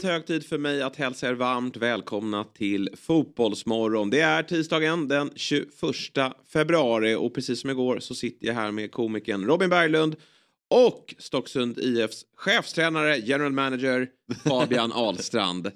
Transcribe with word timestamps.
Blivit 0.00 0.12
hög 0.12 0.26
tid 0.26 0.46
för 0.46 0.58
mig 0.58 0.82
att 0.82 0.96
hälsa 0.96 1.28
er 1.28 1.34
varmt 1.34 1.76
välkomna 1.76 2.44
till 2.44 2.88
Fotbollsmorgon. 2.96 4.10
Det 4.10 4.20
är 4.20 4.42
tisdagen 4.42 5.08
den 5.08 5.30
21 5.36 5.66
februari 6.52 7.14
och 7.14 7.34
precis 7.34 7.60
som 7.60 7.70
igår 7.70 7.98
så 7.98 8.14
sitter 8.14 8.46
jag 8.46 8.54
här 8.54 8.70
med 8.70 8.92
komikern 8.92 9.46
Robin 9.46 9.70
Berglund 9.70 10.16
och 10.70 11.14
Stocksund 11.18 11.78
IFs 11.78 12.24
chefstränare, 12.36 13.18
general 13.18 13.52
manager 13.52 14.08
Fabian 14.44 14.92
Ahlstrand. 14.94 15.70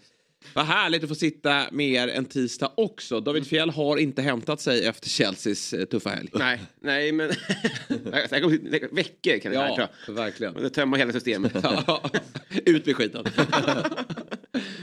Vad 0.54 0.64
härligt 0.64 1.02
att 1.02 1.08
få 1.08 1.14
sitta 1.14 1.64
med 1.72 1.88
er 1.92 2.08
en 2.08 2.24
tisdag 2.24 2.72
också. 2.76 3.20
David 3.20 3.46
Fjell 3.46 3.70
har 3.70 3.96
inte 3.96 4.22
hämtat 4.22 4.60
sig 4.60 4.86
efter 4.86 5.08
Chelseas 5.08 5.72
eh, 5.72 5.84
tuffa 5.84 6.10
helg. 6.10 6.28
Nej, 6.32 6.60
nej 6.82 7.12
men 7.12 7.28
det 7.88 8.40
kommer 8.40 8.94
veckor 8.94 9.38
kan 9.38 9.52
det 9.52 9.58
här 9.58 9.68
Ja, 9.78 9.88
ta. 10.06 10.12
verkligen. 10.12 10.54
Det 10.54 10.70
tömmer 10.70 10.98
hela 10.98 11.12
systemet. 11.12 11.52
Ut 12.66 12.86
med 12.86 12.96
skiten. 12.96 13.24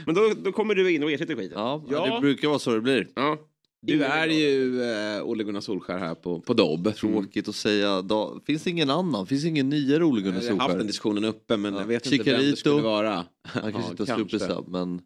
Men 0.06 0.14
då, 0.14 0.32
då 0.44 0.52
kommer 0.52 0.74
du 0.74 0.92
in 0.94 1.02
och 1.02 1.10
ersätter 1.12 1.34
skiten. 1.36 1.58
Ja, 1.58 1.84
Ja. 1.90 2.14
det 2.14 2.20
brukar 2.20 2.48
vara 2.48 2.58
så 2.58 2.74
det 2.74 2.80
blir. 2.80 3.08
Ja. 3.14 3.38
Du 3.82 4.02
är 4.04 4.26
ju 4.26 4.82
eh, 4.82 5.22
Ole 5.22 5.44
Gunnar 5.44 5.60
Solskär 5.60 5.98
här 5.98 6.14
på, 6.14 6.40
på 6.40 6.54
Dobb. 6.54 6.94
Tråkigt 6.96 7.48
att 7.48 7.54
säga. 7.54 8.02
Då, 8.02 8.40
finns 8.46 8.62
det 8.62 8.70
ingen 8.70 8.90
annan? 8.90 9.26
Finns 9.26 9.42
det 9.42 9.48
ingen 9.48 9.68
nyare 9.68 10.04
Ole 10.04 10.20
Gunnar 10.22 10.42
Jag 10.42 10.50
har 10.52 10.58
haft 10.58 10.68
den 10.68 10.70
Solskär? 10.70 10.86
diskussionen 10.86 11.24
uppe 11.24 11.56
men 11.56 11.74
Ja. 11.74 11.80
jag 11.80 11.86
vet 11.86 12.06
inte 12.06 12.16
vem 12.16 12.24
det 12.26 12.30
Chicarito. 12.40 12.56
skulle 12.56 12.82
vara. 12.82 13.24
Han 13.42 13.72
kanske 13.72 13.80
Ja, 13.80 13.90
inte 13.90 14.12
har 14.12 14.16
sluppit 14.16 14.68
men 14.68 15.00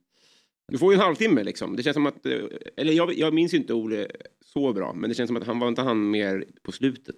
Du 0.72 0.78
får 0.78 0.92
ju 0.92 0.95
en 0.95 1.00
halvtimme 1.00 1.45
liksom. 1.45 1.77
Det 1.77 1.83
känns 1.83 1.95
som 1.95 2.06
att, 2.06 2.27
eh, 2.27 2.33
eller 2.77 2.92
jag, 2.92 3.19
jag 3.19 3.34
minns 3.34 3.55
ju 3.55 3.59
inte 3.59 3.75
Ole 3.75 4.06
så 4.45 4.73
bra, 4.73 4.92
men 4.92 5.11
det 5.11 5.14
känns 5.14 5.28
som 5.28 5.36
att 5.36 5.47
han 5.47 5.58
var 5.58 5.69
inte 5.69 5.83
han 5.83 6.11
mer 6.11 6.45
på 6.62 6.73
slutet. 6.73 7.17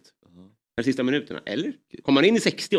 De 0.77 0.83
sista 0.83 1.03
minuterna, 1.03 1.41
eller? 1.47 1.73
Kom 2.03 2.17
han 2.17 2.25
in 2.25 2.37
i 2.37 2.41
60 2.41 2.77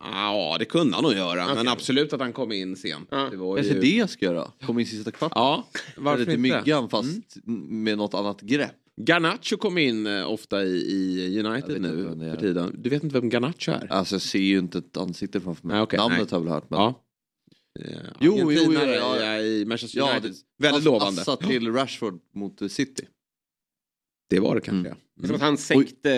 Ja, 0.00 0.56
det 0.58 0.64
kunde 0.64 0.94
han 0.94 1.04
nog 1.04 1.12
göra. 1.12 1.46
Men 1.46 1.58
Okej. 1.58 1.72
absolut 1.72 2.12
att 2.12 2.20
han 2.20 2.32
kom 2.32 2.52
in 2.52 2.76
sent. 2.76 3.08
Ja. 3.10 3.28
Det 3.30 3.36
var 3.36 3.56
kanske 3.56 3.74
ju... 3.74 3.80
det 3.80 3.96
jag 3.96 4.10
ska 4.10 4.24
göra. 4.24 4.50
Komma 4.66 4.80
in 4.80 4.86
sista 4.86 5.10
kvarten. 5.10 5.34
Ja, 5.38 5.66
varför 5.96 6.22
Eller 6.22 6.32
inte? 6.32 6.42
myggan 6.42 6.88
fast 6.88 7.36
med 7.68 7.98
något 7.98 8.14
annat 8.14 8.40
grepp. 8.40 8.70
Garnacho 8.96 9.56
kom 9.56 9.78
in 9.78 10.06
eh, 10.06 10.32
ofta 10.32 10.64
i, 10.64 10.76
i 10.76 11.42
United 11.42 11.82
nu 11.82 12.04
för 12.30 12.40
tiden. 12.40 12.74
Du 12.78 12.90
vet 12.90 13.04
inte 13.04 13.20
vem 13.20 13.30
Garnacho 13.30 13.70
är? 13.70 13.92
Alltså 13.92 14.14
jag 14.14 14.22
ser 14.22 14.38
ju 14.38 14.58
inte 14.58 14.78
ett 14.78 14.96
ansikte 14.96 15.40
framför 15.40 15.66
mig. 15.66 15.74
Nej, 15.74 15.82
okej, 15.82 15.98
Namnet 15.98 16.18
nej. 16.18 16.26
har 16.30 16.38
jag 16.38 16.44
väl 16.44 16.52
hört. 16.52 16.70
Men... 16.70 16.80
Ja. 16.80 17.03
Jo, 18.20 18.36
jo, 18.38 18.52
jo, 18.52 18.72
ja. 18.72 19.38
i- 19.38 19.64
Manchester 19.64 19.98
Ja, 19.98 20.10
United. 20.12 20.30
det- 20.30 20.62
Väldigt 20.66 20.80
Ass- 20.82 20.84
lovande. 20.84 21.20
Assa 21.20 21.36
till 21.36 21.72
Rashford 21.72 22.20
mot 22.34 22.72
City. 22.72 23.06
Det 24.30 24.40
var 24.40 24.54
det 24.54 24.60
kanske. 24.60 24.88
Mm. 24.90 24.98
är 25.22 25.26
som 25.26 25.36
att 25.36 25.42
han 25.42 25.58
sänkte 25.58 26.10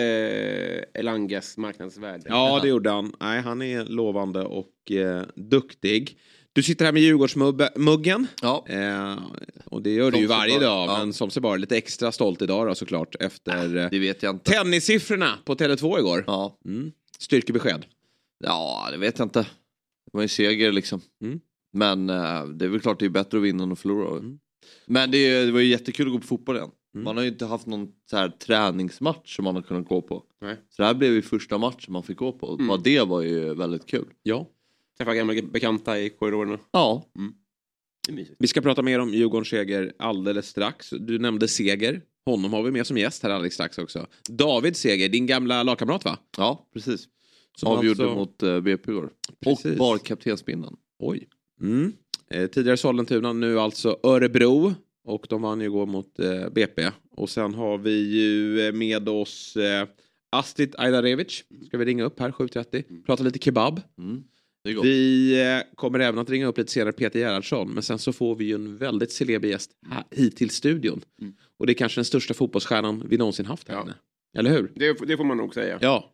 eh, 0.93 0.99
Elangas 0.99 1.57
marknadsvärde. 1.57 2.23
Ja, 2.25 2.59
det 2.61 2.67
gjorde 2.67 2.89
han. 2.89 3.13
Nej, 3.19 3.41
han 3.41 3.61
är 3.61 3.85
lovande 3.85 4.43
och 4.43 4.91
eh, 4.91 5.23
duktig. 5.35 6.19
Du 6.53 6.63
sitter 6.63 6.85
här 6.85 6.91
med 6.91 7.01
Djurgårdsmuggen. 7.01 8.27
Ja, 8.41 8.65
Eh, 8.69 9.17
och 9.65 9.81
det 9.81 9.93
gör 9.93 10.11
du 10.11 10.17
ju 10.17 10.25
varje 10.27 10.59
dag, 10.59 10.89
Ja. 10.89 10.97
men 10.99 11.13
som 11.13 11.29
sig 11.29 11.41
bara 11.41 11.55
lite 11.55 11.77
extra 11.77 12.11
stolt 12.11 12.41
idag 12.41 12.67
då 12.67 12.75
såklart 12.75 13.15
efter 13.19 13.75
eh, 13.77 13.89
det 13.91 13.99
vet 13.99 14.23
jag 14.23 14.35
inte. 14.35 14.51
tennissiffrorna 14.51 15.39
på 15.45 15.55
Tele2 15.55 15.99
igår. 15.99 16.23
Ja. 16.27 16.59
Mm. 16.65 16.91
Styrkebesked. 17.19 17.85
ja, 18.43 18.87
det 18.91 18.97
vet 18.97 19.19
jag 19.19 19.25
inte. 19.25 19.39
Det 19.41 20.11
var 20.13 20.21
ju 20.21 20.27
seger 20.27 20.71
liksom. 20.71 21.01
Mm. 21.23 21.39
Men 21.77 22.09
eh, 22.09 22.45
det 22.47 22.65
är 22.65 22.69
väl 22.69 22.79
klart 22.79 22.99
det 22.99 23.05
är 23.05 23.09
bättre 23.09 23.37
att 23.37 23.43
vinna 23.43 23.63
än 23.63 23.71
att 23.71 23.79
förlora. 23.79 24.17
Mm. 24.17 24.39
Men 24.85 25.11
det, 25.11 25.17
är- 25.17 25.45
det 25.45 25.51
var 25.51 25.59
ju 25.59 25.67
jättekul 25.67 26.07
att 26.07 26.13
gå 26.13 26.19
på 26.19 26.27
fotboll 26.27 26.55
igen. 26.55 26.71
Mm. 26.95 27.03
Man 27.03 27.15
har 27.17 27.23
ju 27.23 27.29
inte 27.29 27.45
haft 27.45 27.65
någon 27.67 27.87
så 28.09 28.17
här 28.17 28.29
träningsmatch 28.29 29.35
som 29.35 29.45
man 29.45 29.55
har 29.55 29.61
kunnat 29.61 29.87
gå 29.87 30.01
på. 30.01 30.23
Nej. 30.41 30.55
Så 30.69 30.81
det 30.81 30.85
här 30.87 30.93
blev 30.93 31.13
ju 31.13 31.21
första 31.21 31.57
matchen 31.57 31.93
man 31.93 32.03
fick 32.03 32.17
gå 32.17 32.31
på. 32.31 32.53
Mm. 32.53 32.67
Bara 32.67 32.77
det 32.77 33.01
var 33.01 33.21
ju 33.21 33.53
väldigt 33.53 33.85
kul. 33.85 34.05
Ja. 34.23 34.47
Träffa 34.97 35.13
gamla 35.15 35.41
bekanta 35.41 35.99
i 35.99 36.09
korridorerna. 36.09 36.59
Ja, 36.71 37.05
mysigt. 38.09 38.35
Vi 38.39 38.47
ska 38.47 38.61
prata 38.61 38.81
mer 38.81 38.99
om 38.99 39.09
Djurgårdens 39.13 39.47
seger 39.49 39.93
alldeles 39.99 40.47
strax. 40.47 40.89
Du 40.99 41.19
nämnde 41.19 41.47
Seger. 41.47 42.01
Honom 42.25 42.53
har 42.53 42.63
vi 42.63 42.71
med 42.71 42.87
som 42.87 42.97
gäst 42.97 43.23
här 43.23 43.29
alldeles 43.29 43.53
strax 43.53 43.77
också. 43.77 44.07
David 44.29 44.75
Seger, 44.77 45.09
din 45.09 45.25
gamla 45.25 45.63
lagkamrat 45.63 46.05
va? 46.05 46.17
ja 46.37 46.67
precis. 46.73 47.07
Som 47.57 47.69
Avgjorde 47.71 48.03
alltså- 48.03 48.15
mot 48.15 48.43
uh, 48.43 48.59
BP 48.59 48.91
igår. 48.91 49.09
Och 49.45 49.59
bar 49.77 49.97
kaptensbindeln. 49.97 50.75
Oj. 50.99 51.27
Mm. 51.61 51.93
Eh, 52.29 52.47
tidigare 52.47 52.77
Sollentuna, 52.77 53.33
nu 53.33 53.59
alltså 53.59 53.99
Örebro. 54.03 54.73
Och 55.05 55.25
de 55.29 55.41
vann 55.41 55.59
ju 55.59 55.65
igår 55.65 55.85
mot 55.85 56.19
eh, 56.19 56.49
BP. 56.49 56.91
Och 57.11 57.29
sen 57.29 57.53
har 57.53 57.77
vi 57.77 57.91
ju 57.99 58.61
eh, 58.67 58.73
med 58.73 59.09
oss 59.09 59.55
eh, 59.57 59.87
Astrid 60.31 60.75
Ajdarevic. 60.77 61.43
Ska 61.67 61.77
vi 61.77 61.85
ringa 61.85 62.03
upp 62.03 62.19
här 62.19 62.31
7.30. 62.31 63.05
Prata 63.05 63.23
lite 63.23 63.39
kebab. 63.39 63.81
Mm. 63.97 64.23
Vi 64.63 65.41
eh, 65.41 65.75
kommer 65.75 65.99
även 65.99 66.19
att 66.19 66.29
ringa 66.29 66.47
upp 66.47 66.57
lite 66.57 66.71
senare 66.71 66.91
Peter 66.93 67.19
Gerhardsson. 67.19 67.71
Men 67.73 67.83
sen 67.83 67.99
så 67.99 68.13
får 68.13 68.35
vi 68.35 68.45
ju 68.45 68.55
en 68.55 68.77
väldigt 68.77 69.11
celeber 69.11 69.47
gäst 69.47 69.71
hit 70.11 70.37
till 70.37 70.49
studion. 70.49 71.01
Mm. 71.21 71.33
Och 71.59 71.65
det 71.67 71.71
är 71.71 71.75
kanske 71.75 71.99
den 71.99 72.05
största 72.05 72.33
fotbollsstjärnan 72.33 73.03
vi 73.09 73.17
någonsin 73.17 73.45
haft 73.45 73.67
här 73.69 73.75
Ja. 73.75 73.81
inne. 73.83 73.93
Eller 74.37 74.49
hur? 74.51 74.71
Det, 74.75 75.07
det 75.07 75.17
får 75.17 75.23
man 75.23 75.37
nog 75.37 75.53
säga. 75.53 75.77
Ja. 75.81 76.13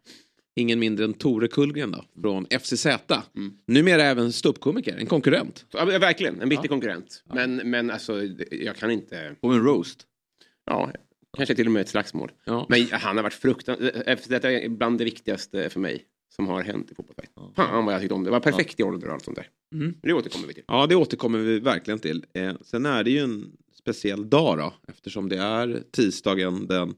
Ingen 0.55 0.79
mindre 0.79 1.05
än 1.05 1.13
Tore 1.13 1.47
Kullgren 1.47 1.91
då, 1.91 2.05
från 2.21 2.45
FCZ. 2.59 2.85
Mm. 2.85 3.53
Numera 3.67 4.03
även 4.03 4.31
ståuppkomiker, 4.33 4.97
en 4.97 5.05
konkurrent. 5.05 5.65
Ja, 5.71 5.85
verkligen, 5.85 6.41
en 6.41 6.49
bitter 6.49 6.63
Ja. 6.63 6.67
konkurrent. 6.69 7.23
Men, 7.33 7.55
men 7.55 7.91
alltså, 7.91 8.21
jag 8.51 8.75
kan 8.75 8.91
inte... 8.91 9.35
Och 9.39 9.53
en 9.53 9.63
roast. 9.63 10.07
Ja, 10.65 10.91
kanske 11.37 11.55
till 11.55 11.65
och 11.65 11.71
med 11.71 11.81
ett 11.81 11.89
slagsmål. 11.89 12.31
Ja. 12.45 12.65
Men 12.69 12.87
han 12.91 13.15
har 13.17 13.23
varit 13.23 13.33
fruktansvärt... 13.33 14.29
Detta 14.29 14.51
är 14.51 14.69
bland 14.69 14.97
det 14.97 15.03
viktigaste 15.03 15.69
för 15.69 15.79
mig 15.79 16.05
som 16.35 16.47
har 16.47 16.61
hänt 16.63 16.91
i 16.91 16.95
fotbollsvärlden. 16.95 17.31
Ja. 17.35 17.51
Fan 17.55 17.85
vad 17.85 17.93
jag 17.93 18.01
tyckte 18.01 18.13
om 18.13 18.23
det. 18.23 18.27
Det 18.27 18.31
var 18.31 18.39
perfekt 18.39 18.79
i 18.79 18.83
ålder 18.83 19.07
och 19.07 19.13
allt 19.13 19.25
sånt 19.25 19.37
där. 19.37 19.47
Mm. 19.75 19.93
Det 20.01 20.13
återkommer 20.13 20.47
vi 20.47 20.53
till. 20.53 20.63
Ja, 20.67 20.87
det 20.87 20.95
återkommer 20.95 21.39
vi 21.39 21.59
verkligen 21.59 21.99
till. 21.99 22.25
Eh, 22.33 22.53
sen 22.61 22.85
är 22.85 23.03
det 23.03 23.11
ju 23.11 23.19
en 23.19 23.51
speciell 23.79 24.29
dag 24.29 24.57
då, 24.57 24.73
eftersom 24.87 25.29
det 25.29 25.37
är 25.37 25.83
tisdagen 25.91 26.67
den 26.67 26.93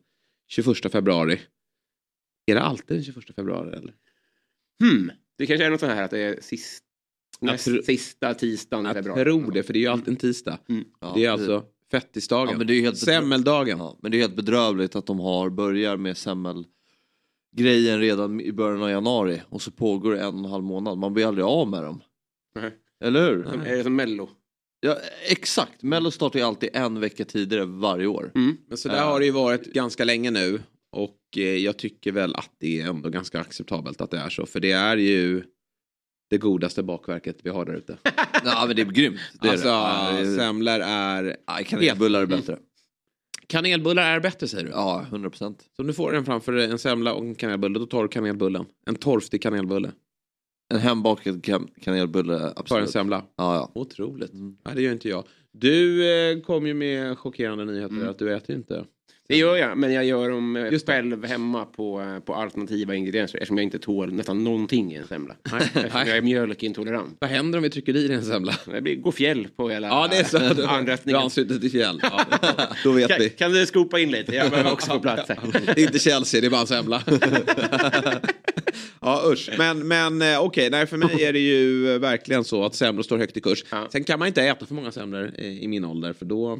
21 0.47 0.91
februari. 0.91 1.39
Är 2.45 2.55
det 2.55 2.61
alltid 2.61 2.97
den 2.97 3.03
21 3.03 3.35
februari 3.35 3.69
eller? 3.77 3.93
Hmm. 4.83 5.11
Det 5.37 5.45
kanske 5.45 5.65
är 5.65 5.69
något 5.69 5.79
sånt 5.79 5.91
här 5.91 6.03
att 6.03 6.11
det 6.11 6.19
är 6.19 6.41
sist, 6.41 6.83
Jag 7.39 7.51
näst 7.51 7.65
tror- 7.65 7.81
sista 7.81 8.33
tisdagen 8.33 8.85
i 8.85 8.89
Jag 8.89 8.95
februari. 8.95 9.23
tror 9.23 9.51
det, 9.51 9.63
för 9.63 9.73
det 9.73 9.79
är 9.79 9.81
ju 9.81 9.87
alltid 9.87 10.07
en 10.07 10.15
tisdag. 10.15 10.59
Mm. 10.69 10.85
Ja, 11.01 11.11
det 11.15 11.25
är 11.25 11.29
alltså 11.31 11.63
fettisdagen. 11.91 12.49
Ja, 12.51 12.57
men 12.57 12.67
det 12.67 12.73
är 12.73 12.75
ju 12.75 12.81
helt 12.81 12.97
Semmeldagen. 12.97 13.79
Ja, 13.79 13.99
men 14.01 14.11
det 14.11 14.17
är 14.17 14.21
helt 14.21 14.35
bedrövligt 14.35 14.95
att 14.95 15.05
de 15.05 15.19
har 15.19 15.49
börjar 15.49 15.97
med 15.97 16.17
semmelgrejen 16.17 17.99
redan 17.99 18.41
i 18.41 18.51
början 18.51 18.81
av 18.83 18.89
januari 18.89 19.41
och 19.49 19.61
så 19.61 19.71
pågår 19.71 20.11
det 20.13 20.21
en 20.21 20.33
och 20.33 20.45
en 20.45 20.51
halv 20.51 20.63
månad. 20.63 20.97
Man 20.97 21.13
blir 21.13 21.25
aldrig 21.27 21.45
av 21.45 21.67
med 21.69 21.83
dem. 21.83 22.01
Nej. 22.55 22.71
Eller 23.03 23.29
hur? 23.29 23.43
Som, 23.43 23.61
är 23.61 23.77
det 23.77 23.83
som 23.83 23.95
Mello? 23.95 24.29
Ja, 24.79 24.97
exakt, 25.29 25.83
Mello 25.83 26.11
startar 26.11 26.39
ju 26.39 26.45
alltid 26.45 26.69
en 26.73 26.99
vecka 26.99 27.25
tidigare 27.25 27.65
varje 27.65 28.07
år. 28.07 28.31
Mm. 28.35 28.57
Men 28.67 28.77
så 28.77 28.89
där 28.89 29.05
har 29.05 29.19
det 29.19 29.25
ju 29.25 29.31
varit 29.31 29.65
ganska 29.65 30.03
länge 30.03 30.31
nu. 30.31 30.61
Och 30.91 31.15
jag 31.37 31.77
tycker 31.77 32.11
väl 32.11 32.35
att 32.35 32.51
det 32.59 32.81
är 32.81 32.87
ändå 32.89 33.09
ganska 33.09 33.39
acceptabelt 33.39 34.01
att 34.01 34.11
det 34.11 34.17
är 34.17 34.29
så. 34.29 34.45
För 34.45 34.59
det 34.59 34.71
är 34.71 34.97
ju 34.97 35.43
det 36.29 36.37
godaste 36.37 36.83
bakverket 36.83 37.37
vi 37.43 37.49
har 37.49 37.65
där 37.65 37.73
ute. 37.73 37.97
Ja 38.45 38.63
men 38.67 38.75
det 38.75 38.81
är 38.81 38.85
grymt. 38.85 39.19
Det 39.41 39.47
är 39.47 39.51
alltså, 39.51 39.67
det. 39.67 40.29
Ja, 40.31 40.37
semlor 40.37 40.73
är... 40.81 41.37
Nej, 41.47 41.63
kanelbullar 41.65 42.21
är 42.21 42.25
bättre. 42.25 42.57
Kanelbullar 43.47 44.03
är 44.03 44.19
bättre 44.19 44.47
säger 44.47 44.63
du? 44.65 44.69
Ja, 44.71 45.05
100 45.09 45.29
procent. 45.29 45.69
Så 45.75 45.81
om 45.81 45.87
du 45.87 45.93
får 45.93 46.15
en 46.15 46.25
framför 46.25 46.53
en 46.53 46.79
semla 46.79 47.13
och 47.13 47.25
en 47.25 47.35
kanelbulle, 47.35 47.79
då 47.79 47.85
tar 47.85 48.01
du 48.03 48.07
kanelbullen. 48.09 48.65
En 48.85 48.95
torftig 48.95 49.41
kanelbulle. 49.41 49.91
En 50.73 50.79
hembakad 50.79 51.43
kan- 51.43 51.69
kanelbulle, 51.81 52.39
Tar 52.39 52.45
en 52.47 52.53
absolut. 52.55 52.89
semla. 52.89 53.25
Ja, 53.35 53.55
ja. 53.55 53.71
Otroligt. 53.75 54.33
Mm. 54.33 54.57
Nej, 54.65 54.75
det 54.75 54.81
gör 54.81 54.91
inte 54.93 55.09
jag. 55.09 55.23
Du 55.51 56.09
eh, 56.31 56.41
kom 56.41 56.67
ju 56.67 56.73
med 56.73 57.17
chockerande 57.17 57.65
nyheter 57.65 58.07
att 58.07 58.19
du 58.19 58.33
äter 58.35 58.55
inte. 58.55 58.85
Det 59.27 59.37
gör 59.37 59.55
jag, 59.55 59.77
men 59.77 59.93
jag 59.93 60.05
gör 60.05 60.29
dem 60.29 60.55
eh, 60.55 60.71
Just 60.71 60.85
det. 60.85 60.93
själv 60.93 61.25
hemma 61.25 61.65
på, 61.65 62.01
eh, 62.01 62.19
på 62.19 62.35
alternativa 62.35 62.95
ingredienser 62.95 63.37
eftersom 63.37 63.57
jag 63.57 63.63
inte 63.63 63.79
tål 63.79 64.13
nästan 64.13 64.43
någonting 64.43 64.93
i 64.93 64.95
en 64.95 65.07
semla. 65.07 65.35
Eftersom 65.55 65.89
jag 66.07 66.17
är 66.17 66.21
mjölkintolerant. 66.21 67.17
Vad 67.19 67.29
händer 67.29 67.59
om 67.59 67.63
vi 67.63 67.69
trycker 67.69 67.95
i 67.95 68.07
dig 68.07 68.15
en 68.17 68.23
semla? 68.25 68.53
Det 68.65 68.81
blir, 68.81 68.95
går 68.95 69.11
fjäll 69.11 69.47
på 69.55 69.69
hela 69.69 69.87
Ja, 69.87 70.07
det 70.11 70.17
är 70.17 70.23
så. 70.23 70.37
Du, 70.39 70.53
du 70.53 70.65
anrättningen. 70.65 71.21
ansluter 71.21 71.59
till 71.59 71.71
fjäll. 71.71 71.99
Ja, 72.03 72.25
då 72.83 72.91
vet 72.91 73.07
Kan, 73.09 73.19
vi. 73.19 73.29
kan 73.29 73.51
du 73.51 73.65
skopa 73.65 73.99
in 73.99 74.11
lite? 74.11 74.35
Jag 74.35 74.49
behöver 74.51 74.71
också 74.71 74.91
få 74.91 74.99
plats 74.99 75.29
här. 75.29 75.37
Det 75.75 75.81
är 75.81 75.85
inte 75.87 75.99
Chelsea, 75.99 76.41
det 76.41 76.47
är 76.47 76.51
bara 76.51 76.61
en 76.61 76.67
semla. 76.67 77.03
ja 79.01 79.21
usch. 79.31 79.49
Men, 79.57 79.87
men 79.87 80.21
eh, 80.21 80.39
okej, 80.39 80.69
nej 80.69 80.85
för 80.87 80.97
mig 80.97 81.23
är 81.23 81.33
det 81.33 81.39
ju 81.39 81.97
verkligen 81.97 82.43
så 82.43 82.65
att 82.65 82.75
semlor 82.75 83.03
står 83.03 83.17
högt 83.17 83.37
i 83.37 83.41
kurs. 83.41 83.63
Ja. 83.71 83.87
Sen 83.91 84.03
kan 84.03 84.19
man 84.19 84.27
inte 84.27 84.43
äta 84.43 84.65
för 84.65 84.73
många 84.73 84.91
semlor 84.91 85.31
i 85.39 85.67
min 85.67 85.85
ålder 85.85 86.13
för 86.13 86.25
då... 86.25 86.59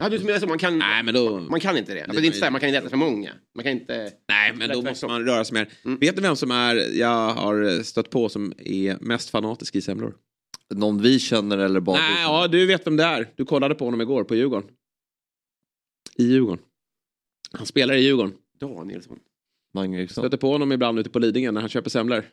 Ja, 0.00 0.08
du 0.08 0.18
menar 0.18 0.38
så, 0.38 0.46
man 0.46 0.58
kan, 0.58 0.78
Nej, 0.78 1.02
men 1.02 1.14
då- 1.14 1.40
man 1.40 1.60
kan 1.60 1.76
inte 1.76 1.94
det. 1.94 2.02
Alltså, 2.02 2.20
det 2.20 2.24
är 2.24 2.26
inte 2.26 2.38
så 2.38 2.44
här, 2.44 2.52
man 2.52 2.60
kan 2.60 2.68
inte 2.68 2.78
äta 2.78 2.88
för 2.88 2.96
många. 2.96 3.32
Man 3.54 3.62
kan 3.64 3.72
inte... 3.72 4.12
Nej, 4.28 4.52
men 4.54 4.68
då 4.68 4.82
måste 4.82 5.06
man 5.06 5.24
röra 5.26 5.44
sig 5.44 5.54
mer. 5.54 5.68
Mm. 5.84 5.98
Vet 5.98 6.16
du 6.16 6.22
vem 6.22 6.36
som 6.36 6.50
är, 6.50 6.98
jag 6.98 7.34
har 7.34 7.82
stött 7.82 8.10
på 8.10 8.28
som 8.28 8.52
är 8.58 8.96
mest 9.00 9.30
fanatisk 9.30 9.76
i 9.76 9.80
semlor? 9.80 10.14
Någon 10.74 11.02
vi 11.02 11.18
känner 11.18 11.58
eller 11.58 11.80
bara 11.80 11.96
Nej, 11.98 12.22
ja, 12.22 12.48
du 12.48 12.66
vet 12.66 12.86
vem 12.86 12.96
det 12.96 13.04
är. 13.04 13.30
Du 13.36 13.44
kollade 13.44 13.74
på 13.74 13.84
honom 13.84 14.00
igår 14.00 14.24
på 14.24 14.34
Djurgården. 14.34 14.70
I 16.16 16.24
Djurgården. 16.24 16.64
Han 17.52 17.66
spelar 17.66 17.94
i 17.94 18.00
Djurgården. 18.00 18.32
Danielsson. 19.74 20.22
Stöter 20.24 20.36
på 20.36 20.52
honom 20.52 20.72
ibland 20.72 20.98
ute 20.98 21.10
på 21.10 21.18
Lidingö 21.18 21.50
när 21.50 21.60
han 21.60 21.70
köper 21.70 21.90
semlor. 21.90 22.24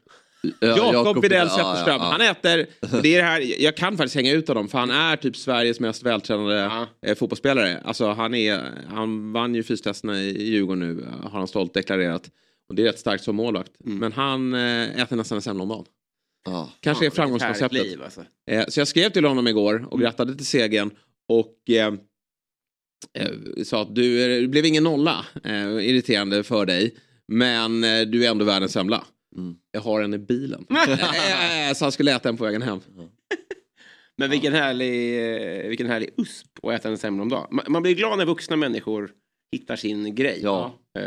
Ja, 0.59 0.93
Jakob 0.93 1.21
Widell 1.23 1.49
Zetterström. 1.49 1.99
Han 1.99 2.21
äter, 2.21 2.65
det 3.01 3.15
är 3.15 3.17
det 3.17 3.23
här, 3.27 3.61
jag 3.63 3.77
kan 3.77 3.97
faktiskt 3.97 4.15
hänga 4.15 4.31
ut 4.31 4.47
honom 4.47 4.67
för 4.67 4.77
han 4.79 4.89
är 4.91 5.15
typ 5.15 5.35
Sveriges 5.37 5.79
mest 5.79 6.03
vältränade 6.03 6.55
Ja. 6.55 6.87
eh, 7.05 7.15
fotbollsspelare. 7.15 7.81
Alltså 7.85 8.07
han, 8.11 8.33
är, 8.33 8.61
han 8.89 9.33
vann 9.33 9.55
ju 9.55 9.63
fystesterna 9.63 10.21
i 10.21 10.43
Djurgården 10.49 10.79
nu, 10.79 11.05
har 11.23 11.29
han 11.39 11.47
stolt 11.47 11.73
deklarerat. 11.73 12.29
Och 12.69 12.75
det 12.75 12.81
är 12.81 12.85
rätt 12.85 12.99
starkt 12.99 13.23
som 13.23 13.35
målvakt. 13.35 13.71
Mm. 13.85 13.97
Men 13.97 14.11
han 14.11 14.53
eh, 14.53 15.01
äter 15.01 15.15
nästan 15.15 15.35
en 15.35 15.41
semla 15.41 15.63
om 15.63 15.69
dagen. 15.69 15.85
Ja. 16.45 16.69
Kanske 16.79 17.05
är 17.05 17.09
Fan, 17.09 17.15
framgångskonceptet. 17.15 17.83
liv, 17.85 18.03
alltså. 18.03 18.23
Eh, 18.51 18.65
så 18.67 18.79
jag 18.79 18.87
skrev 18.87 19.09
till 19.09 19.25
honom 19.25 19.47
igår 19.47 19.75
Mm. 19.75 19.87
och 19.87 19.99
grattade 19.99 20.35
till 20.35 20.45
segern. 20.45 20.91
Och 21.29 21.69
eh, 21.69 21.93
eh, 23.19 23.63
sa 23.63 23.81
att 23.81 23.95
du, 23.95 24.23
är- 24.23 24.41
det 24.41 24.47
blev 24.47 24.65
ingen 24.65 24.83
nolla. 24.83 25.25
Eh, 25.43 25.67
irriterande 25.67 26.43
för 26.43 26.65
dig. 26.65 26.95
Men 27.27 27.83
eh, 27.83 28.01
du 28.01 28.25
är 28.25 28.31
ändå 28.31 28.45
värd 28.45 28.63
en 28.63 28.69
semla. 28.69 29.03
Mm. 29.37 29.55
Jag 29.71 29.81
har 29.81 30.01
en 30.01 30.13
i 30.13 30.17
bilen. 30.17 30.65
Eh, 31.67 31.73
så 31.73 31.85
han 31.85 31.91
skulle 31.91 32.15
äta 32.15 32.29
en 32.29 32.37
på 32.37 32.43
vägen 32.43 32.61
hem. 32.61 32.79
Men 34.17 34.29
vilken 34.29 34.53
härlig, 34.53 35.17
eh, 35.63 35.67
vilken 35.67 35.87
härlig 35.87 36.09
usp 36.17 36.47
att 36.65 36.73
äta 36.73 36.89
en 36.89 36.97
semla 36.97 37.21
om 37.23 37.29
dagen. 37.29 37.47
Man, 37.51 37.65
man 37.69 37.81
blir 37.81 37.95
glad 37.95 38.17
när 38.17 38.25
vuxna 38.25 38.55
människor 38.55 39.11
hittar 39.51 39.75
sin 39.75 40.15
grej. 40.15 40.39
Ja. 40.43 40.79
Eh, 40.99 41.01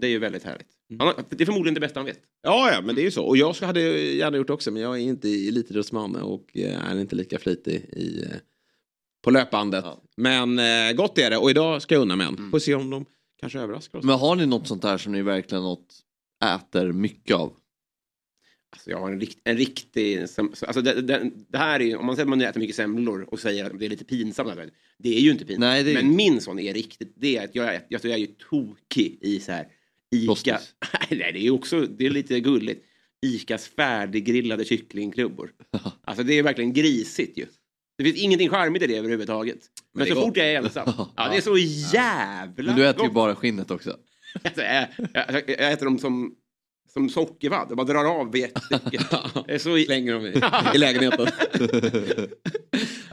Det 0.00 0.06
är 0.06 0.08
ju 0.08 0.18
väldigt 0.18 0.44
härligt. 0.44 0.66
Han 0.98 1.06
har, 1.08 1.14
det 1.30 1.40
är 1.44 1.46
förmodligen 1.46 1.74
det 1.74 1.80
bästa 1.80 2.00
han 2.00 2.06
vet. 2.06 2.18
Ja, 2.42 2.72
ja, 2.72 2.80
men 2.80 2.94
det 2.94 3.00
är 3.00 3.04
ju 3.04 3.10
så. 3.10 3.24
Och 3.24 3.36
jag 3.36 3.52
hade 3.54 3.80
gärna 4.00 4.36
gjort 4.36 4.46
det 4.46 4.52
också, 4.52 4.70
men 4.70 4.82
jag 4.82 4.94
är 4.96 5.00
inte 5.02 5.28
elitidrottsman 5.28 6.16
och 6.16 6.56
är 6.56 7.00
inte 7.00 7.16
lika 7.16 7.38
flitig 7.38 7.74
i, 7.74 8.24
på 9.24 9.30
löpbandet. 9.30 9.84
Ja. 9.84 10.02
Men 10.16 10.60
gott 10.96 11.18
är 11.18 11.30
det 11.30 11.36
och 11.36 11.50
idag 11.50 11.82
ska 11.82 11.94
jag 11.94 12.02
unna 12.02 12.16
mig 12.16 12.26
en. 12.26 12.50
Får 12.50 12.58
se 12.58 12.74
om 12.74 12.90
de 12.90 13.04
kanske 13.40 13.60
överraskar 13.60 13.98
oss. 13.98 14.04
Men 14.04 14.18
har 14.18 14.36
ni 14.36 14.46
något 14.46 14.68
sånt 14.68 14.82
där 14.82 14.98
som 14.98 15.12
ni 15.12 15.22
verkligen 15.22 15.64
något 15.64 15.94
äter 16.44 16.92
mycket 16.92 17.36
av? 17.36 17.52
Alltså 18.76 18.90
jag 18.90 18.98
har 19.00 19.12
en, 19.12 19.20
rikt, 19.20 19.38
en 19.44 19.56
riktig... 19.56 20.18
Alltså 20.20 20.82
det, 20.82 21.02
det, 21.02 21.30
det 21.48 21.58
här 21.58 21.80
är 21.80 21.84
ju, 21.84 21.96
om 21.96 22.06
man 22.06 22.16
säger 22.16 22.24
att 22.24 22.28
man 22.28 22.40
äter 22.40 22.60
mycket 22.60 22.76
semlor 22.76 23.26
och 23.30 23.40
säger 23.40 23.64
att 23.64 23.78
det 23.78 23.84
är 23.84 23.90
lite 23.90 24.04
pinsamt. 24.04 24.52
Det 24.98 25.16
är 25.16 25.20
ju 25.20 25.30
inte 25.30 25.44
pinsamt. 25.44 25.60
Nej, 25.60 25.84
det 25.84 25.90
är- 25.90 25.94
Men 25.94 26.16
min 26.16 26.40
sån 26.40 26.58
är 26.58 26.74
riktigt... 26.74 27.12
Det 27.16 27.36
är 27.36 27.44
att 27.44 27.54
jag, 27.54 27.74
är- 27.74 27.86
jag, 27.88 28.04
jag 28.04 28.12
är 28.12 28.16
ju 28.16 28.26
tokig 28.26 29.18
i 29.20 29.40
så 29.40 29.52
här... 29.52 29.66
Ica... 30.10 30.60
Nej, 31.10 31.32
det 31.32 31.38
är 31.38 31.42
ju 31.42 31.50
också... 31.50 31.80
Det 31.80 32.06
är 32.06 32.10
lite 32.10 32.40
gulligt. 32.40 32.84
Icas 33.26 33.66
färdiggrillade 33.68 34.64
kycklingklubbor. 34.64 35.52
Alltså 36.04 36.24
det 36.24 36.34
är 36.38 36.42
verkligen 36.42 36.72
grisigt 36.72 37.38
ju. 37.38 37.46
Det 37.98 38.04
finns 38.04 38.16
ingenting 38.16 38.48
charmigt 38.48 38.82
i 38.82 38.86
det 38.86 38.96
överhuvudtaget. 38.96 39.58
Men, 39.92 40.02
är 40.02 40.08
så 40.08 40.14
gott. 40.14 40.24
fort 40.24 40.36
jag 40.36 40.46
är 40.46 40.56
ensam. 40.62 40.88
Ja, 41.16 41.28
det 41.30 41.36
är 41.36 41.40
så 41.40 41.56
jävla 41.96 42.64
Men 42.72 42.76
du 42.76 42.86
äter 42.88 43.02
ju 43.02 43.06
gott. 43.08 43.14
bara 43.14 43.34
skinnet 43.36 43.70
också. 43.70 43.96
Alltså, 44.44 44.62
jag, 44.62 44.86
jag, 45.14 45.42
jag 45.48 45.72
äter 45.72 45.84
dem 45.86 45.98
som, 45.98 46.34
som 46.96 47.08
sockervadd. 47.08 47.66
Jag 47.68 47.76
bara 47.76 47.86
drar 47.86 48.04
av 48.04 48.36
jättemycket. 48.36 49.10
Det 49.46 49.54
är 49.54 49.58
så... 49.58 49.78
Slänger 49.78 50.12
dem 50.12 50.26
i, 50.26 50.28
i 50.74 50.78
lägenheten. 50.78 51.26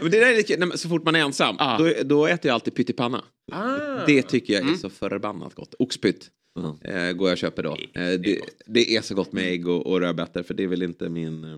men 0.01 0.11
det 0.11 0.19
där 0.19 0.31
är 0.31 0.35
lite, 0.35 0.57
nej, 0.57 0.77
så 0.77 0.89
fort 0.89 1.03
man 1.05 1.15
är 1.15 1.19
ensam, 1.19 1.55
Ah. 1.59 1.77
då, 1.77 1.93
då 2.03 2.27
äter 2.27 2.49
jag 2.49 2.53
alltid 2.53 2.75
pyttipanna. 2.75 3.23
Ah. 3.51 4.05
Det 4.07 4.21
tycker 4.21 4.53
jag 4.53 4.59
är 4.61 4.65
Mm. 4.67 4.77
så 4.77 4.89
förbannat 4.89 5.53
gott. 5.55 5.73
Oxpytt 5.79 6.29
Mm. 6.59 6.71
eh, 7.07 7.11
går 7.13 7.27
jag 7.27 7.33
och 7.33 7.37
köper 7.37 7.63
då. 7.63 7.75
Det- 7.93 7.99
Eh, 8.13 8.19
det 8.19 8.35
är 8.37 8.41
det, 8.65 8.95
är 8.95 9.01
så 9.01 9.15
gott 9.15 9.31
med 9.31 9.43
ägg 9.47 9.67
och, 9.67 9.87
och 9.87 9.99
rödbetor 9.99 10.43
för 10.43 10.53
det 10.53 10.67
vill 10.67 10.83
inte 10.83 11.09
min 11.09 11.43
eh, 11.43 11.57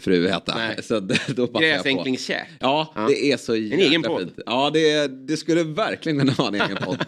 fru 0.00 0.26
äta. 0.28 0.54
Nej. 0.56 0.82
Så 0.82 1.00
det- 1.00 1.20
då 1.36 1.46
passar 1.46 1.66
jag 1.66 1.76
på. 1.78 1.88
Gräsänklingskäk. 1.88 2.46
Ja, 2.60 2.92
Ja. 2.94 3.06
det 3.08 3.32
är 3.32 3.36
så 3.36 3.56
jäkla 3.56 3.84
egen 3.86 4.02
podd. 4.02 4.20
fint. 4.20 4.40
Ja, 4.46 4.70
det, 4.70 5.06
det 5.28 5.36
skulle 5.36 5.62
verkligen 5.62 6.18
kunna 6.18 6.32
vara 6.32 6.48
en 6.48 6.54
egen 6.54 6.76
podd. 6.84 7.04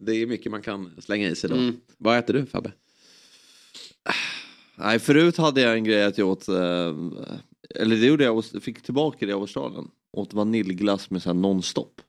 Det 0.00 0.12
är 0.12 0.26
mycket 0.26 0.52
man 0.52 0.62
kan 0.62 0.90
slänga 1.02 1.28
i 1.28 1.34
sig 1.36 1.50
då. 1.50 1.56
Mm. 1.56 1.76
Vad 1.98 2.18
äter 2.18 2.34
du 2.34 2.46
Fabbe? 2.46 2.72
Nej, 4.76 4.98
förut 4.98 5.36
hade 5.36 5.60
jag 5.60 5.74
en 5.74 5.84
grej 5.84 6.04
att 6.04 6.18
jag 6.18 6.28
åt, 6.28 6.48
eh, 6.48 6.94
eller 7.74 7.96
det 7.96 8.06
gjorde 8.06 8.24
jag, 8.24 8.44
fick 8.44 8.82
tillbaka 8.82 9.26
det 9.26 9.32
av 9.32 9.40
Australien. 9.40 9.88
Åt 10.12 10.34
vaniljglass 10.34 11.10
med 11.10 11.22
så 11.22 11.28
här 11.28 11.34
nonstop. 11.34 12.00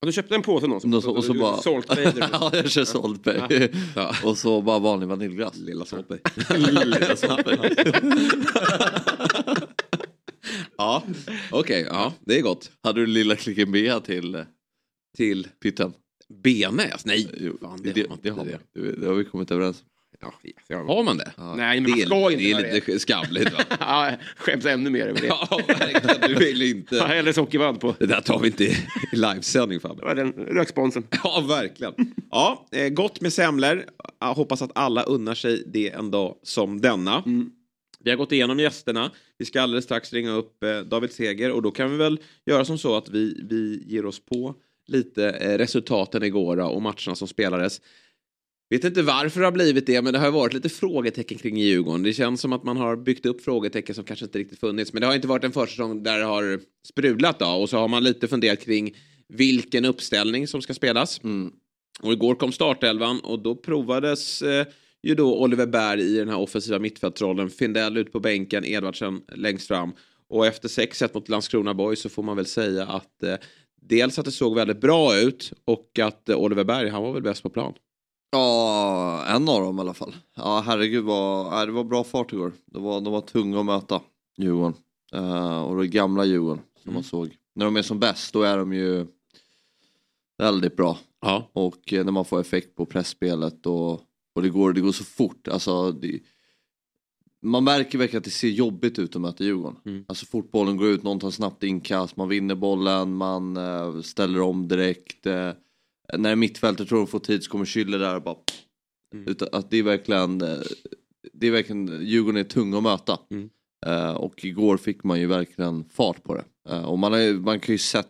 Ja, 0.00 0.06
du 0.06 0.12
köpte 0.12 0.34
en 0.34 0.42
påse 0.42 0.66
någon 0.66 0.80
som 0.80 0.94
Och 0.94 1.02
så, 1.02 1.10
och 1.16 1.24
så 1.24 1.32
du- 1.32 1.38
bara... 1.38 1.56
Salt 1.56 1.86
Bay. 1.86 2.12
ja, 2.32 2.50
jag 2.52 2.70
kör 2.70 2.84
Salt 2.84 3.22
Bay. 3.24 3.68
Ja. 3.96 4.14
Och 4.24 4.38
så 4.38 4.62
bara 4.62 4.78
vanlig 4.78 5.06
vaniljglass. 5.06 5.56
Lilla. 5.56 5.84
Lilla 6.84 7.16
Salt 7.16 7.44
Bay. 7.44 7.74
ja, 10.76 11.02
okej. 11.50 11.86
ja, 11.90 12.12
det 12.20 12.38
är 12.38 12.42
gott. 12.42 12.70
Hade 12.82 13.00
du 13.00 13.06
lilla 13.06 13.36
klicken 13.36 13.72
B 13.72 14.00
till 14.04 14.44
Till 15.16 15.48
pytten? 15.62 15.92
benäs? 16.42 17.04
Nej, 17.06 17.28
Jo, 17.40 17.56
fan, 17.60 17.80
det, 17.82 17.92
det, 18.22 18.28
har 18.30 18.36
man. 18.36 18.46
Det, 18.72 18.92
det 18.92 19.06
har 19.06 19.14
vi 19.14 19.24
kommit 19.24 19.50
överens 19.50 19.80
om. 19.82 19.86
Ja, 20.20 20.32
jag... 20.68 20.84
Har 20.84 21.02
man 21.04 21.16
det? 21.16 21.32
Nej, 21.36 21.80
men 21.80 21.90
man 21.90 21.98
det, 21.98 22.06
ska 22.06 22.16
är, 22.16 22.30
inte 22.30 22.44
det 22.62 22.68
är 22.70 22.74
lite 22.74 22.98
skavligt 22.98 23.52
va? 23.52 23.58
ja, 23.80 24.12
skäms 24.36 24.66
ännu 24.66 24.90
mer 24.90 25.06
över 25.06 25.20
det. 25.20 25.26
ja, 25.26 25.60
verkligen. 25.68 26.20
Du 26.28 26.34
vill 26.34 26.60
Ja, 26.62 26.66
inte. 26.68 27.00
eller 27.00 27.32
sockervadd 27.32 27.80
på. 27.80 27.94
Det 27.98 28.06
där 28.06 28.20
tar 28.20 28.38
vi 28.40 28.46
inte 28.46 28.64
i 28.64 28.76
livesändning 29.12 29.78
Det 29.78 29.82
Fabbe. 29.88 30.04
var 30.04 30.14
den 30.14 30.32
röksponsen. 30.32 31.06
Ja, 31.24 31.44
verkligen. 31.48 31.94
Ja, 32.30 32.66
eh, 32.72 32.88
gott 32.88 33.20
med 33.20 33.32
semlor. 33.32 33.84
Jag 34.20 34.34
hoppas 34.34 34.62
att 34.62 34.70
alla 34.74 35.02
unnar 35.02 35.34
sig 35.34 35.62
det 35.66 35.90
en 35.90 36.10
dag 36.10 36.36
som 36.42 36.80
denna. 36.80 37.22
Mm. 37.26 37.50
Vi 38.04 38.10
har 38.10 38.16
gått 38.16 38.32
igenom 38.32 38.58
gästerna. 38.58 39.10
Vi 39.38 39.44
ska 39.44 39.62
alldeles 39.62 39.84
strax 39.84 40.12
ringa 40.12 40.30
upp 40.30 40.62
eh, 40.62 40.78
David 40.80 41.12
Seger 41.12 41.50
och 41.52 41.62
då 41.62 41.70
kan 41.70 41.90
vi 41.90 41.96
väl 41.96 42.18
göra 42.46 42.64
som 42.64 42.78
så 42.78 42.96
att 42.96 43.08
vi, 43.08 43.40
vi 43.50 43.82
ger 43.86 44.06
oss 44.06 44.24
på 44.24 44.54
lite 44.86 45.30
eh, 45.30 45.58
resultaten 45.58 46.22
igår 46.22 46.56
och 46.60 46.82
matcherna 46.82 47.14
som 47.14 47.28
spelades. 47.28 47.80
Vet 48.70 48.84
inte 48.84 49.02
varför 49.02 49.40
det 49.40 49.46
har 49.46 49.52
blivit 49.52 49.86
det, 49.86 50.02
men 50.02 50.12
det 50.12 50.18
har 50.18 50.30
varit 50.30 50.52
lite 50.52 50.68
frågetecken 50.68 51.38
kring 51.38 51.56
Djurgården. 51.56 52.02
Det 52.02 52.12
känns 52.12 52.40
som 52.40 52.52
att 52.52 52.64
man 52.64 52.76
har 52.76 52.96
byggt 52.96 53.26
upp 53.26 53.40
frågetecken 53.44 53.94
som 53.94 54.04
kanske 54.04 54.24
inte 54.24 54.38
riktigt 54.38 54.60
funnits. 54.60 54.92
Men 54.92 55.00
det 55.00 55.06
har 55.06 55.14
inte 55.14 55.28
varit 55.28 55.44
en 55.44 55.52
försäsong 55.52 56.02
där 56.02 56.18
det 56.18 56.24
har 56.24 56.60
sprudlat 56.88 57.38
då. 57.38 57.46
Och 57.46 57.70
så 57.70 57.76
har 57.78 57.88
man 57.88 58.04
lite 58.04 58.28
funderat 58.28 58.60
kring 58.60 58.96
vilken 59.28 59.84
uppställning 59.84 60.48
som 60.48 60.62
ska 60.62 60.74
spelas. 60.74 61.24
Mm. 61.24 61.52
Och 62.00 62.12
igår 62.12 62.34
kom 62.34 62.52
startelvan 62.52 63.20
och 63.20 63.42
då 63.42 63.54
provades 63.54 64.42
eh, 64.42 64.66
ju 65.02 65.14
då 65.14 65.42
Oliver 65.42 65.66
Berg 65.66 66.00
i 66.02 66.18
den 66.18 66.28
här 66.28 66.38
offensiva 66.38 66.78
mittfältsrollen. 66.78 67.50
Findell 67.50 67.96
ut 67.96 68.12
på 68.12 68.20
bänken, 68.20 68.64
Edvardsen 68.64 69.20
längst 69.34 69.68
fram. 69.68 69.92
Och 70.28 70.46
efter 70.46 70.68
6-1 70.68 71.10
mot 71.14 71.28
Landskrona 71.28 71.74
Boys 71.74 72.00
så 72.00 72.08
får 72.08 72.22
man 72.22 72.36
väl 72.36 72.46
säga 72.46 72.86
att 72.86 73.22
eh, 73.22 73.34
dels 73.82 74.18
att 74.18 74.24
det 74.24 74.32
såg 74.32 74.54
väldigt 74.54 74.80
bra 74.80 75.18
ut 75.18 75.52
och 75.64 75.98
att 75.98 76.28
eh, 76.28 76.36
Oliver 76.36 76.64
Berg, 76.64 76.88
han 76.88 77.02
var 77.02 77.12
väl 77.12 77.22
bäst 77.22 77.42
på 77.42 77.50
plan. 77.50 77.74
Ja, 78.36 79.24
en 79.26 79.48
av 79.48 79.60
dem 79.62 79.78
i 79.78 79.80
alla 79.80 79.94
fall. 79.94 80.14
Ja, 80.34 80.62
herregud 80.66 81.04
vad, 81.04 81.68
det 81.68 81.72
var 81.72 81.84
bra 81.84 82.04
fart 82.04 82.32
igår. 82.32 82.52
Det 82.66 82.78
var, 82.78 83.00
de 83.00 83.12
var 83.12 83.20
tunga 83.20 83.58
att 83.60 83.66
möta 83.66 84.00
Djurgården. 84.36 84.74
Eh, 85.12 85.58
och 85.62 85.76
det 85.80 85.86
gamla 85.88 86.24
Djurgården 86.24 86.62
som 86.82 86.88
Mm. 86.90 86.94
man 86.94 87.04
såg. 87.04 87.36
När 87.54 87.64
de 87.64 87.76
är 87.76 87.82
som 87.82 87.98
bäst 88.00 88.32
då 88.32 88.42
är 88.42 88.58
de 88.58 88.72
ju 88.72 89.06
väldigt 90.38 90.76
bra. 90.76 90.98
Ja. 91.20 91.50
Och 91.52 91.92
eh, 91.92 92.04
när 92.04 92.12
man 92.12 92.24
får 92.24 92.40
effekt 92.40 92.76
på 92.76 92.86
pressspelet 92.86 93.66
och, 93.66 93.92
och 94.34 94.42
det, 94.42 94.48
går, 94.48 94.72
det 94.72 94.80
går 94.80 94.92
så 94.92 95.04
fort. 95.04 95.48
Alltså, 95.48 95.92
det, 95.92 96.20
man 97.42 97.64
märker 97.64 97.98
verkligen 97.98 98.18
att 98.20 98.24
det 98.24 98.30
ser 98.30 98.48
jobbigt 98.48 98.98
ut 98.98 99.16
att 99.16 99.22
möta 99.22 99.44
Djurgården. 99.44 99.76
Mm. 99.86 100.04
Alltså 100.08 100.26
fotbollen 100.26 100.76
går 100.76 100.88
ut, 100.88 101.02
någon 101.02 101.20
tar 101.20 101.30
snabbt 101.30 101.62
inkast, 101.62 102.16
man 102.16 102.28
vinner 102.28 102.54
bollen, 102.54 103.14
man 103.14 103.56
eh, 103.56 104.00
ställer 104.00 104.40
om 104.40 104.68
direkt. 104.68 105.26
Eh, 105.26 105.50
när 106.12 106.36
mittfältet 106.36 106.88
tror 106.88 106.98
de 106.98 107.06
får 107.06 107.18
tid 107.18 107.44
så 107.44 107.50
kommer 107.50 107.64
Schüller 107.64 107.98
där 107.98 108.16
och 108.16 108.22
bara... 108.22 108.36
Mm. 109.14 109.28
Utan, 109.28 109.48
att 109.52 109.70
det 109.70 109.76
är 109.76 109.82
verkligen, 109.82 110.42
eh, 110.42 110.58
det 111.32 111.46
är 111.46 111.50
verkligen, 111.50 112.06
Djurgården 112.06 112.40
är 112.40 112.44
tunga 112.44 112.76
att 112.76 112.82
möta. 112.82 113.18
Mm. 113.30 113.50
Eh, 113.86 114.10
och 114.10 114.44
igår 114.44 114.76
fick 114.76 115.04
man 115.04 115.20
ju 115.20 115.26
verkligen 115.26 115.84
fart 115.84 116.22
på 116.22 116.34
det. 116.34 116.44
Eh, 116.68 116.84
och 116.84 116.98
man, 116.98 117.12
har, 117.12 117.32
man 117.32 117.60
kan 117.60 117.74
ju 117.74 117.78
sett 117.78 118.08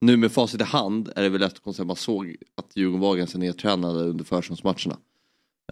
nu 0.00 0.16
med 0.16 0.32
facit 0.32 0.60
i 0.60 0.64
hand 0.64 1.12
är 1.16 1.22
det 1.22 1.28
väl 1.28 1.40
lätt 1.40 1.52
att 1.52 1.62
konstatera, 1.62 1.86
man 1.86 1.96
såg 1.96 2.36
att 2.54 2.76
Djurgården 2.76 3.00
var 3.00 3.16
ganska 3.16 3.38
nedtränade 3.38 4.00
under 4.00 4.24
försäsongsmatcherna. 4.24 4.98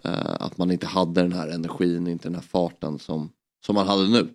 Eh, 0.03 0.41
att 0.41 0.57
man 0.57 0.71
inte 0.71 0.87
hade 0.87 1.21
den 1.21 1.33
här 1.33 1.47
energin, 1.47 2.07
inte 2.07 2.27
den 2.27 2.35
här 2.35 2.41
farten 2.41 2.99
som, 2.99 3.31
som 3.65 3.75
man 3.75 3.87
hade 3.87 4.07
nu. 4.07 4.27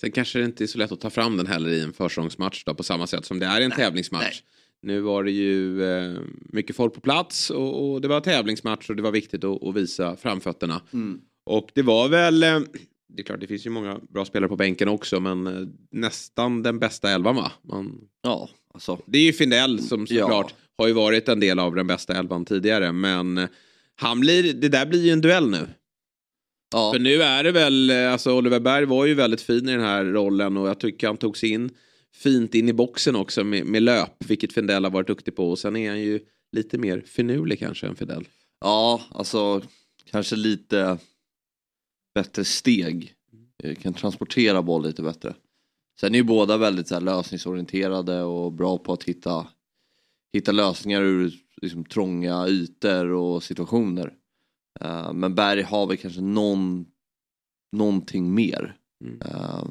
Sen 0.00 0.12
kanske 0.12 0.38
det 0.38 0.44
inte 0.44 0.64
är 0.64 0.66
så 0.66 0.78
lätt 0.78 0.92
att 0.92 1.00
ta 1.00 1.10
fram 1.10 1.36
den 1.36 1.46
heller 1.46 1.68
i 1.68 1.80
en 1.80 1.92
försäsongsmatch 1.92 2.64
då, 2.64 2.74
på 2.74 2.82
samma 2.82 3.06
sätt 3.06 3.24
som 3.24 3.38
det 3.38 3.46
är 3.46 3.60
i 3.60 3.64
en 3.64 3.70
tävlingsmatch. 3.70 4.42
Nu 4.84 5.00
var 5.00 5.24
det 5.24 5.30
ju 5.30 5.84
eh, 5.84 6.12
mycket 6.52 6.76
folk 6.76 6.94
på 6.94 7.00
plats 7.00 7.50
och, 7.50 7.90
och 7.92 8.00
det 8.00 8.08
var 8.08 8.20
tävlingsmatch 8.20 8.90
och 8.90 8.96
det 8.96 9.02
var 9.02 9.10
viktigt 9.12 9.44
att, 9.44 9.62
att 9.62 9.74
visa 9.76 10.16
framfötterna. 10.16 10.80
Och 11.46 11.68
det 11.74 11.82
var 11.82 12.08
väl, 12.08 12.42
eh, 12.42 12.60
det 13.08 13.22
är 13.22 13.24
klart 13.24 13.40
det 13.40 13.46
finns 13.46 13.66
ju 13.66 13.70
många 13.70 14.00
bra 14.08 14.24
spelare 14.24 14.48
på 14.48 14.56
bänken 14.56 14.88
också 14.88 15.20
men 15.20 15.46
eh, 15.46 15.68
nästan 15.90 16.62
den 16.62 16.78
bästa 16.78 17.10
elvan 17.10 17.36
va? 17.36 17.52
Man, 17.62 18.00
Ja, 18.22 18.48
alltså. 18.74 18.98
det 19.06 19.18
är 19.18 19.22
ju 19.22 19.32
Findell 19.32 19.78
som 19.82 20.06
Ja. 20.08 20.20
såklart 20.22 20.54
har 20.78 20.86
ju 20.86 20.92
varit 20.92 21.28
en 21.28 21.40
del 21.40 21.58
av 21.58 21.74
den 21.74 21.86
bästa 21.86 22.14
elvan 22.18 22.44
tidigare 22.44 22.92
men 22.92 23.38
eh, 23.38 23.48
han 23.96 24.20
blir, 24.20 24.52
det 24.54 24.68
där 24.68 24.86
blir 24.86 25.04
ju 25.04 25.10
en 25.10 25.20
duell 25.20 25.50
nu. 25.50 25.68
Ja. 26.72 26.92
För 26.92 26.98
nu 27.00 27.22
är 27.22 27.44
det 27.44 27.52
väl, 27.52 27.90
eh, 27.90 28.12
alltså 28.12 28.32
Oliver 28.38 28.60
Berg 28.60 28.84
var 28.84 29.06
ju 29.06 29.14
väldigt 29.14 29.42
fin 29.42 29.68
i 29.68 29.72
den 29.72 29.80
här 29.80 30.04
rollen 30.04 30.56
och 30.56 30.68
jag 30.68 30.80
tycker 30.80 31.06
han 31.06 31.16
tog 31.16 31.36
sig 31.36 31.48
in 31.50 31.70
fint 32.14 32.54
in 32.54 32.68
i 32.68 32.72
boxen 32.72 33.16
också 33.16 33.44
med, 33.44 33.66
med 33.66 33.82
löp, 33.82 34.24
vilket 34.24 34.52
Findell 34.52 34.84
har 34.84 34.90
varit 34.90 35.06
duktig 35.06 35.36
på 35.36 35.50
och 35.50 35.58
sen 35.58 35.76
är 35.76 35.90
han 35.90 36.00
ju 36.00 36.20
lite 36.52 36.78
mer 36.78 37.00
finurlig 37.00 37.58
kanske 37.58 37.86
än 37.86 37.96
Findell. 37.96 38.28
Ja, 38.60 39.00
alltså 39.10 39.62
kanske 40.10 40.36
lite 40.36 40.98
bättre 42.14 42.44
steg. 42.44 43.14
Eh, 43.62 43.74
Kan 43.74 43.94
transportera 43.94 44.62
boll 44.62 44.86
lite 44.86 45.02
bättre. 45.02 45.34
Sen 46.00 46.14
är 46.14 46.18
ju 46.18 46.24
båda 46.24 46.56
väldigt 46.56 46.88
så 46.88 46.94
här, 46.94 47.00
lösningsorienterade 47.00 48.22
och 48.22 48.52
bra 48.52 48.78
på 48.78 48.92
att 48.92 49.04
hitta, 49.04 49.46
hitta 50.32 50.52
lösningar 50.52 51.02
ur 51.02 51.34
liksom, 51.62 51.84
trånga 51.84 52.48
ytor 52.48 53.06
och 53.06 53.42
situationer. 53.42 54.14
Eh, 54.80 55.12
men 55.12 55.34
Berg 55.34 55.62
har 55.62 55.86
väl 55.86 55.96
kanske 55.96 56.20
någon, 56.20 56.86
någonting 57.72 58.34
mer. 58.34 58.76
Mm. 59.04 59.20
Uh, 59.20 59.64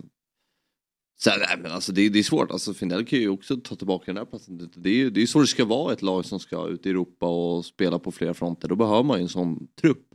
sen, 1.24 1.34
nej, 1.40 1.58
men 1.62 1.72
alltså, 1.72 1.92
det, 1.92 2.10
det 2.10 2.20
är 2.20 2.24
svårt, 2.24 2.52
alltså, 2.52 2.74
Findell 2.74 3.06
kan 3.06 3.20
ju 3.20 3.30
också 3.30 3.58
ta 3.58 3.76
tillbaka 3.76 4.04
den 4.06 4.18
här 4.18 4.26
platsen. 4.26 4.58
Det, 4.58 4.68
det 4.76 4.90
är 4.90 4.94
ju 4.94 5.10
det 5.10 5.22
är 5.22 5.26
så 5.26 5.40
det 5.40 5.48
ska 5.48 5.66
vara 5.66 5.94
ett 5.94 6.02
lag 6.02 6.26
som 6.26 6.40
ska 6.40 6.68
ut 6.68 6.86
i 6.86 6.90
Europa 6.90 7.26
och 7.26 7.66
spela 7.66 8.00
på 8.00 8.12
flera 8.12 8.34
fronter. 8.34 8.68
Då 8.68 8.76
behöver 8.76 9.04
man 9.04 9.18
ju 9.18 9.24
en 9.24 9.30
sån 9.30 9.68
trupp. 9.82 10.08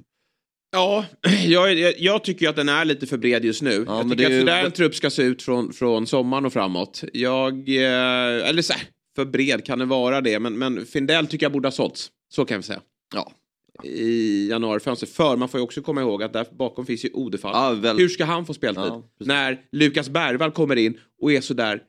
Ja, 0.73 1.05
jag, 1.47 1.75
jag, 1.75 1.95
jag 1.99 2.25
tycker 2.25 2.49
att 2.49 2.57
den 2.57 2.69
är 2.69 2.85
lite 2.85 3.07
för 3.07 3.17
bred 3.19 3.45
just 3.45 3.63
nu. 3.63 3.85
Ja, 3.87 3.97
jag 3.97 4.11
tycker 4.11 4.29
det 4.29 4.37
att 4.37 4.41
sådär 4.41 4.65
en 4.65 4.73
trupp 4.73 4.95
ska 4.95 5.11
se 5.11 5.23
ut 5.23 5.43
från, 5.43 5.73
från 5.73 6.07
sommaren 6.07 6.47
och 6.47 6.53
framåt. 6.53 7.05
Jag, 7.13 7.69
eh, 7.69 8.49
eller 8.49 8.63
så 8.63 8.73
här, 8.73 8.83
för 9.17 9.25
bred 9.25 9.65
kan 9.65 9.79
det 9.79 9.85
vara 9.85 10.21
det, 10.21 10.39
men, 10.39 10.59
men 10.59 10.87
Findell 10.87 11.27
tycker 11.27 11.45
jag 11.45 11.53
borde 11.53 11.67
ha 11.67 11.73
sålts. 11.73 12.11
Så 12.35 12.45
kan 12.45 12.57
vi 12.57 12.63
säga. 12.63 12.81
Ja. 13.15 13.33
I 13.85 14.49
januarifönstret. 14.51 15.11
För 15.13 15.37
man 15.37 15.49
får 15.49 15.61
ju 15.61 15.65
också 15.65 15.83
komma 15.83 16.01
ihåg 16.01 16.23
att 16.23 16.33
där 16.33 16.47
bakom 16.59 16.87
finns 16.87 17.05
ju 17.05 17.11
Odefall. 17.13 17.51
Ja, 17.55 17.81
väl- 17.83 17.99
Hur 17.99 18.09
ska 18.09 18.25
han 18.25 18.47
få 18.47 18.55
speltid? 18.55 18.85
Ja, 18.85 19.03
när 19.19 19.61
Lukas 19.73 20.09
Bergvall 20.11 20.51
kommer 20.51 20.77
in 20.77 20.99
och 21.23 21.33
är 21.33 21.41
sådär... 21.41 21.83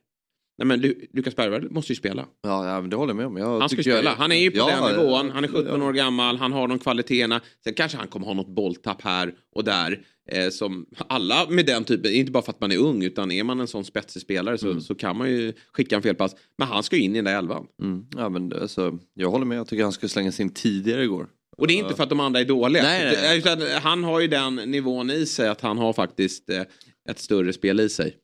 Nej 0.58 0.66
men 0.66 0.82
Lu- 0.82 1.06
Lukas 1.14 1.36
Bergvall 1.36 1.70
måste 1.72 1.92
ju 1.92 1.96
spela. 1.96 2.26
Ja, 2.44 2.68
ja 2.70 2.82
men 2.82 2.90
det 2.90 2.96
håller 2.96 3.10
jag 3.10 3.18
med 3.18 3.26
om. 3.26 3.38
Jag 3.38 3.60
Han 3.60 3.70
ska 3.70 3.78
tycker 3.78 3.90
jag- 3.90 4.00
spela. 4.00 4.16
Han 4.18 4.32
är 4.32 4.36
ju 4.42 4.52
på 4.52 4.58
Ja, 4.58 4.88
den 4.90 4.98
nivån. 5.06 5.30
Han 5.32 5.44
är 5.44 5.48
17 5.48 5.82
ja. 5.82 5.88
år 5.88 5.94
gammal. 5.94 6.38
Han 6.38 6.52
har 6.54 6.68
de 6.68 6.80
kvaliteterna. 6.80 7.42
Sen 7.64 7.74
kanske 7.74 7.98
han 7.98 8.08
kommer 8.08 8.26
ha 8.26 8.34
något 8.34 8.48
bolltapp 8.56 9.02
här 9.02 9.34
och 9.56 9.64
där. 9.64 10.00
Eh, 10.32 10.50
som 10.50 10.86
alla 11.08 11.46
med 11.50 11.66
den 11.66 11.84
typen, 11.84 12.12
inte 12.14 12.32
bara 12.32 12.44
för 12.44 12.52
att 12.52 12.62
man 12.62 12.72
är 12.72 12.78
ung 12.78 13.04
utan 13.04 13.32
är 13.32 13.44
man 13.44 13.60
en 13.60 13.68
sån 13.68 13.86
spetsig 13.86 14.22
spelare 14.22 14.58
så, 14.58 14.68
Mm. 14.70 14.82
så 14.82 14.96
kan 14.96 15.18
man 15.18 15.30
ju 15.30 15.54
skicka 15.74 15.96
en 15.96 16.02
felpass. 16.02 16.36
Men 16.58 16.68
han 16.68 16.84
ska 16.84 16.96
ju 16.96 17.02
in 17.02 17.12
i 17.12 17.16
den 17.16 17.26
där 17.26 17.38
elvan. 17.38 17.66
Mm. 17.82 18.06
Ja, 18.18 18.30
men 18.30 18.54
alltså, 18.62 18.98
jag 19.14 19.30
håller 19.32 19.46
med, 19.46 19.58
jag 19.58 19.68
tycker 19.68 19.84
han 19.84 19.92
skulle 19.92 20.10
slängas 20.10 20.40
in 20.40 20.50
tidigare 20.50 21.04
igår. 21.04 21.28
Och 21.60 21.68
det 21.68 21.74
är 21.74 21.78
inte 21.78 21.96
för 21.96 22.04
att 22.04 22.10
de 22.10 22.20
andra 22.20 22.40
är 22.40 22.46
dåliga. 22.46 22.84
Nej, 22.84 23.16
nej. 23.22 23.38
Utan 23.38 23.62
han 23.62 24.04
har 24.04 24.20
ju 24.20 24.28
den 24.28 24.56
nivån 24.56 25.10
i 25.12 25.26
sig 25.26 25.48
att 25.50 25.62
han 25.62 25.78
har 25.78 25.94
faktiskt 25.94 26.50
eh, 26.50 26.64
ett 27.10 27.20
större 27.20 27.54
spel 27.54 27.80
i 27.80 27.90
sig. 27.90 28.18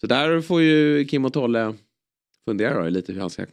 Så 0.00 0.06
där 0.06 0.40
får 0.40 0.62
ju 0.62 1.04
Kim 1.04 1.24
och 1.24 1.32
Tolle 1.32 1.74
fundera 2.44 2.88
lite 2.88 3.12
hur 3.12 3.20
han 3.20 3.30
ska 3.30 3.46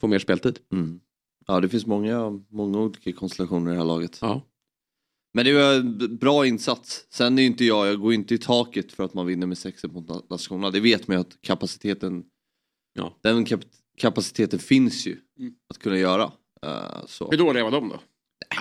få 0.00 0.06
mer 0.06 0.18
speltid. 0.18 0.58
Mm. 0.72 1.00
Ja, 1.46 1.60
det 1.60 1.68
finns 1.68 1.86
många, 1.86 2.40
många 2.48 2.78
olika 2.78 3.12
konstellationer 3.12 3.70
i 3.70 3.74
det 3.74 3.78
här 3.80 3.86
laget. 3.86 4.18
Ja. 4.20 4.42
Men 5.34 5.44
det 5.44 5.52
var 5.52 5.74
en 5.74 6.16
bra 6.16 6.46
insats. 6.46 7.06
Sen 7.10 7.38
är 7.38 7.42
inte 7.42 7.64
jag, 7.64 7.86
jag 7.88 8.00
går 8.00 8.12
inte 8.14 8.34
i 8.34 8.38
taket 8.38 8.92
för 8.92 9.04
att 9.04 9.14
man 9.14 9.26
vinner 9.26 9.46
med 9.46 9.58
6 9.58 9.84
mot 9.84 10.06
Na- 10.08 10.22
Landskrona. 10.30 10.70
Det 10.70 10.80
vet 10.80 11.08
man 11.08 11.16
ju 11.16 11.20
att 11.20 11.40
kapaciteten, 11.40 12.24
Ja. 12.94 13.18
den 13.22 13.44
kap 13.44 13.60
kapaciteten 13.98 14.58
finns 14.58 15.06
ju 15.06 15.16
Mm. 15.38 15.54
att 15.68 15.78
kunna 15.78 15.98
göra. 15.98 16.32
Eh, 16.66 17.06
så. 17.06 17.30
Hur 17.30 17.38
dåliga 17.38 17.64
var 17.64 17.70
de 17.70 17.88
då? 17.88 18.00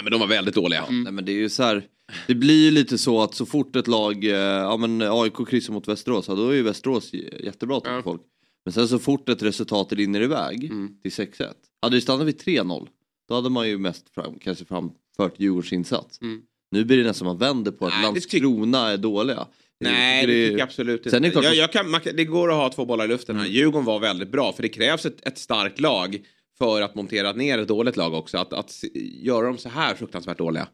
Men 0.04 0.12
de 0.12 0.20
var 0.20 0.28
väldigt 0.28 0.56
dåliga. 0.56 0.80
Ja, 0.90 0.94
nej, 0.96 1.14
men 1.14 1.26
det 1.26 1.32
är 1.32 1.36
ju 1.36 1.50
så 1.50 1.64
här, 1.64 1.84
det 2.28 2.36
blir 2.36 2.66
ju 2.66 2.72
lite 2.72 2.98
så 2.98 3.22
att 3.22 3.36
så 3.36 3.46
fort 3.46 3.76
ett 3.76 3.88
lag, 3.88 4.24
eh, 4.26 4.32
ja 4.38 4.78
men 4.78 5.02
AIK 5.02 5.34
kryssar 5.50 5.74
mot 5.74 5.88
Västerås, 5.88 6.26
ja, 6.28 6.36
då 6.36 6.50
är 6.50 6.54
ju 6.56 6.62
Västerås 6.64 7.14
j- 7.14 7.30
jättebra 7.44 7.80
till 7.80 7.92
Ja. 7.92 8.02
folk. 8.04 8.22
Men 8.66 8.74
sen 8.74 8.88
så 8.88 9.00
fort 9.00 9.30
ett 9.30 9.44
resultat 9.44 9.94
rinner 9.94 10.22
iväg 10.22 10.64
Mm. 10.66 11.02
till 11.02 11.12
6-1, 11.12 11.54
hade 11.82 11.98
det 11.98 12.02
stannat 12.02 12.28
vid 12.28 12.38
3-0, 12.40 12.88
då 13.28 13.36
hade 13.36 13.50
man 13.50 13.70
ju 13.70 13.78
mest 13.78 14.10
fram, 14.10 14.40
kanske 14.40 14.66
framfört 14.66 15.34
Djurgårdens 15.38 15.74
insats. 15.74 16.22
Mm. 16.22 16.42
Nu 16.72 16.86
blir 16.86 16.98
det 16.98 17.04
nästan 17.04 17.26
man 17.26 17.38
vänder 17.38 17.72
på 17.72 17.86
att 17.88 17.94
Nej, 17.94 18.02
det 18.14 18.20
tyck- 18.20 18.42
Landskrona 18.44 18.90
är 18.90 18.98
dåliga. 18.98 19.48
Nej, 19.82 20.26
det 20.28 20.34
tycker 20.34 20.58
jag 20.58 20.62
absolut 20.62 21.00
inte. 21.00 21.10
Sen 21.10 21.24
är 21.24 21.28
det 21.28 21.32
klart- 21.32 21.46
jag, 21.46 21.56
jag 21.56 21.72
kan, 21.72 21.90
man, 21.90 22.02
kan- 22.02 22.16
det 22.16 22.26
går 22.26 22.50
att 22.52 22.56
ha 22.58 22.70
två 22.70 22.86
bollar 22.86 23.06
i 23.06 23.08
luften 23.08 23.36
här. 23.40 23.46
Djurgården 23.48 23.86
var 23.86 24.00
väldigt 24.00 24.32
bra, 24.32 24.54
för 24.54 24.62
det 24.62 24.70
krävs 24.70 25.06
ett, 25.06 25.28
ett 25.28 25.38
starkt 25.38 25.80
lag 25.80 26.20
för 26.60 26.82
att 26.82 26.96
montera 26.96 27.34
ner 27.34 27.58
ett 27.60 27.68
dåligt 27.68 27.98
lag 27.98 28.14
också. 28.14 28.38
Att, 28.38 28.54
att 28.54 28.84
göra 29.22 29.46
dem 29.48 29.58
så 29.58 29.70
här 29.70 29.96
fruktansvärt 29.96 30.38
dåliga. 30.38 30.68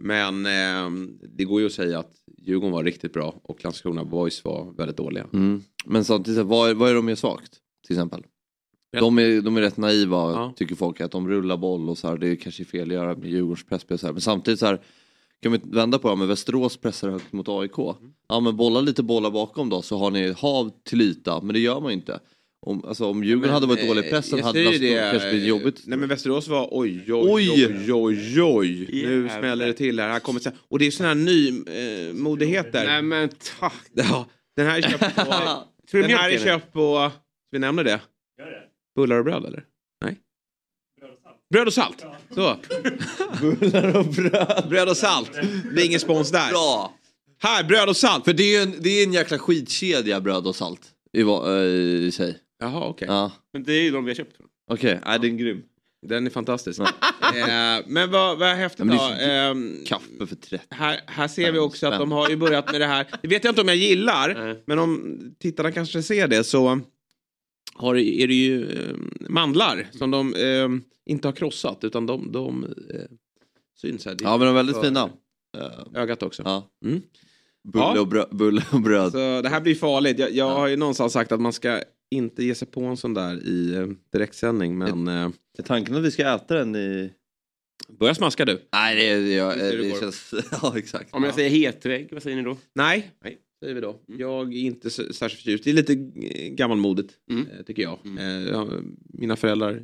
Men 0.00 0.46
ehm, 0.46 1.18
det 1.36 1.44
går 1.44 1.60
ju 1.60 1.66
att 1.66 1.72
säga 1.72 1.98
att 1.98 2.12
Djurgården 2.38 2.72
var 2.72 2.84
riktigt 2.84 3.12
bra 3.12 3.40
och 3.42 3.64
Landskrona 3.64 4.04
Boys 4.04 4.44
var 4.44 4.74
väldigt 4.76 4.96
dåliga. 4.96 5.26
Mm. 5.32 5.62
Men 5.84 6.04
samtidigt, 6.04 6.46
vad 6.46 6.70
är, 6.70 6.74
vad 6.74 6.90
är 6.90 6.94
de 6.94 7.06
mer 7.06 7.14
svagt? 7.14 7.52
Till 7.86 7.96
exempel. 7.96 8.22
De 8.98 9.18
är, 9.18 9.40
de 9.40 9.56
är 9.56 9.60
rätt 9.60 9.76
naiva 9.76 10.16
Ja. 10.16 10.52
tycker 10.56 10.74
folk 10.74 11.00
att 11.00 11.10
de 11.10 11.28
rullar 11.28 11.56
boll 11.56 11.88
och 11.88 11.98
så 11.98 12.08
här, 12.08 12.18
det 12.18 12.28
är 12.28 12.36
kanske 12.36 12.64
fel 12.64 12.88
att 12.88 12.94
göra 12.94 13.16
med 13.16 13.30
Djurgårdens 13.30 13.64
pressspel 13.64 13.94
och 13.94 14.00
så 14.00 14.06
här. 14.06 14.12
Men 14.12 14.20
samtidigt 14.20 14.60
så 14.60 14.66
här 14.66 14.80
kan 15.42 15.52
vi 15.52 15.60
vända 15.64 15.98
på 15.98 16.10
det, 16.10 16.16
men 16.16 16.28
Västerås 16.28 16.76
pressar 16.76 17.10
högt 17.10 17.32
mot 17.32 17.48
AIK. 17.48 17.78
Mm. 17.78 18.12
Ja 18.28 18.40
men 18.40 18.56
bolla 18.56 18.80
lite 18.80 19.02
bollar 19.02 19.30
bakom 19.30 19.68
då 19.68 19.82
så 19.82 19.98
har 19.98 20.10
ni 20.10 20.32
hav 20.32 20.70
till 20.84 21.00
yta, 21.00 21.40
men 21.40 21.54
det 21.54 21.60
gör 21.60 21.80
man 21.80 21.90
ju 21.90 21.96
inte. 21.96 22.20
Om, 22.66 22.84
alltså, 22.84 23.06
om 23.06 23.24
Djurgården 23.24 23.40
Men, 23.40 23.54
hade 23.54 23.66
varit 23.66 23.80
eh, 23.80 23.86
dålig 23.86 24.06
i 24.06 24.10
pressen 24.10 24.38
jag 24.38 24.46
hade 24.46 24.78
det, 24.78 25.10
kanske 25.10 25.30
blivit 25.30 25.48
jobbigt. 25.48 25.82
Nej 25.86 25.98
men 25.98 26.08
Västerås 26.08 26.48
var 26.48 26.68
oj 26.70 27.04
oj 27.12 27.28
Oj! 27.30 27.66
oj 27.66 27.92
oj 27.92 28.42
oj. 28.42 28.88
Nu 28.92 28.98
Jävlar. 29.22 29.38
smäller 29.38 29.66
det 29.66 29.72
till 29.72 30.00
här. 30.00 30.08
här 30.08 30.20
kommer, 30.20 30.40
så- 30.40 30.50
och 30.68 30.78
det 30.78 30.86
är 30.86 30.90
sån 30.90 31.06
här 31.06 31.14
ny 31.14 31.48
eh. 31.48 32.84
Nej 32.84 33.02
men 33.02 33.28
tack. 33.60 33.74
Ja, 33.94 34.26
den 34.56 34.66
här 34.66 34.78
är 34.78 34.82
köpt 34.82 35.16
på... 35.16 35.62
Den 35.92 36.10
här 36.10 36.30
är 36.30 36.38
köpt 36.38 36.72
på... 36.72 37.10
Ska 37.10 37.20
vi 37.52 37.58
nämna 37.58 37.82
det? 37.82 38.00
Bullar 38.96 39.16
och 39.18 39.24
bröd 39.24 39.44
eller? 39.44 39.64
Nej? 40.04 40.16
Bröd 41.54 41.66
och 41.66 41.72
salt. 41.72 42.04
Så. 42.34 42.56
Bullar 43.40 43.96
och 43.96 44.04
bröd. 44.06 44.66
Bröd 44.68 44.88
och 44.88 44.96
salt. 44.96 45.32
Det 45.74 45.82
är 45.82 45.86
ingen 45.86 46.00
spons 46.00 46.30
där. 46.30 46.50
Bra! 46.50 46.94
Här, 47.42 47.64
bröd 47.64 47.88
och 47.88 47.96
salt. 47.96 48.24
För 48.24 48.32
det 48.32 48.42
är 48.42 48.56
ju 48.56 48.62
en, 48.62 48.74
det 48.82 48.88
är 48.88 49.06
en 49.06 49.12
jäkla 49.12 49.38
skitkedja 49.38 50.20
bröd 50.20 50.46
och 50.46 50.56
salt 50.56 50.80
i, 51.12 51.22
va- 51.22 51.56
eh, 51.56 51.64
i 51.64 52.10
sig. 52.12 52.38
Jaha, 52.60 52.88
okej. 52.88 53.08
Ja. 53.08 53.32
Men 53.52 53.62
det 53.62 53.72
är 53.72 53.82
ju 53.82 53.90
de 53.90 54.04
vi 54.04 54.10
har 54.10 54.14
köpt. 54.14 54.36
Okej, 54.70 55.00
nej 55.06 55.18
den 55.18 55.34
är 55.34 55.38
grym. 55.38 55.62
Den 56.06 56.26
är 56.26 56.30
fantastisk. 56.30 56.80
eh, 56.80 56.86
men 57.86 58.10
vad, 58.10 58.38
vad 58.38 58.48
häftigt 58.48 58.86
Ja, 58.86 59.16
då. 59.18 59.24
Ehm, 59.24 59.84
Kaffe 59.86 60.26
för 60.26 60.36
30. 60.36 60.58
här, 60.70 61.00
här 61.06 61.28
ser 61.28 61.52
vi 61.52 61.58
också 61.58 61.86
att 61.86 61.98
de 61.98 62.12
har 62.12 62.28
ju 62.30 62.36
börjat 62.36 62.72
med 62.72 62.80
det 62.80 62.86
här. 62.86 63.06
Det 63.22 63.28
vet 63.28 63.44
jag 63.44 63.50
inte 63.52 63.60
om 63.60 63.68
jag 63.68 63.76
gillar. 63.76 64.56
Men 64.66 64.78
om 64.78 65.18
tittarna 65.38 65.72
kanske 65.72 66.02
ser 66.02 66.28
det 66.28 66.44
så 66.44 66.80
har, 67.74 67.96
är 67.96 68.26
det 68.28 68.34
ju 68.34 68.70
eh, 68.70 68.96
mandlar 69.28 69.86
som 69.92 70.10
de 70.10 70.34
eh, 70.34 70.68
inte 71.06 71.28
har 71.28 71.32
krossat 71.32 71.84
utan 71.84 72.06
de, 72.06 72.32
de 72.32 72.64
eh, 72.64 73.00
syns 73.80 74.06
här. 74.06 74.16
Ja 74.20 74.30
men 74.36 74.40
de 74.40 74.48
är 74.48 74.52
väldigt 74.52 74.80
fina. 74.80 75.10
Eh, 75.58 76.00
Ögat 76.02 76.22
också. 76.22 76.42
Ja. 76.44 76.70
Mm. 76.84 77.02
Bulle, 77.72 77.84
Ja. 77.84 78.00
Och 78.00 78.36
bulle 78.36 78.64
och 78.72 78.80
bröd. 78.80 79.12
Så 79.12 79.42
det 79.42 79.48
här 79.48 79.60
blir 79.60 79.74
farligt. 79.74 80.18
Jag, 80.18 80.32
jag 80.32 80.50
har 80.50 80.68
ju 80.68 80.76
någonstans 80.76 81.12
sagt 81.12 81.32
att 81.32 81.40
man 81.40 81.52
ska 81.52 81.80
inte 82.10 82.44
ge 82.44 82.54
sig 82.54 82.68
på 82.68 82.80
en 82.84 82.96
sån 82.96 83.14
där 83.14 83.46
i 83.46 83.74
eh, 83.74 83.86
direktsändning 84.12 84.78
men 84.78 85.08
eh, 85.08 85.30
Är 85.58 85.62
tanken 85.62 85.94
att 85.96 86.02
vi 86.04 86.10
ska 86.10 86.34
äta 86.34 86.54
den 86.54 86.76
i... 86.76 87.10
börja 87.98 88.14
smaska 88.14 88.44
du. 88.44 88.60
Nej 88.72 88.96
det, 88.96 89.20
det, 89.20 89.32
jag, 89.34 89.60
är 89.60 89.76
det 89.76 89.82
det 89.82 90.00
känns... 90.00 90.34
Ja 90.62 90.78
exakt. 90.78 91.14
Om 91.14 91.24
jag 91.24 91.34
säger 91.34 91.50
hetvägg, 91.50 92.08
vad 92.12 92.22
säger 92.22 92.36
ni 92.36 92.42
då? 92.42 92.56
Nej, 92.74 93.10
Nej. 93.24 93.38
säger 93.62 93.74
vi 93.74 93.80
då. 93.80 94.00
Mm. 94.08 94.20
Jag 94.20 94.54
är 94.54 94.58
inte 94.60 94.90
så, 94.90 95.12
särskilt 95.12 95.42
förtjust. 95.42 95.64
Det 95.64 95.70
är 95.70 95.74
lite 95.74 95.94
gammalmodigt 96.54 97.14
Mm. 97.30 97.46
eh, 97.46 97.62
tycker 97.62 97.82
jag. 97.82 97.98
Mm. 98.04 98.48
Eh, 98.54 98.68
mina 99.04 99.36
föräldrar 99.36 99.82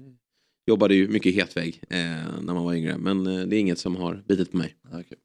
jobbade 0.66 0.94
ju 0.94 1.08
mycket 1.08 1.34
hetvägg 1.34 1.82
eh, 1.90 1.98
när 2.42 2.54
man 2.54 2.64
var 2.64 2.74
yngre 2.74 2.98
men 2.98 3.26
eh, 3.26 3.46
det 3.46 3.56
är 3.56 3.60
inget 3.60 3.78
som 3.78 3.96
har 3.96 4.24
bitit 4.28 4.50
på 4.50 4.56
mig. 4.56 4.76
Okej. 4.92 5.18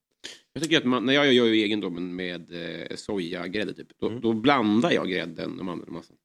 Jag 0.53 0.63
tycker 0.63 0.77
att 0.77 0.86
man, 0.86 1.05
när 1.05 1.13
jag 1.13 1.34
gör 1.34 1.46
ju 1.46 1.53
egendomen 1.62 2.15
med 2.15 2.51
eh, 2.51 2.96
sojagrädde 2.96 3.74
typ, 3.74 3.88
då, 4.00 4.08
Mm. 4.08 4.22
då 4.22 4.34
blandar 4.34 4.91
jag 4.91 5.10
grädden 5.10 5.60
och 5.60 5.65
mandelmassan. 5.65 6.15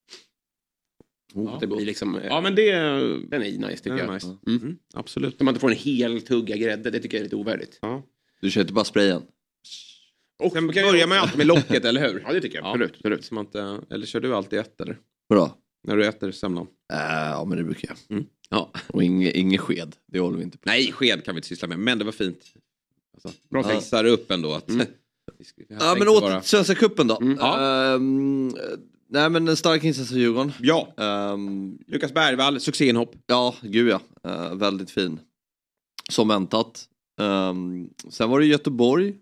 Oh, 1.37 1.53
Så 1.55 1.59
det 1.61 1.67
blir 1.67 1.87
liksom, 1.87 2.15
eh, 2.17 2.27
Ja 2.27 2.41
men 2.41 2.55
det, 2.55 2.73
den 3.29 3.43
är 3.43 3.69
nice 3.69 3.77
tycker 3.85 3.97
jag. 3.99 4.15
nice. 4.15 4.27
Mm. 4.47 4.63
Mm, 4.63 4.77
absolut. 4.95 5.39
Så 5.39 5.45
man 5.45 5.53
inte 5.55 5.61
får 5.61 5.71
en 5.71 5.77
hel 5.77 6.21
tugga 6.23 6.57
grädde, 6.57 6.91
det 6.91 7.01
tycker 7.01 7.17
jag 7.17 7.21
är 7.21 7.25
lite 7.25 7.37
ovärdigt. 7.37 7.79
Ja. 7.83 8.03
Du 8.41 8.51
kör 8.51 8.61
inte 8.61 8.73
bara 8.73 8.85
sprayen? 8.85 9.23
Och 10.39 10.53
sen 10.53 10.67
börjar 10.67 11.07
man 11.07 11.17
ju 11.17 11.23
alltid 11.23 11.39
med 11.39 11.47
locket, 11.47 11.85
eller 11.85 12.09
hur? 12.13 12.23
Ja 12.27 12.33
det 12.33 12.41
tycker 12.41 12.57
jag, 12.59 12.65
Ja. 12.65 12.69
absolut. 12.71 12.95
absolut. 12.95 13.25
Så 13.25 13.35
man 13.35 13.45
inte, 13.47 13.81
eller 13.91 14.07
kör 14.07 14.21
du 14.21 14.35
alltid 14.35 14.59
ett 14.59 14.81
eller? 14.81 14.99
Bra. 15.29 15.57
När 15.85 15.97
du 15.97 16.07
äter 16.07 16.31
semlan? 16.31 16.67
Äh, 16.93 16.99
ja 17.09 17.45
men 17.45 17.59
det 17.59 17.65
brukar 17.65 17.95
jag. 18.09 18.25
Ja. 18.51 18.73
Och 18.87 19.03
ingen, 19.03 19.33
ingen 19.37 19.59
sked, 19.59 19.97
det 20.07 20.19
håller 20.21 20.39
vi 20.39 20.45
inte 20.45 20.59
på. 20.59 20.63
Nej, 20.69 20.93
sked 20.93 21.25
kan 21.25 21.35
vi 21.35 21.39
inte 21.39 21.49
syssla 21.49 21.69
med, 21.69 21.79
men 21.79 21.99
det 21.99 22.05
var 22.05 22.13
fint. 22.13 22.41
Alltså, 23.15 23.41
Bra 23.51 23.63
tänkt. 23.63 23.77
fixar 23.83 24.05
upp 24.05 24.31
ändå 24.31 24.53
att 24.53 24.69
Mm. 24.71 24.87
Ja 25.69 25.97
men 25.99 26.09
åter 26.09 26.41
till 26.41 26.49
Svenska 26.49 26.75
cupen 26.75 27.07
då. 27.07 27.19
Mm. 27.21 27.37
Ja. 27.41 27.95
Ehm, 27.95 28.53
nej 29.09 29.31
men 29.31 29.49
en 29.49 29.57
stark 29.57 29.85
insats 29.85 30.13
av 30.13 30.19
Djurgården. 30.19 30.53
Ja, 30.61 30.95
Ehm, 30.99 31.79
Lukas 31.87 32.15
Bergvall, 32.15 32.61
succéinhopp. 32.61 33.15
ja, 33.27 33.55
gud 33.63 33.89
ja. 33.89 34.01
Eh, 34.31 34.55
väldigt 34.55 34.91
fin. 34.91 35.21
Som 36.11 36.29
väntat. 36.29 36.85
Ehm, 37.21 37.89
sen 38.11 38.31
var 38.31 38.41
det 38.41 38.47
Göteborg 38.47 39.09
eh, 39.09 39.15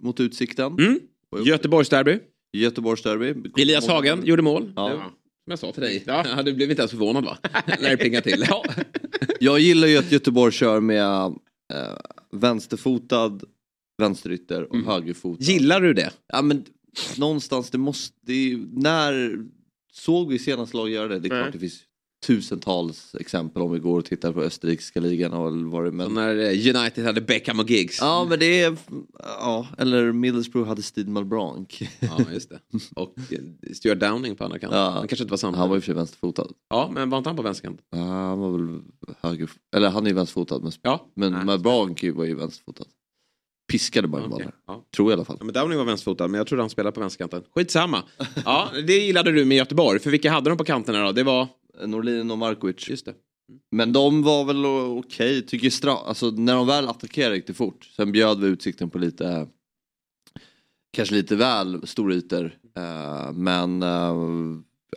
mot 0.00 0.20
Utsikten. 0.20 0.72
Mm. 0.72 0.98
Göteborgsderby. 1.44 2.18
Göteborgsderby. 2.52 3.34
Elias 3.62 3.88
Hagen 3.88 4.24
gjorde 4.26 4.42
mål. 4.42 4.72
Ja. 4.76 4.90
Som 4.90 5.50
jag 5.50 5.58
sa 5.58 5.72
till 5.72 5.82
dig. 5.82 6.02
Ja. 6.06 6.42
du 6.44 6.52
blev 6.54 6.70
inte 6.70 6.82
ens 6.82 6.90
förvånad 6.90 7.24
va? 7.24 7.38
När 7.80 7.90
det 7.90 7.96
plingade 7.96 8.30
till. 8.30 8.44
Ja. 8.48 8.64
Jag 9.40 9.60
gillar 9.60 9.88
ju 9.88 9.96
att 9.96 10.12
Göteborg 10.12 10.52
kör 10.52 10.80
med 10.80 11.04
eh, 11.74 11.96
vänsterfotad 12.32 13.40
vänsterytter 13.98 14.62
och 14.62 14.74
Mm. 14.74 14.86
högerfotad. 14.86 15.44
Gillar 15.44 15.80
du 15.80 15.94
det? 15.94 16.10
Ja 16.32 16.42
men 16.42 16.64
någonstans 17.18 17.70
det 17.70 17.78
måste, 17.78 18.16
det 18.22 18.32
är, 18.52 18.56
när 18.72 19.38
såg 19.92 20.28
vi 20.28 20.38
senast 20.38 20.74
lag 20.74 20.88
göra 20.90 21.08
det? 21.08 21.18
Det 21.18 21.28
är 21.28 21.42
klart 21.42 21.52
det 21.52 21.58
finns 21.58 21.80
tusentals 22.26 23.14
exempel 23.20 23.62
om 23.62 23.72
vi 23.72 23.78
går 23.78 23.98
och 23.98 24.04
tittar 24.04 24.32
på 24.32 24.40
österrikiska 24.40 25.00
ligan 25.00 25.32
och 25.32 25.52
vad 25.56 25.84
det 25.84 25.90
men... 25.90 26.06
Som 26.06 26.14
när 26.14 26.36
eh, 26.36 26.76
United 26.76 27.04
hade 27.04 27.20
Beckham 27.20 27.60
och 27.60 27.70
Giggs. 27.70 27.98
Ja 28.00 28.26
men 28.28 28.38
det 28.38 28.62
är, 28.62 28.76
ja 29.20 29.66
eller 29.78 30.12
Middlesbrough 30.12 30.68
hade 30.68 30.82
Steve 30.82 31.10
Malbranc. 31.10 31.82
Ja, 32.00 32.18
just 32.32 32.50
det. 32.50 32.60
Och 32.96 33.14
eh, 33.30 33.72
Stuart 33.74 34.00
Downing 34.00 34.36
på 34.36 34.44
andra 34.44 34.58
kanten. 34.58 34.78
Ja. 34.78 34.90
Han 34.90 35.08
kanske 35.08 35.22
inte 35.22 35.30
var 35.30 35.38
samma. 35.38 35.56
Han 35.56 35.68
var 35.68 35.76
ju 35.76 35.80
för 35.80 35.86
sig 35.86 35.94
vänsterfotad. 35.94 36.48
Ja, 36.70 36.90
men 36.94 37.10
var 37.10 37.18
inte 37.18 37.30
han 37.30 37.36
på 37.36 37.42
vänsterkanten? 37.42 37.84
Ja, 37.90 37.98
han 38.04 38.38
var 38.38 38.58
väl 38.58 38.80
höger, 39.20 39.50
eller 39.76 39.90
han 39.90 40.04
är 40.04 40.10
ju 40.10 40.14
vänsterfotad 40.14 40.58
men, 40.58 40.72
Ja. 40.82 41.10
men 41.14 41.32
Nej. 41.32 41.44
Malbranc 41.44 42.02
var 42.14 42.24
ju 42.24 42.34
vänsterfotad. 42.34 42.84
Piskade 43.74 44.08
bara 44.08 44.28
boll. 44.28 44.42
ja. 44.66 44.84
Tror 44.96 45.10
jag 45.10 45.16
i 45.16 45.18
alla 45.18 45.24
fall. 45.24 45.36
Ja, 45.40 45.44
men 45.44 45.54
Downing 45.54 45.78
var 45.78 45.84
vänsterfotad, 45.84 46.28
men 46.28 46.38
jag 46.38 46.46
trodde 46.46 46.62
han 46.62 46.70
spelade 46.70 46.94
på 46.94 47.00
vänsterkanten. 47.00 47.42
Skitsamma. 47.54 48.02
Ja, 48.44 48.70
det 48.86 48.98
gillade 48.98 49.32
du 49.32 49.44
med 49.44 49.56
Göteborg. 49.56 50.00
För 50.00 50.10
vilka 50.10 50.30
hade 50.30 50.50
de 50.50 50.58
på 50.58 50.64
kanterna 50.64 51.04
då? 51.04 51.12
Det 51.12 51.22
var... 51.22 51.48
Norlin 51.86 52.30
och 52.30 52.38
Markovic. 52.38 52.88
Just 52.88 53.06
det. 53.06 53.14
Men 53.70 53.92
de 53.92 54.22
var 54.22 54.44
väl 54.44 54.66
okej, 54.98 55.42
tycker 55.42 55.70
stra... 55.70 55.92
alltså 55.92 56.30
när 56.30 56.54
de 56.54 56.66
väl 56.66 56.88
attackerade 56.88 57.36
gick 57.36 57.46
det 57.46 57.54
fort. 57.54 57.84
Sen 57.84 58.12
bjöd 58.12 58.40
vi 58.40 58.46
Utsikten 58.46 58.90
på 58.90 58.98
lite, 58.98 59.46
kanske 60.92 61.14
lite 61.14 61.36
väl 61.36 61.86
stora 61.86 62.14
ytor. 62.14 62.58
Eh, 62.76 63.32
men 63.32 63.82
eh, 63.82 64.14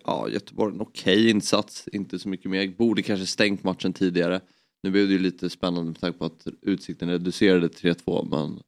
ja, 0.05 0.29
Göteborg 0.29 0.73
en 0.75 0.81
okej 0.81 1.29
insats, 1.29 1.87
inte 1.91 2.19
så 2.19 2.29
mycket 2.29 2.51
mer. 2.51 2.67
Borde 2.77 3.01
kanske 3.01 3.25
stängt 3.25 3.63
matchen 3.63 3.93
tidigare. 3.93 4.41
Nu 4.83 4.91
blev 4.91 5.07
det 5.07 5.13
ju 5.13 5.19
lite 5.19 5.49
spännande 5.49 5.91
med 5.91 5.99
tanke 5.99 6.19
på 6.19 6.25
att 6.25 6.47
Utsikten 6.61 7.09
reducerade 7.09 7.69
till 7.69 7.93
3-2 7.93 8.27
men 8.29 8.59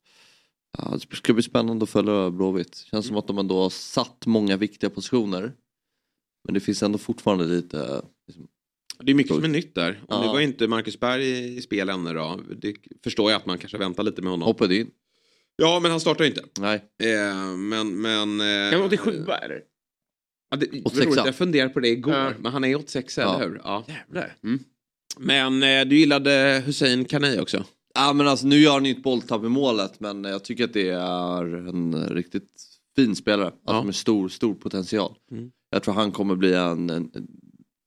ja, 0.86 0.98
det 1.10 1.16
ska 1.16 1.34
bli 1.34 1.44
spännande 1.44 1.84
att 1.84 1.90
följa 1.90 2.30
Blåvitt. 2.32 2.76
Känns 2.92 3.08
som 3.08 3.18
att 3.18 3.28
de 3.28 3.38
ändå 3.38 3.62
har 3.62 3.70
satt 3.70 4.26
många 4.26 4.58
viktiga 4.58 4.90
positioner. 4.90 5.52
Men 6.46 6.54
det 6.54 6.60
finns 6.60 6.84
ändå 6.84 6.98
fortfarande 6.98 7.46
lite 7.46 8.02
liksom, 8.28 8.48
Det 9.00 9.12
är 9.12 9.16
mycket 9.16 9.36
som 9.36 9.44
är 9.44 9.48
nytt 9.48 9.76
där. 9.76 10.02
Och 10.08 10.14
Ja. 10.16 10.22
Nu 10.22 10.28
var 10.28 10.40
inte 10.40 10.68
Marcus 10.68 11.00
Berg 11.00 11.56
i, 11.58 11.62
spel 11.62 11.90
ännu 11.90 12.14
då. 12.14 12.40
Det 12.58 12.76
förstår 13.04 13.32
jag 13.32 13.38
att 13.40 13.46
man 13.46 13.58
kanske 13.58 13.78
väntar 13.78 14.04
lite 14.04 14.22
med 14.22 14.32
honom. 14.32 14.46
hoppade 14.46 14.76
in. 14.76 14.92
Ja, 15.56 15.80
men 15.80 15.92
han 15.92 16.00
startar 16.00 16.26
inte. 16.26 16.44
Nej. 16.60 16.76
Eh, 17.04 17.36
men... 17.58 18.02
men 18.02 18.42
eh, 18.42 18.72
Kan 18.72 18.80
han 18.80 18.88
87 18.88 19.26
eller? 19.42 19.62
Ja, 20.52 20.58
det, 20.58 20.66
86. 20.66 20.96
vad 20.96 21.06
roligt, 21.06 21.26
jag 21.26 21.36
funderade 21.36 21.74
på 21.74 21.80
det 21.80 21.88
igår. 21.90 22.14
Ja. 22.14 22.34
Men 22.40 22.52
han 22.52 22.64
är 22.64 22.76
86, 22.76 23.18
Ja. 23.18 23.36
eller 23.36 23.50
hur? 23.50 23.62
Ja. 23.64 23.86
Jävlar. 23.88 24.36
Mm. 24.44 24.60
Men 25.18 25.64
eh, 25.64 25.86
du 25.90 25.98
gillade 25.98 26.64
Hussein 26.66 27.06
Kanei 27.06 27.40
också? 27.40 27.66
Ja 27.94 28.14
men 28.14 28.28
alltså 28.28 28.48
nu 28.48 28.56
gör 28.60 28.74
han 28.74 28.86
ju 28.86 28.92
ett 28.92 29.04
bolltapp 29.04 29.44
i 29.44 29.50
målet 29.50 30.00
men 30.00 30.24
jag 30.24 30.44
tycker 30.44 30.64
att 30.64 30.74
det 30.74 30.90
är 30.90 31.68
en 31.70 32.08
riktigt 32.10 32.50
fin 32.96 33.16
spelare. 33.16 33.46
Alltså 33.48 33.62
Ja. 33.66 33.84
med 33.84 33.96
stor, 33.96 34.30
stor 34.30 34.54
potential. 34.54 35.16
Mm. 35.32 35.52
Jag 35.70 35.84
tror 35.84 35.94
han 35.94 36.12
kommer 36.12 36.36
bli 36.36 36.54
en, 36.54 36.90
en, 36.90 37.12
en 37.16 37.28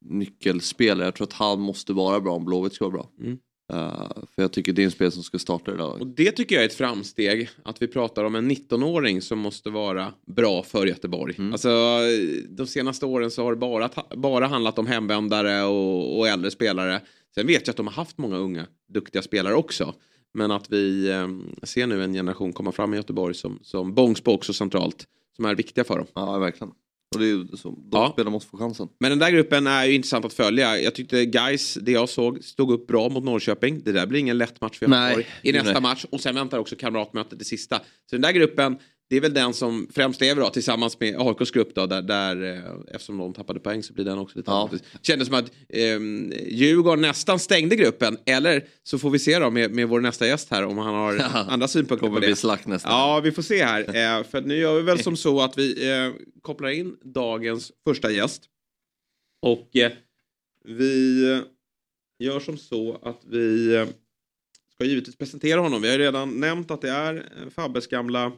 nyckelspelare. 0.05 1.07
Jag 1.07 1.15
tror 1.15 1.27
att 1.27 1.33
han 1.33 1.61
måste 1.61 1.93
vara 1.93 2.21
bra 2.21 2.35
om 2.35 2.45
Blåvitt 2.45 2.73
ska 2.75 2.85
vara 2.85 2.93
bra. 2.93 3.11
Mm. 3.21 3.39
Eh, 3.73 4.09
för 4.35 4.43
jag 4.43 4.53
tycker 4.53 4.73
det 4.73 4.83
är 4.83 4.85
en 4.85 4.91
spelare 4.91 5.11
som 5.13 5.23
ska 5.23 5.39
starta 5.39 5.75
idag. 5.75 6.01
Och 6.01 6.07
det 6.07 6.31
tycker 6.33 6.55
jag 6.55 6.65
är 6.65 6.69
ett 6.69 6.75
framsteg. 6.75 7.49
Att 7.63 7.83
vi 7.83 7.89
pratar 7.89 8.25
om 8.25 8.35
en 8.35 8.51
19-åring 8.51 9.23
som 9.23 9.39
måste 9.39 9.71
vara 9.71 10.13
bra 10.27 10.63
för 10.63 10.87
Göteborg. 10.87 11.35
Mm. 11.39 11.53
Alltså, 11.53 11.71
de 12.49 12.67
senaste 12.67 13.07
åren 13.07 13.31
så 13.31 13.43
har 13.45 13.51
det 13.53 13.57
bara, 13.59 13.91
bara 14.17 14.47
handlat 14.47 14.79
om 14.79 14.87
hemvändare 14.87 15.63
och, 15.63 16.19
och 16.19 16.29
äldre 16.29 16.51
spelare. 16.51 17.01
Sen 17.35 17.47
vet 17.47 17.67
jag 17.67 17.73
att 17.73 17.77
de 17.77 17.87
har 17.87 17.95
haft 17.95 18.19
många 18.19 18.37
unga 18.37 18.67
duktiga 18.89 19.23
spelare 19.23 19.55
också. 19.55 19.95
Men 20.35 20.51
att 20.51 20.71
vi 20.71 21.11
eh, 21.11 21.29
ser 21.63 21.87
nu 21.87 22.05
en 22.05 22.13
generation 22.13 22.53
komma 22.53 22.73
fram 22.73 22.95
i 22.95 22.97
Göteborg 22.97 23.35
som, 23.35 23.59
som 23.63 23.95
Bångsbo 23.95 24.33
också 24.33 24.53
centralt. 24.53 25.07
Som 25.37 25.45
är 25.45 25.55
viktiga 25.55 25.85
för 25.85 25.99
dem. 25.99 26.07
Ja 26.15 26.39
verkligen. 26.39 26.73
Och 27.15 27.21
det 27.21 27.25
är 27.25 27.29
ju 27.29 27.47
så. 27.57 27.69
De 27.71 27.89
Ja. 27.93 28.11
spelarna 28.13 28.31
måste 28.31 28.51
få 28.51 28.57
chansen. 28.59 28.89
Men 29.01 29.11
den 29.11 29.19
där 29.19 29.31
gruppen 29.31 29.67
är 29.67 29.85
ju 29.85 29.95
intressant 29.95 30.25
att 30.25 30.33
följa. 30.33 30.79
Jag 30.81 30.95
tyckte 30.95 31.25
Guys, 31.27 31.75
det 31.75 31.93
jag 31.93 32.09
såg, 32.09 32.45
stod 32.45 32.71
upp 32.71 32.87
bra 32.87 33.09
mot 33.09 33.25
Norrköping. 33.25 33.81
Det 33.85 33.93
där 33.93 34.07
blir 34.07 34.21
ingen 34.21 34.39
lätt 34.39 34.61
match 34.61 34.79
för. 34.79 34.87
Göteborg 34.87 35.27
i 35.43 35.53
nästa 35.53 35.73
Nej. 35.73 35.83
match. 35.83 36.05
Och 36.11 36.21
sen 36.21 36.35
väntar 36.35 36.59
också 36.59 36.77
kamratmötet 36.77 37.39
det 37.39 37.45
sista. 37.45 37.79
Så 37.79 37.85
den 38.17 38.21
där 38.21 38.33
gruppen, 38.33 38.79
det 39.13 39.17
är 39.17 39.21
väl 39.21 39.35
den 39.35 39.55
som 39.55 39.89
främst 39.95 40.21
lever 40.21 40.43
då, 40.43 40.49
tillsammans 40.49 41.01
med 41.01 41.17
AIKs 41.19 41.51
grupp 41.51 41.75
då, 41.75 41.87
där, 41.87 42.03
där 42.03 42.43
eh, 42.43 42.95
eftersom 42.95 43.19
de 43.19 43.35
tappade 43.35 43.61
poäng 43.61 43.83
så 43.83 43.93
blir 43.93 44.05
den 44.05 44.19
också 44.19 44.39
lite 44.39 44.51
Ja. 44.51 44.71
Kändes 45.03 45.29
som 45.29 45.37
att 45.37 45.51
eh, 45.69 45.99
Djurgården 46.49 47.03
nästan 47.03 47.39
stängde 47.39 47.77
gruppen. 47.77 48.19
Eller 48.27 48.65
så 48.83 48.99
får 48.99 49.11
vi 49.11 49.19
se 49.19 49.39
då 49.39 49.51
med, 49.51 49.71
med 49.71 49.89
vår 49.89 50.01
nästa 50.01 50.27
gäst 50.27 50.51
här 50.51 50.65
om 50.65 50.79
han 50.79 50.95
har 50.95 51.19
andra 51.49 51.69
synpunkter 51.69 52.09
på 52.09 52.15
det. 52.15 52.27
bli 52.27 52.37
slakt 52.37 52.67
nästa. 52.67 52.89
Ja, 52.89 53.21
vi 53.25 53.33
får 53.33 53.43
se 53.43 53.65
här. 53.65 53.83
Eh, 54.19 54.25
för 54.25 54.41
nu 54.41 54.57
gör 54.57 54.77
vi 54.77 54.83
väl 54.83 55.03
som 55.03 55.17
så 55.27 55.41
att 55.41 55.59
vi 55.59 55.91
eh, 55.91 56.13
kopplar 56.43 56.69
in 56.69 56.97
dagens 57.05 57.73
första 57.87 58.11
gäst. 58.11 58.43
Och 59.43 59.77
eh, 59.77 59.93
vi 60.65 61.23
gör 62.19 62.41
som 62.41 62.59
så 62.59 62.99
att 63.03 63.21
vi 63.31 63.75
eh, 63.75 63.87
ska 64.75 64.85
givetvis 64.85 65.17
presentera 65.17 65.61
honom. 65.61 65.83
Vi 65.83 65.89
har 65.89 65.99
ju 65.99 66.05
redan 66.05 66.41
nämnt 66.41 66.71
att 66.71 66.81
det 66.81 66.91
är 66.91 67.29
Fabbes 67.55 67.87
gamla 67.87 68.33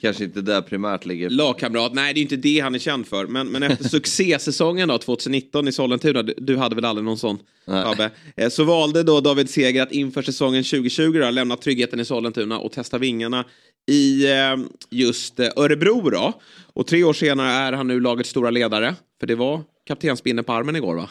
Kanske 0.00 0.24
inte 0.24 0.40
där 0.40 0.62
primärt 0.62 1.06
ligger. 1.06 1.30
lagkamrat. 1.30 1.94
Nej, 1.94 2.14
det 2.14 2.20
är 2.20 2.22
inte 2.22 2.36
det 2.36 2.60
han 2.60 2.74
är 2.74 2.78
känd 2.78 3.06
för. 3.06 3.26
Men, 3.26 3.48
men 3.48 3.62
efter 3.62 3.84
succésäsongen 3.88 4.88
då, 4.88 4.98
2019 4.98 5.68
i 5.68 5.72
Sollentuna, 5.72 6.22
du, 6.22 6.34
du 6.38 6.56
hade 6.56 6.74
väl 6.74 6.84
aldrig 6.84 7.04
någon 7.04 7.18
sån. 7.18 7.38
Fabbe, 7.66 8.10
eh, 8.36 8.48
så 8.48 8.64
valde 8.64 9.02
då 9.02 9.20
David 9.20 9.50
Seger 9.50 9.82
att 9.82 9.92
inför 9.92 10.22
säsongen 10.22 10.64
2020 10.64 11.18
då, 11.18 11.30
lämna 11.30 11.56
tryggheten 11.56 12.00
i 12.00 12.04
Sollentuna 12.04 12.58
och 12.58 12.72
testa 12.72 12.98
vingarna 12.98 13.44
i 13.88 14.32
eh, 14.32 14.56
just 14.90 15.40
eh, 15.40 15.48
Örebro 15.56 16.10
då. 16.10 16.32
Och 16.72 16.86
tre 16.86 17.04
år 17.04 17.12
senare 17.12 17.50
är 17.50 17.72
han 17.72 17.86
nu 17.86 18.00
lagets 18.00 18.30
stora 18.30 18.50
ledare. 18.50 18.94
För 19.20 19.26
det 19.26 19.34
var 19.34 19.62
kaptensbindeln 19.86 20.44
på 20.44 20.52
armen 20.52 20.76
igår 20.76 20.96
va? 20.96 21.08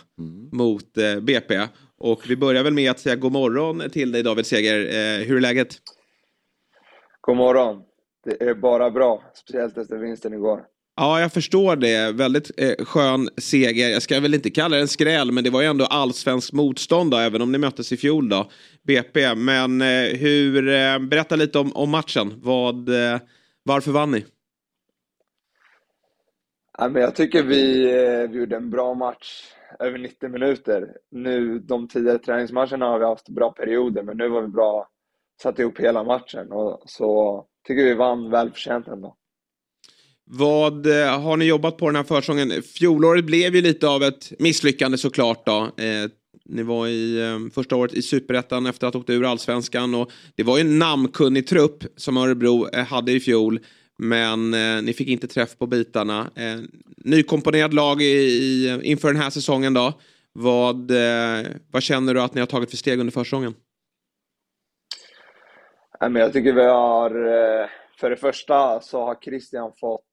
Mot 0.52 0.98
eh, 0.98 1.20
BP. 1.20 1.68
Och 2.00 2.30
vi 2.30 2.36
börjar 2.36 2.64
väl 2.64 2.74
med 2.74 2.92
att 2.92 3.00
säga 3.00 3.16
god 3.16 3.32
morgon 3.32 3.90
till 3.90 4.12
dig 4.12 4.24
David 4.24 4.46
Seger. 4.46 4.80
Eh, 4.80 5.28
hur 5.28 5.36
är 5.38 5.42
läget? 5.42 5.78
God 7.22 7.38
morgon. 7.38 7.82
Det 8.24 8.44
är 8.44 8.54
bara 8.54 8.92
bra, 8.92 9.24
speciellt 9.34 9.78
efter 9.78 9.98
vinsten 9.98 10.34
igår. 10.34 10.66
Ja, 11.00 11.22
jag 11.22 11.34
förstår 11.34 11.76
det. 11.76 12.16
Väldigt 12.16 12.52
eh, 12.58 12.86
skön 12.86 13.30
seger. 13.38 13.90
Jag 13.90 14.02
ska 14.02 14.20
väl 14.20 14.34
inte 14.34 14.50
kalla 14.50 14.76
det 14.76 14.82
en 14.82 14.88
skräll, 14.88 15.32
men 15.32 15.44
det 15.44 15.50
var 15.50 15.62
ju 15.62 15.68
ändå 15.68 15.86
allsvensk 15.86 16.54
motstånd 16.54 17.12
då, 17.12 17.18
även 17.18 17.42
om 17.42 17.52
ni 17.52 17.58
möttes 17.58 17.92
i 17.92 17.98
fjol 17.98 18.30
då, 18.30 18.50
BP. 18.88 19.36
Men 19.36 19.82
eh, 19.82 20.18
hur, 20.20 20.68
eh, 20.68 21.00
berätta 21.00 21.36
lite 21.36 21.60
om, 21.60 21.72
om 21.76 21.90
matchen. 21.90 22.34
Vad, 22.44 22.90
eh, 22.90 23.20
varför 23.64 23.92
vann 23.92 24.12
ni? 24.12 24.26
Ja, 26.78 26.90
men 26.90 27.02
jag 27.02 27.16
tycker 27.16 27.44
vi, 27.44 27.86
eh, 27.86 28.30
vi 28.30 28.38
gjorde 28.38 28.56
en 28.56 28.70
bra 28.70 28.94
match 28.94 29.44
över 29.80 29.98
90 29.98 30.30
minuter. 30.30 30.98
Nu, 31.12 31.60
de 31.60 31.88
tidigare 31.88 32.20
träningsmatcherna 32.20 32.86
har 32.86 33.00
vi 33.00 33.06
haft 33.06 33.30
bra 33.30 33.52
perioder, 33.52 34.04
men 34.04 34.18
nu 34.18 34.30
var 34.30 34.42
vi 34.42 34.48
bra, 34.48 34.90
satt 35.42 35.60
ihop 35.60 35.80
hela 35.80 36.04
matchen. 36.04 36.52
Och 36.52 36.82
så 36.86 37.46
tycker 37.68 37.84
vi 37.84 37.94
vann 37.94 38.30
välförtjänt 38.30 38.88
ändå. 38.88 39.16
Vad 40.30 40.86
eh, 40.86 41.22
har 41.22 41.38
ni 41.38 41.46
jobbat 41.46 41.78
på 41.78 41.86
den 41.86 41.96
här 41.96 42.04
försäsongen? 42.04 42.64
Fjolåret 42.64 43.26
blev 43.26 43.56
ju 43.56 43.62
lite 43.62 43.88
av 43.88 44.04
ett 44.04 44.34
misslyckande 44.40 44.98
såklart 44.98 45.46
då. 45.46 45.72
Eh, 45.78 46.10
ni 46.46 46.64
var 46.64 46.88
i 46.88 47.22
eh, 47.22 47.54
första 47.54 47.76
året 47.76 47.94
i 47.94 48.02
Superettan 48.02 48.66
efter 48.66 48.88
att 48.88 48.94
ha 48.94 49.02
åkt 49.02 49.10
ur 49.10 49.26
Allsvenskan 49.26 49.96
och 49.96 50.12
det 50.36 50.44
var 50.44 50.58
ju 50.58 50.62
en 50.62 50.80
namnkunnig 50.80 51.48
trupp 51.48 51.84
som 51.96 52.18
Örebro 52.18 52.70
eh, 52.70 52.86
hade 52.86 53.12
i 53.12 53.20
fjol. 53.20 53.60
Men 53.98 54.54
eh, 54.54 54.82
ni 54.82 54.94
fick 54.94 55.08
inte 55.08 55.28
träff 55.28 55.58
på 55.58 55.68
bitarna. 55.68 56.32
Eh, 56.36 56.60
nykomponerad 56.98 57.74
lag 57.74 58.02
i, 58.02 58.06
i, 58.06 58.80
inför 58.84 59.08
den 59.08 59.22
här 59.22 59.30
säsongen 59.30 59.74
då. 59.74 59.94
Vad, 60.34 60.92
eh, 60.92 61.46
vad 61.72 61.84
känner 61.84 62.14
du 62.14 62.22
att 62.22 62.34
ni 62.34 62.40
har 62.40 62.48
tagit 62.48 62.70
för 62.70 62.78
steg 62.78 63.00
under 63.00 63.12
försäsongen? 63.12 63.54
Men 66.00 66.16
jag 66.16 66.34
tycker 66.34 66.54
vi 66.54 66.66
har, 66.66 67.10
eh, 67.12 67.70
för 68.00 68.10
det 68.10 68.18
första 68.18 68.80
så 68.80 69.06
har 69.06 69.16
Christian 69.16 69.72
fått 69.80 70.04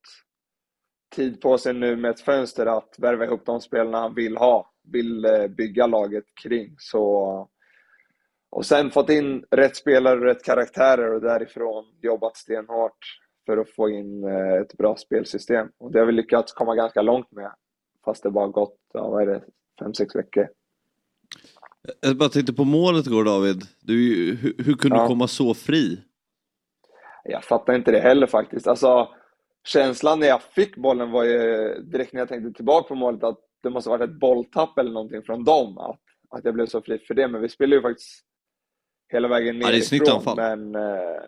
tid 1.14 1.40
på 1.40 1.58
sig 1.58 1.74
nu 1.74 1.96
med 1.96 2.10
ett 2.10 2.20
fönster 2.20 2.66
att 2.66 2.94
värva 2.98 3.24
ihop 3.24 3.46
de 3.46 3.60
spelarna 3.60 3.98
han 4.00 4.14
vill 4.14 4.36
ha, 4.36 4.72
vill 4.92 5.24
eh, 5.24 5.46
bygga 5.46 5.86
laget 5.86 6.24
kring. 6.42 6.74
Så 6.78 7.48
och 8.50 8.66
sen 8.66 8.90
fått 8.90 9.10
in 9.10 9.44
rätt 9.50 9.76
spelare 9.76 10.18
och 10.18 10.24
rätt 10.24 10.44
karaktärer 10.44 11.14
och 11.14 11.20
därifrån 11.20 11.84
jobbat 12.00 12.36
stenhårt 12.36 12.98
för 13.46 13.56
att 13.56 13.70
få 13.70 13.88
in 13.88 14.24
eh, 14.24 14.54
ett 14.54 14.76
bra 14.76 14.96
spelsystem. 14.96 15.68
Och 15.78 15.92
det 15.92 15.98
har 15.98 16.06
vi 16.06 16.12
lyckats 16.12 16.52
komma 16.52 16.74
ganska 16.74 17.02
långt 17.02 17.32
med. 17.32 17.50
Fast 18.04 18.22
det 18.22 18.30
bara 18.30 18.48
gått, 18.48 18.76
ja, 18.92 19.08
vad 19.08 19.22
är 19.22 19.26
det, 19.26 19.42
fem, 19.80 19.94
sex 19.94 20.16
veckor. 20.16 20.48
Jag 22.00 22.16
bara 22.16 22.28
tänkte 22.28 22.52
på 22.52 22.64
målet 22.64 23.06
igår 23.06 23.24
David. 23.24 23.62
Du, 23.80 23.94
hur, 24.42 24.54
hur 24.64 24.74
kunde 24.74 24.96
Ja. 24.96 25.02
du 25.02 25.08
komma 25.08 25.28
så 25.28 25.54
fri? 25.54 26.00
Jag 27.24 27.44
fattar 27.44 27.74
inte 27.74 27.90
det 27.92 28.00
heller 28.00 28.26
faktiskt. 28.26 28.66
Alltså, 28.66 29.08
känslan 29.64 30.20
när 30.20 30.26
jag 30.26 30.42
fick 30.42 30.76
bollen 30.76 31.10
var 31.10 31.24
ju 31.24 31.74
direkt 31.82 32.12
när 32.12 32.20
jag 32.20 32.28
tänkte 32.28 32.52
tillbaka 32.52 32.88
på 32.88 32.94
målet 32.94 33.24
att 33.24 33.38
det 33.62 33.70
måste 33.70 33.90
varit 33.90 34.10
ett 34.10 34.20
bolltapp 34.20 34.78
eller 34.78 34.90
någonting 34.90 35.22
från 35.22 35.44
dem. 35.44 35.78
Att, 35.78 36.00
att 36.30 36.44
jag 36.44 36.54
blev 36.54 36.66
så 36.66 36.82
fri 36.82 36.98
för 36.98 37.14
det. 37.14 37.28
Men 37.28 37.40
vi 37.40 37.48
spelade 37.48 37.76
ju 37.76 37.82
faktiskt 37.82 38.24
hela 39.12 39.28
vägen 39.28 39.60
Ja, 39.60 39.68
det 39.70 39.76
är 39.76 39.80
snyggt 39.80 40.08
anfall. 40.08 40.36
Men, 40.36 40.74
eh, 40.74 41.20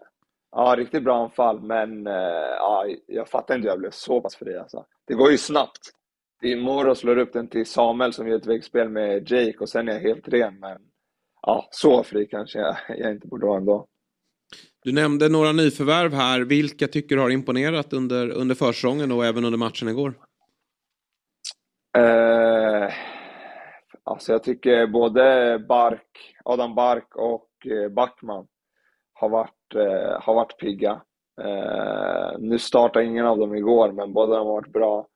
ja, 0.52 0.74
riktigt 0.78 1.02
bra 1.04 1.22
anfall. 1.24 1.60
Men 1.60 2.06
eh, 2.06 2.12
ja, 2.58 2.86
jag 3.06 3.28
fattar 3.28 3.54
inte 3.54 3.66
hur 3.66 3.72
jag 3.72 3.78
blev 3.78 3.90
så 3.90 4.20
pass 4.20 4.36
fri. 4.36 4.56
Alltså. 4.56 4.84
Det 5.06 5.14
går 5.14 5.30
ju 5.30 5.38
snabbt. 5.38 5.80
Är 6.52 6.56
Moro 6.56 6.94
slår 6.94 7.18
upp 7.18 7.32
den 7.32 7.48
till 7.48 7.66
Samuel 7.66 8.12
som 8.12 8.28
gör 8.28 8.37
ett 8.37 8.46
väggspel 8.46 8.88
med 8.88 9.30
Jake 9.30 9.59
och 9.59 9.68
sen 9.68 9.88
är 9.88 9.92
jag 9.92 10.00
helt 10.00 10.28
ren. 10.28 10.61
Men 10.61 10.78
ja, 11.42 11.68
så 11.70 12.02
fri 12.02 12.26
kanske 12.26 12.59
jag, 12.59 12.76
jag 12.88 13.12
inte 13.12 13.26
borde 13.26 13.46
vara 13.46 13.59
ändå. 13.59 13.87
Du 14.85 14.92
nämnde 14.92 15.28
några 15.28 15.52
nyförvärv 15.52 16.12
här. 16.12 16.40
Vilka 16.40 16.88
tycker 16.88 17.16
du 17.16 17.22
har 17.22 17.30
imponerat 17.30 17.92
under, 17.92 18.30
under 18.30 18.54
försäsongen 18.54 19.12
och 19.12 19.24
även 19.24 19.44
under 19.44 19.59
matchen 19.59 19.88
igår? 19.88 20.14
Eh, 21.98 22.92
alltså 24.04 24.32
jag 24.32 24.42
tycker 24.42 24.87
både 24.87 25.59
Bark, 25.68 26.35
Adam 26.44 26.74
Bark 26.74 27.16
och 27.16 27.50
eh, 27.66 27.88
Backman 27.88 28.46
har 29.12 29.28
varit, 29.28 29.74
eh, 29.74 30.20
har 30.20 30.35
varit 30.35 30.59
pigga. 30.59 31.02
Eh, 31.40 32.38
nu 32.38 32.59
startade 32.59 33.04
ingen 33.04 33.26
av 33.26 33.38
dem 33.38 33.54
igår, 33.54 33.92
men 33.92 34.12
båda 34.12 34.37
de 34.37 34.46
har 34.46 34.52
varit 34.54 34.72
bra. 34.72 35.06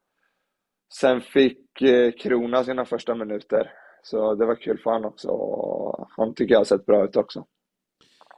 Sen 0.95 1.21
fick 1.21 1.83
eh, 1.83 2.13
Krona 2.13 2.65
sina 2.65 2.85
första 2.85 3.15
minuter, 3.15 3.71
så 4.03 4.35
det 4.35 4.47
var 4.47 4.55
kul 4.55 4.79
för 4.79 4.91
han 4.91 5.05
också. 5.05 5.31
Han 6.17 6.35
tycker 6.35 6.55
jag 6.55 6.61
har 6.61 6.65
sett 6.65 6.87
bra 6.87 7.05
ut 7.05 7.17
också. 7.17 7.45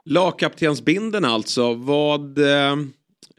Lagkaptensbinden 0.05 1.25
alltså. 1.25 1.73
Vad, 1.73 2.37
eh, 2.37 2.75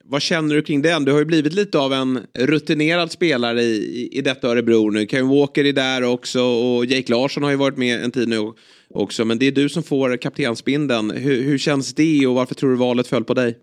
vad 0.04 0.22
känner 0.22 0.54
du 0.54 0.62
kring 0.62 0.82
den? 0.82 1.04
Du 1.04 1.12
har 1.12 1.18
ju 1.18 1.24
blivit 1.24 1.54
lite 1.54 1.78
av 1.78 1.92
en 1.92 2.26
rutinerad 2.38 3.10
spelare 3.10 3.60
i, 3.60 3.76
i, 3.76 4.18
i 4.18 4.20
detta 4.20 4.48
Örebro 4.48 4.90
nu. 4.90 5.06
Kevin 5.06 5.28
Walker 5.28 5.64
är 5.64 5.72
där 5.72 6.04
också 6.04 6.40
och 6.42 6.84
Jake 6.86 7.12
Larsson 7.12 7.42
har 7.42 7.50
ju 7.50 7.56
varit 7.56 7.76
med 7.78 8.04
en 8.04 8.10
tid 8.10 8.28
nu 8.28 8.52
också. 8.90 9.24
Men 9.24 9.38
det 9.38 9.46
är 9.46 9.52
du 9.52 9.68
som 9.68 9.82
får 9.82 10.16
kaptensbinden. 10.16 11.10
Hur, 11.10 11.42
hur 11.42 11.58
känns 11.58 11.94
det 11.94 12.26
och 12.26 12.34
varför 12.34 12.54
tror 12.54 12.70
du 12.70 12.76
valet 12.76 13.06
föll 13.06 13.24
på 13.24 13.34
dig? 13.34 13.58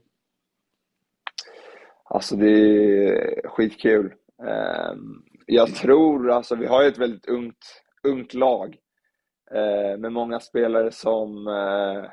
Alltså 2.10 2.36
det 2.36 2.50
är 2.50 3.48
skitkul. 3.48 4.14
Ehm, 4.48 5.22
jag 5.54 5.76
tror, 5.76 6.32
alltså 6.32 6.56
vi 6.56 6.66
har 6.66 6.82
ju 6.82 6.88
ett 6.88 6.98
väldigt 6.98 7.26
ungt, 7.26 7.84
ungt 8.04 8.34
lag 8.34 8.78
eh, 9.52 9.98
med 9.98 10.12
många 10.12 10.40
spelare 10.40 10.92
som, 10.92 11.48
eh, 11.48 12.10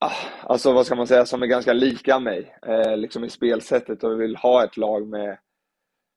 ah, 0.00 0.12
alltså 0.42 0.72
vad 0.72 0.86
ska 0.86 0.94
man 0.94 1.06
säga, 1.06 1.26
som 1.26 1.42
är 1.42 1.46
ganska 1.46 1.72
lika 1.72 2.18
mig 2.18 2.58
eh, 2.66 2.96
liksom 2.96 3.24
i 3.24 3.30
spelsättet 3.30 4.04
och 4.04 4.12
vi 4.12 4.16
vill 4.16 4.36
ha 4.36 4.64
ett 4.64 4.76
lag 4.76 5.08
med 5.08 5.38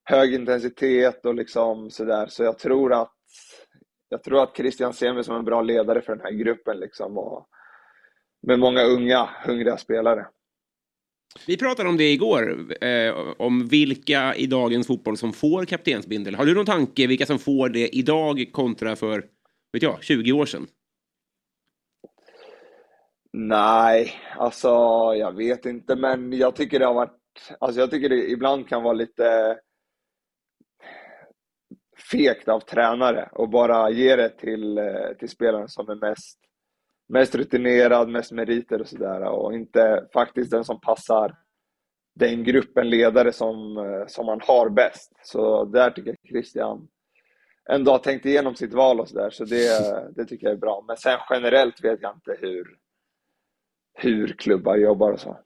hög 0.03 0.33
intensitet 0.33 1.25
och 1.25 1.35
liksom 1.35 1.89
sådär. 1.89 2.27
Så 2.27 2.43
jag 2.43 2.59
tror 2.59 2.93
att, 2.93 3.15
jag 4.09 4.23
tror 4.23 4.43
att 4.43 4.57
Christian 4.57 4.93
ser 4.93 5.13
mig 5.13 5.23
som 5.23 5.35
en 5.35 5.45
bra 5.45 5.61
ledare 5.61 6.01
för 6.01 6.15
den 6.15 6.25
här 6.25 6.31
gruppen 6.31 6.79
liksom 6.79 7.17
och 7.17 7.47
med 8.47 8.59
många 8.59 8.83
unga, 8.83 9.29
hungriga 9.45 9.77
spelare. 9.77 10.27
Vi 11.47 11.57
pratade 11.57 11.89
om 11.89 11.97
det 11.97 12.11
igår, 12.11 12.73
eh, 12.83 13.15
om 13.37 13.67
vilka 13.67 14.35
i 14.35 14.47
dagens 14.47 14.87
fotboll 14.87 15.17
som 15.17 15.33
får 15.33 15.65
kaptensbindel. 15.65 16.35
Har 16.35 16.45
du 16.45 16.55
någon 16.55 16.65
tanke 16.65 17.07
vilka 17.07 17.25
som 17.25 17.39
får 17.39 17.69
det 17.69 17.95
idag 17.95 18.45
kontra 18.51 18.95
för, 18.95 19.25
vet 19.73 19.83
jag, 19.83 20.03
20 20.03 20.31
år 20.31 20.45
sedan? 20.45 20.67
Nej, 23.33 24.11
alltså 24.37 24.69
jag 25.15 25.37
vet 25.37 25.65
inte, 25.65 25.95
men 25.95 26.33
jag 26.33 26.55
tycker 26.55 26.79
det 26.79 26.85
har 26.85 26.93
varit, 26.93 27.19
alltså 27.59 27.81
jag 27.81 27.91
tycker 27.91 28.09
det 28.09 28.31
ibland 28.31 28.67
kan 28.67 28.83
vara 28.83 28.93
lite 28.93 29.57
fegt 32.11 32.47
av 32.47 32.59
tränare 32.59 33.29
och 33.31 33.49
bara 33.49 33.89
ge 33.89 34.15
det 34.15 34.29
till, 34.29 34.77
eh, 34.77 35.17
till 35.19 35.29
spelaren 35.29 35.67
som 35.67 35.89
är 35.89 35.95
mest, 35.95 36.39
mest 37.07 37.35
rutinerad, 37.35 38.09
mest 38.09 38.31
meriter 38.31 38.81
och 38.81 38.87
sådär 38.87 39.21
och 39.21 39.53
inte 39.53 40.07
faktiskt 40.13 40.51
den 40.51 40.63
som 40.63 40.81
passar 40.81 41.35
den 42.15 42.43
gruppen 42.43 42.89
ledare 42.89 43.33
som, 43.33 43.77
eh, 43.77 44.07
som 44.07 44.25
man 44.25 44.41
har 44.43 44.69
bäst. 44.69 45.11
Så 45.23 45.65
där 45.65 45.91
tycker 45.91 46.09
jag 46.09 46.29
Christian 46.29 46.87
ändå 47.69 47.91
har 47.91 47.99
tänkt 47.99 48.25
igenom 48.25 48.55
sitt 48.55 48.73
val 48.73 48.99
och 48.99 49.07
sådär, 49.07 49.29
så 49.29 49.45
det, 49.45 50.13
det 50.15 50.25
tycker 50.25 50.47
jag 50.47 50.53
är 50.53 50.59
bra. 50.59 50.83
Men 50.87 50.97
sen 50.97 51.19
generellt 51.29 51.83
vet 51.83 51.99
jag 52.01 52.15
inte 52.15 52.37
hur, 52.39 52.67
hur 53.93 54.27
klubbar 54.27 54.75
jobbar 54.75 55.11
och 55.11 55.19
så. 55.19 55.37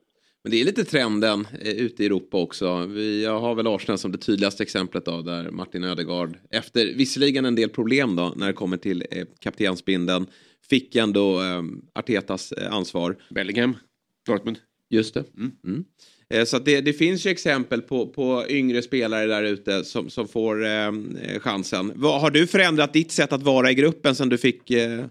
Men 0.44 0.52
det 0.52 0.62
är 0.62 0.66
lite 0.66 0.86
trenden 0.86 1.48
eh, 1.62 1.72
ute 1.72 2.04
i 2.04 2.06
Europa 2.06 2.38
också. 2.38 2.86
Vi 2.86 3.24
jag 3.24 3.40
har 3.40 3.56
väl 3.56 3.68
Arsenal 3.68 3.98
som 3.98 4.12
det 4.12 4.18
tydligaste 4.18 4.64
exemplet 4.64 5.06
då, 5.06 5.22
där 5.22 5.52
Martin 5.52 5.84
Ödegaard 5.84 6.38
efter 6.52 6.86
visserligen 6.86 7.46
en 7.46 7.56
del 7.56 7.70
problem 7.70 8.16
då 8.16 8.34
när 8.36 8.48
det 8.48 8.54
kommer 8.54 8.78
till 8.78 9.06
eh, 9.12 9.26
kaptensbinden 9.40 10.28
fick 10.70 10.96
ändå 10.96 11.42
eh, 11.42 11.64
Artetas 11.94 12.54
ansvar. 12.54 13.16
Bellingham, 13.30 13.78
Dortmund. 14.26 14.60
Just 14.90 15.14
det. 15.14 15.24
Mm. 15.38 15.86
Eh, 16.30 16.46
Så 16.46 16.58
att 16.58 16.66
det, 16.66 16.82
det 16.82 16.94
finns 16.94 17.26
ju 17.26 17.30
exempel 17.30 17.82
på, 17.82 18.08
på 18.08 18.46
yngre 18.50 18.82
spelare 18.82 19.26
där 19.26 19.44
ute 19.44 19.84
som, 19.84 20.10
som 20.10 20.28
får 20.28 20.66
eh, 20.66 20.92
chansen. 21.40 21.92
Vad, 21.96 22.22
har 22.22 22.32
du 22.32 22.48
förändrat 22.48 22.94
ditt 22.94 23.12
sätt 23.12 23.34
att 23.34 23.44
vara 23.44 23.72
i 23.72 23.74
gruppen 23.74 24.16
sen 24.16 24.30
du 24.30 24.38
fick 24.38 24.72
eh, 24.72 25.06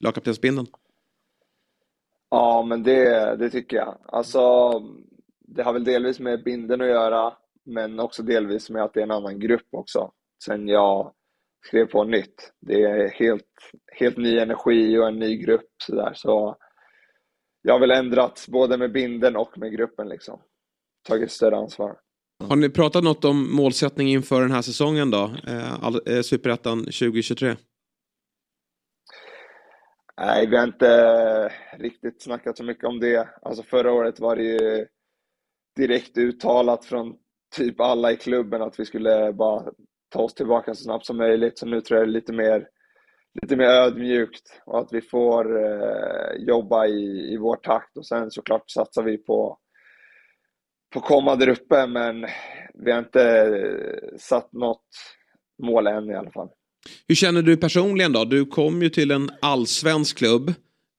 lagkaptensbindeln? 0.00 0.66
Ja, 2.30 2.62
men 2.62 2.82
det, 2.82 3.36
det 3.36 3.50
tycker 3.50 3.76
jag. 3.76 3.98
Alltså, 4.06 4.72
det 5.48 5.62
har 5.62 5.72
väl 5.72 5.84
delvis 5.84 6.20
med 6.20 6.44
binden 6.44 6.80
att 6.80 6.86
göra, 6.86 7.32
men 7.64 8.00
också 8.00 8.22
delvis 8.22 8.70
med 8.70 8.82
att 8.82 8.94
det 8.94 9.00
är 9.00 9.04
en 9.04 9.10
annan 9.10 9.40
grupp 9.40 9.66
också. 9.70 10.12
Sen 10.44 10.68
jag 10.68 11.12
skrev 11.66 11.86
på 11.86 12.04
nytt. 12.04 12.52
Det 12.60 12.82
är 12.82 13.08
helt, 13.08 13.42
helt 13.92 14.16
ny 14.16 14.38
energi 14.38 14.98
och 14.98 15.08
en 15.08 15.18
ny 15.18 15.36
grupp 15.36 15.70
sådär. 15.82 16.12
Så 16.14 16.56
jag 17.62 17.74
har 17.74 17.80
väl 17.80 17.90
ändrat 17.90 18.46
både 18.48 18.76
med 18.76 18.92
binden 18.92 19.36
och 19.36 19.58
med 19.58 19.72
gruppen 19.72 20.08
liksom. 20.08 20.40
Tagit 21.08 21.30
större 21.30 21.56
ansvar. 21.56 21.98
Har 22.44 22.56
ni 22.56 22.70
pratat 22.70 23.04
något 23.04 23.24
om 23.24 23.56
målsättning 23.56 24.08
inför 24.08 24.40
den 24.40 24.50
här 24.50 24.62
säsongen 24.62 25.10
då? 25.10 25.34
Eh, 25.46 25.86
eh, 26.06 26.22
Superettan 26.22 26.78
2023? 26.78 27.56
Nej, 30.20 30.46
vi 30.46 30.56
har 30.56 30.64
inte 30.64 31.52
riktigt 31.78 32.22
snackat 32.22 32.56
så 32.56 32.64
mycket 32.64 32.84
om 32.84 33.00
det. 33.00 33.28
Alltså 33.42 33.62
förra 33.62 33.92
året 33.92 34.20
var 34.20 34.36
det 34.36 34.42
ju 34.42 34.86
direkt 35.76 36.18
uttalat 36.18 36.84
från 36.84 37.16
typ 37.56 37.80
alla 37.80 38.12
i 38.12 38.16
klubben 38.16 38.62
att 38.62 38.80
vi 38.80 38.84
skulle 38.84 39.32
bara 39.32 39.72
ta 40.16 40.22
oss 40.22 40.34
tillbaka 40.34 40.74
så 40.74 40.82
snabbt 40.82 41.06
som 41.06 41.16
möjligt. 41.16 41.58
Så 41.58 41.66
nu 41.66 41.80
tror 41.80 41.98
jag 41.98 42.08
det 42.08 42.10
är 42.10 42.12
lite 42.12 42.32
mer, 42.32 42.66
lite 43.42 43.56
mer 43.56 43.66
ödmjukt 43.66 44.62
och 44.66 44.78
att 44.78 44.88
vi 44.92 45.00
får 45.00 45.64
eh, 45.64 46.46
jobba 46.46 46.86
i, 46.86 47.32
i 47.32 47.36
vår 47.36 47.56
takt 47.56 47.96
och 47.96 48.06
sen 48.06 48.30
såklart 48.30 48.70
satsar 48.70 49.02
vi 49.02 49.18
på, 49.18 49.58
på 50.94 51.00
komma 51.00 51.36
där 51.36 51.48
uppe 51.48 51.86
men 51.86 52.26
vi 52.84 52.92
har 52.92 52.98
inte 52.98 53.22
eh, 53.22 54.18
satt 54.18 54.52
något 54.52 54.86
mål 55.62 55.86
än 55.86 56.10
i 56.10 56.14
alla 56.14 56.30
fall. 56.30 56.48
Hur 57.08 57.14
känner 57.14 57.42
du 57.42 57.56
personligen 57.56 58.12
då? 58.12 58.24
Du 58.24 58.46
kom 58.46 58.82
ju 58.82 58.88
till 58.88 59.10
en 59.10 59.30
allsvensk 59.42 60.18
klubb. 60.18 60.54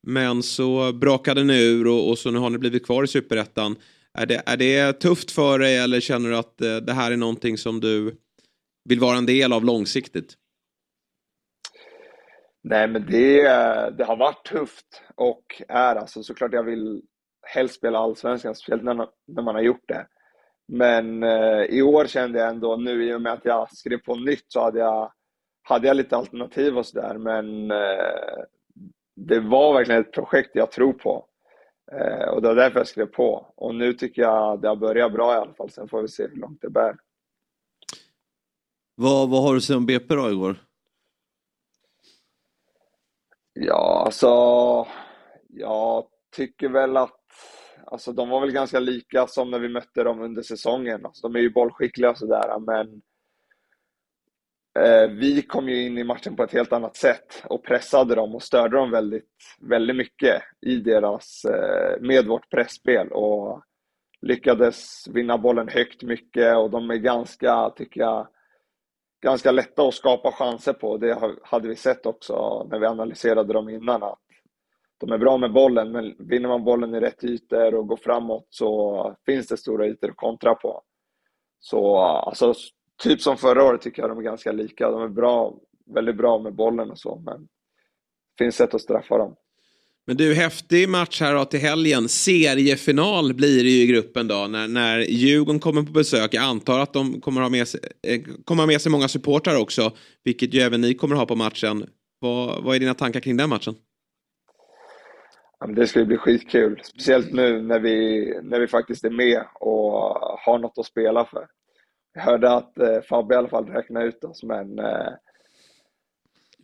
Men 0.08 0.44
så 0.44 0.94
brakade 0.94 1.44
ni 1.44 1.64
ur 1.64 1.88
och, 1.88 2.10
och 2.10 2.18
så 2.18 2.32
nu 2.32 2.40
har 2.40 2.50
ni 2.50 2.58
blivit 2.58 2.86
kvar 2.86 3.04
i 3.04 3.08
superettan. 3.08 3.76
Är 4.14 4.26
det, 4.26 4.42
är 4.46 4.58
det 4.58 4.94
tufft 4.94 5.32
för 5.32 5.60
dig 5.60 5.78
eller 5.78 6.00
känner 6.00 6.30
du 6.30 6.38
att 6.38 6.62
eh, 6.62 6.76
det 6.78 6.94
här 6.94 7.12
är 7.12 7.18
någonting 7.18 7.58
som 7.58 7.80
du 7.80 8.18
vill 8.88 9.00
vara 9.00 9.18
en 9.18 9.26
del 9.26 9.54
av 9.54 9.66
långsiktigt? 9.66 10.34
Nej, 12.64 12.88
men 12.88 13.06
det, 13.06 13.42
det 13.98 14.04
har 14.04 14.18
varit 14.18 14.46
tufft 14.46 15.02
och 15.16 15.62
är 15.68 15.96
alltså 15.96 16.24
såklart 16.24 16.54
jag 16.54 16.64
vill 16.64 17.02
helst 17.42 17.76
spela 17.76 18.00
allsvenskan, 18.00 18.56
speciellt 18.56 18.84
när, 18.84 18.94
man- 18.94 19.08
när 19.28 19.42
man 19.44 19.56
har 19.56 19.62
gjort 19.62 19.88
det. 19.88 20.08
Men 20.68 21.24
eh, 21.24 21.62
i 21.64 21.82
år 21.82 22.06
kände 22.06 22.40
jag 22.40 22.50
ändå 22.50 22.76
nu 22.76 23.06
i 23.10 23.14
och 23.14 23.22
med 23.22 23.34
att 23.34 23.46
jag 23.46 23.72
skrev 23.76 23.98
på 23.98 24.16
nytt 24.16 24.46
så 24.48 24.62
hade 24.62 24.80
jag, 24.80 25.12
hade 25.64 25.88
jag 25.88 25.98
lite 25.98 26.16
alternativ 26.16 26.78
och 26.78 26.86
sådär. 26.86 27.18
Men 27.18 27.72
eh, 27.72 28.44
det 29.16 29.40
var 29.40 29.74
verkligen 29.74 30.02
ett 30.02 30.12
projekt 30.14 30.50
jag 30.54 30.72
tror 30.72 30.94
på. 30.94 31.26
Eh, 31.92 32.28
och 32.30 32.42
det 32.42 32.48
var 32.48 32.56
därför 32.56 32.80
jag 32.80 32.88
skrev 32.88 33.06
på. 33.06 33.54
Och 33.56 33.76
nu 33.76 33.94
tycker 33.94 34.22
jag 34.22 34.62
det 34.62 34.68
har 34.68 34.76
börjat 34.76 35.14
bra 35.14 35.34
i 35.34 35.38
alla 35.38 35.54
fall. 35.54 35.70
Sen 35.72 35.88
får 35.88 36.02
vi 36.02 36.08
se 36.08 36.28
hur 36.28 36.36
långt 36.36 36.62
det 36.62 36.70
bär. 36.70 36.96
Vad, 39.00 39.30
vad 39.30 39.44
har 39.44 39.52
du 39.52 39.58
att 39.58 39.64
säga 39.64 39.78
om 39.78 39.86
BP 39.86 40.16
då 40.16 40.32
igår? 40.32 40.56
Ja, 43.54 44.04
alltså, 44.06 44.28
jag 45.50 46.06
tycker 46.36 46.70
väl 46.70 46.98
att 46.98 47.20
alltså, 47.86 48.12
de 48.12 48.30
var 48.30 48.42
väl 48.42 48.52
ganska 48.52 48.80
lika 48.80 49.28
som 49.28 49.52
när 49.52 49.60
vi 49.60 49.70
mötte 49.70 50.04
dem 50.04 50.22
under 50.22 50.42
säsongen. 50.42 51.06
Alltså, 51.06 51.28
de 51.28 51.36
är 51.36 51.40
ju 51.40 51.50
bollskickliga 51.50 52.10
och 52.10 52.18
sådär, 52.18 52.60
men 52.60 53.02
eh, 54.80 55.10
vi 55.10 55.42
kom 55.42 55.70
ju 55.70 55.86
in 55.86 55.98
i 55.98 56.04
matchen 56.04 56.36
på 56.36 56.44
ett 56.44 56.54
helt 56.54 56.74
annat 56.74 56.96
sätt 56.96 57.44
och 57.46 57.64
pressade 57.64 58.16
dem 58.16 58.36
och 58.36 58.44
störde 58.44 58.78
dem 58.78 58.92
väldigt, 58.92 59.36
väldigt 59.62 59.96
mycket 59.96 60.42
i 60.62 60.76
deras, 60.76 61.46
eh, 61.46 62.02
med 62.02 62.28
vårt 62.28 62.50
pressspel 62.50 63.08
och 63.12 63.64
lyckades 64.22 65.08
vinna 65.08 65.38
bollen 65.38 65.68
högt 65.68 66.04
mycket 66.04 66.58
och 66.58 66.70
de 66.70 66.90
är 66.90 66.96
ganska, 66.96 67.70
tycker 67.70 68.02
jag, 68.02 68.28
ganska 69.22 69.52
lätta 69.52 69.88
att 69.88 69.94
skapa 69.94 70.32
chanser 70.32 70.74
på. 70.74 70.98
Det 70.98 71.36
hade 71.44 71.68
vi 71.68 71.76
sett 71.76 72.06
också 72.06 72.68
när 72.72 72.80
vi 72.80 72.86
analyserade 72.86 73.54
dem 73.54 73.70
innan. 73.70 74.04
Att 74.04 74.20
de 74.98 75.12
är 75.12 75.18
bra 75.18 75.38
med 75.38 75.54
bollen, 75.54 75.92
men 75.92 76.16
vinner 76.20 76.50
man 76.50 76.64
bollen 76.64 76.96
i 76.96 77.00
rätt 77.00 77.24
ytor 77.24 77.76
och 77.76 77.88
går 77.88 77.98
framåt 77.98 78.48
så 78.50 79.16
finns 79.26 79.48
det 79.48 79.58
stora 79.58 79.88
ytor 79.88 80.10
att 80.10 80.16
kontra 80.16 80.56
på. 80.56 80.82
Så 81.60 81.98
alltså, 81.98 82.54
typ 83.04 83.22
som 83.22 83.38
förra 83.38 83.64
året 83.64 83.82
tycker 83.82 84.02
jag 84.02 84.12
de 84.12 84.18
är 84.18 84.24
ganska 84.24 84.52
lika. 84.52 84.92
De 84.92 85.02
är 85.02 85.08
bra, 85.08 85.54
väldigt 85.86 86.18
bra 86.18 86.40
med 86.40 86.56
bollen 86.56 86.92
och 86.92 87.00
så, 87.00 87.22
men 87.26 87.42
det 87.42 88.44
finns 88.44 88.56
sätt 88.56 88.74
att 88.74 88.82
straffa 88.82 89.18
dem. 89.18 89.36
Men 90.08 90.18
du, 90.18 90.34
häftig 90.34 90.90
match 90.90 91.22
här 91.22 91.36
då 91.36 91.46
till 91.46 91.60
helgen. 91.60 92.10
Seriefinal 92.10 93.34
blir 93.34 93.64
det 93.64 93.70
ju 93.70 93.84
i 93.84 93.88
gruppen 93.88 94.28
då 94.28 94.48
när, 94.48 94.68
när 94.68 95.00
Djurgården 95.00 95.60
kommer 95.60 95.84
på 95.84 95.92
besök. 95.92 96.34
Jag 96.34 96.44
antar 96.44 96.80
att 96.80 96.94
de 96.94 97.22
kommer 97.22 97.42
ha 97.42 97.50
med 97.50 97.68
sig, 97.68 97.80
eh, 98.08 98.22
kommer 98.46 98.64
ha 98.64 98.68
med 98.68 98.82
sig 98.82 98.92
många 98.92 99.08
supportrar 99.08 99.62
också, 99.62 99.92
vilket 100.24 100.54
ju 100.54 100.60
även 100.60 100.82
ni 100.82 100.94
kommer 100.94 101.16
ha 101.16 101.26
på 101.26 101.36
matchen. 101.36 101.86
Vad, 102.20 102.64
vad 102.64 102.76
är 102.76 102.80
dina 102.80 102.94
tankar 102.94 103.20
kring 103.20 103.38
den 103.38 103.50
matchen? 103.50 103.76
Ja, 105.60 105.68
det 105.68 105.88
ska 105.88 106.00
ju 106.00 106.06
bli 106.06 106.18
skitkul, 106.18 106.82
speciellt 106.84 107.34
nu 107.34 107.62
när 107.62 107.80
vi, 107.80 108.34
när 108.44 108.60
vi 108.60 108.68
faktiskt 108.68 109.04
är 109.04 109.10
med 109.10 109.44
och 109.54 109.92
har 110.40 110.60
något 110.60 110.78
att 110.78 110.86
spela 110.86 111.26
för. 111.26 111.48
Jag 112.14 112.22
hörde 112.22 112.52
att 112.52 112.80
eh, 112.80 113.02
Fabbe 113.10 113.36
i 113.36 113.38
alla 113.38 113.50
fall 113.50 113.66
räknade 113.66 114.06
ut 114.06 114.24
oss, 114.24 114.44
men 114.44 114.80
eh, 114.80 115.14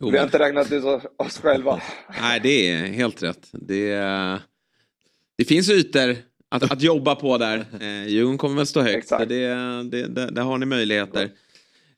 Jo, 0.04 0.10
vi 0.10 0.18
har 0.18 0.24
inte 0.24 0.38
räknat 0.38 0.72
ut 0.72 0.84
oss 1.16 1.38
själva. 1.38 1.80
Nej, 2.20 2.40
det 2.42 2.70
är 2.70 2.86
helt 2.86 3.22
rätt. 3.22 3.48
Det, 3.52 3.90
det 5.38 5.44
finns 5.44 5.70
ytor 5.70 6.16
att, 6.50 6.72
att 6.72 6.82
jobba 6.82 7.14
på 7.14 7.38
där. 7.38 7.66
Eh, 7.80 8.08
Djurgården 8.08 8.38
kommer 8.38 8.56
väl 8.56 8.66
stå 8.66 8.80
högt. 8.80 8.96
Exakt. 8.96 9.28
Det, 9.28 9.46
det, 9.82 10.06
det, 10.06 10.30
där 10.30 10.42
har 10.42 10.58
ni 10.58 10.66
möjligheter. 10.66 11.30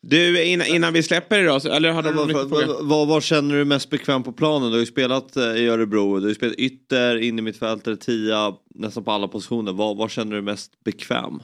Du, 0.00 0.44
innan, 0.44 0.66
innan 0.66 0.92
vi 0.92 1.02
släpper 1.02 1.38
det 1.38 1.44
då, 1.46 1.70
eller 1.70 1.90
har 1.90 2.02
du 2.02 2.14
någon 2.14 2.88
vad, 2.88 3.08
vad, 3.08 3.22
känner 3.22 3.54
du 3.54 3.64
mest 3.64 3.90
bekväm 3.90 4.22
på 4.22 4.32
planen? 4.32 4.68
Du 4.68 4.74
har 4.74 4.80
ju 4.80 4.86
spelat 4.86 5.36
eh, 5.36 5.42
i 5.42 5.68
Örebro, 5.68 6.16
du 6.16 6.22
har 6.22 6.28
ju 6.28 6.34
spelat 6.34 6.54
ytter, 6.54 7.16
in 7.16 7.38
i 7.38 7.42
mittfältare, 7.42 7.96
tia, 7.96 8.54
nästan 8.74 9.04
på 9.04 9.10
alla 9.10 9.28
positioner. 9.28 9.72
Vad, 9.72 9.96
vad 9.96 10.10
känner 10.10 10.36
du 10.36 10.42
mest 10.42 10.84
bekväm? 10.84 11.40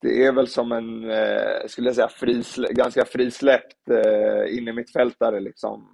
Det 0.00 0.24
är 0.24 0.32
väl 0.32 0.48
som 0.48 0.72
en, 0.72 1.10
eh, 1.10 1.66
skulle 1.66 1.88
jag 1.88 1.94
säga, 1.94 2.08
frislä 2.08 2.72
ganska 2.72 3.04
frisläppt 3.04 3.90
eh, 3.90 4.58
in 4.58 4.68
i 4.68 4.72
mittfältare 4.72 5.40
liksom. 5.40 5.88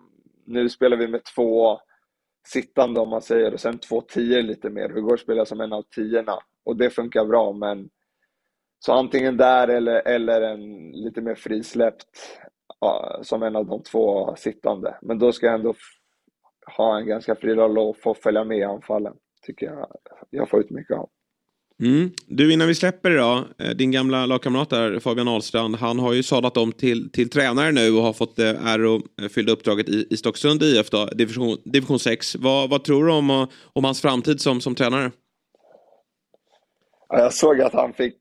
Nu 0.46 0.68
spelar 0.68 0.96
vi 0.96 1.08
med 1.08 1.24
två 1.24 1.80
sittande 2.46 3.00
om 3.00 3.08
man 3.08 3.22
säger 3.22 3.52
och 3.54 3.60
sen 3.60 3.78
två 3.78 4.00
tio 4.00 4.42
lite 4.42 4.70
mer. 4.70 4.88
Hur 4.88 5.16
spelar 5.16 5.44
som 5.44 5.60
en 5.60 5.72
av 5.72 5.82
tiorna 5.82 6.38
och 6.64 6.76
det 6.76 6.90
funkar 6.90 7.24
bra 7.24 7.52
men 7.52 7.90
så 8.78 8.92
antingen 8.92 9.36
där 9.36 9.68
eller, 9.68 10.08
eller 10.08 10.40
en 10.40 10.90
lite 10.90 11.20
mer 11.20 11.34
frisläppt 11.34 12.40
ja, 12.80 13.20
som 13.22 13.42
en 13.42 13.56
av 13.56 13.66
de 13.66 13.82
två 13.82 14.34
sittande. 14.36 14.98
Men 15.02 15.18
då 15.18 15.32
ska 15.32 15.46
jag 15.46 15.54
ändå 15.54 15.74
ha 16.76 16.98
en 16.98 17.06
ganska 17.06 17.34
fri 17.34 17.54
roll 17.54 17.78
och 17.78 17.96
få 17.96 18.14
följa 18.14 18.44
med 18.44 18.58
i 18.58 18.62
anfallen. 18.62 19.14
Tycker 19.46 19.66
jag 19.66 19.88
jag 20.30 20.48
får 20.48 20.60
ut 20.60 20.70
mycket 20.70 20.96
av. 20.96 21.08
Mm. 21.82 22.10
Du, 22.26 22.52
innan 22.52 22.68
vi 22.68 22.74
släpper 22.74 23.10
idag, 23.10 23.44
eh, 23.58 23.70
din 23.70 23.90
gamla 23.90 24.26
lagkamrat 24.26 24.70
där, 24.70 24.98
Fabian 24.98 25.28
Ahlstrand, 25.28 25.76
han 25.76 25.98
har 25.98 26.12
ju 26.12 26.22
sadlat 26.22 26.56
om 26.56 26.72
till, 26.72 27.12
till 27.12 27.30
tränare 27.30 27.72
nu 27.72 27.90
och 27.90 28.02
har 28.02 28.12
fått 28.12 28.38
eh, 28.38 28.66
ära 28.66 29.00
eh, 29.22 29.28
fyllda 29.28 29.52
uppdraget 29.52 29.88
i, 29.88 30.06
i 30.10 30.16
Stocksund 30.16 30.62
IF, 30.62 30.90
då, 30.90 31.06
division, 31.06 31.56
division 31.64 31.98
6. 31.98 32.36
Vad, 32.36 32.70
vad 32.70 32.84
tror 32.84 33.06
du 33.06 33.12
om, 33.12 33.46
om 33.72 33.84
hans 33.84 34.02
framtid 34.02 34.40
som, 34.40 34.60
som 34.60 34.74
tränare? 34.74 35.10
jag 37.08 37.32
såg 37.32 37.60
att 37.60 37.72
han 37.72 37.92
fick 37.92 38.18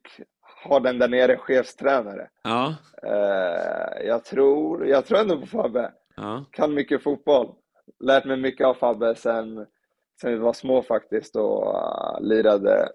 ha 0.63 0.79
den 0.79 0.99
där 0.99 1.07
nere, 1.07 1.37
chefstränare. 1.37 2.29
Ja. 2.43 2.75
jag, 4.05 4.25
tror, 4.25 4.87
jag 4.87 5.05
tror 5.05 5.19
ändå 5.19 5.37
på 5.37 5.45
Fabbe. 5.45 5.91
Ja. 6.15 6.45
Kan 6.51 6.73
mycket 6.73 7.03
fotboll. 7.03 7.47
Lärt 7.99 8.25
mig 8.25 8.37
mycket 8.37 8.67
av 8.67 8.73
Fabbe 8.73 9.15
sen, 9.15 9.65
sen 10.21 10.31
vi 10.31 10.37
var 10.37 10.53
små 10.53 10.81
faktiskt 10.81 11.35
och 11.35 11.75
lirade 12.21 12.89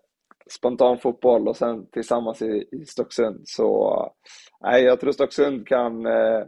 spontan 0.50 0.98
fotboll 0.98 1.48
och 1.48 1.56
sen 1.56 1.86
tillsammans 1.90 2.42
i, 2.42 2.68
i 2.72 2.84
Stocksund. 2.86 3.40
Så 3.44 4.12
nej, 4.60 4.82
jag 4.82 5.00
tror 5.00 5.12
Stocksund 5.12 5.66
kan, 5.66 6.06
eh, 6.06 6.42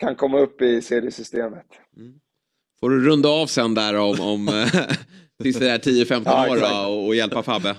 kan 0.00 0.16
komma 0.16 0.38
upp 0.38 0.62
i 0.62 0.82
seriesystemet. 0.82 1.66
Mm. 1.96 2.12
Får 2.80 2.90
du 2.90 3.04
runda 3.04 3.28
av 3.28 3.46
sen 3.46 3.74
där 3.74 3.98
om, 3.98 4.20
om 4.20 4.66
tills 5.42 5.58
det 5.58 5.70
är 5.70 5.78
10-15 5.78 6.22
ja, 6.24 6.50
år 6.50 6.56
då, 6.56 7.06
och, 7.06 7.14
hjälpa 7.14 7.42
Fabbe. 7.42 7.76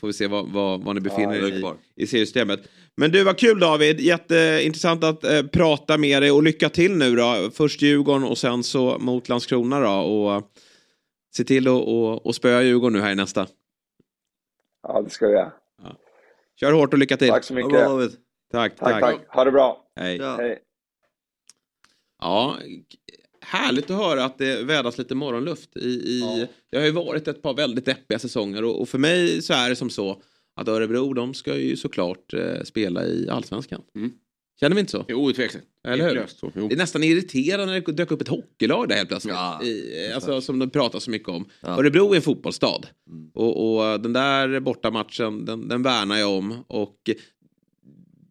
Får 0.00 0.06
vi 0.06 0.12
se 0.12 0.26
var, 0.26 0.42
var, 0.42 0.78
var 0.78 0.94
ni 0.94 1.00
befinner 1.00 1.34
er 1.34 1.60
ja, 1.60 1.76
i, 1.96 2.02
i 2.02 2.06
seriesystemet. 2.06 2.60
Men 2.96 3.10
du, 3.10 3.24
var 3.24 3.34
kul 3.34 3.60
David. 3.60 4.00
Jätteintressant 4.00 5.04
att 5.04 5.24
eh, 5.24 5.42
prata 5.42 5.98
med 5.98 6.22
dig 6.22 6.30
och 6.30 6.42
lycka 6.42 6.68
till 6.68 6.96
nu 6.96 7.16
då. 7.16 7.50
Först 7.54 7.82
Djurgården 7.82 8.24
och 8.24 8.38
sen 8.38 8.62
så 8.62 8.98
mot 8.98 9.28
Landskrona 9.28 9.80
då. 9.80 9.92
Och 9.92 10.42
se 11.36 11.44
till 11.44 11.68
att 11.68 11.72
och, 11.72 12.26
och 12.26 12.34
spöa 12.34 12.62
Djurgården 12.62 12.92
nu 12.92 13.00
här 13.00 13.12
i 13.12 13.14
nästa. 13.14 13.46
Ja, 14.88 15.02
det 15.02 15.10
ska 15.10 15.26
vi 15.26 15.32
göra. 15.32 15.52
Ja. 15.82 15.96
Kör 16.60 16.72
hårt 16.72 16.92
och 16.92 16.98
lycka 16.98 17.16
till. 17.16 17.28
Tack 17.28 17.44
så 17.44 17.54
mycket. 17.54 17.72
Tack, 18.52 18.76
tack. 18.76 18.76
tack, 18.76 19.00
tack. 19.00 19.20
Ha 19.28 19.44
det 19.44 19.52
bra. 19.52 19.86
Hej. 19.96 20.16
Ja. 20.16 20.36
Hej. 20.36 20.58
Ja, 22.20 22.56
härligt 23.40 23.90
att 23.90 23.96
höra 23.96 24.24
att 24.24 24.38
det 24.38 24.62
vädras 24.64 24.98
lite 24.98 25.14
morgonluft. 25.14 25.76
I, 25.76 25.88
i, 25.88 26.20
ja. 26.40 26.46
Det 26.70 26.78
har 26.78 26.84
ju 26.84 26.90
varit 26.90 27.28
ett 27.28 27.42
par 27.42 27.54
väldigt 27.54 27.84
deppiga 27.84 28.18
säsonger 28.18 28.64
och, 28.64 28.80
och, 28.80 28.88
för 28.88 28.98
mig 28.98 29.42
så 29.42 29.52
är 29.52 29.68
det 29.68 29.76
som 29.76 29.90
så 29.90 30.22
att 30.56 30.68
Örebro 30.68 31.12
de 31.12 31.34
ska 31.34 31.56
ju 31.56 31.76
såklart 31.76 32.34
eh, 32.34 32.62
spela 32.64 33.04
i 33.04 33.28
allsvenskan. 33.30 33.82
Mm. 33.94 34.12
Känner 34.60 34.74
vi 34.74 34.80
inte 34.80 34.92
så? 34.92 35.04
Jo, 35.08 35.24
otvivelaktigt. 35.24 35.64
Eller 35.84 36.14
hur? 36.14 36.26
Så, 36.26 36.50
det 36.54 36.74
är 36.74 36.76
nästan 36.76 37.02
irriterande 37.02 37.66
när 37.66 37.80
det 37.80 37.92
dök 37.92 38.10
upp 38.10 38.20
ett 38.20 38.28
hockeylag 38.28 38.88
där 38.88 38.96
helt 38.96 39.08
plötsligt. 39.08 39.34
Ja, 39.34 39.62
I, 39.62 40.12
alltså, 40.14 40.40
som 40.40 40.58
de 40.58 40.70
pratar 40.70 40.98
så 40.98 41.10
mycket 41.10 41.28
om. 41.28 41.48
Ja. 41.60 41.68
Örebro 41.68 42.12
är 42.12 42.16
en 42.16 42.22
fotbollsstad. 42.22 42.86
Mm. 43.08 43.30
Och, 43.34 43.76
och, 43.76 44.00
den 44.00 44.12
där 44.12 44.60
bortamatchen, 44.60 45.44
den, 45.44 45.68
den 45.68 45.82
värnar 45.82 46.16
jag 46.16 46.30
om. 46.30 46.64
Och 46.66 47.10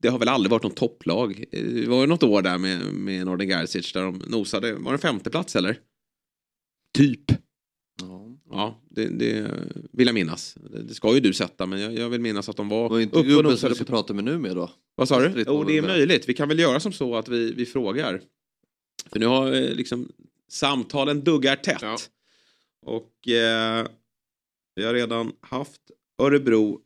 det 0.02 0.08
har 0.10 0.20
väl 0.20 0.28
aldrig 0.28 0.52
varit 0.52 0.64
något 0.64 0.76
topplag. 0.76 1.46
Det 1.52 1.88
var 1.88 2.02
ju 2.02 2.08
något 2.08 2.24
år 2.24 2.42
där 2.42 2.58
med, 2.58 2.94
med 2.94 3.26
Norden 3.26 3.48
Gerzic 3.48 3.94
där 3.94 4.02
de 4.02 4.22
nosade. 4.28 4.74
Var 4.74 4.92
det 4.92 4.98
femte 4.98 5.30
plats 5.30 5.56
eller? 5.56 5.78
Typ. 6.98 7.32
Ja, 8.56 8.82
det, 8.90 9.08
det, 9.08 9.52
vill 9.92 10.08
jag 10.08 10.14
minnas. 10.14 10.58
Det 10.88 10.94
ska 10.94 11.14
ju 11.14 11.20
du 11.20 11.34
sätta, 11.34 11.66
men 11.66 11.82
jag, 11.82 11.94
jag 11.94 12.10
vill 12.10 12.22
minnas 12.22 12.50
att 12.50 12.58
de 12.58 12.70
var, 12.70 12.90
var 12.90 13.00
inte 13.00 13.20
och 13.20 13.26
nosade. 13.26 13.74
du 13.74 13.76
ska 13.76 13.86
prata 13.86 14.14
med 14.14 14.24
nu 14.24 14.38
med 14.38 14.56
då? 14.56 14.72
Vad 14.96 15.08
sa 15.08 15.20
du? 15.20 15.44
Jo, 15.48 15.64
det 15.64 15.78
är 15.78 15.82
möjligt. 15.82 16.30
Vi 16.30 16.34
kan 16.34 16.48
väl 16.48 16.60
göra 16.60 16.80
som 16.80 16.94
så 16.94 17.16
att 17.16 17.30
vi, 17.30 17.54
vi 17.54 17.66
frågar. 17.66 18.22
För 19.12 19.20
nu 19.20 19.26
har 19.26 19.52
eh, 19.52 19.74
liksom 19.74 20.12
samtalen 20.50 21.24
duggar 21.24 21.56
tätt. 21.56 21.82
Ja. 21.82 21.98
Och 22.86 23.28
eh, 23.28 23.88
vi 24.76 24.86
har 24.86 24.94
redan 24.94 25.32
haft 25.42 25.82
Örebro 26.22 26.80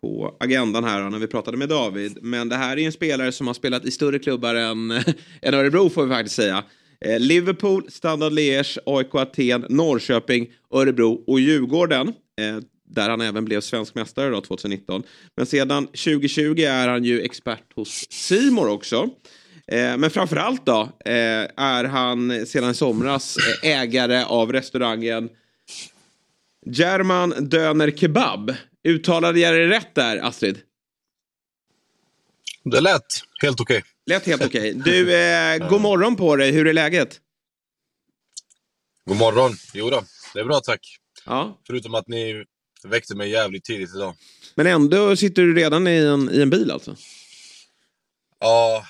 på 0.00 0.36
agendan 0.40 0.84
här 0.84 1.10
när 1.10 1.18
vi 1.18 1.26
pratade 1.26 1.56
med 1.56 1.68
David. 1.68 2.18
Men 2.22 2.48
det 2.48 2.56
här 2.56 2.78
är 2.78 2.86
en 2.86 2.92
spelare 2.92 3.32
som 3.32 3.46
har 3.46 3.54
spelat 3.54 3.84
i 3.84 3.90
större 3.90 4.18
klubbar 4.18 4.54
än, 4.54 4.90
än 5.42 5.54
Örebro 5.54 5.90
får 5.90 6.04
vi 6.04 6.10
faktiskt 6.10 6.36
säga. 6.36 6.64
Eh, 7.04 7.20
Liverpool, 7.20 7.90
Standard 7.90 8.32
Liège, 8.32 8.78
AIK 8.86 9.14
Aten, 9.14 9.66
Norrköping, 9.68 10.50
Örebro 10.74 11.24
och 11.26 11.40
Djurgården. 11.40 12.08
Eh, 12.40 12.58
där 12.94 13.10
han 13.10 13.20
även 13.20 13.44
blev 13.44 13.60
svensk 13.60 13.94
mästare 13.94 14.30
då, 14.30 14.40
2019. 14.40 15.02
Men 15.36 15.46
sedan 15.46 15.86
2020 15.86 16.60
är 16.60 16.88
han 16.88 17.04
ju 17.04 17.20
expert 17.20 17.72
hos 17.74 18.06
Simor 18.10 18.68
också. 18.68 19.10
Eh, 19.66 19.96
men 19.96 20.10
framförallt 20.10 20.66
då 20.66 20.80
eh, 21.04 21.48
är 21.56 21.84
han 21.84 22.46
sedan 22.46 22.70
i 22.70 22.74
somras 22.74 23.36
eh, 23.62 23.70
ägare 23.70 24.24
av 24.24 24.52
restaurangen 24.52 25.28
German 26.66 27.34
Döner 27.38 27.90
Kebab. 27.90 28.54
Uttalade 28.84 29.40
jag 29.40 29.54
det 29.54 29.68
rätt 29.68 29.94
där, 29.94 30.16
Astrid? 30.16 30.58
Det 32.64 32.80
lät 32.80 33.02
helt 33.42 33.60
okej. 33.60 33.78
Okay. 33.78 33.91
Lät 34.06 34.26
helt 34.26 34.44
okej. 34.44 34.76
Okay. 34.76 34.92
Du, 34.92 35.14
eh, 35.14 35.68
god 35.68 35.80
morgon 35.80 36.16
på 36.16 36.36
dig. 36.36 36.52
Hur 36.52 36.66
är 36.66 36.72
läget? 36.72 37.20
God 39.08 39.16
morgon. 39.16 39.52
Jo 39.74 39.90
då, 39.90 40.04
det 40.34 40.40
är 40.40 40.44
bra 40.44 40.60
tack. 40.60 40.96
Ja. 41.26 41.60
Förutom 41.66 41.94
att 41.94 42.08
ni 42.08 42.44
väckte 42.84 43.16
mig 43.16 43.30
jävligt 43.30 43.64
tidigt 43.64 43.94
idag. 43.94 44.14
Men 44.54 44.66
ändå 44.66 45.16
sitter 45.16 45.42
du 45.42 45.54
redan 45.54 45.86
i 45.86 45.96
en, 45.96 46.30
i 46.30 46.42
en 46.42 46.50
bil 46.50 46.70
alltså? 46.70 46.96
Ja, 48.40 48.86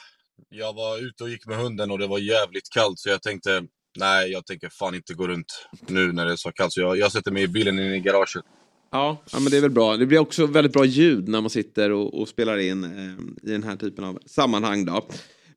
Jag 0.49 0.73
var 0.73 0.99
ute 0.99 1.25
och 1.25 1.31
gick 1.31 1.47
med 1.47 1.59
hunden 1.59 1.91
och 1.91 1.99
det 1.99 2.07
var 2.07 2.19
jävligt 2.19 2.71
kallt 2.71 2.99
så 2.99 3.09
jag 3.09 3.23
tänkte 3.23 3.63
nej, 3.99 4.31
jag 4.31 4.47
tänker 4.47 4.69
fan 4.69 4.95
inte 4.95 5.15
gå 5.15 5.29
runt 5.29 5.69
nu 5.89 6.13
när 6.13 6.27
det 6.27 6.33
är 6.33 6.37
så 6.37 6.53
kallt. 6.53 6.73
Så 6.73 6.81
jag, 6.81 6.99
jag 6.99 7.13
sätter 7.13 7.31
mig 7.31 7.43
i 7.43 7.49
bilen 7.49 7.79
in 7.79 7.95
i 7.95 8.01
garaget. 8.01 8.45
Ja, 8.93 9.23
ja, 9.33 9.41
men 9.41 9.51
det 9.51 9.57
är 9.57 9.61
väl 9.61 9.71
bra. 9.71 9.97
Det 9.97 10.07
blir 10.07 10.19
också 10.19 10.47
väldigt 10.47 10.73
bra 10.73 10.85
ljud 10.85 11.29
när 11.29 11.41
man 11.41 11.51
sitter 11.51 11.91
och, 11.91 12.21
och 12.21 12.29
spelar 12.29 12.59
in 12.59 12.85
eh, 12.85 13.51
i 13.51 13.53
den 13.53 13.63
här 13.63 13.77
typen 13.77 14.05
av 14.05 14.19
sammanhang. 14.27 14.85
Då. 14.85 15.09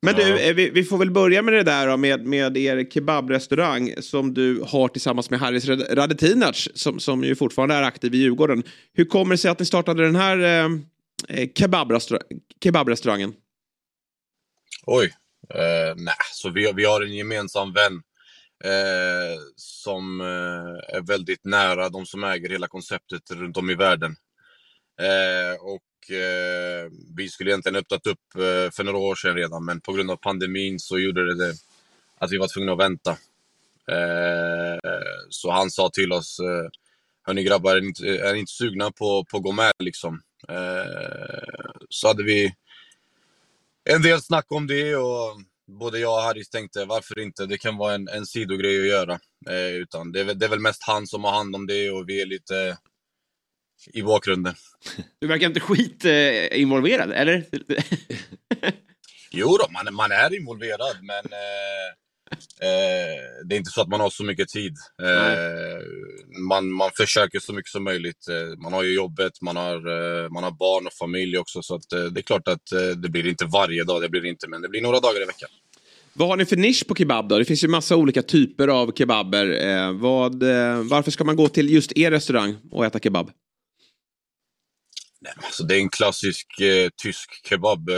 Men 0.01 0.15
ja. 0.17 0.25
du, 0.25 0.39
eh, 0.39 0.53
vi, 0.53 0.69
vi, 0.69 0.83
får 0.83 0.97
väl 0.97 1.11
börja 1.11 1.41
med 1.41 1.53
det 1.53 1.63
där 1.63 1.87
då, 1.87 1.97
med, 1.97 2.25
med 2.25 2.57
er 2.57 2.89
kebabrestaurang 2.89 3.93
som 3.99 4.33
du 4.33 4.63
har 4.67 4.87
tillsammans 4.87 5.29
med 5.29 5.39
Haris 5.39 5.67
Radetinac 5.69 6.67
som, 6.73 6.99
som 6.99 7.23
ju 7.23 7.35
fortfarande 7.35 7.75
är 7.75 7.83
aktiv 7.83 8.15
i 8.15 8.17
Djurgården. 8.17 8.63
Hur 8.93 9.05
kommer 9.05 9.33
det 9.33 9.37
sig 9.37 9.51
att 9.51 9.59
ni 9.59 9.65
startade 9.65 10.03
den 10.03 10.15
här 10.15 10.39
eh, 10.39 10.71
eh 11.29 11.49
kebabrestaurang, 11.55 12.27
kebabrestaurangen? 12.63 13.33
Oj, 14.85 15.05
eh, 15.53 15.95
nej, 15.95 16.15
så 16.33 16.49
vi, 16.49 16.71
vi 16.75 16.85
har 16.85 17.01
en 17.01 17.15
gemensam 17.15 17.73
vän 17.73 18.01
eh, 18.63 19.39
som 19.55 20.21
eh, 20.21 20.97
är 20.97 21.07
väldigt 21.07 21.45
nära 21.45 21.89
de 21.89 22.05
som 22.05 22.23
äger 22.23 22.49
hela 22.49 22.67
konceptet 22.67 23.31
runt 23.31 23.57
om 23.57 23.69
i 23.69 23.75
världen. 23.75 24.15
Eh, 25.01 25.61
och 25.61 26.11
eh, 26.15 26.91
vi 27.15 27.29
skulle 27.29 27.51
egentligen 27.51 27.75
öppnat 27.75 28.07
upp 28.07 28.35
eh, 28.35 28.71
för 28.71 28.83
några 28.83 28.97
år 28.97 29.15
sedan 29.15 29.35
redan, 29.35 29.65
men 29.65 29.81
på 29.81 29.93
grund 29.93 30.11
av 30.11 30.15
pandemin 30.15 30.79
så 30.79 30.99
gjorde 30.99 31.25
det, 31.25 31.35
det 31.45 31.53
att 32.17 32.31
vi 32.31 32.37
var 32.37 32.47
tvungna 32.47 32.71
att 32.71 32.79
vänta. 32.79 33.11
Eh, 33.91 34.79
så 35.29 35.51
han 35.51 35.71
sa 35.71 35.89
till 35.89 36.11
oss, 36.11 36.39
eh, 36.39 36.69
hörni 37.23 37.43
grabbar, 37.43 37.75
är 37.75 37.81
ni 37.81 37.87
inte, 37.87 38.07
är 38.07 38.33
ni 38.33 38.39
inte 38.39 38.51
sugna 38.51 38.91
på, 38.91 39.25
på 39.25 39.37
att 39.37 39.43
gå 39.43 39.51
med 39.51 39.73
liksom? 39.79 40.21
Eh, 40.49 41.71
så 41.89 42.07
hade 42.07 42.23
vi 42.23 42.55
en 43.89 44.01
del 44.01 44.21
snack 44.21 44.45
om 44.51 44.67
det 44.67 44.95
och 44.95 45.41
både 45.67 45.99
jag 45.99 46.13
och 46.13 46.21
Harris 46.21 46.49
tänkte 46.49 46.85
varför 46.85 47.19
inte, 47.19 47.45
det 47.45 47.57
kan 47.57 47.77
vara 47.77 47.93
en, 47.93 48.07
en 48.07 48.25
sidogrej 48.25 48.79
att 48.79 48.87
göra. 48.87 49.19
Eh, 49.49 49.75
utan 49.75 50.11
det 50.11 50.19
är, 50.19 50.33
det 50.33 50.45
är 50.45 50.49
väl 50.49 50.59
mest 50.59 50.83
han 50.83 51.07
som 51.07 51.23
har 51.23 51.31
hand 51.31 51.55
om 51.55 51.67
det 51.67 51.91
och 51.91 52.09
vi 52.09 52.21
är 52.21 52.25
lite 52.25 52.77
i 53.93 54.03
bakgrunden. 54.03 54.55
Du 55.19 55.27
verkar 55.27 55.47
inte 55.47 55.59
skit 55.59 56.05
eh, 56.05 56.59
involverad, 56.61 57.11
eller? 57.11 57.45
jo 59.31 59.57
då, 59.57 59.67
man, 59.71 59.93
man 59.95 60.11
är 60.11 60.35
involverad 60.39 60.97
men 61.01 61.25
eh, 61.25 62.04
Eh, 62.61 63.45
det 63.45 63.55
är 63.55 63.57
inte 63.57 63.71
så 63.71 63.81
att 63.81 63.87
man 63.87 63.99
har 63.99 64.09
så 64.09 64.23
mycket 64.23 64.49
tid. 64.49 64.75
Eh, 65.01 65.79
man, 66.49 66.71
man 66.71 66.91
försöker 66.97 67.39
så 67.39 67.53
mycket 67.53 67.71
som 67.71 67.83
möjligt. 67.83 68.27
Eh, 68.27 68.57
man 68.63 68.73
har 68.73 68.83
ju 68.83 68.93
jobbet, 68.93 69.41
man 69.41 69.55
har, 69.55 69.75
eh, 69.75 70.29
man 70.29 70.43
har 70.43 70.51
barn 70.51 70.87
och 70.87 70.93
familj 70.93 71.37
också. 71.37 71.61
Så 71.61 71.75
att, 71.75 71.93
eh, 71.93 72.03
det 72.03 72.19
är 72.19 72.21
klart 72.21 72.47
att 72.47 72.71
eh, 72.71 72.87
det 72.87 73.09
blir 73.09 73.27
inte 73.27 73.45
varje 73.45 73.83
dag, 73.83 74.01
det 74.01 74.09
blir 74.09 74.25
inte, 74.25 74.47
men 74.47 74.61
det 74.61 74.69
blir 74.69 74.81
några 74.81 74.99
dagar 74.99 75.21
i 75.21 75.25
veckan. 75.25 75.49
Vad 76.13 76.27
har 76.27 76.37
ni 76.37 76.45
för 76.45 76.55
nisch 76.55 76.87
på 76.87 76.95
kebab 76.95 77.29
då? 77.29 77.37
Det 77.37 77.45
finns 77.45 77.63
ju 77.63 77.67
massa 77.67 77.95
olika 77.95 78.21
typer 78.21 78.67
av 78.67 78.91
kebaber. 78.91 79.91
vad, 79.91 80.43
varför 80.83 81.11
ska 81.11 81.23
man 81.23 81.35
gå 81.35 81.47
till 81.47 81.69
just 81.69 81.97
er 81.97 82.11
restaurang 82.11 82.55
och 82.71 82.85
äta 82.85 82.99
kebab? 82.99 83.31
Nej, 85.21 85.33
alltså 85.37 85.63
det 85.63 85.75
är 85.75 85.79
en 85.79 85.89
klassisk 85.89 86.47
tysk 87.03 87.47
kebab. 87.49 87.89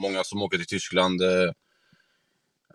många 0.00 0.24
som 0.24 0.42
åker 0.42 0.58
till 0.58 0.66
Tyskland 0.66 1.20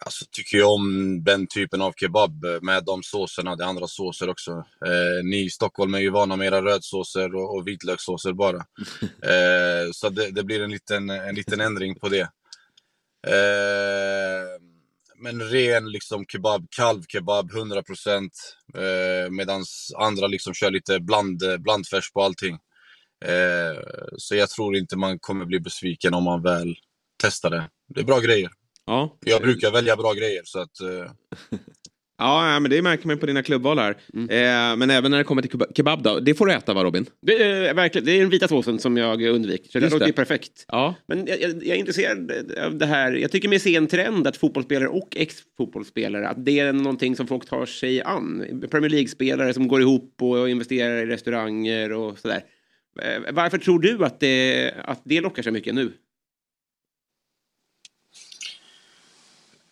Alltså 0.02 0.26
tycker 0.32 0.58
jag 0.58 0.72
om 0.72 1.24
den 1.24 1.48
typen 1.48 1.82
av 1.82 1.94
kebab 1.94 2.46
med 2.62 2.84
de 2.86 3.04
såserna. 3.04 3.56
Det 3.56 3.64
är 3.64 3.68
andra 3.68 3.88
såser 3.88 4.30
också. 4.30 4.52
Eh, 4.86 5.24
ni 5.24 5.46
i 5.46 5.50
Stockholm 5.50 5.94
är 5.94 6.00
ju 6.00 6.10
vana 6.10 6.36
med 6.36 6.48
era 6.48 6.62
rödsåser 6.62 7.36
och, 7.36 7.56
och 7.56 7.68
vitlökssåser 7.68 8.34
bara. 8.34 8.58
Eh, 9.24 9.92
så 9.92 10.10
det, 10.10 10.32
det, 10.32 10.44
blir 10.44 10.62
en 10.62 10.72
liten, 10.72 11.10
en 11.10 11.36
liten 11.36 11.62
ändring 11.62 11.96
på 11.96 12.10
det. 12.10 12.30
Eh, 13.28 14.62
men 15.18 15.42
ren 15.42 15.92
liksom 15.92 16.26
kebab, 16.26 16.68
kalvkebab 16.70 17.52
100% 17.52 18.30
eh, 18.76 19.30
medan 19.32 19.64
andra 19.98 20.28
liksom 20.28 20.54
kör 20.54 20.72
lite 20.72 21.00
bland, 21.00 21.44
blandfärs 21.60 22.12
på 22.12 22.24
allting. 22.24 22.58
Eh, 23.26 23.84
så 24.18 24.36
jag 24.36 24.50
tror 24.50 24.76
inte 24.76 24.98
man 24.98 25.20
kommer 25.20 25.46
bli 25.46 25.60
besviken 25.60 26.14
om 26.14 26.24
man 26.24 26.42
väl 26.42 26.76
testar 27.24 27.50
det. 27.50 27.70
Det 27.88 28.00
är 28.00 28.06
bra 28.06 28.20
grejer. 28.20 28.52
Ja. 28.90 29.18
Jag 29.26 29.42
brukar 29.42 29.72
välja 29.72 29.96
bra 29.96 30.14
grejer 30.14 30.42
så 30.46 30.60
att... 30.60 30.82
Uh... 30.82 31.12
Ja, 32.22 32.60
men 32.60 32.72
det 32.72 32.82
märker 32.82 33.08
man 33.08 33.18
på 33.18 33.26
dina 33.26 33.44
klubbval 33.44 33.80
här. 33.80 33.98
Mm. 34.14 34.30
Eh, 34.30 34.78
men 34.78 34.90
även 34.90 35.12
när 35.12 35.18
det 35.18 35.24
kommer 35.24 35.42
till 35.42 35.60
kebab 35.76 36.04
då, 36.04 36.20
det 36.20 36.34
får 36.34 36.46
du 36.46 36.54
äta 36.54 36.74
va 36.74 36.84
Robin? 36.84 37.06
Det 37.22 37.44
är, 37.44 37.74
verkligen, 37.74 38.06
det 38.06 38.12
är 38.12 38.20
den 38.20 38.30
vita 38.30 38.48
såsen 38.48 38.80
som 38.80 38.98
jag 38.98 39.22
undviker. 39.22 39.72
Så 39.72 39.80
det 39.80 39.90
låter 39.90 40.12
perfekt. 40.12 40.66
Ja. 40.68 40.96
Men 41.08 41.26
jag, 41.28 41.42
jag, 41.42 41.50
jag, 41.52 41.76
är 41.76 41.76
intresserad 41.76 42.32
av 42.66 42.78
det 42.78 42.86
här. 42.86 43.12
Jag 43.12 43.32
tycker 43.32 43.50
mig 43.50 43.60
se 43.60 43.76
en 43.76 43.88
trend 43.88 44.28
att 44.28 44.38
fotbollsspelare 44.38 44.88
och 44.88 45.10
ex-fotbollsspelare, 45.16 46.28
att 46.28 46.46
det 46.46 46.60
är 46.60 46.74
någonting 46.74 47.16
som 47.16 47.28
folk 47.28 47.46
tar 47.46 47.66
sig 47.66 48.02
an. 48.02 48.46
Premier 48.72 48.90
League-spelare 48.90 49.54
som 49.54 49.68
går 49.68 49.82
ihop 49.82 50.16
och 50.22 50.50
investerar 50.50 51.04
i 51.04 51.06
restauranger 51.06 51.92
och 51.92 52.20
sådär. 52.20 52.44
Eh, 53.02 53.34
varför 53.34 53.58
tror 53.58 53.80
du 53.80 54.06
att 54.06 54.20
det, 54.20 54.72
att 54.84 55.02
det 55.04 55.22
lockar 55.22 55.44
så 55.44 55.52
mycket 55.52 55.76
nu? 55.76 55.92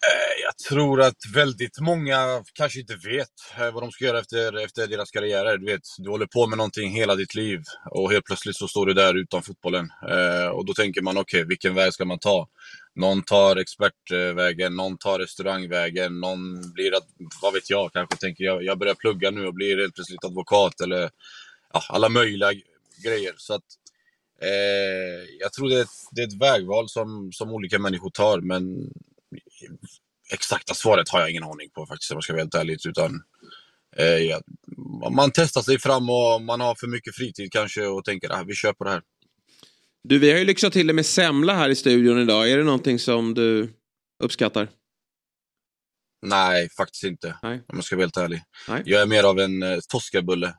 Eh, 0.08 0.47
jag 0.60 0.70
tror 0.70 1.02
att 1.02 1.18
väldigt 1.34 1.80
många 1.80 2.44
kanske 2.54 2.80
inte 2.80 2.96
vet 2.96 3.30
eh, 3.58 3.72
vad 3.72 3.84
de 3.84 3.92
ska 3.92 4.06
göra 4.06 4.20
efter, 4.20 4.64
efter 4.64 4.88
deras 4.88 5.12
karriärer. 5.12 5.58
Du, 5.58 5.66
vet, 5.66 5.82
du 5.98 6.10
håller 6.10 6.26
på 6.26 6.48
med 6.48 6.58
någonting 6.58 6.92
hela 6.92 7.16
ditt 7.16 7.36
liv 7.36 7.62
och 7.92 8.12
helt 8.12 8.26
plötsligt 8.26 8.56
så 8.56 8.68
står 8.68 8.86
du 8.86 8.94
där 8.94 9.14
utan 9.18 9.44
fotbollen. 9.44 9.90
Eh, 10.10 10.48
och 10.48 10.66
då 10.66 10.74
tänker 10.74 11.02
man, 11.02 11.18
okej, 11.18 11.40
okay, 11.40 11.48
vilken 11.48 11.76
väg 11.76 11.94
ska 11.94 12.06
man 12.06 12.20
ta? 12.20 12.48
Någon 12.96 13.24
tar 13.24 13.56
expertvägen, 13.56 14.76
någon 14.76 14.98
tar 14.98 15.20
restaurangvägen, 15.20 16.20
någon 16.20 16.72
blir, 16.74 16.94
vad 17.42 17.54
vet 17.54 17.70
jag, 17.70 17.94
kanske 17.94 18.18
tänker 18.18 18.44
jag, 18.44 18.64
jag 18.64 18.80
börjar 18.80 18.96
plugga 18.96 19.32
nu 19.32 19.48
och 19.48 19.54
blir 19.54 19.78
helt 19.78 19.96
plötsligt 19.96 20.26
advokat 20.26 20.82
eller 20.82 21.10
ja, 21.74 21.84
alla 21.90 22.10
möjliga 22.10 22.52
grejer. 23.04 23.34
Så 23.38 23.54
att, 23.54 23.66
eh, 24.42 25.38
jag 25.40 25.54
tror 25.54 25.70
det 25.70 25.76
är, 25.76 25.82
ett, 25.82 26.08
det 26.12 26.22
är 26.22 26.28
ett 26.28 26.42
vägval 26.42 26.90
som, 26.90 27.32
som 27.32 27.52
olika 27.52 27.80
människor 27.80 28.10
tar, 28.10 28.42
men 28.42 28.92
exakta 30.30 30.74
svaret 30.74 31.10
har 31.10 31.20
jag 31.20 31.30
ingen 31.32 31.44
aning 31.44 31.70
på 31.70 31.86
faktiskt 31.86 32.12
om 32.12 32.16
jag 32.16 32.24
ska 32.24 32.34
vara 32.34 32.42
helt 32.42 32.56
ärlig. 32.56 32.86
Utan, 32.88 33.24
eh, 33.98 34.06
ja, 34.06 34.42
man 35.12 35.32
testar 35.34 35.62
sig 35.62 35.80
fram 35.80 36.10
och 36.10 36.42
man 36.42 36.62
har 36.62 36.76
för 36.76 36.88
mycket 36.88 37.16
fritid 37.16 37.52
kanske 37.52 37.86
och 37.86 38.06
tänker 38.06 38.30
att 38.30 38.40
ah, 38.40 38.44
vi 38.44 38.56
kör 38.56 38.74
på 38.74 38.84
det 38.84 38.90
här. 38.90 39.02
Du, 40.04 40.20
vi 40.20 40.32
har 40.32 40.38
ju 40.38 40.46
lyxat 40.46 40.74
till 40.74 40.88
det 40.88 40.94
med 40.94 41.06
semla 41.06 41.54
här 41.54 41.70
i 41.70 41.76
studion 41.76 42.20
idag. 42.20 42.52
Är 42.52 42.58
det 42.58 42.64
någonting 42.64 43.00
som 43.00 43.34
du 43.34 43.74
uppskattar? 44.24 44.68
Nej, 46.22 46.70
faktiskt 46.70 47.04
inte. 47.04 47.38
Nej. 47.44 47.64
Om 47.68 47.78
jag 47.78 47.84
ska 47.84 47.96
vara 47.96 48.04
helt 48.04 48.18
ärlig. 48.18 48.42
Nej. 48.68 48.82
Jag 48.86 49.02
är 49.02 49.06
mer 49.06 49.24
av 49.24 49.40
en 49.40 49.64
eh, 49.64 49.80
Toscabulle. 49.90 50.54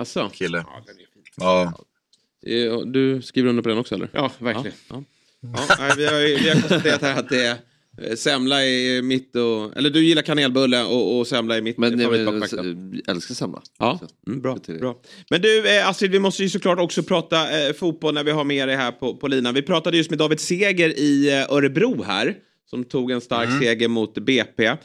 Asså? 0.00 0.28
Kille. 0.28 0.58
Ja, 0.66 0.82
den 0.86 0.96
är 0.96 1.06
fin. 1.12 1.24
Ja. 1.36 2.84
Du 2.86 3.22
skriver 3.22 3.48
under 3.48 3.62
på 3.62 3.68
den 3.68 3.78
också 3.78 3.94
eller? 3.94 4.10
Ja, 4.12 4.32
verkligen. 4.38 4.76
Ja, 4.88 5.02
ja. 5.40 5.66
ja 5.68 5.94
vi, 5.96 6.06
har, 6.06 6.14
vi 6.42 6.48
har 6.48 6.54
konstaterat 6.54 7.02
här 7.02 7.18
att 7.18 7.28
det 7.28 7.46
är 7.46 7.52
Eh, 7.52 7.67
semla 8.16 8.64
är 8.64 9.02
mitt 9.02 9.36
och... 9.36 9.76
Eller 9.76 9.90
du 9.90 10.04
gillar 10.04 10.22
kanelbulle 10.22 10.84
och, 10.84 11.18
och 11.18 11.26
semla 11.26 11.56
är 11.56 11.62
mitt 11.62 11.78
men, 11.78 12.00
favoritbakverk. 12.00 12.52
Jag 12.52 13.14
älskar 13.14 13.34
semla. 13.34 13.62
Ja, 13.78 14.00
mm, 14.26 14.40
bra, 14.40 14.58
bra. 14.80 15.00
Men 15.30 15.40
du 15.40 15.78
eh, 15.78 15.88
Astrid, 15.88 16.10
vi 16.10 16.18
måste 16.18 16.42
ju 16.42 16.48
såklart 16.48 16.78
också 16.78 17.02
prata 17.02 17.66
eh, 17.66 17.72
fotboll 17.72 18.14
när 18.14 18.24
vi 18.24 18.30
har 18.30 18.44
med 18.44 18.68
dig 18.68 18.76
här 18.76 18.92
på, 18.92 19.16
på 19.16 19.28
linan. 19.28 19.54
Vi 19.54 19.62
pratade 19.62 19.96
just 19.96 20.10
med 20.10 20.18
David 20.18 20.40
Seger 20.40 20.98
i 20.98 21.28
eh, 21.28 21.52
Örebro 21.54 22.02
här. 22.02 22.34
Som 22.70 22.84
tog 22.84 23.10
en 23.10 23.20
stark 23.20 23.48
mm. 23.48 23.60
seger 23.60 23.88
mot 23.88 24.14
BP. 24.14 24.66
Eh, 24.66 24.76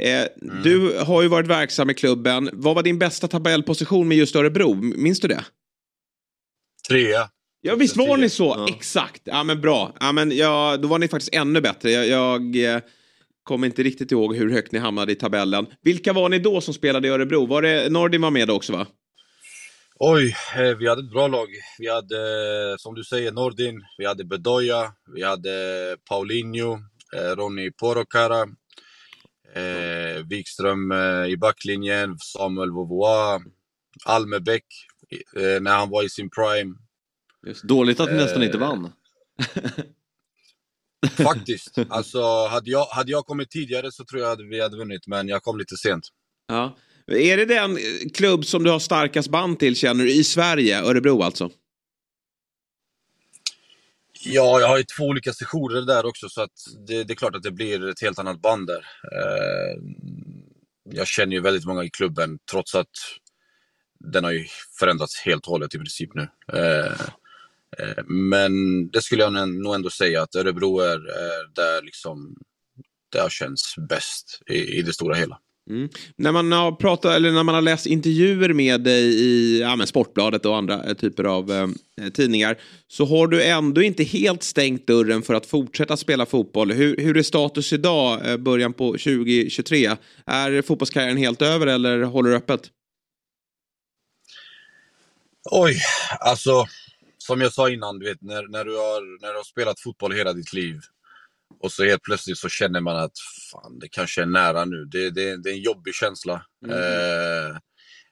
mm. 0.00 0.62
Du 0.62 0.98
har 0.98 1.22
ju 1.22 1.28
varit 1.28 1.46
verksam 1.46 1.90
i 1.90 1.94
klubben. 1.94 2.50
Vad 2.52 2.74
var 2.74 2.82
din 2.82 2.98
bästa 2.98 3.28
tabellposition 3.28 4.08
med 4.08 4.16
just 4.16 4.36
Örebro? 4.36 4.74
Minns 4.74 5.20
du 5.20 5.28
det? 5.28 5.44
Trea. 6.88 7.28
Ja 7.64 7.74
visst 7.74 7.96
var 7.96 8.16
ni 8.16 8.28
så, 8.28 8.44
ja. 8.44 8.66
exakt. 8.76 9.22
Ja 9.24 9.44
men 9.44 9.60
bra. 9.60 9.92
Ja, 10.00 10.12
men, 10.12 10.36
ja, 10.36 10.76
då 10.76 10.88
var 10.88 10.98
ni 10.98 11.08
faktiskt 11.08 11.34
ännu 11.34 11.60
bättre. 11.60 11.90
Jag, 11.90 12.06
jag 12.06 12.74
eh, 12.74 12.82
kommer 13.42 13.66
inte 13.66 13.82
riktigt 13.82 14.12
ihåg 14.12 14.36
hur 14.36 14.50
högt 14.50 14.72
ni 14.72 14.78
hamnade 14.78 15.12
i 15.12 15.14
tabellen. 15.14 15.66
Vilka 15.82 16.12
var 16.12 16.28
ni 16.28 16.38
då 16.38 16.60
som 16.60 16.74
spelade 16.74 17.08
i 17.08 17.10
Örebro? 17.10 17.46
Var 17.46 17.62
det 17.62 17.92
Nordin 17.92 18.22
var 18.22 18.30
med 18.30 18.48
då 18.48 18.54
också 18.54 18.72
va? 18.72 18.86
Oj, 19.98 20.34
eh, 20.56 20.76
vi 20.78 20.88
hade 20.88 21.02
ett 21.02 21.10
bra 21.10 21.28
lag. 21.28 21.48
Vi 21.78 21.90
hade, 21.90 22.16
eh, 22.16 22.76
som 22.78 22.94
du 22.94 23.04
säger, 23.04 23.32
Nordin, 23.32 23.82
vi 23.98 24.06
hade 24.06 24.24
Bedoya, 24.24 24.92
vi 25.14 25.22
hade 25.22 25.50
Paulinho, 26.08 26.78
Ronny 27.36 27.70
Porokara, 27.70 28.40
eh, 29.54 30.26
Wikström 30.28 30.92
i 31.28 31.36
backlinjen, 31.36 32.16
Samuel 32.18 32.70
Vauvois, 32.70 33.42
Almebäck 34.04 34.64
eh, 35.36 35.60
när 35.60 35.76
han 35.76 35.90
var 35.90 36.02
i 36.02 36.08
sin 36.08 36.30
prime. 36.30 36.74
Just, 37.46 37.62
dåligt 37.62 38.00
att 38.00 38.10
ni 38.10 38.16
nästan 38.16 38.42
inte 38.42 38.58
vann. 38.58 38.92
Faktiskt. 41.10 41.78
Alltså, 41.88 42.46
hade 42.46 42.70
jag, 42.70 42.84
hade 42.84 43.10
jag 43.10 43.26
kommit 43.26 43.50
tidigare 43.50 43.92
så 43.92 44.04
tror 44.04 44.22
jag 44.22 44.32
att 44.32 44.40
vi 44.40 44.60
hade 44.60 44.76
vunnit, 44.76 45.06
men 45.06 45.28
jag 45.28 45.42
kom 45.42 45.58
lite 45.58 45.76
sent. 45.76 46.08
Ja. 46.48 46.76
Är 47.06 47.36
det 47.36 47.44
den 47.44 47.78
klubb 48.14 48.44
som 48.44 48.64
du 48.64 48.70
har 48.70 48.78
starkast 48.78 49.28
band 49.28 49.58
till, 49.58 49.76
känner 49.76 50.04
du, 50.04 50.12
i 50.12 50.24
Sverige? 50.24 50.82
Örebro 50.82 51.22
alltså? 51.22 51.50
Ja, 54.24 54.60
jag 54.60 54.68
har 54.68 54.78
ju 54.78 54.84
två 54.84 55.04
olika 55.04 55.32
sessioner 55.32 55.82
där 55.82 56.06
också 56.06 56.28
så 56.28 56.42
att 56.42 56.52
det, 56.86 57.04
det 57.04 57.12
är 57.12 57.14
klart 57.14 57.36
att 57.36 57.42
det 57.42 57.50
blir 57.50 57.88
ett 57.88 58.00
helt 58.00 58.18
annat 58.18 58.42
band 58.42 58.66
där. 58.66 58.86
Eh, 59.12 59.82
jag 60.84 61.06
känner 61.06 61.32
ju 61.32 61.40
väldigt 61.40 61.64
många 61.64 61.84
i 61.84 61.90
klubben 61.90 62.38
trots 62.50 62.74
att 62.74 62.88
den 63.98 64.24
har 64.24 64.30
ju 64.30 64.46
förändrats 64.78 65.20
helt 65.20 65.46
och 65.46 65.50
hållet 65.50 65.74
i 65.74 65.78
princip 65.78 66.14
nu. 66.14 66.28
Eh, 67.78 67.88
eh, 67.88 68.04
men 68.06 68.52
det 68.90 69.02
skulle 69.02 69.22
jag 69.22 69.48
nog 69.48 69.74
ändå 69.74 69.90
säga 69.90 70.22
att 70.22 70.34
Örebro 70.34 70.80
är, 70.80 71.08
är 71.08 71.54
där 71.54 71.82
liksom 71.82 72.36
det 73.12 73.20
har 73.20 73.30
känts 73.30 73.74
bäst 73.88 74.40
i, 74.50 74.78
i 74.78 74.82
det 74.82 74.92
stora 74.92 75.14
hela. 75.14 75.38
Mm. 75.70 75.88
När 76.16 76.32
man 76.32 76.52
har 76.52 76.72
pratat 76.72 77.16
eller 77.16 77.32
när 77.32 77.42
man 77.42 77.54
har 77.54 77.62
läst 77.62 77.86
intervjuer 77.86 78.52
med 78.52 78.80
dig 78.80 79.04
i 79.04 79.60
ja, 79.60 79.86
Sportbladet 79.86 80.46
och 80.46 80.56
andra 80.56 80.84
eh, 80.84 80.94
typer 80.94 81.24
av 81.24 81.52
eh, 81.52 82.08
tidningar 82.08 82.58
så 82.88 83.04
har 83.04 83.26
du 83.26 83.44
ändå 83.44 83.82
inte 83.82 84.02
helt 84.02 84.42
stängt 84.42 84.86
dörren 84.86 85.22
för 85.22 85.34
att 85.34 85.46
fortsätta 85.46 85.96
spela 85.96 86.26
fotboll. 86.26 86.72
Hur, 86.72 86.96
hur 86.96 87.16
är 87.16 87.22
status 87.22 87.72
idag, 87.72 88.30
eh, 88.30 88.36
början 88.36 88.72
på 88.72 88.92
2023? 88.92 89.96
Är 90.26 90.62
fotbollskarriären 90.62 91.16
helt 91.16 91.42
över 91.42 91.66
eller 91.66 92.02
håller 92.02 92.30
du 92.30 92.36
öppet? 92.36 92.70
Oj, 95.50 95.76
alltså 96.20 96.66
som 97.26 97.40
jag 97.40 97.52
sa 97.52 97.70
innan, 97.70 97.98
du 97.98 98.06
vet, 98.06 98.22
när, 98.22 98.48
när, 98.48 98.64
du 98.64 98.76
har, 98.76 99.20
när 99.20 99.28
du 99.28 99.36
har 99.36 99.44
spelat 99.44 99.80
fotboll 99.80 100.12
hela 100.12 100.32
ditt 100.32 100.52
liv 100.52 100.80
och 101.60 101.72
så 101.72 101.84
helt 101.84 102.02
plötsligt 102.02 102.38
så 102.38 102.48
känner 102.48 102.80
man 102.80 102.96
att 102.96 103.12
fan, 103.52 103.78
det 103.78 103.88
kanske 103.88 104.22
är 104.22 104.26
nära 104.26 104.64
nu. 104.64 104.84
Det, 104.84 105.10
det, 105.10 105.42
det 105.42 105.50
är 105.50 105.54
en 105.54 105.62
jobbig 105.62 105.94
känsla. 105.94 106.46
Mm. 106.66 106.78
Eh, 106.78 107.56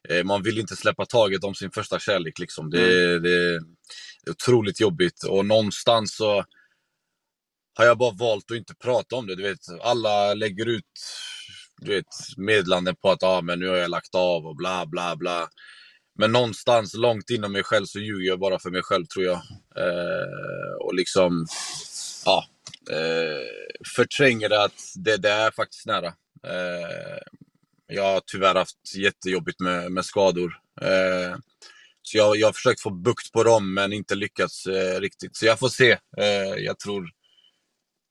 eh, 0.08 0.24
man 0.24 0.42
vill 0.42 0.58
inte 0.58 0.76
släppa 0.76 1.06
taget 1.06 1.44
om 1.44 1.54
sin 1.54 1.70
första 1.70 1.98
kärlek. 1.98 2.38
Liksom. 2.38 2.70
Det, 2.70 3.10
mm. 3.10 3.22
det, 3.22 3.28
det 3.28 3.54
är 3.54 3.60
otroligt 4.30 4.80
jobbigt 4.80 5.24
och 5.28 5.46
någonstans 5.46 6.16
så 6.16 6.44
har 7.74 7.84
jag 7.84 7.98
bara 7.98 8.14
valt 8.14 8.50
att 8.50 8.56
inte 8.56 8.74
prata 8.74 9.16
om 9.16 9.26
det. 9.26 9.36
Du 9.36 9.42
vet, 9.42 9.60
alla 9.82 10.34
lägger 10.34 10.66
ut 10.68 10.84
du 11.80 11.94
vet, 11.94 12.06
meddelanden 12.36 12.96
på 12.96 13.10
att 13.10 13.22
ah, 13.22 13.42
men 13.42 13.58
nu 13.58 13.68
har 13.68 13.76
jag 13.76 13.90
lagt 13.90 14.14
av 14.14 14.46
och 14.46 14.56
bla 14.56 14.86
bla 14.86 15.16
bla. 15.16 15.48
Men 16.20 16.32
någonstans 16.32 16.94
långt 16.94 17.30
inom 17.30 17.52
mig 17.52 17.62
själv 17.62 17.86
så 17.86 17.98
ljuger 17.98 18.26
jag 18.28 18.38
bara 18.38 18.58
för 18.58 18.70
mig 18.70 18.82
själv 18.82 19.06
tror 19.06 19.24
jag. 19.24 19.40
Eh, 19.76 20.74
och 20.80 20.94
liksom, 20.94 21.46
ja, 22.24 22.44
eh, 22.90 23.46
förtränger 23.96 24.64
att 24.64 24.92
det, 24.94 25.16
det 25.16 25.30
är 25.30 25.50
faktiskt 25.50 25.86
nära. 25.86 26.06
Eh, 26.46 27.18
jag 27.86 28.02
har 28.02 28.22
tyvärr 28.26 28.54
haft 28.54 28.96
jättejobbigt 28.96 29.60
med, 29.60 29.92
med 29.92 30.04
skador. 30.04 30.52
Eh, 30.80 31.36
så 32.02 32.16
jag, 32.16 32.36
jag 32.36 32.48
har 32.48 32.52
försökt 32.52 32.80
få 32.80 32.90
bukt 32.90 33.32
på 33.32 33.44
dem 33.44 33.74
men 33.74 33.92
inte 33.92 34.14
lyckats 34.14 34.66
eh, 34.66 35.00
riktigt. 35.00 35.36
Så 35.36 35.46
jag 35.46 35.58
får 35.58 35.68
se. 35.68 35.90
Eh, 36.18 36.54
jag 36.58 36.78
tror 36.78 37.08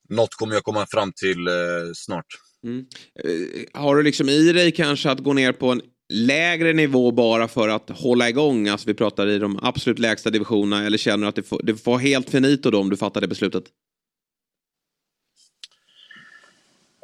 något 0.09 0.35
kommer 0.35 0.53
jag 0.53 0.63
komma 0.63 0.87
fram 0.91 1.13
till 1.15 1.47
eh, 1.47 1.53
snart. 1.95 2.25
Mm. 2.63 2.85
Eh, 3.23 3.81
har 3.81 3.95
du 3.95 4.03
liksom 4.03 4.29
i 4.29 4.51
dig 4.51 4.71
kanske 4.71 5.11
att 5.11 5.19
gå 5.19 5.33
ner 5.33 5.51
på 5.51 5.71
en 5.71 5.81
lägre 6.09 6.73
nivå 6.73 7.11
bara 7.11 7.47
för 7.47 7.69
att 7.69 7.89
hålla 7.89 8.29
igång? 8.29 8.67
Alltså 8.67 8.87
vi 8.87 8.93
pratar 8.93 9.27
i 9.27 9.39
de 9.39 9.59
absolut 9.61 9.99
lägsta 9.99 10.29
divisionerna 10.29 10.85
eller 10.85 10.97
känner 10.97 11.23
du 11.23 11.29
att 11.29 11.35
det 11.35 11.43
får, 11.43 11.61
det 11.63 11.75
får 11.75 11.97
helt 11.97 12.29
finito 12.29 12.71
då 12.71 12.79
om 12.79 12.89
du 12.89 12.97
fattar 12.97 13.21
det 13.21 13.27
beslutet? 13.27 13.63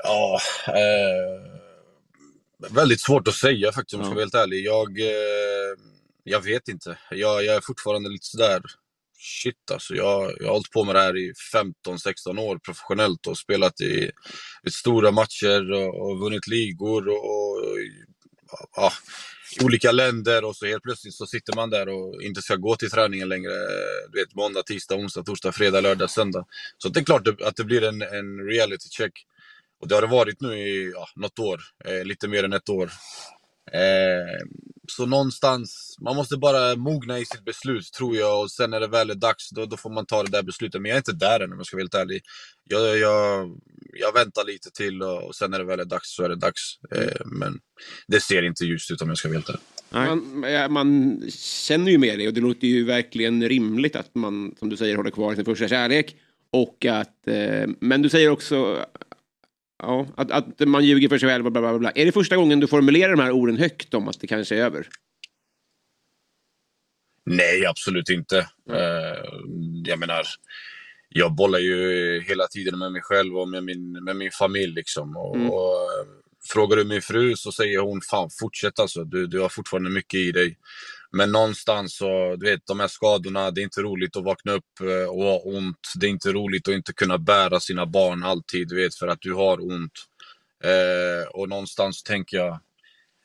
Ja, 0.04 0.40
eh, 0.68 1.56
väldigt 2.70 3.02
svårt 3.02 3.28
att 3.28 3.34
säga 3.34 3.72
faktiskt 3.72 3.94
om 3.94 4.00
jag 4.00 4.08
ska 4.08 4.16
vara 4.16 4.24
helt 4.24 4.36
ärlig. 4.36 4.66
Jag, 4.66 5.00
eh, 5.00 5.78
jag 6.24 6.42
vet 6.42 6.68
inte. 6.68 6.98
Jag, 7.10 7.46
jag 7.46 7.56
är 7.56 7.62
fortfarande 7.62 8.10
lite 8.10 8.26
sådär, 8.26 8.62
shit 9.18 9.72
alltså. 9.72 9.96
Jag, 9.96 10.34
jag 10.40 10.46
har 10.46 10.54
hållit 10.54 10.72
på 10.72 10.84
med 10.84 10.96
det 10.96 11.02
här 11.02 11.18
i 11.18 11.34
15-16 11.54 12.40
år 12.40 12.58
professionellt 12.58 13.28
och 13.28 13.38
spelat 13.38 13.82
i, 13.82 14.12
i 14.64 14.72
stora 14.72 15.12
matcher 15.12 15.72
och, 15.72 16.10
och 16.10 16.20
vunnit 16.20 16.48
ligor 16.48 17.08
och, 17.08 17.30
och 17.30 17.60
ja, 18.76 18.92
olika 19.64 19.92
länder 19.92 20.46
och 20.46 20.56
så 20.56 20.66
helt 20.66 20.84
plötsligt 20.84 21.14
så 21.14 21.26
sitter 21.26 21.56
man 21.56 21.70
där 21.70 21.90
och 21.90 22.22
inte 22.24 22.42
ska 22.42 22.56
gå 22.56 22.76
till 22.76 22.90
träningen 22.90 23.30
längre. 23.30 23.52
Du 24.12 24.20
vet, 24.20 24.36
måndag, 24.36 24.64
tisdag, 24.64 24.96
onsdag, 24.96 25.24
torsdag, 25.24 25.52
fredag, 25.52 25.82
lördag, 25.82 26.10
söndag. 26.10 26.46
Så 26.78 26.90
det 26.90 27.00
är 27.00 27.04
klart 27.04 27.28
att 27.28 27.56
det 27.56 27.64
blir 27.64 27.84
en, 27.84 28.02
en 28.02 28.48
reality 28.50 28.90
check. 28.90 29.14
Och 29.82 29.88
det 29.88 29.96
har 29.96 30.02
det 30.02 30.08
varit 30.08 30.42
nu 30.42 30.60
i 30.60 30.92
ja, 30.92 31.08
något 31.16 31.40
år, 31.40 31.62
eh, 31.86 32.04
lite 32.04 32.28
mer 32.28 32.44
än 32.44 32.54
ett 32.54 32.70
år. 32.70 32.92
Eh, 33.72 34.46
så 34.88 35.06
någonstans, 35.06 35.98
man 36.02 36.16
måste 36.16 36.38
bara 36.38 36.76
mogna 36.76 37.20
i 37.20 37.26
sitt 37.26 37.46
beslut 37.46 37.94
tror 37.94 38.16
jag 38.16 38.42
och 38.42 38.52
sen 38.52 38.70
när 38.70 38.80
det 38.80 38.88
väl 38.88 39.10
är 39.10 39.16
dags 39.16 39.50
då, 39.50 39.66
då 39.66 39.78
får 39.78 39.90
man 39.90 40.06
ta 40.06 40.24
det 40.24 40.32
där 40.32 40.44
beslutet. 40.44 40.82
Men 40.82 40.90
jag 40.90 40.96
är 40.96 41.00
inte 41.00 41.26
där 41.26 41.40
än 41.40 41.52
om 41.52 41.58
jag 41.58 41.66
ska 41.66 41.78
vara 41.78 41.84
helt 41.84 41.96
ärlig. 41.96 42.22
Jag, 42.70 42.98
jag, 42.98 43.58
jag 43.94 44.14
väntar 44.14 44.46
lite 44.46 44.72
till 44.72 45.02
och, 45.02 45.36
sen 45.36 45.52
när 45.52 45.60
det 45.60 45.66
väl 45.66 45.80
är 45.80 45.86
dags 45.86 46.16
så 46.16 46.24
är 46.24 46.30
det 46.30 46.36
dags. 46.36 46.80
Eh, 46.96 47.26
men 47.26 47.60
det 48.08 48.20
ser 48.20 48.44
inte 48.44 48.66
ljust 48.66 48.92
ut 48.92 49.02
om 49.02 49.10
jag 49.10 49.18
ska 49.18 49.28
vara 49.28 49.38
helt 49.38 49.50
ärlig. 49.50 49.62
Man, 49.92 50.74
man, 50.74 51.22
känner 51.68 51.92
ju 51.92 51.98
med 51.98 52.20
det 52.20 52.28
och 52.28 52.34
det 52.34 52.42
låter 52.42 52.68
ju 52.68 52.86
verkligen 52.86 53.50
rimligt 53.50 53.96
att 53.96 54.16
man, 54.16 54.56
som 54.60 54.70
du 54.70 54.78
säger, 54.78 54.96
håller 54.96 55.12
kvar 55.12 55.36
sin 55.36 55.46
första 55.46 55.68
kärlek. 55.68 56.16
Och 56.52 56.86
att, 56.86 57.28
eh, 57.28 57.68
men 57.80 58.02
du 58.02 58.10
säger 58.10 58.30
också 58.30 58.86
Ja, 59.84 60.08
att, 60.18 60.32
att 60.32 60.68
man 60.68 60.86
ljuger 60.86 61.10
för 61.10 61.18
sig 61.18 61.30
själv 61.30 61.46
och 61.46 61.52
bla, 61.52 61.62
bla, 61.62 61.80
bla. 61.80 61.92
Är 61.92 62.06
det 62.06 62.12
första 62.12 62.36
gången 62.36 62.60
du 62.60 62.68
formulerar 62.68 63.16
de 63.16 63.24
här 63.24 63.32
orden 63.32 63.58
högt 63.58 63.94
om 63.94 64.08
att 64.08 64.20
det 64.20 64.28
kanske 64.28 64.56
är 64.56 64.64
över? 64.64 64.88
Nej, 67.26 67.66
absolut 67.66 68.10
inte. 68.10 68.48
Mm. 68.70 68.82
Uh, 68.82 69.18
jag 69.86 70.00
menar, 70.00 70.24
jag 71.10 71.36
bollar 71.36 71.60
ju 71.60 72.22
hela 72.28 72.48
tiden 72.48 72.80
med 72.80 72.92
mig 72.92 73.02
själv 73.02 73.38
och 73.38 73.50
med 73.50 73.64
min, 73.64 74.04
med 74.04 74.16
min 74.16 74.32
familj. 74.32 74.74
Liksom. 74.74 75.18
Och, 75.18 75.36
mm. 75.36 75.50
och, 75.50 75.74
eh, 75.74 76.08
frågar 76.54 76.78
du 76.78 76.84
min 76.84 77.02
fru 77.02 77.36
så 77.36 77.52
säger 77.52 77.80
hon, 77.80 78.02
fan 78.02 78.30
fortsätt 78.40 78.80
alltså. 78.80 79.04
Du, 79.04 79.28
du 79.28 79.40
har 79.40 79.50
fortfarande 79.50 79.90
mycket 79.90 80.20
i 80.20 80.32
dig. 80.32 80.58
Men 81.18 81.32
någonstans 81.32 81.98
så, 81.98 82.36
du 82.36 82.46
vet, 82.46 82.66
de 82.66 82.80
här 82.80 82.88
skadorna, 82.88 83.52
det 83.52 83.62
är 83.62 83.64
inte 83.64 83.82
roligt 83.82 84.16
att 84.16 84.24
vakna 84.24 84.52
upp 84.52 84.80
eh, 84.82 85.10
och 85.10 85.24
ha 85.24 85.40
ont. 85.40 85.94
Det 85.96 86.06
är 86.06 86.10
inte 86.10 86.32
roligt 86.32 86.68
att 86.68 86.74
inte 86.74 86.94
kunna 86.94 87.18
bära 87.18 87.60
sina 87.60 87.86
barn 87.86 88.24
alltid, 88.24 88.68
du 88.68 88.76
vet, 88.76 88.96
för 88.96 89.08
att 89.08 89.22
du 89.22 89.34
har 89.34 89.62
ont. 89.62 89.92
Eh, 90.64 91.28
och 91.34 91.50
någonstans 91.50 92.04
tänker 92.04 92.38
jag, 92.38 92.60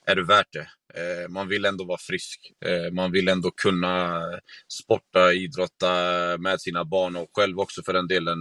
är 0.06 0.16
det 0.16 0.24
värt 0.24 0.52
det? 0.52 0.68
Eh, 0.94 1.28
man 1.28 1.48
vill 1.48 1.64
ändå 1.64 1.84
vara 1.84 1.98
frisk. 1.98 2.52
Eh, 2.64 2.92
man 2.92 3.12
vill 3.12 3.28
ändå 3.28 3.50
kunna 3.50 4.22
sporta, 4.68 5.32
idrotta 5.32 5.92
med 6.38 6.60
sina 6.60 6.84
barn 6.84 7.16
och 7.16 7.30
själv 7.32 7.58
också 7.60 7.82
för 7.82 7.92
den 7.92 8.08
delen 8.08 8.38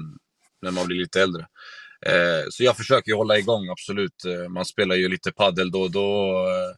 när 0.61 0.71
man 0.71 0.87
blir 0.87 0.97
lite 0.97 1.21
äldre. 1.21 1.47
Eh, 2.05 2.49
så 2.49 2.63
jag 2.63 2.77
försöker 2.77 3.13
hålla 3.13 3.37
igång, 3.37 3.69
absolut. 3.69 4.25
Eh, 4.25 4.49
man 4.49 4.65
spelar 4.65 4.95
ju 4.95 5.09
lite 5.09 5.31
paddel 5.31 5.71
då 5.71 5.81
och 5.81 5.91
då 5.91 6.31
eh, 6.47 6.75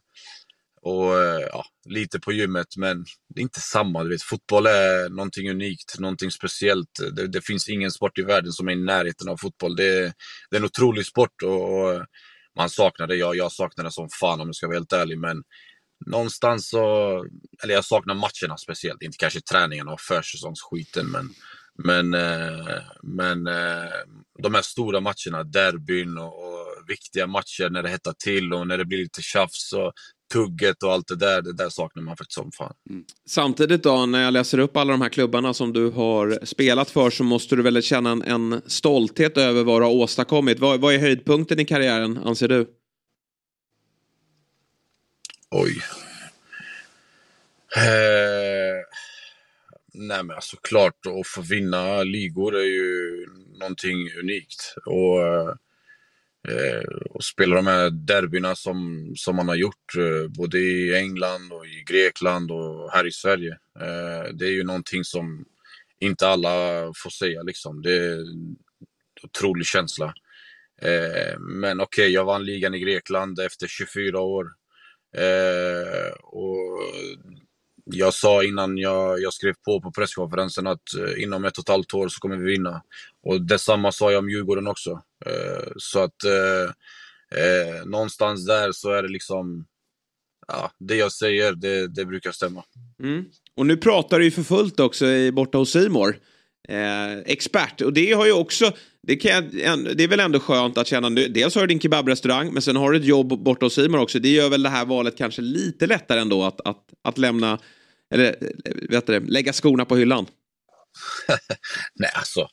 och 0.82 1.18
eh, 1.18 1.40
ja, 1.40 1.64
lite 1.88 2.20
på 2.20 2.32
gymmet, 2.32 2.76
men 2.76 3.04
det 3.34 3.40
är 3.40 3.42
inte 3.42 3.60
samma. 3.60 4.04
Du 4.04 4.10
vet. 4.10 4.22
Fotboll 4.22 4.66
är 4.66 5.08
någonting 5.08 5.50
unikt, 5.50 5.98
någonting 5.98 6.30
speciellt. 6.30 6.88
Det, 7.12 7.26
det 7.28 7.46
finns 7.46 7.68
ingen 7.68 7.90
sport 7.90 8.18
i 8.18 8.22
världen 8.22 8.52
som 8.52 8.68
är 8.68 8.72
i 8.72 8.76
närheten 8.76 9.28
av 9.28 9.36
fotboll. 9.36 9.76
Det, 9.76 10.12
det 10.50 10.56
är 10.56 10.60
en 10.60 10.64
otrolig 10.64 11.06
sport 11.06 11.42
och, 11.42 11.78
och 11.78 11.94
eh, 11.94 12.02
man 12.56 12.70
saknar 12.70 13.06
det. 13.06 13.16
Jag, 13.16 13.36
jag 13.36 13.52
saknar 13.52 13.84
det 13.84 13.92
som 13.92 14.08
fan 14.20 14.40
om 14.40 14.48
jag 14.48 14.54
ska 14.54 14.66
vara 14.66 14.76
helt 14.76 14.92
ärlig, 14.92 15.18
men 15.18 15.42
någonstans 16.06 16.68
så... 16.68 16.78
Eller 17.62 17.74
jag 17.74 17.84
saknar 17.84 18.14
matcherna 18.14 18.56
speciellt, 18.56 19.02
inte 19.02 19.16
kanske 19.18 19.40
träningarna 19.40 19.92
och 19.92 20.00
försäsongsskiten, 20.00 21.10
men 21.10 21.30
men, 21.78 22.14
eh, 22.14 22.82
men 23.02 23.46
eh, 23.46 23.92
de 24.42 24.54
här 24.54 24.62
stora 24.62 25.00
matcherna, 25.00 25.44
derbyn 25.44 26.18
och, 26.18 26.48
och 26.48 26.66
viktiga 26.88 27.26
matcher 27.26 27.70
när 27.70 27.82
det 27.82 27.88
hettar 27.88 28.14
till 28.24 28.52
och 28.52 28.66
när 28.66 28.78
det 28.78 28.84
blir 28.84 28.98
lite 28.98 29.22
tjafs 29.22 29.72
och 29.72 29.92
tugget 30.32 30.82
och 30.82 30.92
allt 30.92 31.08
det 31.08 31.16
där, 31.16 31.42
det 31.42 31.52
där 31.52 31.68
saknar 31.68 32.02
man 32.02 32.16
faktiskt 32.16 32.34
som 32.34 32.52
fan. 32.52 32.74
Mm. 32.90 33.04
Samtidigt 33.26 33.82
då, 33.82 34.06
när 34.06 34.24
jag 34.24 34.32
läser 34.32 34.58
upp 34.58 34.76
alla 34.76 34.92
de 34.92 35.00
här 35.00 35.08
klubbarna 35.08 35.54
som 35.54 35.72
du 35.72 35.90
har 35.90 36.38
spelat 36.42 36.90
för 36.90 37.10
så 37.10 37.24
måste 37.24 37.56
du 37.56 37.62
väl 37.62 37.82
känna 37.82 38.10
en, 38.10 38.22
en 38.22 38.62
stolthet 38.66 39.38
över 39.38 39.64
vad 39.64 39.80
du 39.80 39.84
har 39.84 39.92
åstadkommit. 39.92 40.58
Vad, 40.58 40.80
vad 40.80 40.94
är 40.94 40.98
höjdpunkten 40.98 41.60
i 41.60 41.64
karriären, 41.64 42.18
anser 42.18 42.48
du? 42.48 42.66
Oj. 45.50 45.76
Eh, 47.76 48.84
nej 49.94 50.22
men 50.22 50.36
alltså 50.36 50.56
klart, 50.56 51.06
att 51.06 51.26
få 51.26 51.40
vinna 51.40 52.02
ligor 52.02 52.56
är 52.56 52.64
ju 52.64 53.26
någonting 53.58 53.96
unikt. 54.22 54.74
Och 54.86 55.22
Eh, 55.22 55.54
Eh, 56.48 56.82
och 57.10 57.24
spela 57.24 57.56
de 57.56 57.66
här 57.66 57.90
derbyna 57.90 58.54
som, 58.54 59.12
som 59.16 59.36
man 59.36 59.48
har 59.48 59.54
gjort 59.54 59.96
eh, 59.98 60.28
både 60.28 60.58
i 60.58 60.94
England 60.94 61.52
och 61.52 61.66
i 61.66 61.84
Grekland 61.86 62.50
och 62.50 62.90
här 62.92 63.06
i 63.06 63.12
Sverige. 63.12 63.58
Eh, 63.80 64.32
det 64.32 64.46
är 64.46 64.50
ju 64.50 64.64
någonting 64.64 65.04
som 65.04 65.44
inte 66.00 66.28
alla 66.28 66.50
får 67.02 67.10
säga 67.10 67.42
liksom. 67.42 67.82
Det 67.82 67.96
är 67.96 68.12
en 68.12 68.56
otrolig 69.22 69.66
känsla. 69.66 70.14
Eh, 70.82 71.38
men 71.38 71.80
okej, 71.80 72.02
okay, 72.02 72.14
jag 72.14 72.24
vann 72.24 72.44
ligan 72.44 72.74
i 72.74 72.78
Grekland 72.78 73.38
efter 73.38 73.66
24 73.66 74.20
år. 74.20 74.46
Eh, 75.16 76.12
och 76.22 76.78
jag 77.84 78.14
sa 78.14 78.44
innan 78.44 78.78
jag, 78.78 79.20
jag 79.20 79.32
skrev 79.32 79.54
på 79.64 79.80
på 79.80 79.92
presskonferensen 79.92 80.66
att 80.66 80.94
eh, 80.98 81.22
inom 81.22 81.44
ett 81.44 81.58
och 81.58 81.64
ett 81.64 81.68
halvt 81.68 81.94
år 81.94 82.08
så 82.08 82.20
kommer 82.20 82.36
vi 82.36 82.52
vinna. 82.52 82.82
Och 83.22 83.42
detsamma 83.42 83.92
sa 83.92 84.12
jag 84.12 84.18
om 84.18 84.30
Djurgården 84.30 84.66
också. 84.66 84.90
Eh, 85.26 85.72
så 85.76 85.98
att 85.98 86.24
eh, 86.24 86.70
eh, 87.40 87.84
någonstans 87.84 88.46
där 88.46 88.72
så 88.72 88.92
är 88.92 89.02
det 89.02 89.08
liksom, 89.08 89.66
ja, 90.48 90.70
det 90.78 90.96
jag 90.96 91.12
säger, 91.12 91.52
det, 91.52 91.88
det 91.88 92.04
brukar 92.04 92.32
stämma. 92.32 92.64
Mm. 93.02 93.24
Och 93.56 93.66
nu 93.66 93.76
pratar 93.76 94.18
du 94.18 94.24
ju 94.24 94.30
för 94.30 94.42
fullt 94.42 94.80
också 94.80 95.06
borta 95.32 95.58
hos 95.58 95.72
Simor. 95.72 96.08
Eh, 96.08 96.16
expert, 97.24 97.80
och 97.80 97.92
det 97.92 98.12
har 98.12 98.26
ju 98.26 98.32
också, 98.32 98.72
det, 99.02 99.16
kan, 99.16 99.50
det 99.94 100.04
är 100.04 100.08
väl 100.08 100.20
ändå 100.20 100.40
skönt 100.40 100.78
att 100.78 100.86
känna, 100.86 101.10
dels 101.10 101.54
har 101.54 101.62
du 101.62 101.66
din 101.66 101.80
kebabrestaurang, 101.80 102.52
men 102.52 102.62
sen 102.62 102.76
har 102.76 102.92
du 102.92 102.98
ett 102.98 103.04
jobb 103.04 103.42
borta 103.42 103.66
hos 103.66 103.74
Simor 103.74 103.98
också. 103.98 104.18
Det 104.18 104.28
gör 104.28 104.48
väl 104.48 104.62
det 104.62 104.68
här 104.68 104.84
valet 104.84 105.18
kanske 105.18 105.42
lite 105.42 105.86
lättare 105.86 106.20
ändå 106.20 106.44
att, 106.44 106.60
att, 106.60 106.84
att 107.04 107.18
lämna, 107.18 107.58
eller 108.14 108.36
vet 108.90 109.06
du, 109.06 109.20
lägga 109.20 109.52
skorna 109.52 109.84
på 109.84 109.96
hyllan. 109.96 110.26
Nej, 111.94 112.10
alltså 112.14 112.48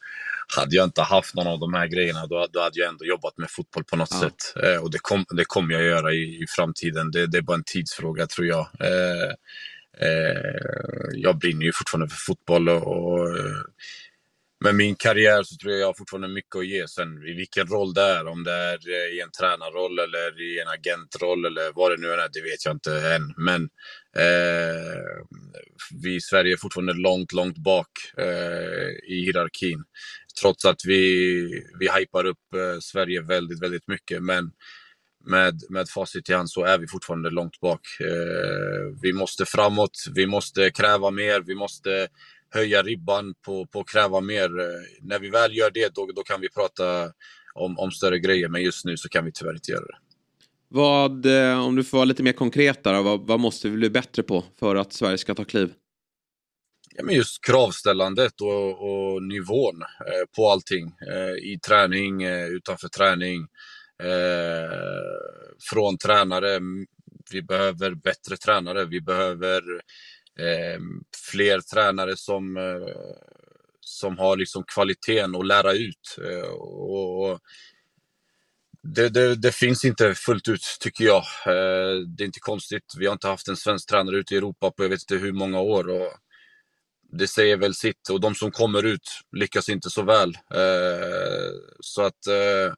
hade 0.55 0.75
jag 0.75 0.83
inte 0.83 1.01
haft 1.01 1.35
någon 1.35 1.47
av 1.47 1.59
de 1.59 1.73
här 1.73 1.87
grejerna 1.87 2.27
då, 2.27 2.47
då 2.51 2.61
hade 2.61 2.79
jag 2.79 2.89
ändå 2.89 3.05
jobbat 3.05 3.37
med 3.37 3.51
fotboll 3.51 3.83
på 3.83 3.95
något 3.95 4.09
ja. 4.11 4.19
sätt. 4.19 4.63
Eh, 4.63 4.83
och 4.83 4.91
det, 4.91 4.99
kom, 5.01 5.25
det 5.29 5.45
kommer 5.45 5.73
jag 5.73 5.83
göra 5.83 6.13
i, 6.13 6.43
i 6.43 6.45
framtiden. 6.49 7.11
Det, 7.11 7.27
det, 7.27 7.37
är 7.37 7.41
bara 7.41 7.57
en 7.57 7.63
tidsfråga 7.63 8.27
tror 8.27 8.47
jag. 8.47 8.67
Eh, 8.79 9.23
eh, 9.23 9.33
Eh, 10.01 11.09
jag 11.13 11.37
brinner 11.37 11.65
ju 11.65 11.71
fortfarande 11.73 12.09
för 12.09 12.17
fotboll 12.17 12.69
och, 12.69 12.87
och 12.87 13.37
eh, 13.37 13.63
med 14.63 14.75
min 14.75 14.95
karriär 14.95 15.43
så 15.43 15.55
tror 15.55 15.73
jag 15.73 15.81
jag 15.81 15.87
har 15.87 15.93
fortfarande 15.93 16.27
mycket 16.27 16.55
att 16.55 16.67
ge. 16.67 16.87
Sen 16.87 17.23
i 17.27 17.33
vilken 17.33 17.67
roll 17.67 17.93
det 17.93 18.01
är, 18.01 18.27
om 18.27 18.43
det 18.43 18.53
är 18.53 18.89
eh, 18.89 19.17
i 19.17 19.21
en 19.21 19.31
tränarroll 19.31 19.99
eller 19.99 20.41
i 20.41 20.59
en 20.59 20.67
agentroll 20.67 21.45
eller 21.45 21.71
vad 21.75 21.91
det 21.91 21.97
nu 21.97 22.07
är, 22.07 22.29
det 22.33 22.41
vet 22.41 22.65
jag 22.65 22.75
inte 22.75 22.93
än. 23.15 23.33
Men 23.37 23.63
eh, 24.17 25.23
vi 26.03 26.15
i 26.15 26.21
Sverige 26.21 26.53
är 26.53 26.57
fortfarande 26.57 26.93
långt, 26.93 27.33
långt 27.33 27.57
bak 27.57 27.89
eh, 28.17 29.13
i 29.13 29.21
hierarkin. 29.25 29.83
Trots 30.41 30.65
att 30.65 30.85
vi, 30.85 31.01
vi 31.79 31.89
hypar 31.99 32.25
upp 32.25 32.53
eh, 32.55 32.79
Sverige 32.81 33.21
väldigt, 33.21 33.63
väldigt 33.63 33.87
mycket. 33.87 34.23
Men 34.23 34.51
med, 35.29 35.61
med 35.69 35.89
facit 35.89 36.29
i 36.29 36.33
hand 36.33 36.49
så 36.49 36.63
är 36.63 36.77
vi 36.77 36.87
fortfarande 36.87 37.29
långt 37.29 37.59
bak. 37.59 37.81
Eh, 37.99 38.99
vi 39.01 39.13
måste 39.13 39.45
framåt, 39.45 40.05
vi 40.15 40.27
måste 40.27 40.71
kräva 40.71 41.11
mer, 41.11 41.41
vi 41.41 41.55
måste 41.55 42.07
höja 42.49 42.83
ribban 42.83 43.33
på, 43.45 43.65
på 43.65 43.79
att 43.79 43.87
kräva 43.87 44.21
mer. 44.21 44.59
Eh, 44.59 44.65
när 45.01 45.19
vi 45.19 45.29
väl 45.29 45.57
gör 45.57 45.71
det, 45.73 45.95
då, 45.95 46.09
då 46.15 46.23
kan 46.23 46.41
vi 46.41 46.49
prata 46.49 47.11
om, 47.53 47.79
om 47.79 47.91
större 47.91 48.19
grejer. 48.19 48.49
Men 48.49 48.63
just 48.63 48.85
nu 48.85 48.97
så 48.97 49.09
kan 49.09 49.25
vi 49.25 49.31
tyvärr 49.31 49.53
inte 49.53 49.71
göra 49.71 49.85
det. 49.85 49.97
Vad, 50.67 51.25
eh, 51.25 51.65
om 51.65 51.75
du 51.75 51.83
får 51.83 51.97
vara 51.97 52.05
lite 52.05 52.23
mer 52.23 52.33
konkret 52.33 52.83
där, 52.83 53.01
vad, 53.01 53.27
vad 53.27 53.39
måste 53.39 53.69
vi 53.69 53.77
bli 53.77 53.89
bättre 53.89 54.23
på 54.23 54.43
för 54.59 54.75
att 54.75 54.93
Sverige 54.93 55.17
ska 55.17 55.35
ta 55.35 55.43
kliv? 55.43 55.73
Ja, 56.95 57.03
men 57.03 57.15
just 57.15 57.45
kravställandet 57.45 58.41
och, 58.41 58.89
och 58.89 59.23
nivån 59.23 59.81
eh, 59.81 60.35
på 60.35 60.49
allting. 60.49 60.95
Eh, 61.11 61.51
I 61.53 61.59
träning, 61.67 62.23
eh, 62.23 62.47
utanför 62.47 62.87
träning. 62.87 63.47
Eh, 64.03 65.19
från 65.69 65.97
tränare. 65.97 66.59
Vi 67.31 67.41
behöver 67.41 67.95
bättre 67.95 68.37
tränare. 68.37 68.85
Vi 68.85 69.01
behöver 69.01 69.61
eh, 70.39 70.79
fler 71.31 71.61
tränare 71.61 72.17
som, 72.17 72.57
eh, 72.57 72.95
som 73.79 74.17
har 74.17 74.37
liksom 74.37 74.63
kvaliteten 74.73 75.35
att 75.35 75.47
lära 75.47 75.73
ut. 75.73 76.17
Eh, 76.23 76.49
och, 76.49 77.39
det, 78.83 79.09
det, 79.09 79.35
det, 79.35 79.51
finns 79.51 79.85
inte 79.85 80.15
fullt 80.15 80.47
ut, 80.47 80.77
tycker 80.79 81.05
jag. 81.05 81.23
Eh, 81.45 81.99
det 82.07 82.23
är 82.23 82.25
inte 82.25 82.39
konstigt. 82.39 82.93
Vi 82.97 83.05
har 83.05 83.13
inte 83.13 83.27
haft 83.27 83.47
en 83.47 83.57
svensk 83.57 83.89
tränare 83.89 84.17
ute 84.17 84.33
i 84.33 84.37
Europa 84.37 84.71
på 84.71 84.83
jag 84.83 84.89
vet 84.89 85.11
inte 85.11 85.25
hur 85.25 85.31
många 85.31 85.59
år. 85.59 85.89
Och 85.89 86.13
det 87.11 87.27
säger 87.27 87.57
väl 87.57 87.75
sitt. 87.75 88.09
Och 88.09 88.19
de 88.19 88.35
som 88.35 88.51
kommer 88.51 88.83
ut 88.85 89.09
lyckas 89.37 89.69
inte 89.69 89.89
så 89.89 90.03
väl. 90.03 90.29
Eh, 90.53 91.51
så 91.79 92.01
att 92.01 92.27
eh, 92.27 92.73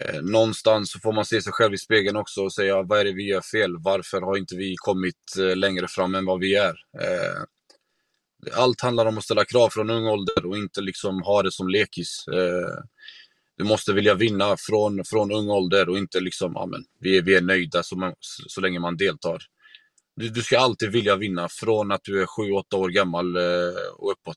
eh, 0.00 0.22
någonstans 0.22 0.90
så 0.90 0.98
får 0.98 1.12
man 1.12 1.24
se 1.24 1.42
sig 1.42 1.52
själv 1.52 1.74
i 1.74 1.78
spegeln 1.78 2.16
också 2.16 2.40
och 2.40 2.52
säga 2.52 2.82
vad 2.82 3.00
är 3.00 3.04
det 3.04 3.12
vi 3.12 3.28
gör 3.28 3.40
fel? 3.40 3.76
Varför 3.78 4.20
har 4.20 4.36
inte 4.36 4.56
vi 4.56 4.74
kommit 4.76 5.36
eh, 5.38 5.56
längre 5.56 5.88
fram 5.88 6.14
än 6.14 6.24
vad 6.24 6.40
vi 6.40 6.54
är? 6.54 6.74
Eh, 7.00 7.42
allt 8.54 8.80
handlar 8.80 9.06
om 9.06 9.18
att 9.18 9.24
ställa 9.24 9.44
krav 9.44 9.68
från 9.70 9.90
ung 9.90 10.06
ålder 10.06 10.46
och 10.46 10.56
inte 10.56 10.80
liksom 10.80 11.22
ha 11.22 11.42
det 11.42 11.52
som 11.52 11.68
lekis. 11.68 12.24
Eh, 12.28 12.84
du 13.56 13.64
måste 13.64 13.92
vilja 13.92 14.14
vinna 14.14 14.56
från, 14.58 15.04
från 15.04 15.32
ung 15.32 15.48
ålder 15.50 15.88
och 15.88 15.98
inte 15.98 16.20
liksom, 16.20 16.52
ja, 16.54 16.66
men, 16.66 16.84
vi, 17.00 17.18
är, 17.18 17.22
vi 17.22 17.34
är 17.34 17.40
nöjda 17.40 17.82
så, 17.82 17.96
man, 17.96 18.14
så 18.20 18.60
länge 18.60 18.80
man 18.80 18.96
deltar. 18.96 19.42
Du, 20.16 20.28
du 20.28 20.42
ska 20.42 20.58
alltid 20.58 20.92
vilja 20.92 21.16
vinna 21.16 21.48
från 21.48 21.92
att 21.92 22.04
du 22.04 22.22
är 22.22 22.26
7-8 22.26 22.74
år 22.74 22.88
gammal 22.88 23.36
eh, 23.36 23.42
och 23.96 24.12
uppåt. 24.12 24.36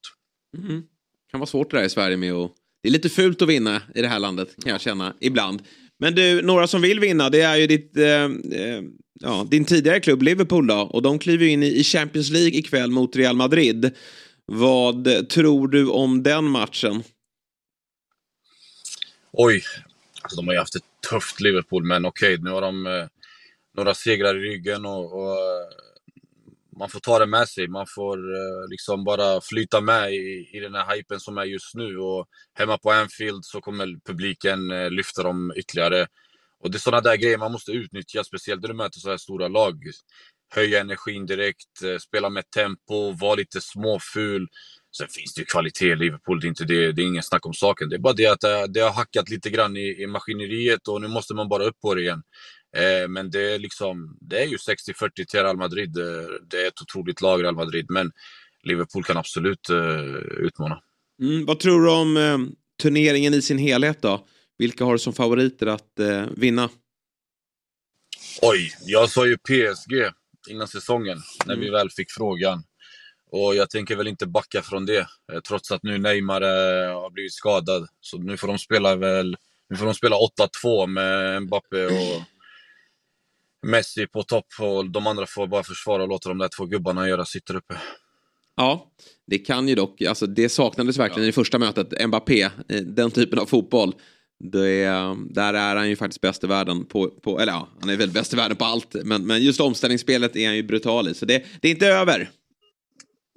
Mm. 0.57 0.81
Det 0.81 1.31
kan 1.31 1.39
vara 1.39 1.47
svårt 1.47 1.71
det 1.71 1.77
där 1.77 1.83
i 1.83 1.89
Sverige 1.89 2.17
med 2.17 2.33
att 2.33 2.51
det 2.83 2.89
är 2.89 2.91
lite 2.91 3.09
fult 3.09 3.41
att 3.41 3.49
vinna 3.49 3.81
i 3.95 4.01
det 4.01 4.07
här 4.07 4.19
landet 4.19 4.55
kan 4.63 4.71
jag 4.71 4.81
känna 4.81 5.13
ibland. 5.19 5.61
Men 5.99 6.15
du, 6.15 6.41
några 6.41 6.67
som 6.67 6.81
vill 6.81 6.99
vinna 6.99 7.29
det 7.29 7.41
är 7.41 7.55
ju 7.55 7.67
ditt, 7.67 7.97
eh, 7.97 8.23
eh, 8.53 8.81
ja, 9.19 9.47
din 9.51 9.65
tidigare 9.65 9.99
klubb 9.99 10.21
Liverpool 10.21 10.67
då. 10.67 10.75
Och 10.75 11.01
de 11.01 11.19
kliver 11.19 11.45
in 11.45 11.63
i 11.63 11.83
Champions 11.83 12.29
League 12.29 12.59
ikväll 12.59 12.91
mot 12.91 13.15
Real 13.15 13.35
Madrid. 13.35 13.91
Vad 14.45 15.29
tror 15.29 15.67
du 15.67 15.87
om 15.87 16.23
den 16.23 16.45
matchen? 16.45 17.03
Oj, 19.31 19.63
alltså 20.21 20.35
de 20.35 20.47
har 20.47 20.53
ju 20.53 20.59
haft 20.59 20.75
ett 20.75 20.83
tufft 21.09 21.41
Liverpool 21.41 21.83
men 21.83 22.05
okej, 22.05 22.33
okay, 22.33 22.43
nu 22.43 22.49
har 22.49 22.61
de 22.61 22.85
eh, 22.85 23.07
några 23.77 23.93
segrar 23.93 24.35
i 24.35 24.39
ryggen 24.39 24.85
och, 24.85 25.13
och 25.13 25.37
man 26.79 26.89
får 26.89 26.99
ta 26.99 27.19
det 27.19 27.25
med 27.25 27.47
sig. 27.49 27.67
Man 27.67 27.85
får 27.95 28.17
eh, 28.17 28.69
liksom 28.69 29.03
bara 29.03 29.41
flyta 29.41 29.81
med 29.81 30.13
i, 30.13 30.49
i 30.53 30.59
den 30.59 30.75
här 30.75 30.95
hypen 30.95 31.19
som 31.19 31.37
är 31.37 31.43
just 31.43 31.75
nu. 31.75 31.97
Och 31.97 32.27
hemma 32.53 32.77
på 32.77 32.91
Anfield 32.91 33.45
så 33.45 33.61
kommer 33.61 34.05
publiken 34.05 34.71
eh, 34.71 34.89
lyfta 34.89 35.23
dem 35.23 35.53
ytterligare. 35.55 36.07
Och 36.63 36.71
det 36.71 36.77
är 36.77 36.79
sådana 36.79 37.01
där 37.01 37.15
grejer 37.15 37.37
man 37.37 37.51
måste 37.51 37.71
utnyttja, 37.71 38.23
speciellt 38.23 38.61
när 38.61 38.67
du 38.67 38.75
möter 38.75 38.99
så 38.99 39.09
här 39.09 39.17
stora 39.17 39.47
lag. 39.47 39.75
Höja 40.55 40.79
energin 40.79 41.25
direkt, 41.25 41.83
eh, 41.83 41.97
spela 41.97 42.29
med 42.29 42.49
tempo, 42.49 43.11
vara 43.11 43.35
lite 43.35 43.61
småful. 43.61 44.47
Sen 44.97 45.07
finns 45.07 45.33
det 45.33 45.41
ju 45.41 45.45
kvalitet 45.45 45.91
i 45.91 45.95
Liverpool, 45.95 46.39
det 46.39 46.47
är, 46.47 46.49
inte 46.49 46.65
det, 46.65 46.91
det 46.91 47.01
är 47.01 47.05
ingen 47.05 47.23
snack 47.23 47.45
om 47.45 47.53
saken. 47.53 47.89
Det 47.89 47.95
är 47.95 47.99
bara 47.99 48.13
det 48.13 48.27
att 48.27 48.73
det 48.73 48.79
har 48.79 48.91
hackat 48.91 49.29
lite 49.29 49.49
grann 49.49 49.77
i, 49.77 50.03
i 50.03 50.07
maskineriet 50.07 50.87
och 50.87 51.01
nu 51.01 51.07
måste 51.07 51.33
man 51.33 51.49
bara 51.49 51.63
upp 51.63 51.79
på 51.81 51.95
det 51.95 52.01
igen. 52.01 52.21
Eh, 52.77 53.07
men 53.07 53.31
det 53.31 53.53
är, 53.53 53.59
liksom, 53.59 54.17
det 54.21 54.43
är 54.43 54.47
ju 54.47 54.57
60-40 54.57 55.25
till 55.25 55.39
Real 55.39 55.57
Madrid. 55.57 55.93
Det 56.49 56.63
är 56.63 56.67
ett 56.67 56.81
otroligt 56.81 57.21
lag, 57.21 57.43
Real 57.43 57.55
Madrid. 57.55 57.85
Men 57.89 58.11
Liverpool 58.63 59.03
kan 59.03 59.17
absolut 59.17 59.69
uh, 59.69 60.15
utmana. 60.15 60.81
Mm, 61.21 61.45
vad 61.45 61.59
tror 61.59 61.81
du 61.81 61.91
om 61.91 62.51
turneringen 62.81 63.33
i 63.33 63.41
sin 63.41 63.57
helhet 63.57 64.01
då? 64.01 64.25
Vilka 64.57 64.85
har 64.85 64.93
du 64.93 64.99
som 64.99 65.13
favoriter 65.13 65.67
att 65.67 65.99
vinna? 66.31 66.69
Oj, 68.41 68.71
jag 68.85 69.09
sa 69.09 69.27
ju 69.27 69.37
PSG 69.37 69.93
innan 70.49 70.67
säsongen 70.67 71.17
när 71.45 71.53
mm. 71.53 71.65
vi 71.65 71.71
väl 71.71 71.89
fick 71.89 72.11
frågan. 72.11 72.63
Och 73.31 73.55
jag 73.55 73.69
tänker 73.69 73.95
väl 73.95 74.07
inte 74.07 74.27
backa 74.27 74.61
från 74.61 74.85
det, 74.85 75.07
trots 75.47 75.71
att 75.71 75.83
nu 75.83 75.97
Neymar 75.97 76.41
har 76.93 77.11
blivit 77.11 77.33
skadad. 77.33 77.87
Så 77.99 78.17
nu 78.17 78.37
får 78.37 78.47
de 78.47 78.57
spela 78.59 78.95
väl, 78.95 79.37
nu 79.69 79.75
får 79.75 79.85
de 79.85 79.93
spela 79.93 80.15
8-2 80.63 80.87
med 80.87 81.41
Mbappé 81.41 81.85
och 81.85 82.23
Messi 83.67 84.07
på 84.07 84.23
topp 84.23 84.45
och 84.59 84.91
de 84.91 85.07
andra 85.07 85.25
får 85.25 85.47
bara 85.47 85.63
försvara 85.63 86.03
och 86.03 86.09
låta 86.09 86.29
de 86.29 86.37
där 86.37 86.49
två 86.57 86.65
gubbarna 86.65 87.09
göra 87.09 87.25
sitt 87.25 87.45
där 87.45 87.55
uppe. 87.55 87.77
Ja, 88.55 88.91
det 89.27 89.37
kan 89.37 89.67
ju 89.67 89.75
dock, 89.75 90.01
alltså 90.01 90.27
det 90.27 90.49
saknades 90.49 90.97
verkligen 90.97 91.23
ja. 91.23 91.29
i 91.29 91.31
första 91.31 91.59
mötet, 91.59 92.07
Mbappé, 92.07 92.49
den 92.85 93.11
typen 93.11 93.39
av 93.39 93.45
fotboll. 93.45 93.93
Det, 94.51 94.85
där 95.29 95.53
är 95.53 95.75
han 95.75 95.89
ju 95.89 95.95
faktiskt 95.95 96.21
bäst 96.21 96.43
i 96.43 96.47
världen 96.47 96.85
på, 96.85 97.09
på, 97.09 97.39
eller 97.39 97.53
ja, 97.53 97.69
han 97.79 97.89
är 97.89 97.97
väl 97.97 98.09
bäst 98.09 98.33
i 98.33 98.35
världen 98.35 98.57
på 98.57 98.65
allt, 98.65 98.95
men, 99.03 99.27
men 99.27 99.41
just 99.43 99.59
omställningsspelet 99.59 100.35
är 100.35 100.47
han 100.47 100.55
ju 100.55 100.63
brutal 100.63 101.07
i, 101.07 101.13
så 101.13 101.25
det, 101.25 101.45
det 101.61 101.67
är 101.67 101.71
inte 101.71 101.87
över. 101.87 102.29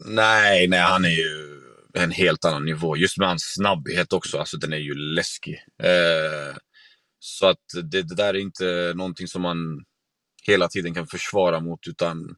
Nej, 0.04 0.68
nej, 0.68 0.80
han 0.80 1.04
är 1.04 1.08
ju 1.08 1.60
en 1.94 2.10
helt 2.10 2.44
annan 2.44 2.64
nivå. 2.64 2.96
Just 2.96 3.18
med 3.18 3.28
hans 3.28 3.54
snabbhet 3.56 4.12
också, 4.12 4.38
alltså 4.38 4.56
den 4.56 4.72
är 4.72 4.78
ju 4.78 4.94
läskig. 4.94 5.54
Eh, 5.82 6.56
så 7.18 7.46
att 7.46 7.64
det, 7.82 8.02
det, 8.02 8.14
där 8.14 8.34
är 8.34 8.38
inte 8.38 8.92
någonting 8.96 9.28
som 9.28 9.42
man 9.42 9.56
hela 10.42 10.68
tiden 10.68 10.94
kan 10.94 11.06
försvara 11.06 11.60
mot. 11.60 11.88
Utan 11.88 12.36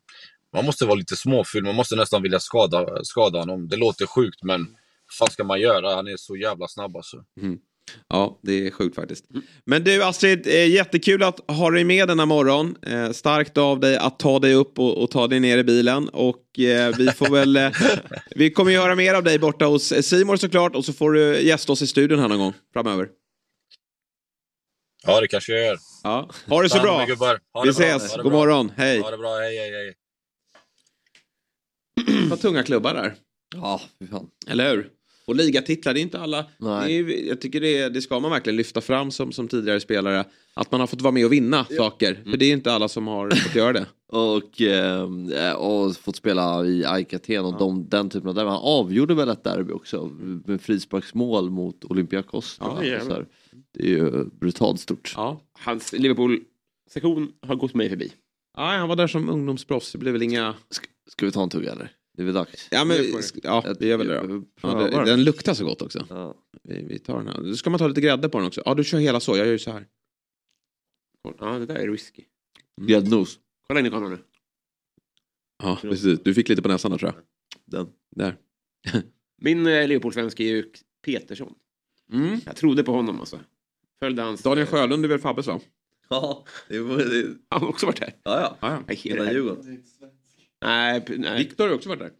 man 0.53 0.65
måste 0.65 0.85
vara 0.85 0.95
lite 0.95 1.17
småfull, 1.17 1.65
man 1.65 1.75
måste 1.75 1.97
nästan 1.97 2.23
vilja 2.23 2.41
skada, 2.41 3.05
skada 3.05 3.39
honom. 3.39 3.69
Det 3.69 3.77
låter 3.77 4.07
sjukt 4.07 4.43
men 4.43 4.67
vad 5.21 5.33
ska 5.33 5.45
man 5.45 5.61
göra? 5.61 5.95
Han 5.95 6.07
är 6.07 6.17
så 6.17 6.37
jävla 6.37 6.69
snabb 6.69 6.97
alltså. 6.97 7.25
Mm. 7.41 7.59
Ja, 8.09 8.41
det 8.43 8.67
är 8.67 8.71
sjukt 8.71 8.95
faktiskt. 8.95 9.25
Men 9.65 9.85
du 9.85 10.05
Astrid, 10.05 10.47
eh, 10.47 10.71
jättekul 10.71 11.23
att 11.23 11.51
ha 11.51 11.71
dig 11.71 11.85
med 11.85 12.09
denna 12.09 12.27
morgon. 12.27 12.75
Eh, 12.83 13.11
starkt 13.11 13.59
av 13.59 13.81
dig 13.81 13.97
att 13.97 14.19
ta 14.19 14.39
dig 14.39 14.55
upp 14.55 14.79
och, 14.79 15.03
och 15.03 15.11
ta 15.11 15.27
dig 15.27 15.41
ner 15.41 15.59
i 15.59 15.65
bilen. 15.65 16.09
Och 16.09 16.59
eh, 16.59 16.97
vi 16.99 17.09
får 17.09 17.31
väl... 17.31 17.59
vi 18.37 18.51
kommer 18.51 18.71
ju 18.71 18.79
höra 18.79 18.95
mer 18.95 19.15
av 19.15 19.25
dig 19.25 19.39
borta 19.39 19.65
hos 19.65 20.07
Simor 20.07 20.37
såklart. 20.37 20.77
Och 20.77 20.85
så 20.85 20.93
får 20.93 21.13
du 21.13 21.41
gästa 21.41 21.73
oss 21.73 21.83
i 21.83 21.87
studion 21.87 22.19
här 22.19 22.29
någon 22.29 22.39
gång 22.39 22.53
framöver. 22.73 23.09
Ja, 25.07 25.21
det 25.21 25.29
kanske 25.29 25.53
jag 25.53 25.67
gör. 25.67 25.77
Ja. 26.03 26.31
Ha 26.49 26.63
det 26.63 26.69
så 26.69 26.81
bra. 26.81 27.07
Ha 27.53 27.63
Vi 27.65 27.69
ses. 27.71 28.17
God 28.17 28.33
morgon. 28.33 28.73
Hej. 28.77 29.01
Ha 29.01 29.11
det 29.11 29.19
bra. 29.19 29.37
Hej, 29.39 29.57
hej, 29.59 29.71
hej. 29.73 29.95
har 32.31 32.37
tunga 32.37 32.63
klubbar 32.63 32.95
där. 32.95 33.15
Ja, 33.55 33.81
fy 33.99 34.07
fan. 34.07 34.27
Eller 34.47 34.71
hur? 34.71 34.89
Och 35.27 35.35
ligatitlar, 35.35 35.95
det 35.95 36.01
är 36.01 36.03
inte 36.03 36.21
alla. 36.21 36.47
Nej. 36.59 37.03
Det 37.03 37.15
är, 37.15 37.29
jag 37.29 37.41
tycker 37.41 37.61
det, 37.61 37.79
är- 37.79 37.91
det 37.91 38.03
ska 38.03 38.21
man 38.21 38.31
verkligen 38.31 38.57
lyfta 38.57 38.81
fram 38.81 39.11
som, 39.11 39.33
som 39.33 39.49
tidigare 39.49 39.81
spelare. 39.81 40.25
Att 40.55 40.71
man 40.71 40.81
har 40.81 40.87
fått 40.87 41.01
vara 41.03 41.13
med 41.13 41.25
och 41.27 41.33
vinna 41.33 41.65
saker. 41.65 42.23
För 42.31 42.37
det 42.37 42.45
är 42.47 42.53
inte 42.53 42.73
alla 42.73 42.89
som 42.89 43.07
har 43.07 43.31
fått 43.31 43.55
göra 43.55 43.73
det. 43.73 43.87
Och, 44.17 44.61
eh, 44.63 45.53
och 45.57 45.97
fått 45.97 46.17
spela 46.17 46.65
i 46.65 46.85
AIK 46.87 47.13
och 47.43 47.59
de, 47.59 47.89
den 47.89 48.11
typen 48.11 48.29
av 48.29 48.35
derby. 48.35 48.49
Han 48.49 48.59
avgjorde 48.63 49.15
väl 49.15 49.29
ett 49.29 49.45
derby 49.45 49.73
också 49.73 50.05
med 50.47 50.61
frisparksmål 50.61 51.51
mot 51.51 51.85
Olympiakos. 51.85 52.57
Ja, 52.61 52.77
Så 52.79 52.85
jävlar. 52.85 53.17
här, 53.17 53.27
det 53.73 53.83
är 53.83 53.89
ju 53.89 54.25
brutalt 54.25 54.81
stort. 54.81 55.13
Ja. 55.17 55.41
Hans 55.53 55.93
Liverpool-sektion 55.93 57.33
har 57.41 57.55
gått 57.55 57.75
mig 57.75 57.89
förbi. 57.89 58.13
ja, 58.57 58.77
han 58.77 58.89
var 58.89 58.97
där 58.97 59.07
som 59.07 59.29
ungdomsproffs. 59.29 59.93
Det 59.93 59.99
blev 59.99 60.13
väl 60.13 60.23
inga... 60.23 60.55
Ska, 60.71 60.87
ska 61.11 61.27
vi 61.27 61.33
ta 61.33 61.43
en 61.43 61.49
tugga 61.49 61.73
eller? 61.73 61.93
Det 62.17 62.23
är 62.23 62.25
väl 62.25 62.35
dags? 62.35 62.69
Ja, 62.71 62.85
men, 62.85 62.97
ja 63.43 63.75
vi 63.81 63.87
gör 63.87 63.97
väl 63.97 64.07
det 64.07 64.27
då. 64.27 64.45
Ja, 64.63 64.75
det, 64.75 65.05
den 65.05 65.25
luktar 65.25 65.55
så 65.55 65.65
gott 65.65 65.83
också. 65.83 66.07
Ja. 66.11 66.35
Vi, 66.63 66.83
vi 66.83 66.99
tar 66.99 67.17
den 67.17 67.29
här. 67.29 67.43
Då 67.43 67.57
ska 67.57 67.71
man 67.71 67.79
ta 67.79 67.89
lite 67.89 68.01
grädde 68.01 68.29
på 68.29 68.39
den 68.39 68.47
också. 68.47 68.63
Ja, 68.65 68.75
du 68.75 68.85
kör 68.85 68.99
hela 68.99 69.21
så. 69.21 69.37
Jag 69.37 69.47
gör 69.47 69.53
ju 69.53 69.59
så 69.59 69.71
här. 69.71 69.87
Ja, 71.39 71.59
det 71.59 71.67
där 71.67 71.75
är 71.75 71.91
risky. 71.91 72.25
Gräddnos. 72.83 73.39
Kolla 73.67 73.81
in 73.81 73.87
i 73.87 73.91
kameran 73.91 74.13
nu. 74.13 74.19
Ja, 75.63 75.79
precis. 75.83 76.21
Du 76.25 76.35
fick 76.35 76.49
lite 76.49 76.63
på 76.63 76.69
näsan 76.69 76.91
då 76.91 76.99
tror 76.99 77.13
jag. 77.15 77.23
Den. 77.65 77.93
Där. 78.17 78.37
Min 79.43 79.67
eh, 79.67 79.89
Liverpool-svensk 79.89 80.41
är 80.41 80.45
ju 80.45 80.73
Petersson. 81.05 81.55
Mm. 82.13 82.41
Jag 82.47 82.57
trodde 82.57 82.83
på 82.85 82.93
honom 82.93 83.21
alltså. 83.21 83.41
Följde 84.03 84.23
hans... 84.23 84.43
Daniel 84.43 84.67
Sjölund 84.67 85.05
är 85.05 85.09
väl 85.09 85.19
Fabbes 85.19 85.47
va? 85.47 85.61
Ja, 86.09 86.45
det 86.69 86.79
var 86.79 86.97
det. 86.97 87.35
Han 87.49 87.61
har 87.61 87.69
också 87.69 87.87
varit 87.87 88.01
här. 88.01 88.15
Ja, 88.23 88.41
ja. 88.41 88.57
Ja, 88.61 88.83
ja. 88.89 88.95
Hela 88.95 89.33
Djurgården. 89.33 89.83
Nej, 90.65 91.05
nej. 91.09 91.39
Viktor 91.39 91.69
har 91.69 91.75
också 91.75 91.89
varit 91.89 92.01
där. 92.01 92.11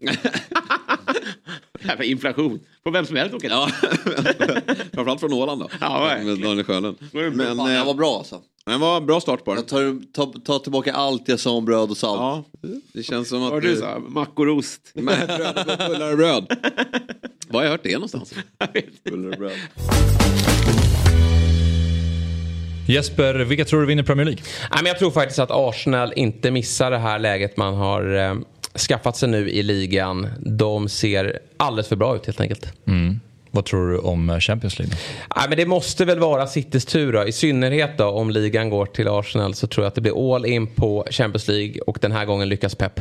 Inflation. 2.02 2.60
På 2.84 2.90
vem 2.90 3.06
som 3.06 3.16
helst 3.16 3.34
åker 3.34 3.50
Ja, 3.50 3.68
framförallt 4.92 5.20
från 5.20 5.32
Åland 5.32 5.60
då. 5.60 5.68
Ja. 5.80 6.16
Med 6.24 6.38
Daniel 6.38 6.64
Sjölund. 6.64 6.96
Men 7.12 7.56
Fan, 7.56 7.76
eh, 7.76 7.86
var 7.86 7.94
bra 7.94 8.18
alltså. 8.18 8.40
det 8.66 8.76
var 8.76 9.00
bra 9.00 9.20
start 9.20 9.44
på 9.44 9.50
den. 9.54 9.58
Jag 9.58 9.68
tar, 9.68 10.12
tar, 10.12 10.40
tar 10.40 10.58
tillbaka 10.58 10.92
allt 10.92 11.28
jag 11.28 11.40
sa 11.40 11.50
om 11.50 11.64
bröd 11.64 11.90
och 11.90 11.96
salt. 11.96 12.20
Ja, 12.20 12.44
det 12.92 13.02
känns 13.02 13.28
som 13.28 13.42
att... 13.42 13.50
Vad 13.50 13.62
du 13.62 13.76
sa? 13.76 13.98
Mackor 13.98 14.48
och 14.48 14.56
ost. 14.56 14.80
Med 14.94 15.26
bröd, 15.36 15.78
bullar 15.88 16.10
och 16.10 16.16
bröd. 16.16 16.46
Var 17.48 17.60
har 17.60 17.64
jag 17.64 17.70
hört 17.70 17.82
det 17.82 17.92
någonstans? 17.92 18.34
Buller 19.04 19.30
och 19.30 19.38
bröd. 19.38 19.58
Jesper, 22.88 23.34
vilka 23.34 23.64
tror 23.64 23.80
du 23.80 23.86
vinner 23.86 24.02
Premier 24.02 24.24
League? 24.24 24.42
Nej, 24.70 24.78
men 24.82 24.86
jag 24.86 24.98
tror 24.98 25.10
faktiskt 25.10 25.38
att 25.38 25.50
Arsenal 25.50 26.12
inte 26.16 26.50
missar 26.50 26.90
det 26.90 26.98
här 26.98 27.18
läget 27.18 27.56
man 27.56 27.74
har 27.74 28.14
eh, 28.16 28.34
skaffat 28.78 29.16
sig 29.16 29.28
nu 29.28 29.50
i 29.50 29.62
ligan. 29.62 30.28
De 30.40 30.88
ser 30.88 31.38
alldeles 31.56 31.88
för 31.88 31.96
bra 31.96 32.16
ut 32.16 32.26
helt 32.26 32.40
enkelt. 32.40 32.72
Mm. 32.86 33.20
Vad 33.50 33.64
tror 33.64 33.90
du 33.90 33.98
om 33.98 34.30
eh, 34.30 34.38
Champions 34.38 34.78
League? 34.78 34.96
Nej, 35.36 35.44
men 35.48 35.58
det 35.58 35.66
måste 35.66 36.04
väl 36.04 36.18
vara 36.18 36.46
Citys 36.46 36.84
tur 36.84 37.12
då. 37.12 37.26
I 37.26 37.32
synnerhet 37.32 37.98
då 37.98 38.04
om 38.06 38.30
ligan 38.30 38.70
går 38.70 38.86
till 38.86 39.08
Arsenal 39.08 39.54
så 39.54 39.66
tror 39.66 39.84
jag 39.84 39.88
att 39.88 39.94
det 39.94 40.00
blir 40.00 40.34
all 40.34 40.46
in 40.46 40.66
på 40.66 41.06
Champions 41.10 41.48
League 41.48 41.80
och 41.80 41.98
den 42.00 42.12
här 42.12 42.24
gången 42.24 42.48
lyckas 42.48 42.74
Pep. 42.74 43.00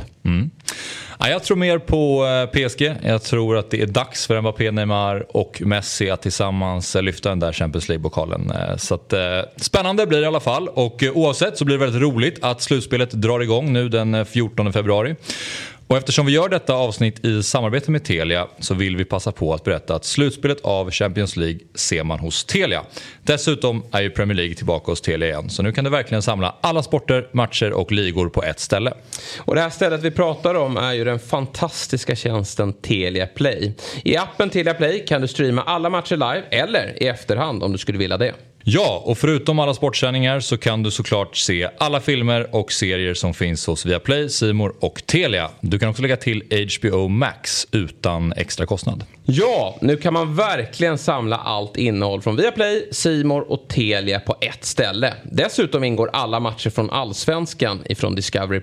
Ja, 1.20 1.30
jag 1.30 1.44
tror 1.44 1.58
mer 1.58 1.78
på 1.78 2.26
eh, 2.26 2.68
PSG. 2.68 2.96
Jag 3.04 3.24
tror 3.24 3.58
att 3.58 3.72
det 3.72 3.82
är 3.82 3.86
dags 3.86 4.28
för 4.28 4.42
Mbappé, 4.42 4.72
Neymar 4.72 5.26
och 5.38 5.62
Messi 5.66 6.10
att 6.10 6.22
tillsammans 6.22 6.96
eh, 6.96 7.02
lyfta 7.02 7.30
den 7.30 7.40
där 7.40 7.54
Champions 7.54 7.90
League-pokalen. 7.90 8.52
Så 8.78 8.96
att, 8.96 9.14
eh, 9.14 9.20
spännande 9.56 10.06
blir 10.08 10.18
det 10.18 10.24
i 10.24 10.28
alla 10.28 10.40
fall. 10.40 10.68
Och 10.68 11.04
oavsett 11.14 11.58
så 11.58 11.66
blir 11.66 11.78
det 11.78 11.86
väldigt 11.86 12.02
roligt 12.02 12.44
att 12.44 12.62
slutspelet 12.62 13.12
drar 13.12 13.40
igång 13.40 13.74
nu 13.74 13.90
den 13.90 14.16
eh, 14.16 14.26
14 14.26 14.74
februari. 14.74 15.16
Och 15.90 15.98
eftersom 15.98 16.26
vi 16.26 16.32
gör 16.32 16.50
detta 16.50 16.74
avsnitt 16.74 17.26
i 17.26 17.44
samarbete 17.44 17.92
med 17.92 18.04
Telia 18.04 18.48
så 18.60 18.74
vill 18.74 18.98
vi 18.98 19.06
passa 19.06 19.32
på 19.32 19.54
att 19.54 19.64
berätta 19.64 19.96
att 19.96 20.06
slutspelet 20.06 20.62
av 20.62 20.92
Champions 20.92 21.36
League 21.36 21.60
ser 21.76 22.04
man 22.04 22.20
hos 22.20 22.46
Telia. 22.46 22.84
Dessutom 23.24 23.84
är 23.92 24.02
ju 24.02 24.10
Premier 24.10 24.36
League 24.36 24.56
tillbaka 24.56 24.92
hos 24.92 25.02
Telia 25.02 25.28
igen 25.28 25.50
så 25.50 25.64
nu 25.64 25.72
kan 25.72 25.84
du 25.84 25.90
verkligen 25.90 26.22
samla 26.22 26.56
alla 26.62 26.84
sporter, 26.84 27.30
matcher 27.32 27.72
och 27.72 27.92
ligor 27.92 28.30
på 28.30 28.44
ett 28.44 28.60
ställe. 28.60 28.94
Och 29.38 29.56
det 29.56 29.62
här 29.62 29.70
stället 29.70 30.04
vi 30.04 30.12
pratar 30.12 30.56
om 30.56 30.78
är 30.78 30.94
ju 30.94 31.04
den 31.04 31.20
fantastiska 31.20 32.16
tjänsten 32.16 32.74
Telia 32.74 33.28
Play. 33.28 33.74
I 34.04 34.18
appen 34.18 34.50
Telia 34.50 34.74
Play 34.74 35.06
kan 35.06 35.22
du 35.22 35.28
streama 35.28 35.62
alla 35.62 35.90
matcher 35.90 36.16
live 36.16 36.44
eller 36.52 37.04
i 37.04 37.08
efterhand 37.08 37.64
om 37.64 37.72
du 37.72 37.78
skulle 37.78 37.98
vilja 37.98 38.18
det. 38.18 38.34
Ja, 38.72 39.02
och 39.06 39.18
förutom 39.18 39.60
alla 39.60 39.74
sportsändningar 39.74 40.40
så 40.40 40.58
kan 40.58 40.84
du 40.84 40.92
såklart 40.92 41.38
se 41.38 41.70
alla 41.78 42.00
filmer 42.00 42.56
och 42.56 42.72
serier 42.72 43.14
som 43.14 43.34
finns 43.34 43.68
hos 43.68 43.86
Viaplay, 43.86 44.30
Simor 44.30 44.74
och 44.80 45.02
Telia. 45.06 45.50
Du 45.62 45.80
kan 45.80 45.90
också 45.90 46.02
lägga 46.02 46.18
till 46.18 46.44
HBO 46.80 47.08
Max 47.08 47.68
utan 47.72 48.34
extra 48.34 48.66
kostnad. 48.66 49.04
Ja, 49.26 49.78
nu 49.82 49.98
kan 49.98 50.14
man 50.14 50.36
verkligen 50.36 50.98
samla 50.98 51.38
allt 51.38 51.78
innehåll 51.78 52.22
från 52.22 52.36
Viaplay, 52.36 52.88
Simor 52.92 53.52
och 53.52 53.68
Telia 53.68 54.20
på 54.20 54.36
ett 54.42 54.66
ställe. 54.66 55.14
Dessutom 55.32 55.84
ingår 55.84 56.10
alla 56.14 56.40
matcher 56.40 56.70
från 56.70 56.90
Allsvenskan 56.90 57.84
ifrån 57.86 58.16
Discovery+. 58.16 58.62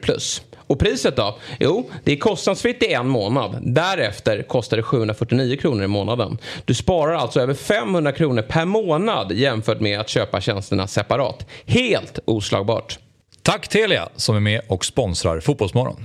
Och 0.67 0.79
priset 0.79 1.17
då? 1.17 1.39
Jo, 1.61 1.91
det 2.05 2.12
är 2.12 2.17
kostnadsfritt 2.17 2.83
i 2.83 2.93
en 2.93 3.09
månad. 3.09 3.59
Därefter 3.62 4.43
kostar 4.43 4.77
det 4.77 4.83
749 4.83 5.57
kronor 5.57 5.85
i 5.85 5.87
månaden. 5.87 6.39
Du 6.64 6.75
sparar 6.75 7.14
alltså 7.14 7.41
över 7.41 7.55
500 7.55 8.12
kronor 8.12 8.43
per 8.43 8.64
månad 8.64 9.33
jämfört 9.33 9.81
med 9.81 10.01
att 10.01 10.09
köpa 10.09 10.41
tjänsterna 10.41 10.87
separat. 10.87 11.47
Helt 11.67 12.19
oslagbart. 12.25 12.99
Tack 13.43 13.69
Telia 13.69 14.09
som 14.17 14.37
är 14.37 14.41
med 14.41 14.61
och 14.69 14.85
sponsrar 14.85 15.41
Fotbollsmorgon. 15.41 16.05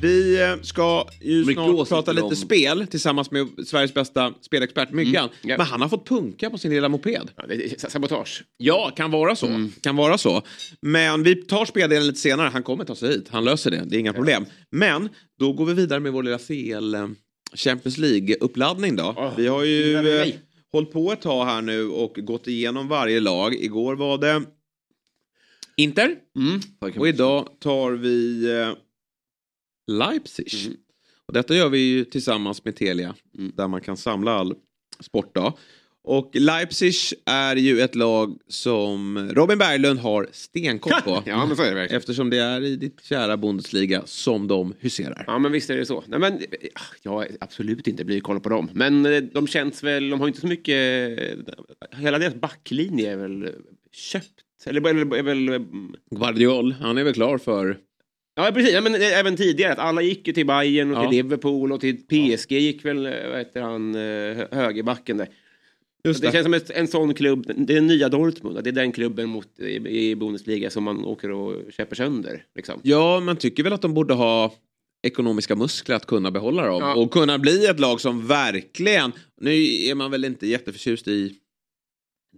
Vi 0.00 0.42
eh, 0.42 0.60
ska 0.62 1.06
ju 1.20 1.44
snart 1.44 1.88
prata 1.88 2.12
lite 2.12 2.24
om- 2.24 2.36
spel 2.36 2.86
tillsammans 2.86 3.30
med 3.30 3.46
Sveriges 3.66 3.94
bästa 3.94 4.34
spelexpert 4.40 4.90
Myggan. 4.92 5.28
ja. 5.42 5.56
Men 5.58 5.66
han 5.66 5.80
har 5.80 5.88
fått 5.88 6.08
punka 6.08 6.50
på 6.50 6.58
sin 6.58 6.70
lilla 6.70 6.88
moped. 6.88 7.30
Ja, 7.36 7.88
sabotage. 7.88 8.44
Ja, 8.56 8.92
kan 8.96 9.10
vara 9.10 9.36
så. 9.36 9.68
Kan 9.80 9.96
vara 9.96 10.18
så. 10.18 10.42
Men 10.80 11.22
vi 11.22 11.34
tar 11.34 11.64
speldelen 11.64 12.06
lite 12.06 12.18
senare. 12.20 12.48
Han 12.48 12.62
kommer 12.62 12.84
ta 12.84 12.94
sig 12.94 13.08
hit. 13.08 13.28
Han 13.30 13.44
löser 13.44 13.70
det. 13.70 13.84
Det 13.86 13.96
är 13.96 14.00
inga 14.00 14.12
problem. 14.12 14.44
Men 14.70 15.08
då 15.38 15.52
går 15.52 15.64
vi 15.66 15.74
vidare 15.74 16.00
med 16.00 16.12
vår 16.12 16.22
lilla 16.22 16.38
CL 16.38 16.94
eh, 16.94 17.08
Champions 17.54 17.98
League-uppladdning 17.98 18.96
då. 18.96 19.14
Åh, 19.16 19.32
vi 19.36 19.46
har 19.46 19.64
ju 19.64 19.94
eh, 19.96 20.28
hållit 20.72 20.92
på 20.92 21.12
ett 21.12 21.20
tag 21.22 21.44
här 21.44 21.62
nu 21.62 21.88
och 21.88 22.14
gått 22.16 22.48
igenom 22.48 22.88
varje 22.88 23.20
lag. 23.20 23.54
Igår 23.54 23.96
var 23.96 24.18
det 24.18 24.42
Inter. 25.76 26.16
Och 26.98 27.08
idag 27.08 27.48
tar 27.60 27.90
vi 27.92 28.44
eh, 28.60 28.68
Leipzig. 29.88 30.48
Och 31.26 31.32
detta 31.34 31.54
gör 31.54 31.68
vi 31.68 31.78
ju 31.78 32.04
tillsammans 32.04 32.64
med 32.64 32.76
Telia. 32.76 33.14
Där 33.32 33.68
man 33.68 33.80
kan 33.80 33.96
samla 33.96 34.32
all 34.32 34.54
sport 35.00 35.34
då. 35.34 35.58
Och 36.04 36.30
Leipzig 36.34 36.92
är 37.26 37.56
ju 37.56 37.80
ett 37.80 37.94
lag 37.94 38.38
som 38.48 39.28
Robin 39.32 39.58
Berglund 39.58 39.98
har 40.00 40.28
stenkoll 40.32 40.92
på. 41.04 41.22
Ja, 41.26 41.46
men 41.46 41.56
så 41.56 41.62
är 41.62 41.68
det 41.68 41.74
verkligen. 41.74 41.98
Eftersom 42.00 42.30
det 42.30 42.38
är 42.38 42.60
i 42.64 42.76
ditt 42.76 43.04
kära 43.04 43.36
Bundesliga 43.36 44.02
som 44.06 44.48
de 44.48 44.74
huserar. 44.80 45.24
Ja, 45.26 45.38
men 45.38 45.52
visst 45.52 45.70
är 45.70 45.76
det 45.76 45.86
så. 45.86 46.04
Nej, 46.06 46.18
men, 46.18 46.40
jag 47.02 47.10
har 47.10 47.28
absolut 47.40 47.86
inte 47.88 48.04
blivit 48.04 48.24
koll 48.24 48.40
på 48.40 48.48
dem. 48.48 48.70
Men 48.72 49.06
eh, 49.06 49.22
de 49.22 49.46
känns 49.46 49.82
väl, 49.82 50.10
de 50.10 50.20
har 50.20 50.28
inte 50.28 50.40
så 50.40 50.46
mycket... 50.46 50.74
eh, 51.20 51.98
Hela 51.98 52.18
deras 52.18 52.34
backlinje 52.34 53.12
är 53.12 53.16
väl 53.16 53.50
köpt. 53.92 54.32
Eller, 54.66 54.88
eller 54.88 55.16
är 55.16 55.22
väl... 55.22 55.48
mm, 55.48 55.94
Guardiol, 56.10 56.72
han 56.72 56.98
är 56.98 57.04
väl 57.04 57.14
klar 57.14 57.38
för... 57.38 57.78
Ja, 58.38 58.50
precis. 58.54 58.72
Ja, 58.74 58.80
men 58.80 58.94
eh, 58.94 59.18
även 59.18 59.36
tidigare. 59.36 59.72
Att 59.72 59.78
alla 59.78 60.02
gick 60.02 60.26
ju 60.26 60.32
till 60.32 60.46
Bayern 60.46 60.90
och 60.90 60.96
Ja. 61.04 61.10
till 61.10 61.16
Liverpool 61.16 61.72
och 61.72 61.80
till 61.80 61.96
PSG 61.96 62.52
gick 62.52 62.84
väl, 62.84 63.06
eh, 63.06 63.12
vad 63.28 63.38
heter 63.38 63.60
han, 63.60 63.94
eh, 63.94 64.00
hö- 64.36 64.48
högerbacken 64.52 65.16
där. 65.16 65.28
Just 66.04 66.20
Det 66.20 66.28
det. 66.28 66.32
känns 66.32 66.44
som 66.44 66.54
ett, 66.54 66.70
en 66.70 66.88
sån 66.88 67.14
klubb, 67.14 67.52
det 67.56 67.76
är 67.76 67.80
nya 67.80 68.08
Dortmund, 68.08 68.64
det 68.64 68.70
är 68.70 68.72
den 68.72 68.92
klubben 68.92 69.28
mot, 69.28 69.48
i, 69.60 69.74
i 70.10 70.16
Bundesliga 70.16 70.70
som 70.70 70.84
man 70.84 71.04
åker 71.04 71.30
och 71.30 71.72
köper 71.72 71.96
sönder. 71.96 72.44
Liksom. 72.56 72.80
Ja, 72.82 73.20
man 73.20 73.36
tycker 73.36 73.62
väl 73.62 73.72
att 73.72 73.82
de 73.82 73.94
borde 73.94 74.14
ha 74.14 74.54
ekonomiska 75.02 75.56
muskler 75.56 75.96
att 75.96 76.06
kunna 76.06 76.30
behålla 76.30 76.66
dem. 76.66 76.82
Ja. 76.82 76.94
Och 76.94 77.10
kunna 77.10 77.38
bli 77.38 77.66
ett 77.66 77.80
lag 77.80 78.00
som 78.00 78.26
verkligen... 78.26 79.12
Nu 79.40 79.50
är 79.90 79.94
man 79.94 80.10
väl 80.10 80.24
inte 80.24 80.46
jätteförtjust 80.46 81.08
i 81.08 81.34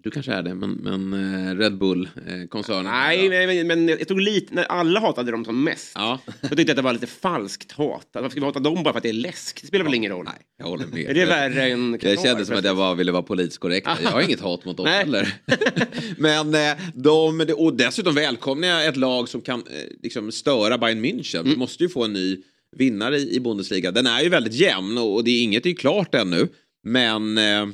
Du 0.02 0.10
kanske 0.10 0.32
är 0.32 0.42
det, 0.42 0.54
men, 0.54 0.70
men 0.70 1.12
eh, 1.48 1.56
Red 1.56 1.78
Bull-koncernen. 1.78 2.84
Nej, 2.84 3.46
men, 3.46 3.66
men 3.66 3.88
jag 3.88 4.08
tog 4.08 4.20
lite, 4.20 4.54
när 4.54 4.64
alla 4.64 5.00
hatade 5.00 5.30
dem 5.30 5.44
som 5.44 5.64
mest. 5.64 5.92
Ja. 5.94 6.18
Så 6.42 6.48
tyckte 6.48 6.62
jag 6.62 6.70
att 6.70 6.76
det 6.76 6.82
var 6.82 6.92
lite 6.92 7.06
falskt 7.06 7.72
hat. 7.72 8.06
Varför 8.12 8.28
ska 8.28 8.40
vi 8.40 8.46
hata 8.46 8.60
dem 8.60 8.82
bara 8.82 8.92
för 8.92 8.98
att 8.98 9.02
det 9.02 9.08
är 9.08 9.12
läsk? 9.12 9.60
Det 9.60 9.66
spelar 9.66 9.84
väl 9.84 9.94
ingen 9.94 10.12
roll? 10.12 10.24
Nej, 10.24 10.34
jag 10.58 10.66
håller 10.66 10.86
med. 10.86 11.10
Är 11.10 11.14
det 11.14 11.24
värre 11.24 11.68
än 11.68 11.98
Det 12.00 12.22
kändes 12.22 12.48
som 12.48 12.56
att 12.56 12.64
jag 12.64 12.76
bara 12.76 12.94
ville 12.94 13.12
vara 13.12 13.22
politiskt 13.22 13.58
korrekt. 13.58 13.88
Jag 14.02 14.10
har 14.10 14.20
inget 14.20 14.40
hat 14.40 14.64
mot 14.64 14.76
dem 14.76 14.86
Nej. 14.86 14.98
heller. 14.98 15.34
Men 16.16 16.54
eh, 16.54 16.84
de, 16.94 17.40
och 17.56 17.74
dessutom 17.74 18.14
välkomnar 18.14 18.68
jag 18.68 18.86
ett 18.86 18.96
lag 18.96 19.28
som 19.28 19.40
kan 19.40 19.60
eh, 19.60 19.64
liksom 20.02 20.32
störa 20.32 20.78
Bayern 20.78 21.04
München. 21.04 21.40
Mm. 21.40 21.50
Vi 21.50 21.56
måste 21.56 21.82
ju 21.82 21.88
få 21.88 22.04
en 22.04 22.12
ny 22.12 22.42
vinnare 22.76 23.18
i, 23.18 23.40
Bundesliga. 23.40 23.90
Den 23.90 24.06
är 24.06 24.22
ju 24.22 24.28
väldigt 24.28 24.54
jämn 24.54 24.98
och, 24.98 25.24
det 25.24 25.30
är 25.30 25.42
inget 25.42 25.66
är 25.66 25.74
klart 25.74 26.14
ännu. 26.14 26.48
Men 26.84 27.38
eh, 27.38 27.66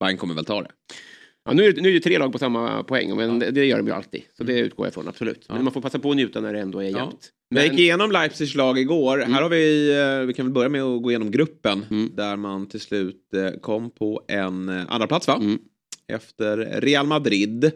Bayern 0.00 0.16
kommer 0.16 0.34
väl 0.34 0.44
ta 0.44 0.62
det. 0.62 0.70
Ja, 1.48 1.54
nu, 1.54 1.64
är 1.64 1.72
det, 1.72 1.80
nu 1.80 1.88
är 1.88 1.92
det 1.92 2.00
tre 2.00 2.18
lag 2.18 2.32
på 2.32 2.38
samma 2.38 2.82
poäng, 2.82 3.16
men 3.16 3.38
det, 3.38 3.50
det 3.50 3.64
gör 3.64 3.76
de 3.76 3.86
ju 3.86 3.92
alltid. 3.92 4.22
Så 4.36 4.44
det 4.44 4.58
utgår 4.58 4.86
jag 4.86 4.90
ifrån, 4.90 5.08
absolut. 5.08 5.46
Men 5.48 5.64
man 5.64 5.72
får 5.72 5.80
passa 5.80 5.98
på 5.98 6.10
att 6.10 6.16
njuta 6.16 6.40
när 6.40 6.52
det 6.52 6.60
ändå 6.60 6.78
är 6.78 6.88
jämnt. 6.88 7.32
Jag 7.48 7.62
Men, 7.62 7.70
gick 7.70 7.80
igenom 7.80 8.10
Leipzigs 8.10 8.54
lag 8.54 8.78
igår. 8.78 9.18
Här 9.18 9.42
har 9.42 9.48
vi, 9.48 9.90
eh, 9.98 10.26
vi 10.26 10.34
kan 10.34 10.46
väl 10.46 10.52
börja 10.52 10.68
med 10.68 10.82
att 10.82 11.02
gå 11.02 11.10
igenom 11.10 11.30
gruppen. 11.30 11.84
Där 12.12 12.36
man 12.36 12.66
till 12.66 12.80
slut 12.80 13.34
eh, 13.34 13.60
kom 13.60 13.90
på 13.90 14.22
en 14.28 14.68
eh, 14.68 14.84
andra 14.88 15.06
plats 15.06 15.28
va? 15.28 15.42
Efter 16.12 16.80
Real 16.80 17.06
Madrid. 17.06 17.70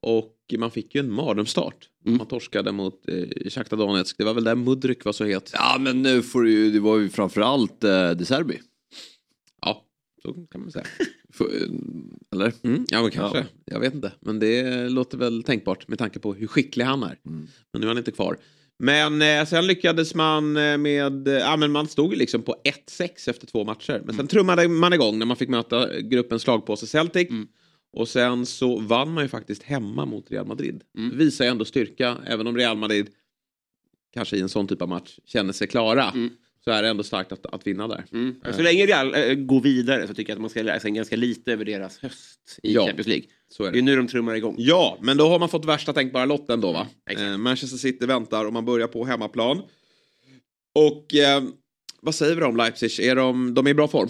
Och 0.00 0.34
man 0.58 0.70
fick 0.70 0.94
ju 0.94 0.98
en 0.98 1.12
mardrömsstart. 1.12 1.88
Man 2.04 2.26
torskade 2.26 2.72
mot 2.72 3.08
eh, 3.08 3.50
Shakhtar 3.50 3.76
Donetsk. 3.76 4.18
Det 4.18 4.24
var 4.24 4.34
väl 4.34 4.44
där 4.44 4.54
Mudryk 4.54 5.04
var 5.04 5.12
så 5.12 5.24
het. 5.24 5.50
Ja 5.52 5.76
men 5.80 6.02
nu 6.02 6.22
får 6.22 6.42
du 6.42 6.50
ju, 6.50 6.70
det 6.70 6.80
var 6.80 6.98
ju 6.98 7.08
framförallt 7.08 7.84
eh, 7.84 8.10
De 8.10 8.24
Serbi. 8.24 8.60
Ja, 9.60 9.84
så 10.22 10.32
kan 10.32 10.60
man 10.60 10.72
säga. 10.72 10.84
Eh, 11.40 11.68
Eller? 12.32 12.52
Mm, 12.62 12.84
ja 12.88 13.02
men 13.02 13.10
kanske. 13.10 13.38
Ja. 13.38 13.44
Jag 13.64 13.80
vet 13.80 13.94
inte. 13.94 14.12
Men 14.20 14.38
det 14.38 14.88
låter 14.88 15.18
väl 15.18 15.42
tänkbart 15.42 15.88
med 15.88 15.98
tanke 15.98 16.18
på 16.18 16.34
hur 16.34 16.46
skicklig 16.46 16.84
han 16.84 17.02
är. 17.02 17.18
Men 17.22 17.80
nu 17.80 17.82
är 17.82 17.88
han 17.88 17.98
inte 17.98 18.12
kvar. 18.12 18.38
Men 18.78 19.22
eh, 19.22 19.44
sen 19.46 19.66
lyckades 19.66 20.14
man 20.14 20.56
eh, 20.56 20.78
med, 20.78 21.28
eh, 21.28 21.34
ja 21.34 21.56
men 21.56 21.72
man 21.72 21.88
stod 21.88 22.12
ju 22.12 22.18
liksom 22.18 22.42
på 22.42 22.56
1-6 22.88 23.30
efter 23.30 23.46
två 23.46 23.64
matcher. 23.64 24.02
Men 24.04 24.14
sen 24.14 24.26
trummade 24.26 24.68
man 24.68 24.92
igång 24.92 25.18
när 25.18 25.26
man 25.26 25.36
fick 25.36 25.48
möta 25.48 26.00
gruppens 26.00 26.42
slagpåse 26.42 26.86
Celtic. 26.86 27.28
Och 27.92 28.08
sen 28.08 28.46
så 28.46 28.78
vann 28.80 29.12
man 29.12 29.24
ju 29.24 29.28
faktiskt 29.28 29.62
hemma 29.62 30.06
mot 30.06 30.30
Real 30.30 30.46
Madrid. 30.46 30.82
Visar 31.12 31.44
ju 31.44 31.50
ändå 31.50 31.64
styrka, 31.64 32.16
även 32.26 32.46
om 32.46 32.56
Real 32.56 32.76
Madrid 32.76 33.06
kanske 34.14 34.36
i 34.36 34.40
en 34.40 34.48
sån 34.48 34.66
typ 34.66 34.82
av 34.82 34.88
match 34.88 35.18
känner 35.24 35.52
sig 35.52 35.66
klara. 35.68 36.12
Så 36.64 36.70
är 36.70 36.82
det 36.82 36.88
ändå 36.88 37.02
starkt 37.02 37.32
att, 37.32 37.46
att 37.46 37.66
vinna 37.66 37.88
där. 37.88 38.04
mm, 38.12 38.34
så 38.56 38.62
länge 38.62 38.86
Real 38.86 39.14
äh, 39.14 39.34
går 39.34 39.60
vidare 39.60 40.06
så 40.06 40.14
tycker 40.14 40.30
jag 40.30 40.36
att 40.36 40.40
man 40.40 40.50
ska 40.50 40.62
lära 40.62 40.80
sig 40.80 40.90
ganska 40.90 41.16
lite 41.16 41.52
över 41.52 41.64
deras 41.64 41.98
höst 41.98 42.58
i 42.62 42.72
Ja, 42.74 42.86
Champions 42.86 43.06
League. 43.06 43.24
Så 43.48 43.64
är 43.64 43.72
Det 43.72 43.78
är 43.78 43.82
det. 43.82 43.84
nu 43.84 43.96
de 43.96 44.06
trummar 44.08 44.34
igång. 44.34 44.54
Ja, 44.58 44.98
men 45.00 45.16
då 45.16 45.28
har 45.28 45.38
man 45.38 45.48
fått 45.48 45.64
värsta 45.64 45.92
tänkbara 45.92 46.24
lotten 46.24 46.60
då 46.60 46.72
va? 46.72 46.86
exakt. 47.10 47.26
Eh, 47.28 47.36
Manchester 47.38 47.78
City 47.78 48.06
väntar 48.06 48.44
och 48.44 48.52
man 48.52 48.64
börjar 48.64 48.86
på 48.86 49.04
hemmaplan. 49.04 49.62
Och 50.74 51.14
eh, 51.14 51.42
vad 52.02 52.14
säger 52.14 52.36
vi 52.36 52.42
om 52.42 52.56
Leipzig? 52.56 53.00
Är 53.06 53.16
de, 53.16 53.54
de 53.54 53.66
är 53.66 53.70
i 53.70 53.74
bra 53.74 53.88
form? 53.88 54.08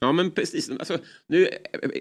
Ja 0.00 0.12
men 0.12 0.30
precis. 0.30 0.70
Alltså, 0.70 0.98
nu 1.26 1.48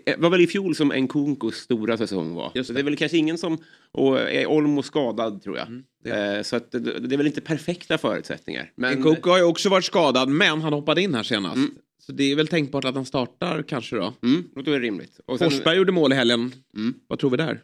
eh, 0.05 0.19
var 0.19 0.29
väl 0.29 0.41
i 0.41 0.47
fjol 0.47 0.75
som 0.75 0.87
Nkunkos 0.87 1.55
stora 1.55 1.97
säsong 1.97 2.33
var. 2.33 2.51
Just 2.55 2.67
det. 2.67 2.73
det 2.73 2.79
är 2.79 2.83
väl 2.83 2.97
kanske 2.97 3.17
ingen 3.17 3.37
som... 3.37 3.57
Och 3.91 4.19
är 4.19 4.47
Olmo 4.47 4.83
skadad 4.83 5.43
tror 5.43 5.57
jag. 5.57 5.67
det 6.03 6.37
Eh, 6.37 6.41
så 6.43 6.55
att 6.55 6.71
det, 6.71 6.79
det 6.79 7.15
är 7.15 7.17
väl 7.17 7.27
inte 7.27 7.41
perfekta 7.41 7.97
förutsättningar. 7.97 8.71
Men, 8.75 8.99
Nkunku 8.99 9.29
har 9.29 9.37
ju 9.37 9.43
också 9.43 9.69
varit 9.69 9.85
skadad, 9.85 10.29
men 10.29 10.61
han 10.61 10.73
hoppade 10.73 11.01
in 11.01 11.15
här 11.15 11.23
senast. 11.23 11.57
Så 12.05 12.11
det 12.11 12.31
är 12.31 12.35
väl 12.35 12.47
tänkbart 12.47 12.85
att 12.85 12.95
han 12.95 13.05
startar 13.05 13.63
kanske 13.63 13.95
då. 13.95 14.13
Mm, 14.23 14.43
låter 14.55 14.71
väl 14.71 14.81
rimligt. 14.81 15.19
Och 15.25 15.39
sen, 15.39 15.51
Forsberg 15.51 15.77
gjorde 15.77 15.91
mål 15.91 16.13
i 16.13 16.15
helgen. 16.15 16.51
Mm. 16.75 16.93
Vad 17.07 17.19
tror 17.19 17.29
vi 17.29 17.37
där? 17.37 17.61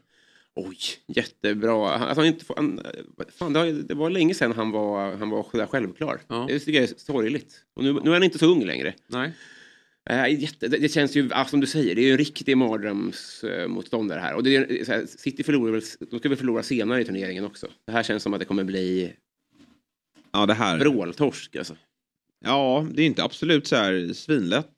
Oj, 0.56 0.78
jättebra. 1.08 1.98
Han, 1.98 2.08
alltså, 2.08 2.22
han 2.22 2.28
inte, 2.28 2.46
han, 2.56 2.82
fan, 3.38 3.54
det, 3.54 3.60
var, 3.60 3.66
det 3.66 3.94
var 3.94 4.10
länge 4.10 4.34
sedan 4.34 4.52
han 4.52 4.72
var, 4.72 5.16
han 5.16 5.30
var 5.30 5.68
självklar. 5.68 6.22
Ja. 6.28 6.46
Det 6.48 6.60
tycker 6.60 6.82
jag 6.82 6.90
är 6.90 6.94
sorgligt. 6.98 7.56
Och 7.76 7.84
nu, 7.84 7.94
nu 7.94 8.10
är 8.10 8.14
han 8.14 8.24
inte 8.24 8.40
så 8.40 8.46
ung 8.46 8.66
längre. 8.66 8.94
Nej. 9.08 9.34
Eh, 10.10 10.42
jätte, 10.42 10.68
det, 10.68 10.90
känns 10.90 11.16
ju, 11.16 11.28
ja, 11.32 11.46
som 11.46 11.60
du 11.60 11.68
säger, 11.68 11.96
det 11.96 12.02
är 12.02 12.06
ju 12.06 12.12
en 12.12 12.18
riktig 12.18 12.58
mardrömsmotståndare 12.58 14.20
här. 14.20 14.36
Och 14.36 14.44
det 14.44 14.56
är, 14.56 14.86
så 14.86 14.92
här, 14.92 15.06
City 15.06 15.44
förlorar 15.44 15.72
väl, 15.72 15.82
de 16.12 16.20
ska 16.20 16.30
väl 16.30 16.38
förlora 16.38 16.64
senare 16.64 17.02
i 17.02 17.06
turneringen 17.06 17.46
också. 17.46 17.68
Det 17.86 17.92
här 17.92 18.04
känns 18.04 18.24
som 18.24 18.34
att 18.34 18.40
det 18.40 18.46
kommer 18.46 18.64
bli 18.64 19.14
Ja, 20.32 20.46
det 20.46 20.54
här. 20.54 20.80
vråltorsk 20.80 21.56
alltså. 21.56 21.76
Ja, 22.46 22.88
det 22.94 23.02
är 23.02 23.06
inte 23.06 23.24
absolut 23.24 23.68
så 23.68 23.76
här 23.76 24.14
svinlätt 24.14 24.72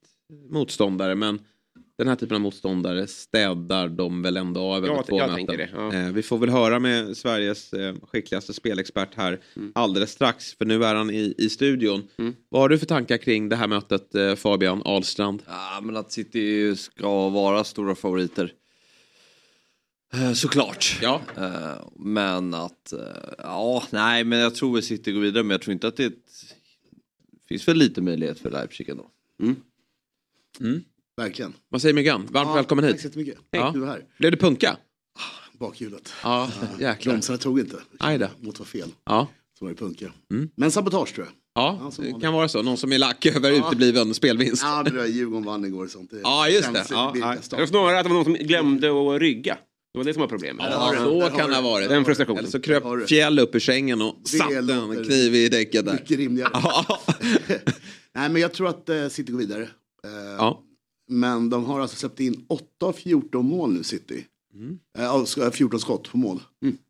motståndare, 0.50 1.16
men 1.16 1.40
den 2.02 2.08
här 2.10 2.16
typen 2.16 2.36
av 2.36 2.42
motståndare 2.42 3.08
städar 3.08 3.90
de 3.90 4.22
väl 4.22 4.38
ändå 4.38 4.62
av 4.62 4.86
över 4.86 5.04
två 5.04 5.18
jag 5.18 5.30
möten. 5.30 5.58
det, 5.58 5.70
ja. 5.74 5.94
Eh, 5.94 6.12
vi 6.12 6.24
får 6.24 6.38
väl 6.38 6.50
höra 6.50 6.80
med 6.80 7.18
Sveriges 7.18 7.74
eh, 7.74 7.96
skickligaste 8.08 8.54
spelexpert 8.54 9.16
här 9.16 9.40
Mm. 9.56 9.72
alldeles 9.76 10.12
strax, 10.12 10.54
för 10.54 10.66
nu 10.66 10.84
är 10.86 10.96
han 10.96 11.10
i, 11.10 11.36
i 11.38 11.50
studion. 11.50 12.08
Mm. 12.18 12.36
Vad 12.50 12.62
har 12.62 12.70
du 12.70 12.78
för 12.80 12.86
tankar 12.86 13.18
kring 13.18 13.50
det 13.50 13.56
här 13.56 13.68
mötet, 13.68 14.16
eh, 14.16 14.36
Fabian 14.36 14.82
Ahlstrand? 14.86 15.44
Ja 15.48 15.82
men 15.84 15.98
att 15.98 16.12
City 16.12 16.76
ska 16.76 17.30
vara 17.30 17.64
stora 17.64 17.96
favoriter. 17.96 18.54
Eh, 20.14 20.34
Såklart. 20.34 21.00
Ja. 21.02 21.22
Eh, 21.38 21.88
Men 21.96 22.54
att, 22.54 22.94
eh, 22.94 23.00
ja, 23.38 23.84
nej 23.90 24.24
men 24.24 24.40
jag 24.40 24.56
tror 24.56 24.74
väl 24.74 24.84
City 24.84 25.12
går 25.12 25.22
vidare 25.22 25.44
men 25.44 25.52
jag 25.52 25.62
tror 25.62 25.74
inte 25.74 25.88
att 25.88 25.98
det 25.98 26.06
ett, 26.06 26.14
finns 27.50 27.68
väl 27.68 27.78
lite 27.78 28.02
möjlighet 28.02 28.40
för 28.40 28.52
Leipzig 28.52 28.90
ändå. 28.90 29.08
Verkligen. 31.18 31.54
Vad 31.70 31.82
säger 31.82 31.94
Myggan? 31.94 32.28
Varmt 32.32 32.48
Ja, 32.50 32.54
välkommen 32.54 32.84
Tack 32.86 32.92
hit. 32.94 33.02
så 33.02 33.08
jättemycket. 33.08 33.38
Ja. 33.52 33.72
Du 33.76 33.86
här. 33.86 34.04
Blev 34.20 34.32
det 34.32 34.38
punka? 34.38 34.78
Bakhjulet. 35.60 36.14
Ja, 36.24 36.50
jäklar. 36.80 37.14
Bromsarna 37.14 37.38
tog 37.38 37.60
inte. 37.60 37.78
Aj 38.00 38.18
då. 38.18 38.28
Mot 38.40 38.60
var 38.60 38.66
fel. 38.66 38.90
Ja. 39.06 39.28
Så 39.60 39.66
var 39.66 39.70
det 39.72 39.78
punka. 39.78 40.12
Mm. 40.34 40.50
Men 40.56 40.72
sabotage 40.72 41.16
tror 41.16 41.26
jag. 41.28 41.36
Ja, 41.54 41.92
det 41.98 42.22
kan 42.22 42.34
vara 42.34 42.48
så. 42.48 42.62
Någon 42.62 42.78
som 42.78 42.92
är 42.92 42.98
lack 42.98 43.26
över 43.26 43.52
Ja. 43.52 43.68
utebliven 43.68 44.14
spelvinst. 44.14 44.64
Ja, 44.64 44.84
det 44.84 44.90
där 44.92 45.06
Djurgården 45.06 45.46
vann 45.46 45.66
igår 45.66 45.84
och 45.86 45.92
sånt. 45.92 46.12
Det 46.12 46.20
Ja, 46.24 46.50
just 46.50 46.74
det. 46.74 46.86
Ja, 46.90 47.14
ja. 47.16 47.36
Det 47.50 47.56
var 47.58 47.66
snarare 47.66 48.00
att 48.00 48.04
det 48.06 48.10
var 48.10 48.16
någon 48.16 48.26
som 48.26 48.34
glömde 48.34 48.88
att 49.16 49.22
rygga. 49.22 49.58
Det 49.94 49.98
var 50.00 50.06
det 50.06 50.14
som 50.14 50.22
var 50.22 50.28
problemet. 50.28 50.66
Ja, 50.72 50.92
du. 50.92 50.98
så 50.98 51.30
kan 51.38 51.50
det 51.50 51.56
ha 51.56 51.62
du. 51.62 51.68
varit. 51.70 51.90
Den 51.90 52.06
frustrationen. 52.06 52.40
Eller 52.40 52.50
så 52.50 52.58
du. 52.58 52.64
kröp 52.64 53.08
Fjäll 53.10 53.40
upp 53.40 53.56
ur 53.56 53.60
sängen 53.60 54.02
och 54.02 54.16
satte 54.28 54.56
en 54.56 55.06
kniv 55.06 55.36
i 55.36 55.50
däcket 55.50 55.86
där. 55.86 55.94
Mycket 55.94 56.18
rimligare. 56.18 56.52
Nej, 58.16 58.30
men 58.30 58.36
jag 58.42 58.54
tror 58.54 58.68
att 58.70 58.90
eh, 58.90 59.08
City 59.08 59.32
går 59.32 59.40
vidare. 59.40 59.64
Eh, 59.64 60.10
Ja. 60.38 60.64
Men 61.12 61.50
de 61.50 61.66
har 61.66 61.80
alltså 61.80 61.96
släppt 61.98 62.20
in 62.20 62.46
8 62.48 62.66
av 62.86 62.94
14 62.94 63.46
mål 63.46 63.74
nu, 63.74 63.84
City. 63.84 64.26
Mm. 64.54 64.80
Eh, 64.98 65.12
alltså, 65.12 65.52
14 65.52 65.80
skott 65.80 66.12
på 66.12 66.18
mål. 66.18 66.40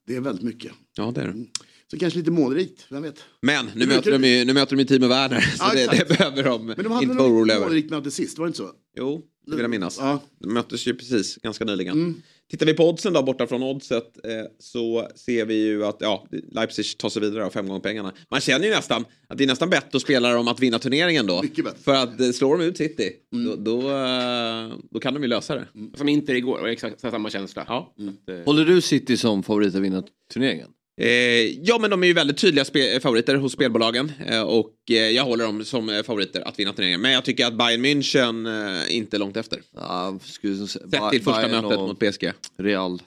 Det 0.07 0.15
är 0.15 0.21
väldigt 0.21 0.43
mycket. 0.43 0.71
ja, 0.97 1.11
det 1.15 1.21
är 1.21 1.27
det. 1.27 1.45
Så 1.91 1.97
kanske 1.97 2.19
lite 2.19 2.31
målrikt, 2.31 2.85
vem 2.89 3.03
vet. 3.03 3.23
Men 3.41 3.69
nu 3.75 3.87
möter, 3.87 4.19
de 4.19 4.27
ju, 4.27 4.45
nu 4.45 4.53
möter 4.53 4.75
de 4.75 4.81
ju 4.81 4.87
Timo 4.87 5.07
Werner, 5.07 5.41
så 5.41 5.63
Ja, 5.63 5.73
det, 5.73 5.97
det 5.97 6.17
behöver 6.17 6.43
de 6.43 6.65
Men 6.65 6.75
de 6.83 6.91
hade 6.91 7.03
inte 7.03 7.15
nog 7.15 7.17
vara 7.17 7.27
ett 7.27 7.31
oroliga 7.33 7.55
över. 7.55 7.65
målrikt 7.65 7.89
möte 7.89 8.11
sist, 8.11 8.37
var 8.37 8.45
det 8.45 8.49
inte 8.49 8.57
så? 8.57 8.71
Jo, 8.97 9.21
det 9.45 9.51
vill 9.51 9.61
jag 9.61 9.69
minnas. 9.69 9.97
Ja. 9.99 10.23
De 10.39 10.53
möttes 10.53 10.87
ju 10.87 10.93
precis 10.93 11.35
ganska 11.35 11.65
nyligen. 11.65 12.21
Mm. 12.51 12.57
Tittar 12.57 12.65
vi 12.65 12.73
på 12.73 12.89
oddsen 12.89 13.13
då, 13.13 13.23
borta 13.23 13.47
från 13.47 13.63
oddset, 13.63 14.25
eh, 14.25 14.31
så 14.59 15.07
ser 15.15 15.45
vi 15.45 15.55
ju 15.65 15.85
att 15.85 15.97
ja, 15.99 16.27
Leipzig 16.51 16.97
tar 16.97 17.09
sig 17.09 17.21
vidare 17.21 17.45
av 17.45 17.49
fem 17.49 17.67
gånger 17.67 17.79
pengarna. 17.81 18.13
Man 18.29 18.41
känner 18.41 18.65
ju 18.65 18.71
nästan 18.75 19.05
att 19.27 19.37
det 19.37 19.43
är 19.43 19.47
nästan 19.47 19.69
bättre 19.69 19.89
att 19.93 20.01
spela 20.01 20.33
dem 20.33 20.47
att 20.47 20.59
vinna 20.59 20.79
turneringen 20.79 21.27
då. 21.27 21.41
Mycket 21.43 21.65
bättre. 21.65 21.79
För 21.83 21.93
att 21.93 22.19
eh, 22.19 22.29
slår 22.31 22.57
de 22.57 22.63
ut 22.63 22.77
City, 22.77 23.11
Mm. 23.33 23.45
då, 23.45 23.55
då, 23.55 23.89
eh, 23.89 24.77
då 24.91 24.99
kan 24.99 25.13
de 25.13 25.23
ju 25.23 25.29
lösa 25.29 25.55
det. 25.55 25.67
Som 25.97 26.09
Inter 26.09 26.33
igår, 26.35 26.59
och 26.61 26.69
exakt 26.69 26.99
samma 26.99 27.29
känsla. 27.29 27.65
Ja. 27.67 27.93
Att, 27.97 28.29
eh, 28.29 28.45
Håller 28.45 28.65
du 28.65 28.81
City 28.81 29.17
som 29.17 29.43
favorit 29.43 29.75
att 29.75 29.81
vinna 29.81 30.03
turneringen? 30.33 30.67
Eh, 31.01 31.63
ja, 31.63 31.77
men 31.79 31.89
de 31.89 32.03
är 32.03 32.07
ju 32.07 32.13
väldigt 32.13 32.37
tydliga 32.37 32.65
favoriter 33.01 33.35
hos 33.35 33.53
spelbolagen. 33.53 34.11
Eh, 34.25 34.41
och 34.41 34.75
eh, 34.89 34.95
jag 34.95 35.23
håller 35.23 35.45
dem 35.45 35.65
som 35.65 36.03
favoriter 36.05 36.41
att 36.41 36.59
vinna 36.59 36.73
turneringen. 36.73 37.01
Men 37.01 37.11
jag 37.11 37.25
tycker 37.25 37.45
att 37.45 37.57
Bayern 37.57 37.85
München 37.85 38.87
inte 38.87 39.17
är 39.17 39.19
långt 39.19 39.37
efter. 39.37 39.61
Ja, 39.71 40.19
skulle 40.21 40.67
Sett 40.67 40.91
till 41.11 41.23
första 41.23 41.47
Bayern 41.47 41.63
mötet 41.63 41.79
mot 41.79 41.99
PSG. 41.99 42.31
Real 42.57 43.01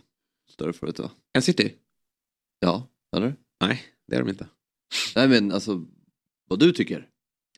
större 0.51 0.73
favorit 0.73 0.99
va? 0.99 1.11
En 1.33 1.43
City? 1.43 1.73
Ja, 2.61 2.89
eller? 3.17 3.35
Nej, 3.61 3.83
det 4.09 4.17
är 4.17 4.21
de 4.21 4.29
inte. 4.29 4.47
Nej 5.17 5.29
men 5.29 5.53
alltså, 5.53 5.85
vad 6.49 6.59
du 6.59 6.73
tycker? 6.73 7.09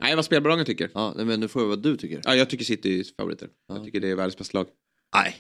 Nej, 0.01 0.17
vad 0.17 0.25
spelbolagen 0.25 0.67
tycker. 0.67 0.91
Ja, 0.95 1.15
men 1.17 1.41
nu 1.41 1.49
får 1.49 1.63
jag 1.63 1.69
vad 1.69 1.83
du 1.83 1.97
tycker. 1.97 2.21
Ja, 2.25 2.35
jag 2.35 2.51
tycker 2.51 2.65
City 2.65 3.01
är 3.01 3.05
favoriter. 3.17 3.49
Ja. 3.69 3.75
Jag 3.75 3.85
tycker 3.85 4.01
det 4.01 4.09
är 4.09 4.15
världens 4.15 4.39
bästa 4.39 4.59
lag. 4.59 4.67
Nej. 5.15 5.37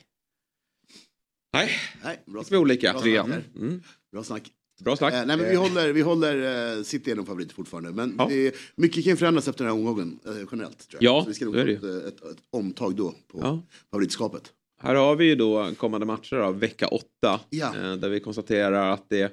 Nej, 1.52 1.70
Nej, 2.04 2.22
bra 2.26 2.44
vi 2.50 2.56
olika. 2.56 2.92
Bra 2.92 3.02
snack. 3.02 3.44
Mm. 3.56 3.82
Bra 4.12 4.24
snack. 4.24 4.52
Bra 4.84 4.96
snack. 4.96 5.14
Eh, 5.14 5.26
nej, 5.26 5.36
men 5.36 5.48
vi 5.48 5.54
håller, 5.56 5.92
vi 5.92 6.00
håller 6.02 6.76
eh, 6.76 6.82
City 6.82 7.10
är 7.10 7.16
nog 7.16 7.26
favorit 7.26 7.52
fortfarande. 7.52 7.90
Men 7.92 8.14
Ja. 8.18 8.26
det, 8.30 8.54
mycket 8.76 9.04
kan 9.04 9.16
förändras 9.16 9.48
efter 9.48 9.64
den 9.64 9.72
här 9.72 9.80
omgången 9.80 10.18
eh, 10.26 10.32
generellt. 10.52 10.88
Tror 10.88 11.04
jag. 11.04 11.14
Ja, 11.18 11.22
Så 11.22 11.28
vi 11.28 11.34
ska 11.34 11.44
nog 11.44 11.54
ta 11.54 11.60
ett, 11.60 11.82
eh, 11.82 11.90
ett, 11.96 12.06
ett 12.24 12.38
omtag 12.50 12.94
då 12.96 13.10
på 13.32 13.38
Ja. 13.42 13.62
favoritskapet. 13.90 14.52
Här 14.82 14.94
har 14.94 15.16
vi 15.16 15.24
ju 15.24 15.34
då 15.34 15.70
kommande 15.76 16.06
matcher 16.06 16.36
av 16.36 16.58
vecka 16.58 16.88
åtta. 16.88 17.40
Ja. 17.50 17.66
Eh, 17.76 17.94
där 17.94 18.08
vi 18.08 18.20
konstaterar 18.20 18.92
att 18.92 19.04
det 19.08 19.32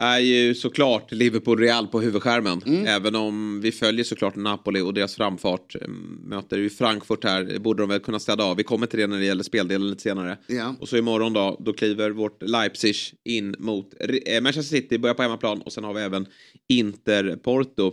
är 0.00 0.18
ju 0.18 0.54
såklart 0.54 1.12
Liverpool-Real 1.12 1.86
på 1.86 2.00
huvudskärmen. 2.00 2.86
Även 2.86 3.14
om 3.14 3.60
vi 3.60 3.72
följer 3.72 4.04
såklart 4.04 4.36
Napoli 4.36 4.80
och 4.80 4.94
deras 4.94 5.14
framfart. 5.14 5.74
Eh, 5.74 5.88
Möter 6.24 6.58
ju 6.58 6.70
Frankfurt 6.70 7.24
här, 7.24 7.44
det 7.44 7.58
borde 7.58 7.82
de 7.82 7.88
väl 7.88 8.00
kunna 8.00 8.18
städa 8.18 8.44
av. 8.44 8.56
Vi 8.56 8.62
kommer 8.62 8.86
till 8.86 8.98
det 8.98 9.06
när 9.06 9.18
det 9.18 9.24
gäller 9.24 9.42
speldelen 9.42 9.90
lite 9.90 10.02
senare. 10.02 10.38
Ja. 10.46 10.74
Och 10.80 10.88
så 10.88 10.96
imorgon 10.96 11.32
då, 11.32 11.56
då 11.60 11.72
kliver 11.72 12.10
vårt 12.10 12.42
Leipzig 12.42 12.96
in 13.24 13.54
mot 13.58 13.94
eh, 14.26 14.40
Manchester 14.40 14.76
City, 14.76 14.98
börjar 14.98 15.14
på 15.14 15.22
hemmaplan 15.22 15.62
och 15.62 15.72
sen 15.72 15.84
har 15.84 15.94
vi 15.94 16.00
även 16.00 16.26
Inter-Porto. 16.68 17.92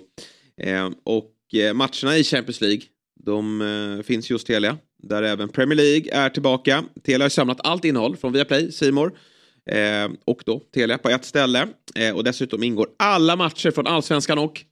Eh, 0.62 0.90
och 1.04 1.34
eh, 1.54 1.74
matcherna 1.74 2.18
i 2.18 2.24
Champions 2.24 2.62
League, 2.62 2.82
de 3.26 3.62
eh, 3.62 4.04
finns 4.04 4.30
just 4.30 4.48
Telia. 4.48 4.78
Där 5.04 5.24
även 5.24 5.50
Premier 5.50 5.76
League 5.76 6.12
är 6.12 6.30
tillbaka. 6.30 6.84
Telia 7.06 7.26
har 7.26 7.30
samlat 7.30 7.60
allt 7.64 7.86
innehåll 7.86 8.18
från 8.18 8.34
Viaplay, 8.34 8.72
Simor 8.72 9.18
eh, 9.68 10.10
och 10.26 10.44
då 10.46 10.60
Telia 10.60 10.98
på 10.98 11.10
ett 11.10 11.26
ställe. 11.26 11.68
Eh, 11.96 12.16
och 12.16 12.24
dessutom 12.24 12.64
ingår 12.64 12.88
alla 13.00 13.36
matcher 13.36 13.72
från 13.72 13.88
Allsvenskan 13.88 14.38
och 14.38 14.64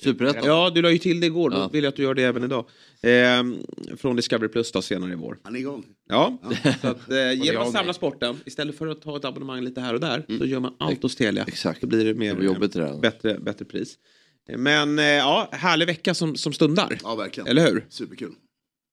Superettan? 0.00 0.42
Ja, 0.44 0.70
du 0.74 0.82
la 0.82 0.90
ju 0.90 0.98
till 0.98 1.20
det 1.20 1.26
igår. 1.26 1.50
Då 1.50 1.56
Ja. 1.56 1.68
vill 1.68 1.84
jag 1.84 1.88
att 1.90 1.96
du 1.96 2.02
gör 2.02 2.14
det 2.14 2.22
även 2.22 2.44
idag. 2.44 2.68
Eh, 3.02 3.42
från 3.96 4.16
Discovery 4.16 4.48
Plus 4.48 4.72
då 4.72 4.82
senare 4.82 5.12
i 5.12 5.14
vår. 5.14 5.38
Han 5.42 5.54
är 5.56 5.60
igång. 5.60 5.84
Ja, 6.08 6.38
så 6.82 6.88
att, 6.88 7.10
eh, 7.10 7.32
genom 7.32 7.62
att 7.62 7.72
samla 7.72 7.92
sporten 7.92 8.36
istället 8.46 8.78
för 8.78 8.86
att 8.86 9.02
ta 9.02 9.16
ett 9.16 9.24
abonnemang 9.24 9.60
lite 9.64 9.80
här 9.80 9.94
och 9.94 10.00
där 10.00 10.24
så 10.38 10.44
gör 10.46 10.60
man 10.60 10.74
allt 10.78 11.02
hos 11.02 11.16
Telia. 11.16 11.44
Exakt. 11.48 11.80
Då 11.80 11.86
blir 11.86 12.04
det 12.04 12.14
mer 12.14 12.34
Det 12.34 12.44
jobbigt 12.44 12.72
det 12.72 12.80
där. 12.80 12.98
bättre, 13.00 13.38
bättre 13.38 13.64
pris. 13.64 13.98
Men 14.56 14.98
eh, 14.98 15.04
ja, 15.04 15.48
härlig 15.52 15.86
vecka 15.86 16.14
som, 16.14 16.36
som 16.36 16.52
stundar. 16.52 16.98
Ja, 17.02 17.14
verkligen. 17.14 17.46
Eller 17.46 17.66
hur? 17.70 17.86
Superkul. 17.88 18.32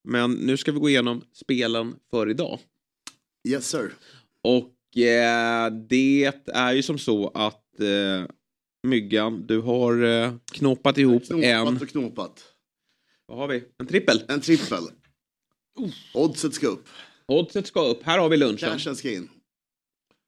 Men 0.08 0.32
nu 0.34 0.58
ska 0.58 0.72
vi 0.72 0.80
gå 0.80 0.90
igenom 0.90 1.22
spelen 1.34 1.96
för 2.12 2.30
idag. 2.30 2.60
Yes 3.48 3.70
sir. 3.70 3.94
Och 4.46 4.98
eh, 4.98 5.72
det 5.90 6.32
är 6.54 6.74
ju 6.74 6.84
som 6.84 6.98
så 6.98 7.28
att 7.28 7.80
eh, 7.80 8.28
Myggan, 8.88 9.48
du 9.48 9.62
har 9.62 10.04
eh, 10.04 10.34
knåpat 10.52 10.98
ihop 10.98 11.24
en... 11.30 11.42
Knopat 11.42 11.82
och 11.82 11.90
knopat. 11.90 12.44
Vad 13.26 13.38
har 13.38 13.48
vi? 13.48 13.64
En 13.78 13.88
trippel. 13.88 14.24
En 14.28 14.42
trippel. 14.42 14.84
Oddset 16.14 16.54
ska 16.54 16.68
upp. 16.68 16.88
Oddset 17.26 17.68
ska 17.68 17.82
upp. 17.82 18.04
Här 18.04 18.18
har 18.18 18.30
vi 18.30 18.38
lunchen. 18.38 18.58
Cashen 18.58 18.96
ska 18.96 19.12
in. 19.12 19.30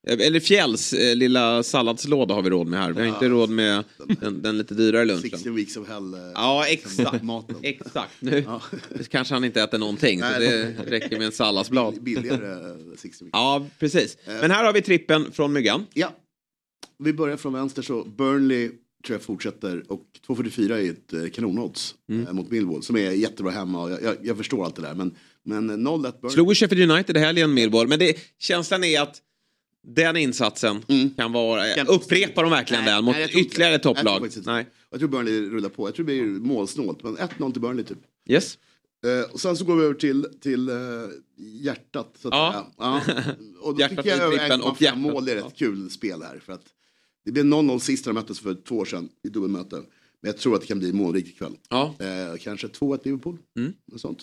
Eller 0.09 0.39
Fjälls 0.39 0.93
eh, 0.93 1.15
lilla 1.15 1.63
salladslåda 1.63 2.33
har 2.33 2.41
vi 2.41 2.49
råd 2.49 2.67
med 2.67 2.79
här. 2.79 2.91
Vi 2.91 2.99
har 3.01 3.07
inte 3.07 3.29
råd 3.29 3.49
med 3.49 3.83
den, 4.19 4.41
den 4.41 4.57
lite 4.57 4.73
dyrare 4.73 5.05
lunchen. 5.05 5.29
16 5.31 5.55
weeks 5.55 5.77
of 5.77 5.87
hell. 5.87 6.13
eh, 6.13 6.19
Ja, 6.33 6.65
exakt. 6.67 7.23
Maten. 7.23 7.55
Exakt. 7.61 8.11
Nu 8.19 8.43
Ja. 8.47 8.61
kanske 9.09 9.33
han 9.33 9.43
inte 9.43 9.61
äter 9.61 9.77
någonting. 9.77 10.19
Så 10.19 10.25
Nej, 10.25 10.39
det 10.39 10.73
räcker 10.91 11.17
med 11.17 11.25
en 11.25 11.31
salladsblad. 11.31 12.01
Billigare 12.03 12.51
eh, 12.51 12.75
16 12.97 13.25
weeks. 13.25 13.29
Ja, 13.33 13.65
precis. 13.79 14.17
Men 14.25 14.51
här 14.51 14.63
har 14.63 14.73
vi 14.73 14.81
trippen 14.81 15.31
från 15.31 15.53
Myggan. 15.53 15.85
Ja. 15.93 16.15
Vi 17.03 17.13
börjar 17.13 17.37
från 17.37 17.53
vänster 17.53 17.81
så 17.81 18.03
Burnley 18.03 18.67
tror 19.05 19.15
jag 19.15 19.21
fortsätter 19.21 19.83
och 19.91 20.01
2.44 20.27 20.71
är 20.73 20.89
ett 20.91 21.13
eh, 21.13 21.29
kanonodds 21.29 21.95
Mm. 22.09 22.27
eh, 22.27 22.33
mot 22.33 22.51
Millwall 22.51 22.83
som 22.83 22.95
är 22.97 23.11
jättebra 23.11 23.51
hemma 23.51 23.83
och 23.83 23.91
jag, 23.91 24.03
jag, 24.03 24.15
jag 24.23 24.37
förstår 24.37 24.65
allt 24.65 24.75
det 24.75 24.81
där 24.81 24.93
men, 24.93 25.15
men 25.45 25.87
0-1 25.87 26.01
Burnley. 26.01 26.29
Slog 26.33 26.57
Sheffield 26.57 26.91
United 26.91 27.17
i 27.17 27.19
helgen, 27.19 27.53
Millwall. 27.53 27.87
Men 27.87 27.99
det, 27.99 28.17
känslan 28.39 28.83
är 28.83 29.01
att 29.01 29.21
den 29.95 30.17
insatsen 30.17 30.81
kan 31.17 31.31
vara... 31.31 31.73
Kan- 31.73 31.87
Upprepar 31.87 32.43
de 32.43 32.51
verkligen 32.51 32.85
den 32.85 33.03
mot 33.05 33.13
nej, 33.15 33.21
jag 33.21 33.31
tror 33.31 33.41
ytterligare. 33.41 33.71
Jag 33.71 33.83
tror 33.83 33.93
topplag? 33.93 34.19
faktiskt 34.19 34.37
inte 34.37 34.51
Nej. 34.51 34.67
Jag 34.89 34.99
tror 34.99 35.09
Burnley 35.09 35.49
rullar 35.49 35.69
på. 35.69 35.87
Jag 35.87 35.95
tror 35.95 36.05
det 36.05 36.13
blir 36.21 36.23
målsnålt 36.25 37.03
men 37.03 37.17
1-0 37.17 37.51
till 37.51 37.61
Burnley 37.61 37.85
typ. 37.85 37.97
Yes. 38.29 38.57
Eh, 39.05 39.31
och 39.33 39.39
sen 39.39 39.57
så 39.57 39.65
går 39.65 39.75
vi 39.75 39.83
över 39.83 39.93
till, 39.93 40.27
till 40.41 40.69
eh, 40.69 40.75
hjärtat. 41.37 42.15
Så 42.21 42.27
att 42.27 42.33
Ja. 42.33 42.51
säga. 42.51 42.65
ja. 42.77 43.01
Och 43.61 43.73
då 43.73 43.79
Hjärtat 43.79 43.97
tycker 43.97 44.09
jag 44.09 44.33
över 44.33 44.61
och 44.65 44.77
1,5 44.77 44.83
hjärtat. 44.83 44.99
mål 44.99 45.27
är 45.29 45.35
ett 45.35 45.55
kul 45.55 45.89
spel 45.89 46.21
här. 46.21 46.39
För 46.45 46.53
att 46.53 46.65
det 47.25 47.31
blev 47.31 47.45
0-0 47.45 47.79
sist 47.79 48.05
när 48.05 48.13
de 48.13 48.19
möttes 48.19 48.39
för 48.39 48.53
två 48.55 48.75
år 48.77 48.85
sedan 48.85 49.09
i 49.23 49.29
dubbelmöte. 49.29 49.75
Men 50.21 50.31
jag 50.31 50.37
tror 50.37 50.55
att 50.55 50.61
det 50.61 50.67
kan 50.67 50.79
bli 50.79 50.93
målrikt 50.93 51.27
ikväll. 51.27 51.53
Ja. 51.69 51.95
Eh, 51.99 52.37
kanske 52.39 52.67
2-1 52.67 52.99
Liverpool. 53.03 53.37
Mm. 53.57 53.73
Något 53.91 54.01
sånt. 54.01 54.19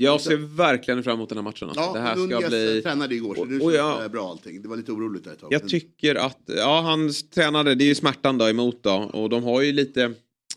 Jag 0.00 0.20
ser 0.20 0.36
verkligen 0.36 1.02
fram 1.02 1.14
emot 1.14 1.28
den 1.28 1.38
här 1.38 1.42
matchen. 1.42 1.68
Alltså. 1.68 1.82
Ja, 1.84 1.92
det 1.92 2.00
här 2.00 2.40
ska 2.40 2.48
bli... 2.48 2.80
tränade 2.82 3.14
igår 3.14 3.34
så 3.34 3.40
Och- 3.40 3.48
nu 3.48 3.60
och 3.60 3.72
jag- 3.72 4.10
bra 4.10 4.30
allting. 4.30 4.62
Det 4.62 4.68
var 4.68 4.76
lite 4.76 4.92
oroligt 4.92 5.24
där 5.24 5.32
ett 5.32 5.40
tag. 5.40 5.52
Jag 5.52 5.60
Men- 5.60 5.68
tycker 5.70 6.14
att, 6.14 6.38
ja 6.46 6.80
han 6.80 7.12
tränade, 7.34 7.74
det 7.74 7.84
är 7.84 7.86
ju 7.88 7.94
smärtan 7.94 8.38
då 8.38 8.48
emot 8.48 8.82
då 8.82 9.10
och 9.12 9.28
de 9.28 9.42
har 9.44 9.62
ju 9.62 9.72
lite 9.72 10.14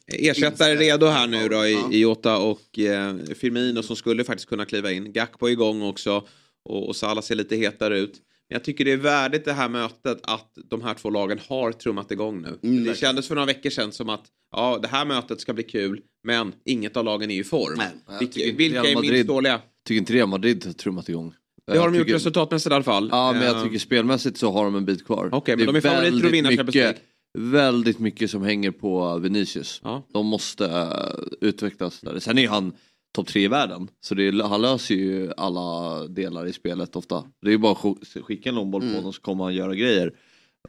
ersättare 0.08 0.76
redo 0.76 1.06
här 1.06 1.28
nu 1.28 1.48
då 1.50 1.66
i, 1.66 1.80
i 1.92 2.00
Jota 2.00 2.38
och 2.38 2.80
eh, 2.80 3.16
Firmino 3.36 3.84
som 3.84 3.96
skulle 3.96 4.24
faktiskt 4.24 4.50
kunna 4.50 4.66
kliva 4.66 4.92
in. 4.92 5.14
Gakpo 5.14 5.48
är 5.48 5.52
igång 5.52 5.82
också 5.82 6.24
och, 6.66 6.88
och 6.89 6.96
Salah 6.96 7.24
ser 7.24 7.36
lite 7.36 7.56
hetare 7.56 8.00
ut. 8.00 8.14
Men 8.52 8.56
jag 8.56 8.64
tycker 8.64 8.86
det 8.86 8.91
är 8.91 8.97
värdigt 8.97 9.45
det 9.45 9.54
här 9.54 9.70
mötet 9.70 10.20
att 10.24 10.58
de 10.70 10.82
här 10.82 10.93
två 10.93 11.10
lagen 11.10 11.39
har 11.47 11.72
trummat 11.72 12.12
igång 12.12 12.41
nu. 12.41 12.60
Mm, 12.64 12.84
det 12.84 12.97
kändes 12.97 13.28
för 13.28 13.36
några 13.36 13.45
veckor 13.45 13.70
sedan 13.70 13.91
som 13.91 14.10
att 14.10 14.24
ja, 14.52 14.80
det 14.82 14.88
här 14.88 15.06
mötet 15.06 15.41
ska 15.41 15.54
bli 15.54 15.64
kul 15.64 16.02
men 16.24 16.54
inget 16.66 16.97
av 16.97 17.06
lagen 17.06 17.32
är 17.32 17.39
i 17.39 17.43
form. 17.43 17.82
Vilka, 18.20 18.34
tycker 18.34 18.54
vilka 18.54 18.84
Real 18.84 19.06
är 19.06 19.12
minst 19.12 19.28
dåliga? 19.28 19.62
Tycker 19.88 19.99
inte 19.99 20.14
Real 20.14 20.28
Madrid 20.28 20.66
har 20.66 20.74
trummat 20.74 21.10
igång. 21.10 21.34
Det 21.72 21.78
har 21.78 21.91
de 21.91 21.97
gjort 21.97 22.10
resultatmässigt 22.10 22.72
i 22.72 22.74
alla 22.74 22.84
fall. 22.84 23.10
Ja, 23.12 23.32
men 23.32 23.41
Eh, 23.41 23.47
jag 23.47 23.64
tycker 23.64 23.80
spelmässigt 23.80 24.38
så 24.38 24.52
har 24.52 24.64
de 24.66 24.76
en 24.76 24.86
bit 24.86 25.06
kvar. 25.06 25.30
Okej, 25.32 25.56
men 25.56 25.66
Det 25.66 25.72
de 25.72 25.78
är 25.78 25.82
favoriter 25.82 26.28
att 26.28 26.34
vinna 26.34 26.49
mycket, 26.49 26.97
väldigt 27.38 27.99
mycket 27.99 28.32
som 28.32 28.43
hänger 28.43 28.72
på 28.72 29.18
Vinicius. 29.18 29.82
Ja. 29.84 30.08
De 30.14 30.26
måste 30.26 30.66
eh, 30.66 31.47
utvecklas 31.47 31.99
där. 32.02 32.20
Sen 32.20 32.38
är 32.38 32.47
han 32.47 32.74
topp 33.12 33.28
tre 33.28 33.43
i 33.43 33.47
världen. 33.47 33.88
Så 34.01 34.16
det 34.16 34.41
han 34.45 34.62
löser 34.62 34.95
ju 34.95 35.32
alla 35.38 35.97
delar 36.07 36.45
i 36.45 36.53
spelet 36.53 36.95
ofta. 36.95 37.24
Det 37.41 37.47
är 37.47 37.51
ju 37.51 37.57
bara 37.57 37.72
att 37.72 37.78
sk- 37.78 38.22
skicka 38.22 38.49
en 38.49 38.55
långboll 38.55 38.82
Mm. 38.82 38.93
på 38.93 38.99
honom 38.99 39.14
så 39.14 39.22
kommer 39.22 39.43
han 39.43 39.53
göra 39.55 39.76
grejer. 39.76 40.14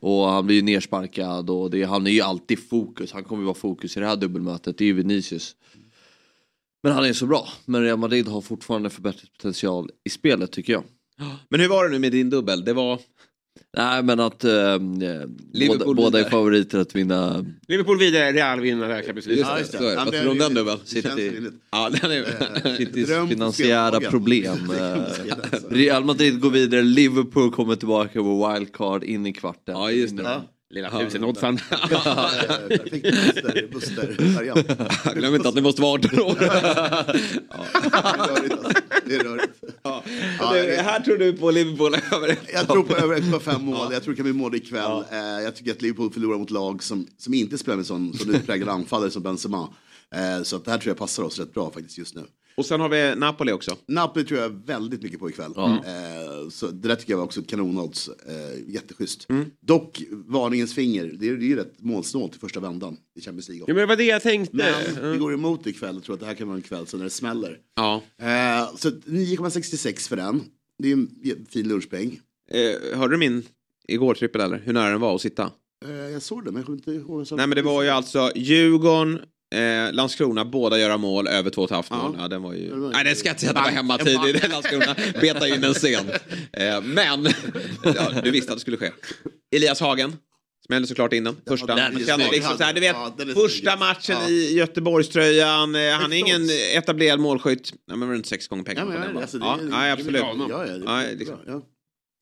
Och 0.01 0.25
han 0.29 0.47
blir 0.47 0.57
ju 0.57 0.63
nersparkad 0.63 1.51
och 1.51 1.71
det, 1.71 1.83
han 1.85 2.07
är 2.07 2.11
ju 2.11 2.21
alltid 2.21 2.69
fokus. 2.69 3.13
Han 3.13 3.25
kommer 3.25 3.43
ju 3.43 3.47
vara 3.47 3.55
fokus 3.55 3.97
i 3.97 4.01
det 4.01 4.07
här 4.07 4.17
dubbelmötet. 4.17 4.79
Det 4.79 4.85
är 4.85 4.87
ju 4.87 4.93
Vinicius. 4.93 5.57
Men 6.83 6.93
han 6.93 7.05
är 7.05 7.13
så 7.13 7.27
bra. 7.27 7.49
Men 7.65 7.83
Real 7.83 7.99
Madrid 7.99 8.29
har 8.29 8.41
fortfarande 8.41 8.91
förbättringspotential 8.91 9.91
i 10.05 10.11
spelet 10.11 10.53
tycker 10.53 10.73
jag. 10.73 10.85
Men 11.49 11.61
hur 11.61 11.69
var 11.69 11.85
det 11.85 11.91
nu 11.91 11.99
med 11.99 12.13
din 12.13 12.31
dubbel? 12.31 12.65
Det 12.65 12.73
var... 12.73 12.99
Nej 13.77 14.03
men 14.03 14.21
att 14.21 14.45
eh, 14.45 14.79
båda, 15.69 15.95
båda 15.95 16.21
är 16.21 16.31
favoriter 16.31 16.79
att 16.79 16.97
vinna. 16.97 17.47
Liverpool 17.69 17.99
vidare, 17.99 18.33
Real 18.33 18.61
vinner 18.61 19.03
Champions 19.03 19.27
League. 19.27 19.59
Just 19.59 19.73
det. 19.73 19.97
Vad 19.97 20.13
tror 20.13 20.25
du 20.25 20.31
om 20.31 20.39
den 20.39 20.55
dubbeln? 20.55 20.79
City. 20.85 21.33
Ja, 21.71 21.91
den 22.01 22.11
är... 22.11 22.77
Citys 22.77 23.09
på 23.19 23.27
finansiära 23.27 24.01
problem. 24.01 24.43
Eh, 24.73 24.93
alltså. 24.95 25.69
Real 25.71 26.05
Madrid 26.05 26.41
går 26.41 26.51
vidare, 26.51 26.83
Liverpool 26.83 27.53
kommer 27.53 27.77
tillbaka 27.77 28.21
på 28.21 28.49
wildcard 28.49 29.05
in 29.05 29.27
i 29.27 29.33
kvarten. 29.33 29.75
Ja, 29.75 29.91
just 29.91 30.17
det. 30.17 30.43
Lilla 30.73 30.91
tusen-oddsan. 30.91 31.59
Ja, 31.91 32.31
Perfekt 32.69 33.03
Buster, 33.03 33.69
Buster-variant. 33.73 35.15
Glöm 35.15 35.35
inte 35.35 35.49
att 35.49 35.55
ni 35.55 35.61
måste 35.61 35.83
vara 35.83 35.93
18 35.93 36.21
år. 36.21 36.35
Det 36.41 36.47
är 36.47 38.29
rörigt 38.29 38.55
alltså. 38.65 38.81
Det 39.07 39.15
är 39.15 39.25
rörigt. 39.25 39.53
Ja. 39.83 40.03
Ja, 40.41 40.53
det- 40.53 40.83
här 40.83 41.01
tror 41.01 41.17
du 41.19 41.33
på 41.33 41.51
Liverpool 41.51 41.95
över 42.13 42.37
Jag 42.53 42.69
tror 42.69 42.83
på 42.83 42.97
över 42.97 43.17
1,5 43.21 43.59
mål. 43.63 43.89
Jag 43.93 44.03
tror 44.03 44.13
det 44.13 44.17
kan 44.17 44.25
bli 44.25 44.33
mål 44.33 44.55
ikväll. 44.55 45.05
Eh, 45.11 45.19
Jag 45.45 45.57
tycker 45.57 45.71
att 45.73 45.83
Liverpool 45.83 46.13
förlorar 46.13 46.39
mot 46.39 46.51
lag 46.51 46.83
som, 46.83 47.07
som 47.19 47.35
inte 47.35 47.59
spelar 47.59 47.77
med 47.77 47.87
sån, 47.87 48.15
sån 48.15 48.35
utpräglad 48.35 48.69
anfallare 48.69 49.11
som 49.11 49.23
Benzema. 49.23 49.69
Eh, 50.15 50.43
Så 50.43 50.57
att 50.57 50.65
det 50.65 50.71
här 50.71 50.79
tror 50.79 50.91
jag 50.91 50.99
passar 50.99 51.23
oss 51.23 51.39
rätt 51.39 51.55
bra 51.55 51.71
faktiskt 51.71 51.99
just 51.99 52.15
nu. 52.15 52.23
Och 52.55 52.67
sen 52.67 52.81
har 52.81 52.89
vi 52.89 53.15
Napoli 53.17 53.53
också. 53.53 53.77
Napoli 53.87 54.25
tror 54.25 54.41
jag 54.41 54.67
väldigt 54.67 55.03
mycket 55.03 55.19
på 55.21 55.31
ikväll. 55.31 55.53
Eh, 55.57 56.49
Så 56.51 56.67
det 56.67 56.89
där 56.89 56.97
tycker 56.97 57.13
jag 57.13 57.19
var 57.19 57.25
också 57.25 57.43
kanonodds. 57.43 58.09
Eh, 58.09 58.73
Jätteschysst. 58.75 59.27
Dock 59.61 60.03
varningens 60.27 60.75
finger. 60.75 61.05
Det 61.05 61.29
är 61.29 61.33
det 61.37 61.45
är 61.45 61.49
ju 61.49 61.57
rätt 61.57 61.75
målsnålt 61.79 62.37
i 62.37 62.39
första 62.39 62.61
vändan 62.61 62.97
i 63.19 63.21
Champions 63.21 63.49
League. 63.49 63.65
Ja, 63.69 63.75
men 63.75 63.81
det 63.81 63.87
var 63.87 63.97
det 63.97 64.05
jag 64.05 64.23
tänkte. 64.23 64.57
Men 64.57 65.13
det 65.13 65.19
går 65.19 65.35
emot 65.35 65.67
ikväll. 65.67 65.95
Jag 65.95 66.05
tror 66.05 66.15
att 66.15 66.21
det 66.21 66.27
här 66.27 66.35
kan 66.35 66.49
vara 66.49 66.57
en 66.57 66.63
kväll 66.63 66.87
så 66.87 66.97
när 66.97 67.05
det 67.05 67.11
smäller. 67.11 67.59
Ja. 67.77 68.03
Eh, 68.21 68.77
Så 68.77 68.91
9,66 68.91 70.09
för 70.09 70.17
den. 70.17 70.43
Det 70.79 70.89
är 70.89 70.93
en 70.93 71.47
fin 71.51 71.69
lunchpeng. 71.69 72.21
Eh, 72.51 72.99
hörde 72.99 73.15
du 73.15 73.19
min 73.19 73.43
igår 73.89 74.15
trippel 74.15 74.41
eller? 74.41 74.59
Hur 74.59 74.73
nära 74.73 74.91
den 74.91 75.01
var 75.01 75.15
att 75.15 75.21
sitta? 75.21 75.51
Eh, 75.85 75.91
Jag 75.93 76.23
såg 76.23 76.45
det 76.45 76.51
men 76.51 76.57
jag 76.57 76.67
kommer 76.67 76.79
inte 76.79 76.91
ihåg. 76.91 77.27
Nej 77.31 77.47
men 77.47 77.57
det 77.57 77.63
var 77.63 77.83
ju 77.83 77.89
alltså 77.89 78.31
Djurgården, 78.35 79.21
eh, 79.53 79.93
Landskrona, 79.93 80.45
båda 80.45 80.79
göra 80.79 80.97
mål 80.97 81.29
över 81.29 81.51
två 81.51 81.63
och 81.63 81.69
ett 81.71 81.75
halvt 81.75 81.91
mål. 81.91 82.15
Ja. 82.17 82.23
Ja, 82.23 82.29
den 82.29 82.43
var 82.43 82.53
ju... 82.55 82.69
Det 82.69 82.77
var- 82.77 82.91
Nej 82.91 83.05
den 83.05 83.17
ska 83.17 83.29
jag 83.29 83.33
inte 83.35 83.41
säga 83.41 83.51
att 83.51 84.05
det 84.05 84.17
var 84.19 84.29
i 84.29 84.33
den 84.33 84.51
Landskrona. 84.51 84.97
Beta 85.21 85.49
in 85.49 85.61
den 85.61 85.75
sent. 85.75 86.11
Eh, 86.53 86.81
men, 86.83 87.25
ja, 87.85 88.11
du 88.25 88.31
visste 88.31 88.53
att 88.53 88.57
det 88.57 88.61
skulle 88.61 88.77
ske. 88.77 88.91
Elias 89.57 89.81
Hagen. 89.81 90.17
Smällde 90.67 90.89
såklart 90.89 91.13
in 91.13 91.25
den. 91.25 91.37
Första. 91.49 91.75
den 91.75 91.93
kände 91.93 92.05
snygg. 92.15 92.33
liksom 92.33 92.57
så 92.59 92.65
här, 92.65 92.73
du 92.75 92.81
vet, 92.81 92.93
Ja, 92.97 93.15
den 93.19 93.35
första 93.35 93.77
matchen 93.77 94.17
Ja. 94.23 94.29
i 94.29 94.55
Göteborgströjan. 94.57 95.75
Eh, 95.75 95.91
han 95.93 96.13
är 96.13 96.17
ingen 96.17 96.49
etablerad 96.75 97.21
målskytt. 97.21 97.73
Nej, 97.89 97.97
men 97.97 98.11
runt 98.11 98.27
sex 98.27 98.49
gånger 98.49 98.65
Ja, 98.67 98.75
pengarna 98.75 98.91
men, 98.91 99.01
på 99.01 99.07
den. 99.07 99.15
ja, 99.17 99.53
alltså, 99.53 99.69
ja, 99.71 99.93
absolut. 99.93 100.23
Ja, 100.23 100.67
ja, 100.67 100.67
Ja, 100.87 100.97
det, 101.09 101.15
liksom. 101.15 101.37
ja. 101.47 101.63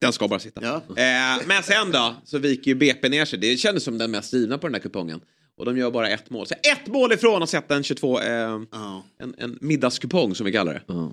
Den 0.01 0.13
ska 0.13 0.27
bara 0.27 0.39
sitta. 0.39 0.61
Ja. 0.63 0.75
Eh, 0.75 1.47
men 1.47 1.63
sen 1.63 1.91
då 1.91 2.15
så 2.25 2.37
viker 2.37 2.71
ju 2.71 2.75
BP 2.75 3.09
ner 3.09 3.25
sig. 3.25 3.39
Det 3.39 3.57
kändes 3.57 3.83
som 3.83 3.97
den 3.97 4.11
mest 4.11 4.33
givna 4.33 4.57
på 4.57 4.67
den 4.67 4.73
här 4.73 4.81
kupongen. 4.81 5.21
Och 5.61 5.65
de 5.65 5.77
gör 5.77 5.91
bara 5.91 6.09
ett 6.09 6.29
mål. 6.29 6.47
Så 6.47 6.53
ett 6.53 6.87
mål 6.87 7.13
ifrån 7.13 7.43
att 7.43 7.49
sätta 7.49 7.75
en 7.75 7.83
22, 7.83 8.19
eh, 8.19 8.61
Ja. 8.71 9.03
en, 9.19 9.35
en 9.37 9.57
middagskupong 9.61 10.35
som 10.35 10.45
vi 10.45 10.51
kallar 10.51 10.73
det. 10.73 11.11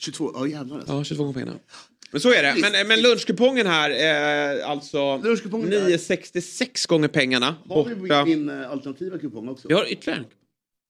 22, 0.00 0.30
ja 0.34 0.46
jävlar 0.46 0.76
alltså. 0.76 0.92
Ja, 0.92 1.04
22 1.04 1.22
gånger 1.22 1.34
pengarna. 1.34 1.58
Men 2.12 2.20
så 2.20 2.32
är 2.32 2.42
det. 2.42 2.54
Men, 2.72 2.88
men 2.88 3.02
lunchkupongen 3.02 3.66
här, 3.66 3.90
eh, 4.60 4.70
alltså 4.70 5.16
Lunchkupongen 5.18 5.70
där. 5.70 5.76
966 5.80 6.86
gånger 6.86 7.08
pengarna. 7.08 7.54
Har 7.68 7.84
vi 7.84 7.94
Borta. 7.94 8.24
min 8.24 8.48
eh, 8.48 8.70
alternativa 8.70 9.18
kupong 9.18 9.48
också? 9.48 9.68
Vi 9.68 9.74
har 9.74 9.92
ytterligare. 9.92 10.24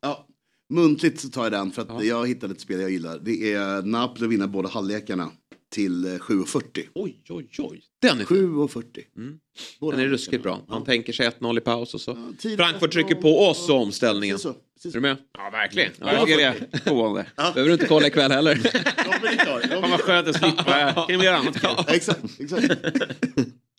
Ja. 0.02 0.26
Muntligt 0.72 1.20
så 1.20 1.28
tar 1.28 1.42
jag 1.42 1.52
den 1.52 1.70
för 1.70 1.82
att 1.82 2.04
jag 2.04 2.28
hittade 2.28 2.52
ett 2.52 2.60
spel 2.60 2.80
jag 2.80 2.90
gillar. 2.90 3.18
Det 3.18 3.52
är 3.52 3.82
Napoli 3.82 4.26
vinner 4.28 4.46
båda 4.46 4.68
halvlekarna 4.68 5.30
till 5.70 6.04
eh, 6.04 6.08
7,40. 6.10 6.86
Oj, 6.94 7.22
oj, 7.28 7.48
oj. 7.58 7.82
Den 8.02 8.20
är 8.20 8.24
7,40. 8.24 8.82
Den 9.90 10.00
är 10.00 10.06
ruskigt 10.08 10.42
bra. 10.42 10.60
Man 10.68 10.84
tänker 10.84 11.12
sig 11.12 11.28
1-0 11.28 11.58
i 11.58 11.60
paus 11.60 11.94
och 11.94 12.00
så. 12.00 12.18
tid- 12.38 12.56
Frankfurt 12.58 12.92
trycker 12.92 13.14
på 13.14 13.48
oss 13.48 13.68
och 13.70 13.76
omställningen. 13.76 14.34
Precis 14.36 14.42
så, 14.52 14.54
precis 14.74 14.94
Är 14.94 14.98
du 14.98 15.00
med? 15.00 15.16
Ja, 15.38 15.50
verkligen. 15.52 15.92
Ja, 16.00 16.12
jag 16.12 16.26
tycker 16.26 16.38
det 16.70 16.78
förvånande. 16.84 17.26
Behöver 17.36 17.64
du 17.68 17.72
inte 17.72 17.86
kolla 17.86 18.06
ikväll 18.06 18.32
heller. 18.32 18.54
Fan 19.80 19.90
vad 19.90 20.00
skönt 20.00 20.28
att 20.28 20.36
slippa. 20.36 20.92
Kan 21.08 21.18
vi 21.20 21.24
göra 21.24 21.36
annat 21.36 21.60
kul? 21.60 21.70
Exakt, 21.94 22.40
exakt. 22.40 22.64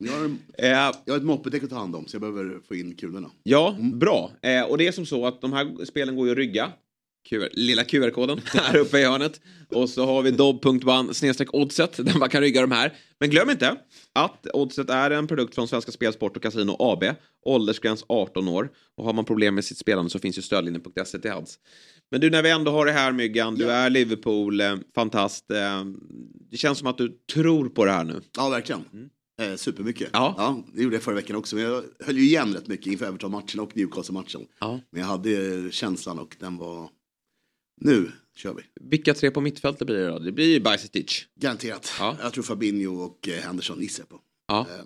Jag 0.03 0.11
har, 0.11 0.25
en, 0.25 0.39
Eh, 0.57 0.67
jag 1.05 1.13
har 1.13 1.17
ett 1.17 1.23
moppedäck 1.23 1.63
att 1.63 1.69
ta 1.69 1.75
hand 1.75 1.95
om 1.95 2.07
så 2.07 2.15
jag 2.15 2.21
behöver 2.21 2.59
få 2.67 2.75
in 2.75 2.95
kulorna. 2.95 3.31
Ja, 3.43 3.77
bra. 3.93 4.31
Eh, 4.41 4.61
och 4.63 4.77
det 4.77 4.87
är 4.87 4.91
som 4.91 5.05
så 5.05 5.25
att 5.27 5.41
de 5.41 5.53
här 5.53 5.85
spelen 5.85 6.15
går 6.15 6.25
ju 6.25 6.31
att 6.31 6.37
rygga. 6.37 6.71
QR, 7.29 7.49
lilla 7.53 7.83
QR-koden 7.83 8.41
här 8.53 8.77
uppe 8.77 8.99
i 8.99 9.03
hörnet. 9.03 9.41
Och 9.69 9.89
så 9.89 10.05
har 10.05 10.21
vi 10.21 10.31
dobb.ban 10.31 11.13
oddset 11.51 11.97
där 11.97 12.17
man 12.19 12.29
kan 12.29 12.41
rygga 12.41 12.61
de 12.61 12.71
här. 12.71 12.93
Men 13.19 13.29
glöm 13.29 13.49
inte 13.49 13.75
att 14.13 14.47
oddset 14.53 14.89
är 14.89 15.11
en 15.11 15.27
produkt 15.27 15.55
från 15.55 15.67
Svenska 15.67 15.91
Spel, 15.91 16.13
Sport 16.13 16.37
och 16.37 16.43
Casino 16.43 16.75
AB. 16.79 17.03
Åldersgräns 17.45 18.05
18 18.07 18.47
år. 18.47 18.69
Och 18.97 19.05
har 19.05 19.13
man 19.13 19.25
problem 19.25 19.55
med 19.55 19.65
sitt 19.65 19.77
spelande 19.77 20.09
så 20.09 20.19
finns 20.19 20.37
ju 20.37 20.41
stödlinjen.se 20.41 21.19
till 21.19 21.31
hands. 21.31 21.59
Men 22.11 22.21
du, 22.21 22.29
när 22.29 22.43
vi 22.43 22.49
ändå 22.49 22.71
har 22.71 22.85
det 22.85 22.91
här 22.91 23.11
Myggan, 23.11 23.55
du 23.55 23.71
är 23.71 23.89
Liverpool, 23.89 24.61
eh, 24.61 24.75
fantast. 24.95 25.51
Eh, 25.51 25.85
det 26.51 26.57
känns 26.57 26.77
som 26.77 26.87
att 26.87 26.97
du 26.97 27.17
tror 27.33 27.69
på 27.69 27.85
det 27.85 27.91
här 27.91 28.03
nu. 28.03 28.21
Ja, 28.37 28.49
verkligen. 28.49 29.09
Eh, 29.41 29.55
supermycket. 29.55 30.09
Ja. 30.13 30.35
Ja. 30.37 30.63
det 30.73 30.81
gjorde 30.81 30.95
jag 30.95 31.03
förra 31.03 31.15
veckan 31.15 31.35
också. 31.35 31.55
Men 31.55 31.65
jag 31.65 31.83
höll 31.99 32.17
ju 32.17 32.23
igen 32.23 32.53
rätt 32.53 32.67
mycket 32.67 32.87
inför 32.87 33.05
Everton-matchen 33.05 33.59
och 33.59 33.77
Newcastle-matchen. 33.77 34.41
Ja. 34.59 34.79
Men 34.91 35.01
jag 35.01 35.07
hade 35.07 35.71
känslan 35.71 36.19
och 36.19 36.35
den 36.39 36.57
var... 36.57 36.89
Nu 37.81 38.11
kör 38.35 38.53
vi. 38.53 38.61
Vilka 38.89 39.13
tre 39.13 39.31
på 39.31 39.41
mittfältet 39.41 39.87
blir 39.87 39.97
det 39.97 40.07
då? 40.07 40.19
Det 40.19 40.31
blir 40.31 40.53
ju 40.53 40.59
Bajsetic. 40.59 41.25
Garanterat. 41.35 41.91
Ja. 41.99 42.17
Jag 42.21 42.33
tror 42.33 42.43
Fabinho 42.43 42.95
och 43.03 43.27
eh, 43.29 43.33
Henderson 43.43 43.81
gissar 43.81 44.03
på. 44.03 44.19
Ja. 44.47 44.59
Eh, 44.59 44.85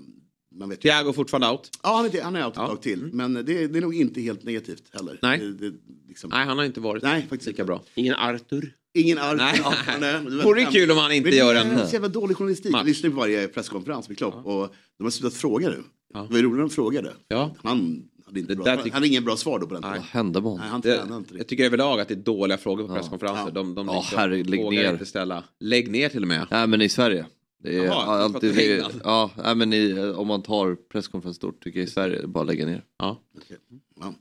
Man 0.56 0.70
vet 0.70 0.78
ju. 0.86 0.90
Thiago 0.90 1.14
fortfarande 1.14 1.50
out. 1.50 1.70
Ja, 1.84 1.96
han 1.96 2.06
är, 2.06 2.22
han 2.22 2.36
är 2.36 2.46
out 2.46 2.54
ett 2.54 2.58
Ja. 2.60 2.68
tag 2.68 2.82
till. 2.82 3.10
Men 3.14 3.34
det, 3.34 3.44
det 3.44 3.78
är 3.78 3.82
nog 3.82 3.96
inte 3.96 4.22
helt 4.22 4.44
negativt 4.44 4.84
heller. 4.92 5.20
Nej. 5.22 5.40
Det, 5.40 5.54
det, 5.70 5.76
liksom, 6.08 6.30
Nej, 6.30 6.46
han 6.46 6.58
har 6.58 6.66
inte 6.66 6.80
varit 6.80 7.04
Nej, 7.04 7.22
faktiskt 7.22 7.48
lika 7.48 7.62
inte. 7.62 7.68
bra. 7.68 7.84
Ingen 7.96 8.16
Arthur. 8.16 8.74
Ingen 8.94 9.18
arv. 9.18 9.38
Nej. 9.38 9.62
Ja, 9.64 9.74
nej. 10.00 10.22
Vore 10.44 10.60
det 10.66 10.72
kul 10.72 10.92
om 10.92 10.98
han 10.98 11.12
inte 11.12 11.30
Men 11.30 11.38
gör 11.38 11.54
det 11.54 11.60
en... 11.60 11.72
är 11.72 11.86
så 11.86 11.94
jävla 11.94 12.08
dålig 12.08 12.38
journalistik. 12.38 12.74
Jag 12.76 12.86
lyssnar 12.86 13.10
på 13.10 13.16
varje 13.16 13.48
presskonferens 13.48 14.10
med 14.10 14.18
Klopp 14.18 14.46
och 14.46 14.76
de 14.98 15.04
har 15.04 15.12
slutat 15.12 15.34
fråga 15.34 15.70
nu. 15.70 15.84
Ja. 16.14 16.22
Det 16.22 16.28
var 16.30 16.38
ju 16.38 16.44
roligt 16.44 16.56
när 16.56 16.62
de 16.62 16.70
frågade. 16.70 17.14
Ja. 17.28 17.56
Han 17.64 18.04
hade, 18.26 18.40
inte 18.40 18.56
bra, 18.56 18.78
tycker- 18.78 18.92
hade 18.92 19.08
ingen 19.08 19.24
bra 19.26 19.38
svar 19.38 19.60
då 19.60 19.68
på 19.68 19.74
den 19.74 19.84
tiden. 19.84 19.98
Vad 19.98 20.06
hände 20.06 20.42
med 20.42 20.52
honom? 20.52 20.60
Nej, 20.62 20.70
han 20.70 20.82
Det, 20.82 21.16
inte 21.18 21.38
jag 21.38 21.48
tycker 21.48 21.66
överlag 21.66 22.00
att 22.00 22.08
det 22.08 22.14
är 22.14 22.16
dåliga 22.16 22.58
frågor 22.58 22.88
på 22.88 22.94
Ja. 22.94 22.98
presskonferenser. 22.98 23.44
Ja. 23.46 23.52
De, 23.52 23.76
de 23.76 23.88
Ja, 23.88 24.04
herre, 24.16 24.44
lägg 24.44 24.60
ner. 24.70 24.92
inte 24.92 25.06
ställa. 25.06 25.44
Lägg 25.60 25.92
ner 25.92 26.10
till 26.10 26.22
och 26.22 26.28
med. 26.28 26.48
Nej 26.52 26.68
men 26.68 26.82
i 26.82 26.90
Sverige. 26.90 27.26
Det 27.64 27.78
är 27.78 27.86
Jaha, 27.86 28.24
alltid, 28.24 28.56
det, 28.56 28.84
ja, 29.04 29.32
nej, 29.44 29.56
men 29.56 29.74
i, 29.74 30.00
om 30.16 30.28
man 30.28 30.42
tar 30.42 30.76
presskonferens 30.76 31.38
stort 31.38 31.64
tycker 31.64 31.80
jag 31.80 31.88
i 31.88 31.92
Sverige, 31.92 32.28
bara 32.28 32.44
lägga 32.44 32.66
ner. 32.66 32.84
Ja. 33.00 33.22
Okej. 33.38 33.58
Ja. 34.00 34.14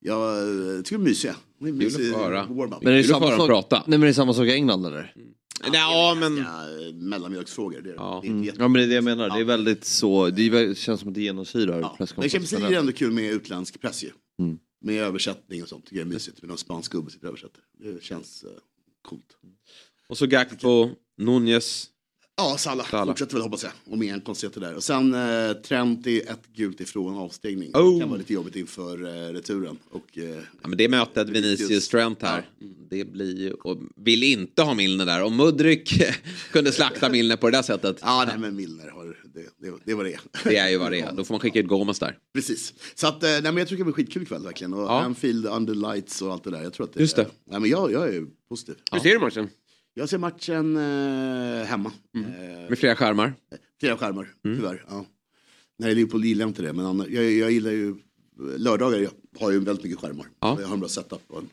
Jag 0.00 0.84
tycker 0.84 0.96
de 0.98 1.04
är 1.04 1.08
mysiga. 1.08 1.36
Det 1.58 1.68
är 1.68 1.72
mysig 1.72 2.06
att 2.08 2.12
få 2.12 2.18
höra. 2.24 2.46
warm-up. 2.46 2.82
Men 2.82 2.92
är 2.92 2.96
det 2.96 3.02
Kul 3.02 3.10
samma 3.12 3.28
sak, 3.36 3.46
prata. 3.48 3.76
Nej 3.76 3.98
men 3.98 4.00
det 4.00 4.08
är 4.08 4.12
samma 4.12 4.34
sak 4.34 4.44
i 4.46 4.52
England 4.52 4.86
eller? 4.86 5.14
Ja, 5.72 6.16
men... 6.20 6.36
Ja, 6.36 6.66
mellanmjölksfrågor. 6.94 7.80
Det 7.82 7.90
är, 7.90 7.94
Ja. 7.94 8.20
det 8.24 8.28
är 8.30 8.44
jätte- 8.44 8.58
Ja 8.62 8.68
men 8.68 8.72
det 8.80 8.84
är 8.84 8.88
det 8.88 8.94
jag 8.94 9.04
menar, 9.04 9.30
det 9.30 9.40
är 9.40 9.44
väldigt 9.44 9.84
så, 9.84 10.30
det 10.30 10.42
är, 10.42 10.74
känns 10.74 11.00
som 11.00 11.08
att 11.08 11.14
det 11.14 11.22
genomsyrar 11.22 11.80
Ja. 11.80 11.88
Men 11.88 11.96
presskonferensen. 11.96 12.40
Champions 12.40 12.52
League 12.60 12.76
är 12.76 12.80
ändå 12.80 12.92
kul 12.92 13.12
med 13.12 13.32
utländsk 13.32 13.80
press 13.80 14.04
ju. 14.04 14.10
Mm. 14.38 14.58
Med 14.80 15.02
översättning 15.02 15.62
och 15.62 15.68
sånt. 15.68 15.84
Tycker 15.86 15.96
jag 15.96 16.06
är 16.08 16.12
mysigt. 16.12 16.42
Med 16.42 16.48
någon 16.48 16.58
spansk 16.58 16.92
gubbe 16.92 17.10
sitter 17.10 17.24
och 17.26 17.28
översätter. 17.28 17.60
Det 17.78 18.02
känns 18.02 18.44
uh, 18.44 18.50
coolt. 19.02 19.36
Och 20.08 20.18
så 20.18 20.26
Gakpo, 20.26 20.90
Nunez. 21.18 21.88
Ja, 22.36 22.56
Salah. 22.58 22.86
Salah. 22.90 23.06
Fortsätter 23.06 23.34
väl 23.34 23.42
hoppas 23.42 23.62
jag. 23.62 23.72
Om 23.90 24.02
inga 24.02 24.20
konstigheter 24.20 24.60
där. 24.60 24.74
Och 24.74 24.82
sen 24.84 25.14
uh, 25.14 25.52
Trent 25.52 26.06
är 26.06 26.20
ett 26.30 26.46
gult 26.54 26.80
ifrån 26.80 27.16
avstängning. 27.16 27.70
Oh. 27.74 27.94
Det 27.94 28.00
kan 28.00 28.08
vara 28.08 28.18
lite 28.18 28.32
jobbigt 28.32 28.56
inför 28.56 29.04
eh, 29.04 29.32
returen. 29.32 29.78
Och, 29.90 30.18
eh, 30.18 30.24
Ja, 30.62 30.68
men 30.68 30.78
det 30.78 30.88
mötet 30.88 31.28
Vinicius 31.28 31.88
Trent 31.88 32.22
här. 32.22 32.48
Det 32.90 33.04
blir 33.04 33.36
ju... 33.38 33.52
Och 33.52 33.78
vill 33.96 34.22
inte 34.22 34.62
ha 34.62 34.74
Milner 34.74 35.06
där. 35.06 35.22
Om 35.22 35.36
Mudryk 35.36 36.02
kunde 36.52 36.72
slakta 36.72 37.08
Milner 37.08 37.36
på 37.36 37.50
det 37.50 37.56
där 37.56 37.62
sättet. 37.62 37.98
ja, 38.02 38.24
nej 38.28 38.38
men 38.38 38.56
Milner 38.56 38.88
har 38.88 39.04
det, 39.34 39.68
det, 39.68 39.74
det 39.84 39.94
var 39.94 40.04
det. 40.04 40.18
Det 40.44 40.56
är 40.56 40.68
ju 40.68 40.78
vad 40.78 40.92
det 40.92 41.00
är. 41.00 41.12
Då 41.12 41.24
får 41.24 41.34
man 41.34 41.40
skicka 41.40 41.58
ut 41.58 41.66
Gomes 41.66 41.98
där. 41.98 42.18
Precis. 42.34 42.74
Så 42.94 43.06
att, 43.06 43.22
eh, 43.22 43.28
nej, 43.30 43.42
men 43.42 43.56
jag 43.56 43.68
tror 43.68 43.78
det 43.78 43.84
blir 43.84 43.94
skitkul 43.94 44.22
ikväll 44.22 44.42
verkligen. 44.42 44.74
Och 44.74 44.82
Ja. 44.82 45.00
Anfield, 45.00 45.46
under 45.46 45.74
lights 45.74 46.22
och 46.22 46.32
allt 46.32 46.44
det 46.44 46.50
där. 46.50 46.62
Jag 46.62 46.72
tror 46.72 46.86
att 46.86 46.92
det, 46.92 47.00
Just 47.00 47.16
det. 47.16 47.26
Nej, 47.44 47.60
men 47.60 47.70
jag, 47.70 47.92
jag 47.92 48.14
är 48.14 48.26
positiv. 48.48 48.74
Hur 48.92 48.98
ser 49.00 49.10
du 49.10 49.18
matchen? 49.18 49.48
Jag 49.94 50.08
ser 50.08 50.18
matchen 50.18 50.76
eh, 50.76 51.64
hemma. 51.66 51.92
Mm. 52.14 52.30
Eh, 52.30 52.68
Med 52.70 52.78
flera 52.78 52.96
skärmar. 52.96 53.34
Flera 53.80 53.96
skärmar, 53.96 54.28
Mm. 54.44 54.56
tyvärr. 54.58 54.84
Ja. 54.88 55.06
Det 55.78 55.90
är 55.90 55.94
Liverpool 55.94 56.24
gillar 56.24 56.42
jag 56.42 56.50
inte 56.50 56.62
det, 56.62 56.72
men 56.72 56.86
annars, 56.86 57.08
jag, 57.08 57.32
jag 57.32 57.50
gillar 57.52 57.70
ju... 57.70 57.94
Lördagar 58.56 58.98
jag 58.98 59.10
har 59.40 59.50
ju 59.50 59.58
väldigt 59.58 59.84
mycket 59.84 59.98
skärmar. 60.00 60.26
Ja. 60.40 60.56
Jag 60.60 60.66
har 60.68 60.74
en 60.74 60.80
bra 60.80 60.88
setup 60.88 61.28
på 61.28 61.38
en 61.38 61.48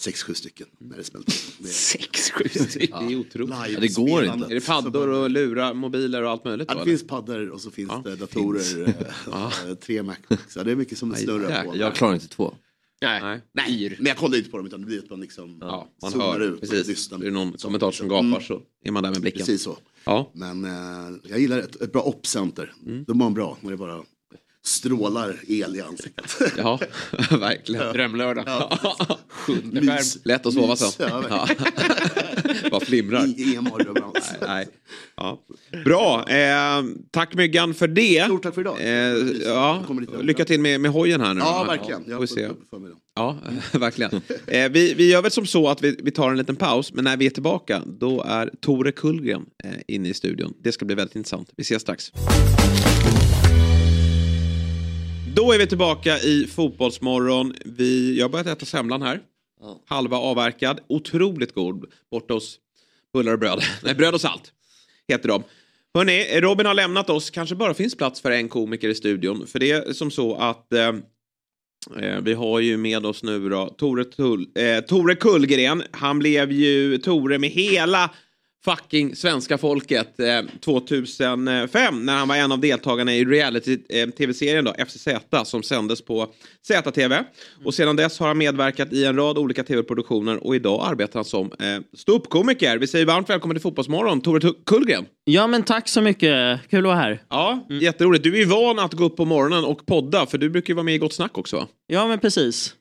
sex, 0.00 0.22
sju 0.22 0.34
stycken 0.34 0.66
när 0.78 0.96
det 0.96 1.04
smälter. 1.04 1.34
Det 1.58 1.68
är 1.68 1.72
Sex, 1.72 2.30
sju 2.30 2.48
stycken. 2.48 3.06
Det 3.08 3.14
är 3.14 3.18
otroligt. 3.18 3.54
live 3.68 3.80
det 3.80 3.94
går 3.94 4.18
spelandet. 4.18 4.50
Är 4.50 4.54
det 4.54 4.66
paddor 4.66 5.08
och 5.08 5.30
lurar, 5.30 5.74
mobiler 5.74 6.22
och 6.22 6.30
allt 6.30 6.44
möjligt? 6.44 6.66
Ja, 6.68 6.74
då, 6.74 6.78
det 6.78 6.82
eller? 6.90 6.98
finns 6.98 7.08
paddor 7.08 7.48
och 7.48 7.60
så 7.60 7.70
finns 7.70 7.88
Ja, 7.90 8.02
det 8.04 8.16
datorer. 8.16 8.88
eh, 9.68 9.74
tre 9.74 10.02
Macbooks. 10.02 10.56
Ja, 10.56 10.64
det 10.64 10.70
är 10.72 10.76
mycket 10.76 10.98
som 10.98 11.12
Aj, 11.14 11.22
snurrar 11.24 11.64
på. 11.64 11.76
Jag 11.76 11.94
klarar 11.94 12.14
inte 12.14 12.28
två. 12.28 12.54
Nej. 13.02 13.20
Nej. 13.22 13.40
Nej, 13.52 13.94
men 13.98 14.06
jag 14.06 14.16
kollar 14.16 14.38
inte 14.38 14.50
på 14.50 14.56
dem 14.56 14.66
utan 14.66 14.80
det 14.80 14.86
blir 14.86 14.98
att 14.98 15.10
man 15.10 15.20
liksom 15.20 15.58
Ja, 15.60 15.88
man 16.02 16.20
hör. 16.20 16.40
ut 16.40 16.60
Precis. 16.60 16.88
lyssnar. 16.88 17.18
Det 17.18 17.26
är 17.26 17.30
någon 17.30 17.58
Så, 17.58 17.66
kommentator 17.68 17.92
som 17.92 18.08
gapar 18.08 18.40
så 18.40 18.62
är 18.84 18.90
man 18.90 19.02
där 19.02 19.10
med 19.10 19.20
blicken. 19.20 19.38
Precis 19.38 19.62
så. 19.62 19.78
Ja. 20.04 20.30
Men 20.34 20.64
eh, 20.64 21.18
jag 21.24 21.40
gillar 21.40 21.58
ett, 21.58 21.80
ett 21.82 21.92
bra 21.92 22.02
oppcenter. 22.02 22.72
Mm. 22.86 23.04
De 23.04 23.18
mår 23.18 23.30
bra 23.30 23.58
när 23.60 23.70
det 23.70 23.76
bara 23.76 24.02
strålar 24.70 25.36
el 25.48 25.76
i 25.76 25.80
ansiktet. 25.80 26.36
Ja, 26.56 26.78
verkligen. 27.30 27.92
Drömlördag. 27.92 28.44
Sjunde 29.28 29.80
Mys. 29.80 29.88
skärm. 29.88 30.20
Lätt 30.24 30.46
att 30.46 30.54
sova 30.54 30.76
så. 30.76 30.84
Mys, 30.84 30.96
ja, 30.98 31.24
Ja. 31.28 31.48
Bara 32.70 32.80
flimrar. 32.80 33.34
Inga 33.36 33.60
mardrömmar. 33.60 34.10
Nej. 34.40 34.68
Ja. 35.16 35.40
Bra, 35.84 36.28
eh, 36.28 36.82
tack 37.10 37.34
Myggan 37.34 37.74
för 37.74 37.88
det. 37.88 38.24
Stort 38.24 38.42
tack 38.42 38.54
för 38.54 38.60
idag. 38.60 38.76
Eh, 38.80 38.88
ja. 39.44 39.84
Lycka 40.20 40.44
till 40.44 40.60
med, 40.60 40.80
med 40.80 40.90
hojen 40.90 41.20
här 41.20 41.34
nu. 41.34 41.40
Ja, 41.40 41.64
verkligen. 41.64 42.20
Vi 42.20 42.26
se. 42.26 42.48
Ja, 43.14 43.38
verkligen. 43.72 44.20
Eh, 44.46 44.70
vi, 44.70 44.94
vi 44.94 45.10
gör 45.10 45.22
väl 45.22 45.30
som 45.30 45.46
så 45.46 45.68
att 45.68 45.82
vi, 45.82 45.96
vi 46.02 46.10
tar 46.10 46.30
en 46.30 46.36
liten 46.38 46.56
paus, 46.56 46.92
men 46.92 47.04
när 47.04 47.16
vi 47.16 47.26
är 47.26 47.30
tillbaka 47.30 47.82
då 47.86 48.22
är 48.22 48.50
Tore 48.60 48.92
Kullgren 48.92 49.42
eh, 49.64 49.70
inne 49.88 50.08
i 50.08 50.14
studion. 50.14 50.54
Det 50.62 50.72
ska 50.72 50.84
bli 50.84 50.94
väldigt 50.94 51.16
intressant. 51.16 51.50
Vi 51.56 51.62
ses 51.62 51.82
strax. 51.82 52.12
Då 55.40 55.52
är 55.52 55.58
vi 55.58 55.66
tillbaka 55.66 56.18
i 56.18 56.46
Fotbollsmorgon. 56.46 57.54
Vi, 57.64 58.18
jag 58.18 58.24
har 58.24 58.28
börjat 58.30 58.46
äta 58.46 58.66
semlan 58.66 59.02
här. 59.02 59.20
Halva 59.86 60.16
avverkad. 60.16 60.80
Otroligt 60.88 61.54
god. 61.54 61.84
Borta 62.10 62.34
hos 62.34 62.58
Bullar 63.12 63.32
och 63.32 63.38
bröd. 63.38 63.62
Nej, 63.82 63.94
bröd 63.94 64.14
och 64.14 64.20
salt 64.20 64.52
heter 65.08 65.28
de. 65.28 65.42
Hörrni, 65.94 66.40
Robin 66.40 66.66
har 66.66 66.74
lämnat 66.74 67.10
oss. 67.10 67.30
Kanske 67.30 67.54
bara 67.54 67.74
finns 67.74 67.96
plats 67.96 68.20
för 68.20 68.30
en 68.30 68.48
komiker 68.48 68.88
i 68.88 68.94
studion. 68.94 69.46
För 69.46 69.58
det 69.58 69.70
är 69.70 69.92
som 69.92 70.10
så 70.10 70.36
att 70.36 70.72
eh, 70.72 70.88
eh, 72.00 72.20
vi 72.22 72.32
har 72.32 72.60
ju 72.60 72.76
med 72.76 73.06
oss 73.06 73.22
nu 73.22 73.48
då 73.48 73.68
Tore, 73.68 74.04
Tull, 74.04 74.46
eh, 74.54 74.80
Tore 74.80 75.14
Kullgren. 75.14 75.82
Han 75.90 76.18
blev 76.18 76.52
ju 76.52 76.98
Tore 76.98 77.38
med 77.38 77.50
hela 77.50 78.10
fucking 78.64 79.16
svenska 79.16 79.58
folket 79.58 80.20
eh, 80.20 80.42
2005 80.64 82.06
när 82.06 82.16
han 82.16 82.28
var 82.28 82.36
en 82.36 82.52
av 82.52 82.60
deltagarna 82.60 83.14
i 83.14 83.24
reality-tv-serien 83.24 84.64
då, 84.64 84.74
FCZ 84.86 85.08
som 85.44 85.62
sändes 85.62 86.02
på 86.02 86.32
ZTV. 86.62 87.24
Och 87.64 87.74
sedan 87.74 87.96
dess 87.96 88.18
har 88.18 88.28
han 88.28 88.38
medverkat 88.38 88.92
i 88.92 89.04
en 89.04 89.16
rad 89.16 89.38
olika 89.38 89.64
tv-produktioner 89.64 90.46
och 90.46 90.56
idag 90.56 90.86
arbetar 90.90 91.18
han 91.18 91.24
som 91.24 91.46
eh, 91.46 91.80
ståuppkomiker. 91.96 92.78
Vi 92.78 92.86
säger 92.86 93.06
varmt 93.06 93.30
välkommen 93.30 93.54
till 93.54 93.62
Fotbollsmorgon, 93.62 94.20
Tore 94.20 94.52
Kullgren. 94.66 95.06
Ja, 95.24 95.46
men 95.46 95.62
tack 95.62 95.88
så 95.88 96.00
mycket. 96.00 96.60
Kul 96.70 96.78
att 96.78 96.84
vara 96.84 96.96
här. 96.96 97.22
Ja, 97.28 97.66
jätteroligt. 97.80 98.24
Du 98.24 98.42
är 98.42 98.46
van 98.46 98.78
att 98.78 98.94
gå 98.94 99.04
upp 99.04 99.16
på 99.16 99.24
morgonen 99.24 99.64
och 99.64 99.86
podda, 99.86 100.26
för 100.26 100.38
du 100.38 100.50
brukar 100.50 100.70
ju 100.70 100.74
vara 100.74 100.84
med 100.84 100.94
i 100.94 100.98
Gott 100.98 101.12
Snack 101.12 101.38
också? 101.38 101.68
Ja, 101.86 102.06
men 102.06 102.18
precis. 102.18 102.74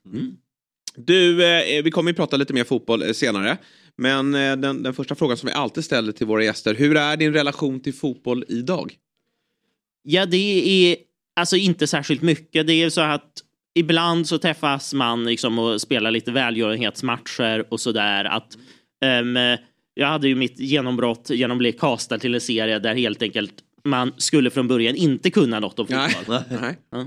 Du, 0.95 1.45
eh, 1.45 1.83
vi 1.83 1.91
kommer 1.91 2.11
ju 2.11 2.15
prata 2.15 2.37
lite 2.37 2.53
mer 2.53 2.63
fotboll 2.63 3.01
eh, 3.01 3.11
senare. 3.11 3.57
Men 3.99 4.35
eh, 4.35 4.55
den, 4.55 4.83
den 4.83 4.93
första 4.93 5.15
frågan 5.15 5.37
som 5.37 5.47
vi 5.47 5.53
alltid 5.53 5.85
ställer 5.85 6.11
till 6.11 6.27
våra 6.27 6.43
gäster. 6.43 6.75
Hur 6.75 6.97
är 6.97 7.17
din 7.17 7.33
relation 7.33 7.79
till 7.79 7.93
fotboll 7.93 8.45
idag? 8.47 8.95
Ja, 10.03 10.25
det 10.25 10.91
är 10.91 10.97
alltså 11.35 11.55
inte 11.55 11.87
särskilt 11.87 12.21
mycket. 12.21 12.67
Det 12.67 12.73
är 12.73 12.89
så 12.89 13.01
att 13.01 13.31
ibland 13.75 14.27
så 14.27 14.37
träffas 14.37 14.93
man 14.93 15.25
liksom 15.25 15.59
och 15.59 15.81
spelar 15.81 16.11
lite 16.11 16.31
välgörenhetsmatcher 16.31 17.65
och 17.69 17.79
sådär. 17.79 18.25
Att, 18.25 18.57
ehm, 19.01 19.37
jag 19.93 20.07
hade 20.07 20.27
ju 20.27 20.35
mitt 20.35 20.59
genombrott 20.59 21.29
genom 21.29 21.57
att 21.57 21.59
bli 21.59 21.71
castad 21.71 22.19
till 22.19 22.35
en 22.35 22.41
serie 22.41 22.79
där 22.79 22.95
helt 22.95 23.21
enkelt 23.21 23.53
man 23.83 24.13
skulle 24.17 24.49
från 24.49 24.67
början 24.67 24.95
inte 24.95 25.31
kunna 25.31 25.59
något 25.59 25.79
om 25.79 25.87
fotboll. 25.87 26.39
Nej. 26.61 26.77
Ja. 26.91 27.05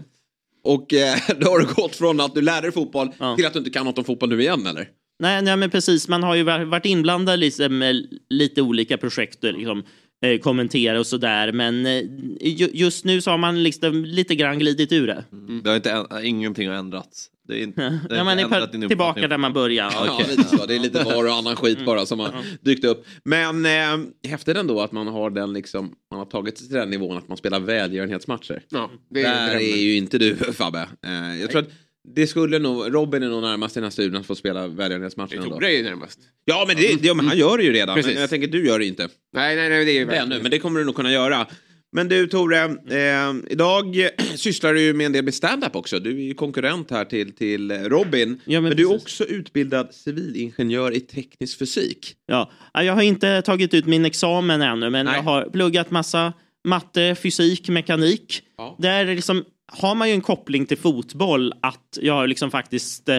Och 0.64 0.94
eh, 0.94 1.16
då 1.40 1.50
har 1.50 1.58
du 1.58 1.74
gått 1.74 1.96
från 1.96 2.20
att 2.20 2.34
du 2.34 2.42
lärde 2.42 2.66
dig 2.66 2.72
fotboll 2.72 3.08
till 3.36 3.46
att 3.46 3.52
du 3.52 3.58
inte 3.58 3.70
kan 3.70 3.86
något 3.86 3.98
om 3.98 4.04
fotboll 4.04 4.28
nu 4.28 4.40
igen 4.40 4.66
eller? 4.66 4.88
Nej, 5.22 5.42
nej, 5.42 5.56
men 5.56 5.70
precis. 5.70 6.08
Man 6.08 6.22
har 6.22 6.34
ju 6.34 6.42
va- 6.42 6.64
varit 6.64 6.86
inblandad 6.86 7.38
liksom, 7.38 7.78
med 7.78 8.06
lite 8.30 8.62
olika 8.62 8.98
projekt 8.98 9.44
och 9.44 9.52
liksom, 9.52 9.82
eh, 10.24 10.38
kommentera 10.40 10.98
och 11.00 11.06
sådär. 11.06 11.52
Men 11.52 11.86
eh, 11.86 12.02
ju, 12.40 12.68
just 12.72 13.04
nu 13.04 13.20
så 13.20 13.30
har 13.30 13.38
man 13.38 13.62
liksom 13.62 14.04
lite 14.04 14.34
grann 14.34 14.58
glidit 14.58 14.92
ur 14.92 15.06
det. 15.06 15.24
Det 15.64 15.68
har 15.70 15.76
inte, 15.76 16.06
ingenting 16.22 16.68
har 16.68 16.74
ändrats. 16.76 17.28
Det 17.48 17.58
är 17.58 17.62
inte, 17.62 18.00
det 18.08 18.16
Ja, 18.16 18.24
man 18.24 18.38
är 18.38 18.88
tillbaka 18.88 19.28
där 19.28 19.38
man 19.38 19.52
började. 19.52 19.94
Ja, 19.94 20.20
lite 20.30 20.44
så. 20.56 20.66
Det 20.66 20.74
är 20.74 20.78
lite 20.78 21.04
var 21.04 21.24
och 21.24 21.34
annan 21.34 21.56
skit 21.56 21.84
bara 21.84 22.06
som 22.06 22.20
har 22.20 22.34
dykt 22.60 22.84
upp. 22.84 23.06
Men 23.24 23.66
eh, 23.66 24.30
häftigt 24.30 24.56
ändå 24.56 24.80
att 24.80 24.92
man 24.92 25.06
har 25.06 25.30
den 25.30 25.52
liksom, 25.52 25.92
man 26.10 26.18
har 26.18 26.26
tagit 26.26 26.58
sig 26.58 26.66
till 26.68 26.76
den 26.76 26.90
nivån 26.90 27.16
att 27.18 27.28
man 27.28 27.36
spelar 27.36 27.60
välgörenhetsmatcher. 27.60 28.62
Ja, 28.68 28.90
det 29.10 29.20
är 29.22 29.48
Där 29.48 29.54
är 29.56 29.82
ju 29.82 29.96
inte 29.96 30.18
du 30.18 30.36
Fabbe. 30.36 30.88
Eh, 31.06 31.40
jag 31.40 31.50
tror 31.50 31.60
att 31.62 31.68
det 32.08 32.26
skulle 32.26 32.58
nog, 32.58 32.94
Robin 32.94 33.22
är 33.22 33.28
nog 33.28 33.42
närmast 33.42 33.76
i 33.76 33.80
den 33.80 33.84
här 33.84 33.90
studien 33.90 34.16
att 34.16 34.26
få 34.26 34.34
spela 34.34 34.66
välgörenhetsmatcher. 34.68 35.36
ändå. 35.36 35.50
Tore 35.50 35.66
är 35.72 35.76
ju 35.76 35.82
närmast. 35.82 36.18
Ja 36.44 36.64
men, 36.66 36.76
det, 36.76 37.04
ja 37.04 37.14
men 37.14 37.26
han 37.26 37.38
gör 37.38 37.58
det 37.58 37.64
ju 37.64 37.72
redan. 37.72 37.94
Precis. 37.94 38.12
Men 38.12 38.20
jag 38.20 38.30
tänker 38.30 38.48
du 38.48 38.66
gör 38.66 38.78
det 38.78 38.86
inte. 38.86 39.08
Nej, 39.32 39.56
nej, 39.56 39.68
nej, 39.68 39.84
det 39.84 39.90
är 39.90 39.98
ju 39.98 40.04
Det 40.04 40.16
ännu, 40.16 40.42
men 40.42 40.50
det 40.50 40.58
kommer 40.58 40.80
du 40.80 40.86
nog 40.86 40.94
kunna 40.96 41.12
göra. 41.12 41.46
Men 41.94 42.08
du 42.08 42.26
Tore, 42.26 42.64
eh, 42.64 43.34
idag 43.50 44.08
sysslar 44.34 44.74
du 44.74 44.80
ju 44.80 44.92
med 44.94 45.06
en 45.06 45.12
del 45.12 45.24
med 45.24 45.34
stand-up 45.34 45.76
också. 45.76 45.98
Du 45.98 46.10
är 46.10 46.22
ju 46.22 46.34
konkurrent 46.34 46.90
här 46.90 47.04
till, 47.04 47.32
till 47.32 47.70
Robin. 47.72 48.40
Ja, 48.44 48.60
men 48.60 48.68
men 48.68 48.76
du 48.76 48.82
är 48.82 48.94
också 48.94 49.24
utbildad 49.24 49.94
civilingenjör 49.94 50.90
i 50.96 51.00
teknisk 51.00 51.58
fysik. 51.58 52.14
Ja, 52.26 52.50
Ja, 52.74 52.82
jag 52.82 52.94
har 52.94 53.02
inte 53.02 53.42
tagit 53.42 53.74
ut 53.74 53.86
min 53.86 54.04
examen 54.04 54.62
ännu, 54.62 54.90
men 54.90 55.06
Nej. 55.06 55.14
jag 55.16 55.22
har 55.22 55.50
pluggat 55.50 55.90
massa 55.90 56.32
matte, 56.64 57.14
fysik, 57.22 57.68
mekanik. 57.68 58.42
Ja. 58.56 58.76
Där 58.78 59.04
liksom, 59.04 59.44
har 59.72 59.94
man 59.94 60.08
ju 60.08 60.14
en 60.14 60.20
koppling 60.20 60.66
till 60.66 60.78
fotboll 60.78 61.52
att 61.62 61.98
jag 62.00 62.14
har 62.14 62.26
liksom 62.26 62.50
faktiskt 62.50 63.08
eh, 63.08 63.16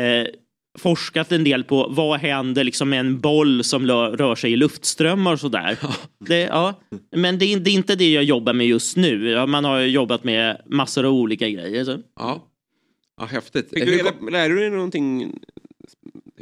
eh, 0.00 0.26
forskat 0.78 1.32
en 1.32 1.44
del 1.44 1.64
på 1.64 1.88
vad 1.90 2.20
händer 2.20 2.64
liksom 2.64 2.88
med 2.88 3.00
en 3.00 3.20
boll 3.20 3.64
som 3.64 3.86
rör 3.86 4.34
sig 4.34 4.52
i 4.52 4.56
luftströmmar 4.56 5.32
och 5.32 5.40
sådär. 5.40 5.78
Det, 6.18 6.40
ja. 6.40 6.80
Men 7.16 7.38
det 7.38 7.52
är, 7.52 7.60
det 7.60 7.70
är 7.70 7.74
inte 7.74 7.96
det 7.96 8.10
jag 8.10 8.24
jobbar 8.24 8.52
med 8.52 8.66
just 8.66 8.96
nu. 8.96 9.46
Man 9.46 9.64
har 9.64 9.78
ju 9.78 9.88
jobbat 9.88 10.24
med 10.24 10.62
massor 10.66 11.04
av 11.04 11.12
olika 11.12 11.48
grejer. 11.48 11.84
Så. 11.84 11.98
Ja, 12.16 12.48
ja 13.20 13.24
häftigt. 13.24 13.70
Fick 13.70 13.86
du 13.86 13.98
reda, 13.98 14.12
lärde 14.30 14.54
du 14.54 14.60
dig 14.60 14.70
någonting? 14.70 15.38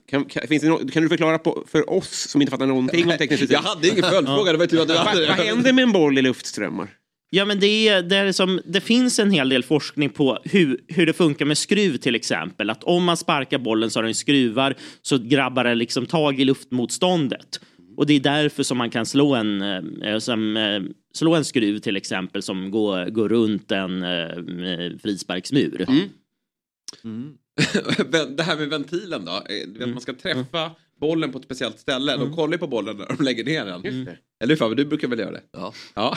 Kan, 0.08 0.24
kan, 0.24 0.48
finns 0.48 0.62
det 0.62 0.68
no, 0.68 0.88
kan 0.88 1.02
du 1.02 1.08
förklara 1.08 1.38
på, 1.38 1.64
för 1.66 1.90
oss 1.90 2.28
som 2.30 2.42
inte 2.42 2.50
fattar 2.50 2.66
någonting 2.66 3.10
om 3.10 3.18
teknisk 3.18 3.40
fysik? 3.40 3.56
Jag 3.56 3.62
hade 3.62 3.88
ingen 3.88 4.02
följdfråga, 4.02 4.52
det 4.52 4.58
var 4.58 4.66
tur 4.66 4.82
att 4.82 4.88
du 4.88 4.94
Vad 4.94 5.36
händer 5.36 5.72
med 5.72 5.82
en 5.82 5.92
boll 5.92 6.18
i 6.18 6.22
luftströmmar? 6.22 6.88
Ja, 7.34 7.44
men 7.44 7.60
det, 7.60 7.88
är, 7.88 8.02
det, 8.02 8.16
är 8.16 8.32
som, 8.32 8.60
det 8.64 8.80
finns 8.80 9.18
en 9.18 9.30
hel 9.30 9.48
del 9.48 9.62
forskning 9.62 10.10
på 10.10 10.38
hur, 10.44 10.80
hur 10.88 11.06
det 11.06 11.12
funkar 11.12 11.44
med 11.44 11.58
skruv 11.58 11.96
till 11.96 12.14
exempel. 12.14 12.70
Att 12.70 12.84
om 12.84 13.04
man 13.04 13.16
sparkar 13.16 13.58
bollen 13.58 13.90
så 13.90 13.98
har 13.98 14.04
den 14.04 14.14
skruvar 14.14 14.74
så 15.02 15.18
grabbar 15.18 15.64
den 15.64 15.78
liksom 15.78 16.06
tag 16.06 16.40
i 16.40 16.44
luftmotståndet. 16.44 17.60
Och 17.96 18.06
det 18.06 18.14
är 18.14 18.20
därför 18.20 18.62
som 18.62 18.78
man 18.78 18.90
kan 18.90 19.06
slå 19.06 19.34
en, 19.34 19.62
eh, 20.02 20.18
som, 20.18 20.56
eh, 20.56 20.82
slå 21.14 21.34
en 21.34 21.44
skruv 21.44 21.78
till 21.78 21.96
exempel 21.96 22.42
som 22.42 22.70
går, 22.70 23.10
går 23.10 23.28
runt 23.28 23.72
en 23.72 24.02
eh, 24.02 24.98
frisparksmur. 25.02 25.86
det 28.36 28.42
här 28.42 28.56
med 28.56 28.68
ventilen 28.68 29.24
då. 29.24 29.42
Eh, 29.80 29.86
Man 29.86 30.00
ska 30.00 30.14
träffa 30.14 30.70
bollen 31.00 31.32
på 31.32 31.38
ett 31.38 31.44
speciellt 31.44 31.78
ställe. 31.78 32.16
De 32.16 32.36
kollar 32.36 32.52
ju 32.52 32.58
på 32.58 32.66
bollen 32.66 32.96
när 32.96 33.06
de 33.06 33.24
lägger 33.24 33.44
ner 33.44 33.64
den. 33.64 33.82
Det. 33.82 34.16
Eller 34.40 34.48
hur 34.48 34.56
Fabbe, 34.56 34.74
du 34.74 34.84
brukar 34.84 35.08
väl 35.08 35.18
göra 35.18 35.30
det? 35.30 35.40
Ja. 35.52 35.72
Ja, 35.94 36.16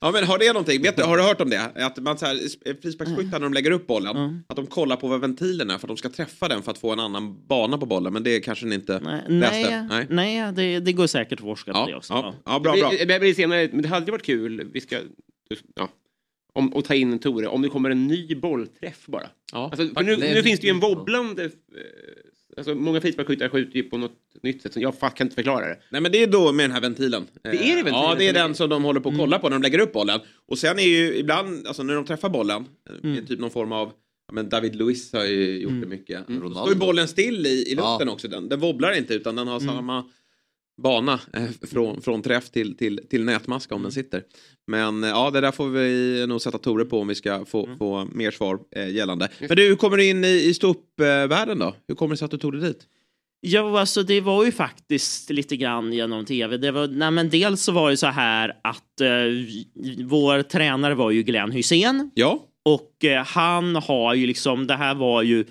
ja 0.00 0.10
men 0.10 0.24
har 0.24 0.38
det 0.38 0.52
någonting? 0.52 0.82
Vet 0.82 0.96
du, 0.96 1.02
har 1.02 1.16
du 1.16 1.22
hört 1.22 1.40
om 1.40 1.50
det? 1.50 1.60
Att 1.74 1.98
man 1.98 2.18
så 2.18 2.26
här, 2.26 2.36
frisparksskyttar 2.82 3.30
när 3.30 3.40
de 3.40 3.52
lägger 3.52 3.70
upp 3.70 3.86
bollen, 3.86 4.42
att 4.46 4.56
de 4.56 4.66
kollar 4.66 4.96
på 4.96 5.08
vad 5.08 5.20
ventilen 5.20 5.70
är 5.70 5.78
för 5.78 5.86
att 5.86 5.88
de 5.88 5.96
ska 5.96 6.08
träffa 6.08 6.48
den 6.48 6.62
för 6.62 6.70
att 6.70 6.78
få 6.78 6.92
en 6.92 7.00
annan 7.00 7.46
bana 7.46 7.78
på 7.78 7.86
bollen. 7.86 8.12
Men 8.12 8.22
det 8.22 8.40
kanske 8.40 8.66
ni 8.66 8.74
inte 8.74 9.00
Nej, 9.04 9.22
läste? 9.28 9.82
nej, 9.90 10.06
nej 10.10 10.52
det, 10.52 10.80
det 10.80 10.92
går 10.92 11.06
säkert 11.06 11.38
att 11.38 11.44
forska 11.44 11.72
på 11.72 11.78
Ja, 11.78 11.86
det 11.86 11.94
också. 11.94 12.12
ja, 12.12 12.34
ja, 12.44 12.60
bra, 12.60 12.72
bra. 12.72 12.90
Det, 12.90 13.04
det 13.04 13.20
blir 13.20 13.34
senare, 13.34 13.68
men 13.72 13.82
det 13.82 13.88
hade 13.88 14.06
ju 14.06 14.12
varit 14.12 14.26
kul. 14.26 14.70
Vi 14.72 14.80
ska, 14.80 14.98
ja, 15.74 15.88
om, 16.52 16.76
att 16.76 16.84
ta 16.84 16.94
in 16.94 17.18
Tore, 17.18 17.46
om 17.46 17.62
det 17.62 17.68
kommer 17.68 17.90
en 17.90 18.06
ny 18.06 18.34
bollträff 18.34 19.06
bara. 19.06 19.26
Ja. 19.52 19.72
Alltså, 19.72 20.02
nu, 20.02 20.16
nu 20.16 20.42
finns 20.42 20.60
det 20.60 20.66
ju 20.66 20.70
en 20.70 20.80
wobblande... 20.80 21.50
eh, 22.60 22.68
Alltså, 22.68 22.74
många 22.74 23.00
frisparksskyttar 23.00 23.48
skjuter 23.48 23.76
ju 23.76 23.82
på 23.82 23.98
något 23.98 24.12
nytt 24.42 24.62
sätt. 24.62 24.72
Så 24.72 24.80
jag 24.80 24.94
kan 25.00 25.26
inte 25.26 25.34
förklara 25.34 25.68
det. 25.68 25.78
Nej 25.90 26.00
men 26.00 26.12
det 26.12 26.22
är 26.22 26.26
då 26.26 26.52
med 26.52 26.64
den 26.64 26.72
här 26.72 26.80
ventilen. 26.80 27.26
Det 27.42 27.48
är 27.48 27.52
det 27.52 27.82
ventilen 27.82 27.94
Ja 27.94 28.14
det 28.18 28.28
är 28.28 28.32
som 28.32 28.42
den 28.42 28.54
som 28.54 28.68
de 28.68 28.84
håller 28.84 29.00
på 29.00 29.08
att 29.08 29.18
kolla 29.18 29.38
på 29.38 29.48
när 29.48 29.56
de 29.56 29.62
lägger 29.62 29.78
upp 29.78 29.92
bollen. 29.92 30.20
Och 30.48 30.58
sen 30.58 30.78
är 30.78 30.82
ju 30.82 31.16
ibland, 31.16 31.66
alltså 31.66 31.82
när 31.82 31.94
de 31.94 32.04
träffar 32.04 32.28
bollen, 32.28 32.66
mm. 33.02 33.26
typ 33.26 33.40
någon 33.40 33.50
form 33.50 33.72
av 33.72 33.92
Ja, 34.30 34.34
men 34.34 34.48
David 34.48 34.76
Luiz 34.76 35.12
har 35.12 35.24
ju 35.24 35.60
gjort 35.60 35.80
det 35.80 35.86
mycket. 35.86 36.28
Då 36.28 36.50
står 36.50 36.68
ju 36.68 36.74
bollen 36.74 37.08
still 37.08 37.46
i, 37.46 37.72
i 37.72 37.74
luften 37.74 38.08
också. 38.08 38.28
Den, 38.28 38.48
den 38.48 38.60
wobblar 38.60 38.92
inte 38.92 39.14
utan 39.14 39.36
den 39.36 39.48
har 39.48 39.60
samma 39.60 40.04
bana 40.82 41.20
eh, 41.32 41.68
från, 41.72 42.02
från 42.02 42.22
träff 42.22 42.50
till, 42.50 42.76
till, 42.76 43.00
till 43.10 43.24
nätmaska 43.24 43.74
om 43.74 43.82
den 43.82 43.92
sitter. 43.92 44.22
Men 44.66 45.04
eh, 45.04 45.10
ja, 45.10 45.30
det 45.30 45.40
där 45.40 45.52
får 45.52 45.68
vi 45.68 46.26
nog 46.26 46.40
sätta 46.40 46.58
Tore 46.58 46.84
på 46.84 47.00
om 47.00 47.08
vi 47.08 47.14
ska 47.14 47.44
få, 47.44 47.68
få 47.78 48.08
mer 48.12 48.30
svar 48.30 48.58
eh, 48.76 48.88
gällande. 48.88 49.28
Men 49.48 49.56
du, 49.56 49.68
hur 49.68 49.76
kommer 49.76 49.96
du 49.96 50.08
in 50.08 50.24
i, 50.24 50.28
i 50.28 50.54
ståuppvärlden 50.54 51.58
då? 51.58 51.74
Hur 51.88 51.94
kommer 51.94 52.14
det 52.14 52.16
sig 52.16 52.24
att 52.24 52.30
du 52.30 52.38
tog 52.38 52.52
dig 52.52 52.60
dit? 52.60 52.86
Ja, 53.42 53.80
alltså 53.80 54.02
det 54.02 54.20
var 54.20 54.44
ju 54.44 54.52
faktiskt 54.52 55.30
lite 55.30 55.56
grann 55.56 55.92
genom 55.92 56.24
tv. 56.24 56.56
Det 56.56 56.70
var, 56.70 56.88
nej, 56.88 57.10
men 57.10 57.30
dels 57.30 57.62
så 57.62 57.72
var 57.72 57.90
det 57.90 57.96
så 57.96 58.06
här 58.06 58.56
att 58.62 59.00
eh, 59.00 59.08
vår 60.04 60.42
tränare 60.42 60.94
var 60.94 61.10
ju 61.10 61.22
Glenn 61.22 61.52
Hysén. 61.52 62.10
Ja. 62.14 62.46
Och 62.64 63.04
eh, 63.04 63.24
han 63.24 63.76
har 63.76 64.14
ju 64.14 64.26
liksom, 64.26 64.66
det 64.66 64.76
här 64.76 64.94
var 64.94 65.22
ju 65.22 65.44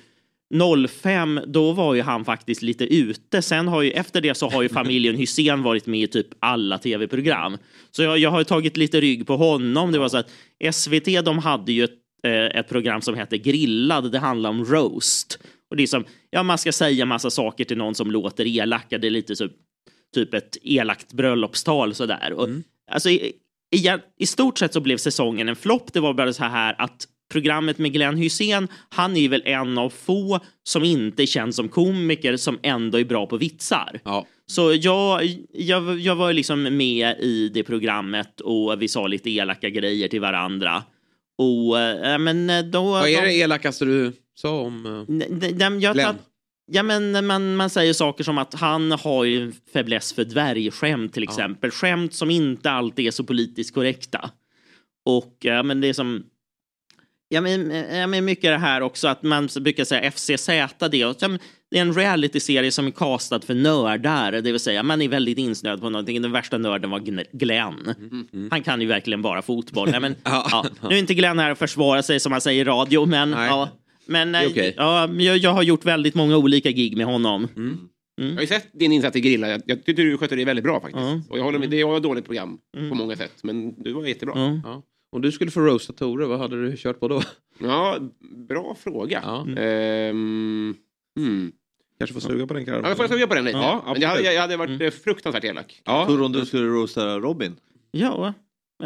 05, 0.88 1.40
då 1.48 1.72
var 1.72 1.94
ju 1.94 2.02
han 2.02 2.26
faktiskt 2.26 2.62
lite 2.62 2.96
ute. 2.96 3.42
Sen 3.42 3.68
har 3.68 3.82
ju, 3.82 3.92
efter 3.92 4.22
det 4.22 4.36
så 4.36 4.50
har 4.50 4.62
ju 4.62 4.70
familjen 4.80 5.16
Hysén 5.16 5.64
varit 5.64 5.86
med 5.86 6.00
i 6.00 6.08
typ 6.08 6.28
alla 6.40 6.78
tv-program. 6.78 7.58
Så 7.92 8.04
jag, 8.04 8.18
jag 8.18 8.32
har 8.32 8.40
ju 8.40 8.44
tagit 8.44 8.78
lite 8.78 9.02
rygg 9.02 9.28
på 9.28 9.38
honom. 9.38 9.92
Det 9.92 10.00
var 10.00 10.10
så 10.10 10.18
att 10.18 10.32
SVT, 10.72 11.26
de 11.26 11.40
hade 11.40 11.72
ju 11.72 11.84
ett, 11.84 11.98
eh, 12.24 12.60
ett 12.60 12.70
program 12.70 13.02
som 13.02 13.16
hette 13.16 13.38
Grillad. 13.38 14.12
Det 14.12 14.20
handlar 14.20 14.50
om 14.50 14.66
roast. 14.66 15.40
Och 15.70 15.78
det 15.78 15.84
är 15.84 15.88
som, 15.88 16.06
ja 16.30 16.44
man 16.44 16.58
ska 16.58 16.72
säga 16.72 17.06
massa 17.06 17.30
saker 17.30 17.66
till 17.66 17.78
någon 17.78 17.96
som 17.96 18.12
låter 18.12 18.48
elaka. 18.48 18.98
Det 18.98 19.08
är 19.08 19.12
lite 19.12 19.36
så, 19.36 19.48
typ 20.16 20.34
ett 20.34 20.58
elakt 20.62 21.14
bröllopstal 21.14 21.94
sådär. 21.96 22.34
Och, 22.34 22.50
Alltså 22.92 23.10
i, 23.10 23.34
i, 23.76 23.90
i 24.18 24.26
stort 24.26 24.58
sett 24.58 24.74
så 24.74 24.82
blev 24.82 24.98
säsongen 24.98 25.50
en 25.50 25.56
flopp. 25.56 25.94
Det 25.94 26.00
var 26.00 26.14
bara 26.14 26.34
så 26.34 26.44
här 26.44 26.76
att 26.78 27.08
programmet 27.30 27.78
med 27.78 27.94
Glenn 27.94 28.18
Hysén, 28.18 28.68
han 28.90 29.18
är 29.18 29.30
väl 29.30 29.44
en 29.46 29.78
av 29.78 29.90
få 29.90 30.40
som 30.64 30.84
inte 30.84 31.28
känns 31.28 31.56
som 31.56 31.70
komiker 31.70 32.38
som 32.38 32.60
ändå 32.64 33.00
är 33.00 33.06
bra 33.06 33.26
på 33.26 33.38
vitsar. 33.38 34.00
Ja. 34.04 34.28
Så 34.46 34.74
jag, 34.74 35.24
jag, 35.54 36.00
jag 36.00 36.16
var 36.16 36.34
liksom 36.34 36.78
med 36.78 37.20
i 37.20 37.50
det 37.54 37.64
programmet 37.64 38.42
och 38.42 38.82
vi 38.82 38.88
sa 38.88 39.08
lite 39.08 39.30
elaka 39.30 39.70
grejer 39.70 40.08
till 40.08 40.22
varandra. 40.22 40.84
Och 41.38 41.80
äh, 41.80 42.18
men 42.18 42.50
eh, 42.50 42.62
då... 42.62 42.84
Vad 42.84 43.10
är 43.10 43.22
de- 43.22 43.28
det 43.28 43.34
elakaste 43.34 43.86
du 43.86 44.14
sa 44.36 44.62
om 44.62 45.06
nej, 45.08 45.56
jag, 45.80 45.94
Glenn? 45.94 46.16
Ja, 46.72 46.84
men 46.84 47.26
man, 47.26 47.56
man 47.56 47.70
säger 47.70 47.94
saker 47.94 48.24
som 48.24 48.38
att 48.38 48.54
han 48.54 48.92
har 48.92 49.24
ju 49.24 49.44
en 49.44 49.54
fäbless 49.74 50.14
för 50.14 50.24
dvärgskämt 50.24 51.14
till 51.14 51.24
exempel. 51.24 51.72
Skämt 51.72 52.14
som 52.14 52.30
inte 52.30 52.72
alltid 52.72 53.08
är 53.08 53.12
så 53.12 53.24
politiskt 53.24 53.74
korrekta. 53.74 54.32
Och 55.06 55.38
ja, 55.40 55.64
men 55.64 55.82
det 55.82 55.88
är 55.88 55.94
som... 55.94 56.24
Ja 57.32 57.42
men, 57.42 57.72
ja, 57.72 58.08
men 58.08 58.26
mycket 58.26 58.44
det 58.44 58.58
här 58.58 58.82
också 58.82 59.08
att 59.08 59.24
man 59.24 59.50
brukar 59.62 59.84
säga 59.84 60.12
FCZ, 60.12 60.50
det, 60.92 61.06
och, 61.06 61.16
ja, 61.20 61.38
det 61.72 61.78
är 61.78 61.82
en 61.82 61.94
realityserie 61.94 62.72
som 62.72 62.88
är 62.88 62.92
castad 62.92 63.40
för 63.40 63.54
nördar. 63.54 64.32
Det 64.32 64.52
vill 64.52 64.60
säga 64.60 64.84
man 64.84 65.02
är 65.02 65.08
väldigt 65.08 65.38
insnöad 65.38 65.82
på 65.82 65.90
någonting. 65.90 66.22
Den 66.22 66.32
värsta 66.32 66.58
nörden 66.58 66.90
var 66.90 67.00
Glenn. 67.38 67.96
Han 68.52 68.64
kan 68.64 68.82
ju 68.82 68.88
verkligen 68.88 69.22
bara 69.22 69.42
fotboll. 69.42 69.92
Nej, 69.92 70.00
men, 70.00 70.16
ja. 70.24 70.66
Nu 70.82 70.96
är 70.96 71.00
inte 71.00 71.14
Glenn 71.14 71.40
här 71.40 71.52
och 71.52 71.58
försvara 71.58 72.04
sig 72.04 72.20
som 72.20 72.30
man 72.30 72.42
säger 72.42 72.62
i 72.62 72.64
radio, 72.64 73.06
men... 73.06 73.32
Ja, 73.32 73.70
men 74.06 74.36
eh, 74.36 74.48
okej. 74.48 74.74
ja, 74.78 75.10
jag, 75.14 75.38
jag 75.38 75.54
har 75.54 75.64
gjort 75.64 75.86
väldigt 75.86 76.16
många 76.16 76.38
olika 76.38 76.72
gig 76.72 76.98
med 76.98 77.06
honom. 77.06 77.48
Jag 78.16 78.34
har 78.34 78.42
ju 78.42 78.48
sett 78.48 78.68
din 78.74 78.92
insats 78.92 79.16
i 79.16 79.22
Grilla. 79.22 79.50
Jag, 79.50 79.62
jag 79.66 79.86
tyckte 79.86 80.02
du 80.02 80.18
skötte 80.18 80.36
det 80.36 80.46
väldigt 80.46 80.64
bra 80.66 80.82
faktiskt. 80.82 81.30
Och 81.30 81.38
jag 81.38 81.44
håller 81.44 81.60
med, 81.60 81.70
det 81.70 81.84
var 81.84 81.98
ett 81.98 82.04
dåligt 82.04 82.26
program 82.26 82.58
på 82.90 82.96
många 82.96 83.16
sätt. 83.16 83.34
Men 83.44 83.84
du 83.84 83.94
var 83.94 84.06
jättebra. 84.06 84.62
Ja. 84.64 84.84
Om 85.12 85.22
du 85.22 85.32
skulle 85.32 85.52
få 85.52 85.60
roasta 85.60 85.94
Tore, 85.94 86.26
vad 86.26 86.40
hade 86.40 86.62
du 86.62 86.78
kört 86.78 87.00
på 87.00 87.08
då? 87.08 87.22
Ja, 87.60 87.98
bra 88.50 88.76
fråga. 88.84 89.20
Ehm, 89.58 90.76
hmm. 91.20 91.52
Kanske 92.00 92.14
får 92.14 92.22
suga 92.22 92.48
på 92.48 92.54
den 92.54 92.66
karren. 92.66 92.82
Ja, 92.84 92.90
jag 92.90 92.98
får 92.98 93.08
suga 93.08 93.28
på 93.28 93.36
den 93.36 93.46
lite. 93.46 93.58
Ja, 93.58 93.84
men 93.86 94.02
jag, 94.02 94.08
hade- 94.10 94.20
absolut. 94.20 94.34
jag 94.36 94.42
hade 94.42 94.58
varit 94.58 94.82
eh, 94.82 94.90
fruktansvärt 94.90 95.44
elak. 95.44 95.82
Ja. 95.86 96.06
Tror 96.06 96.18
du 96.18 96.24
om 96.26 96.32
du 96.32 96.46
skulle 96.46 96.68
roasta 96.68 97.20
Robin? 97.20 97.56
Ja, 97.92 98.34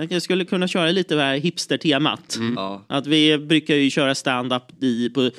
jag 0.09 0.21
skulle 0.21 0.45
kunna 0.45 0.67
köra 0.67 0.91
lite 0.91 1.15
det 1.15 1.21
här 1.21 1.37
hipster-temat. 1.37 2.37
Ja. 2.55 2.85
Att 2.89 3.07
vi 3.07 3.37
brukar 3.37 3.75
ju 3.75 3.89
köra 3.89 4.15
stand-up 4.15 4.83
i, 4.83 5.09
på 5.09 5.29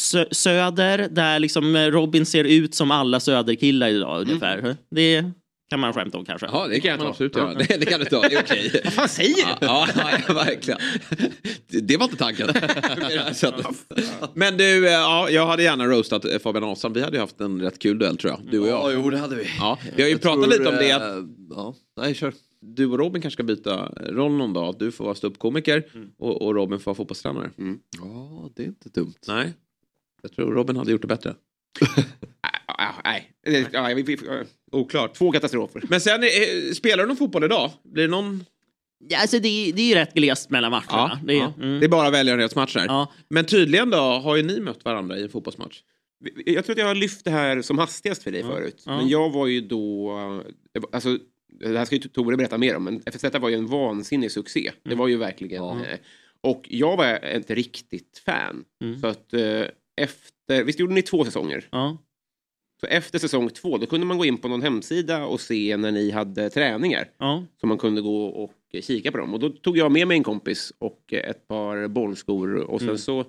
Sö 0.00 0.26
söder, 0.30 1.08
där 1.10 1.38
liksom 1.38 1.76
eh, 1.76 1.86
Robin 1.86 2.26
ser 2.26 2.44
ut 2.44 2.74
som 2.74 2.90
alla 2.90 3.20
söderkillar 3.20 3.88
idag 3.88 4.20
ungefär. 4.20 4.76
Det 4.90 5.30
kan 5.70 5.80
man 5.80 5.92
skämta 5.92 6.18
om 6.18 6.24
kanske. 6.24 6.46
Ja, 6.52 6.66
det 6.68 6.80
kan 6.80 6.90
jag 6.90 7.00
ta 7.00 7.08
absolut 7.08 7.36
göra. 7.36 7.52
Ja. 7.52 7.58
Det, 7.68 7.76
det 7.76 7.86
kan 7.86 8.00
du 8.00 8.06
ta, 8.06 8.20
det 8.20 8.34
är 8.34 8.42
okej. 8.42 8.80
Vad 8.84 8.92
fan 8.92 9.08
säger 9.08 9.34
du? 9.34 9.66
Ja, 9.66 9.88
ja, 10.28 10.34
verkligen. 10.34 10.80
Det, 11.68 11.96
var 11.96 12.04
inte 12.04 12.16
tanken. 12.16 12.48
Men 14.34 14.56
du, 14.56 14.86
eh, 14.86 14.92
ja, 14.92 15.30
jag 15.30 15.46
hade 15.46 15.62
gärna 15.62 15.86
roastat 15.86 16.24
eh, 16.24 16.38
Fabian 16.38 16.64
Ahlstrand. 16.64 16.96
Vi 16.96 17.02
hade 17.02 17.16
ju 17.16 17.20
haft 17.20 17.40
en 17.40 17.60
rätt 17.62 17.78
kul 17.78 17.98
duell 17.98 18.16
tror 18.16 18.30
jag. 18.32 18.52
Du 18.52 18.60
och 18.60 18.66
jag. 18.68 18.92
Ja, 18.92 18.92
jo 18.92 19.10
det 19.10 19.18
hade 19.18 19.36
vi. 19.36 19.44
Ja, 19.58 19.78
vi 19.96 20.02
har 20.02 20.08
ju 20.08 20.14
Jag 20.14 20.22
pratat 20.22 20.44
tror, 20.44 20.52
lite 20.58 20.68
om 20.68 20.74
det. 20.76 20.92
Att 20.92 21.02
eh, 21.02 21.24
Ja, 21.50 21.74
nej 21.96 22.14
kör. 22.14 22.32
du 22.60 22.86
och 22.86 22.98
Robin 22.98 23.22
kanske 23.22 23.36
ska 23.36 23.42
byta 23.42 23.92
roll 24.08 24.32
någon 24.32 24.52
dag. 24.52 24.68
Att 24.68 24.78
Du 24.78 24.92
får 24.92 25.04
vara 25.04 25.14
ståuppkomiker 25.14 25.82
Mm. 25.94 26.08
och, 26.18 26.42
och 26.42 26.54
Robin 26.54 26.78
får 26.80 26.90
vara 26.90 26.96
fotbollstränare. 26.96 27.50
Ja, 27.98 28.50
det 28.56 28.62
är 28.62 28.66
inte 28.66 28.88
dumt. 28.88 29.14
Nej, 29.28 29.52
jag 30.22 30.32
tror 30.32 30.52
Robin 30.54 30.76
hade 30.76 30.90
gjort 30.92 31.00
det 31.02 31.08
bättre. 31.08 31.34
Nej, 33.46 33.68
ja, 33.72 33.94
Oklart. 34.72 35.14
Två 35.14 35.32
katastrofer. 35.32 35.82
Men 35.88 36.00
sen, 36.00 36.22
eh, 36.22 36.72
spelar 36.74 37.02
du 37.02 37.08
någon 37.08 37.16
fotboll 37.16 37.44
idag? 37.44 37.70
Blir 37.84 38.02
det 38.02 38.10
någon? 38.10 38.44
Ja, 39.08 39.18
alltså 39.20 39.38
det, 39.38 39.72
det 39.72 39.82
är 39.82 39.88
ju 39.88 39.94
rätt 39.94 40.14
glest 40.14 40.50
mellan 40.50 40.70
matcherna. 40.70 40.86
Ja, 40.90 41.18
det, 41.24 41.32
är, 41.32 41.38
ja. 41.38 41.52
mm. 41.62 41.80
det 41.80 41.86
är 41.86 41.88
bara 41.88 42.10
välgörenhetsmatcher. 42.10 42.84
Ja. 42.88 43.12
Men 43.30 43.44
tydligen 43.44 43.90
då 43.90 43.96
har 43.96 44.36
ju 44.36 44.42
ni 44.42 44.60
mött 44.60 44.84
varandra 44.84 45.18
i 45.18 45.22
en 45.22 45.28
fotbollsmatch. 45.28 45.80
Jag 46.46 46.64
tror 46.64 46.74
att 46.74 46.78
jag 46.78 46.86
har 46.86 46.94
lyft 46.94 47.24
det 47.24 47.30
här 47.30 47.62
som 47.62 47.78
hastigast 47.78 48.22
för 48.22 48.32
dig 48.32 48.42
förut. 48.42 48.82
Ja. 48.86 48.96
Men 48.96 49.08
jag 49.08 49.30
var 49.30 49.46
ju 49.46 49.60
då... 49.60 50.12
eh, 50.76 50.82
Alltså, 50.92 51.18
det 51.60 51.78
här 51.78 51.84
ska 51.84 51.96
ju 51.96 52.00
Tore 52.02 52.36
berätta 52.36 52.58
mer 52.58 52.76
om, 52.76 52.84
men 52.84 53.02
FZ 53.12 53.24
var 53.40 53.48
ju 53.48 53.54
en 53.54 53.66
vansinnig 53.66 54.32
succé. 54.32 54.72
Det 54.82 54.94
var 54.94 55.08
ju 55.08 55.16
verkligen... 55.16 55.62
eh, 55.64 55.98
Och 56.40 56.66
jag 56.68 56.96
var 56.96 57.06
ett 57.22 57.50
riktigt 57.50 58.22
fan. 58.26 58.64
Så 59.00 59.06
att 59.06 59.34
eh, 59.34 59.62
efter... 59.96 60.35
Visst 60.48 60.80
gjorde 60.80 60.94
ni 60.94 61.02
två 61.02 61.24
säsonger? 61.24 61.68
Ja. 61.70 61.98
Så 62.80 62.86
efter 62.86 63.18
säsong 63.18 63.50
två, 63.50 63.78
då 63.78 63.86
kunde 63.86 64.06
man 64.06 64.18
gå 64.18 64.24
in 64.24 64.38
på 64.38 64.48
någon 64.48 64.62
hemsida 64.62 65.24
och 65.26 65.40
se 65.40 65.76
när 65.76 65.92
ni 65.92 66.10
hade 66.10 66.50
träningar. 66.50 67.08
Ja. 67.18 67.44
Så 67.60 67.66
man 67.66 67.78
kunde 67.78 68.00
gå 68.00 68.26
och 68.26 68.52
eh, 68.72 68.82
kika 68.82 69.12
på 69.12 69.18
dem. 69.18 69.34
Och 69.34 69.40
då 69.40 69.48
tog 69.50 69.78
jag 69.78 69.92
med 69.92 70.08
mig 70.08 70.16
en 70.16 70.22
kompis 70.24 70.72
och 70.78 71.12
eh, 71.12 71.30
ett 71.30 71.48
par 71.48 71.88
bollskor. 71.88 72.56
Och 72.56 72.80
sen 72.80 72.88
Mm. 72.88 72.98
så 72.98 73.24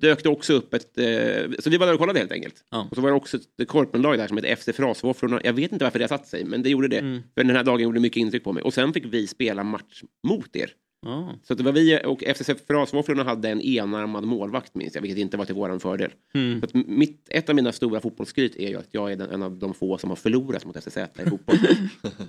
dök 0.00 0.22
det 0.22 0.28
också 0.28 0.52
upp 0.52 0.74
ett... 0.74 0.98
Eh, 0.98 1.50
så 1.58 1.70
vi 1.70 1.76
var 1.76 1.86
där 1.86 1.92
och 1.94 1.98
kollade 2.00 2.18
helt 2.18 2.32
enkelt. 2.32 2.64
Och 2.90 2.94
så 2.96 3.00
var 3.02 3.10
det 3.10 3.16
också 3.16 3.36
ett 3.62 3.68
korpenlag 3.68 4.18
där 4.18 4.26
som 4.28 4.36
hette 4.36 4.56
FC 4.56 4.68
Frasvåfflorna. 4.76 5.40
Jag 5.44 5.52
vet 5.52 5.72
inte 5.72 5.84
varför 5.84 5.98
det 5.98 6.02
har 6.02 6.08
satt 6.18 6.26
sig, 6.28 6.44
men 6.44 6.62
det 6.62 6.70
gjorde 6.70 6.88
det. 6.88 6.98
Mm. 6.98 7.22
För 7.34 7.44
den 7.44 7.56
här 7.56 7.64
dagen 7.64 7.80
gjorde 7.80 8.00
mycket 8.00 8.20
intryck 8.20 8.44
på 8.44 8.52
mig. 8.52 8.62
Och 8.62 8.74
sen 8.74 8.92
fick 8.92 9.04
vi 9.04 9.26
spela 9.26 9.64
match 9.64 10.02
mot 10.28 10.56
er. 10.56 10.70
Ja. 11.06 11.34
Så 11.42 11.54
det 11.54 11.62
var 11.62 11.72
vi 11.72 12.00
och 12.04 12.22
FC 12.36 12.50
Frasvåfflorna 12.66 13.24
hade 13.24 13.48
en 13.48 13.60
enarmad 13.60 14.24
målvakt 14.24 14.74
minns 14.74 14.94
jag, 14.94 15.02
vilket 15.02 15.18
inte 15.18 15.36
var 15.36 15.44
till 15.44 15.54
våran 15.54 15.80
fördel. 15.80 16.10
Mm. 16.34 16.60
Så 16.60 16.66
mitt, 16.72 17.26
ett 17.30 17.48
av 17.48 17.54
mina 17.54 17.72
stora 17.72 18.00
fotbollsskryt 18.00 18.56
är 18.56 18.68
ju 18.68 18.76
att 18.76 18.88
jag 18.90 19.12
är 19.12 19.16
den, 19.16 19.30
en 19.30 19.42
av 19.42 19.58
de 19.58 19.74
få 19.74 19.98
som 19.98 20.10
har 20.10 20.16
förlorat 20.16 20.64
mot 20.64 20.76
FCZ 20.84 20.96
i 20.96 21.30
fotboll. 21.30 21.56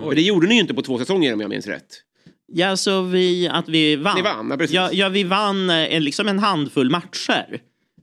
och 0.00 0.14
det 0.14 0.22
gjorde 0.22 0.48
ni 0.48 0.54
ju 0.54 0.60
inte 0.60 0.74
på 0.74 0.82
två 0.82 0.98
säsonger 0.98 1.34
om 1.34 1.40
jag 1.40 1.50
minns 1.50 1.66
rätt. 1.66 2.02
Ja, 2.52 2.76
så 2.76 3.02
vi, 3.02 3.48
att 3.48 3.68
vi 3.68 3.96
vann. 3.96 4.16
Ni 4.16 4.22
vann, 4.22 4.50
ja, 4.50 4.56
precis. 4.56 4.74
Ja, 4.74 4.92
ja 4.92 5.08
vi 5.08 5.24
vann 5.24 5.70
eh, 5.70 6.00
liksom 6.00 6.28
en 6.28 6.38
handfull 6.38 6.90
matcher. 6.90 7.60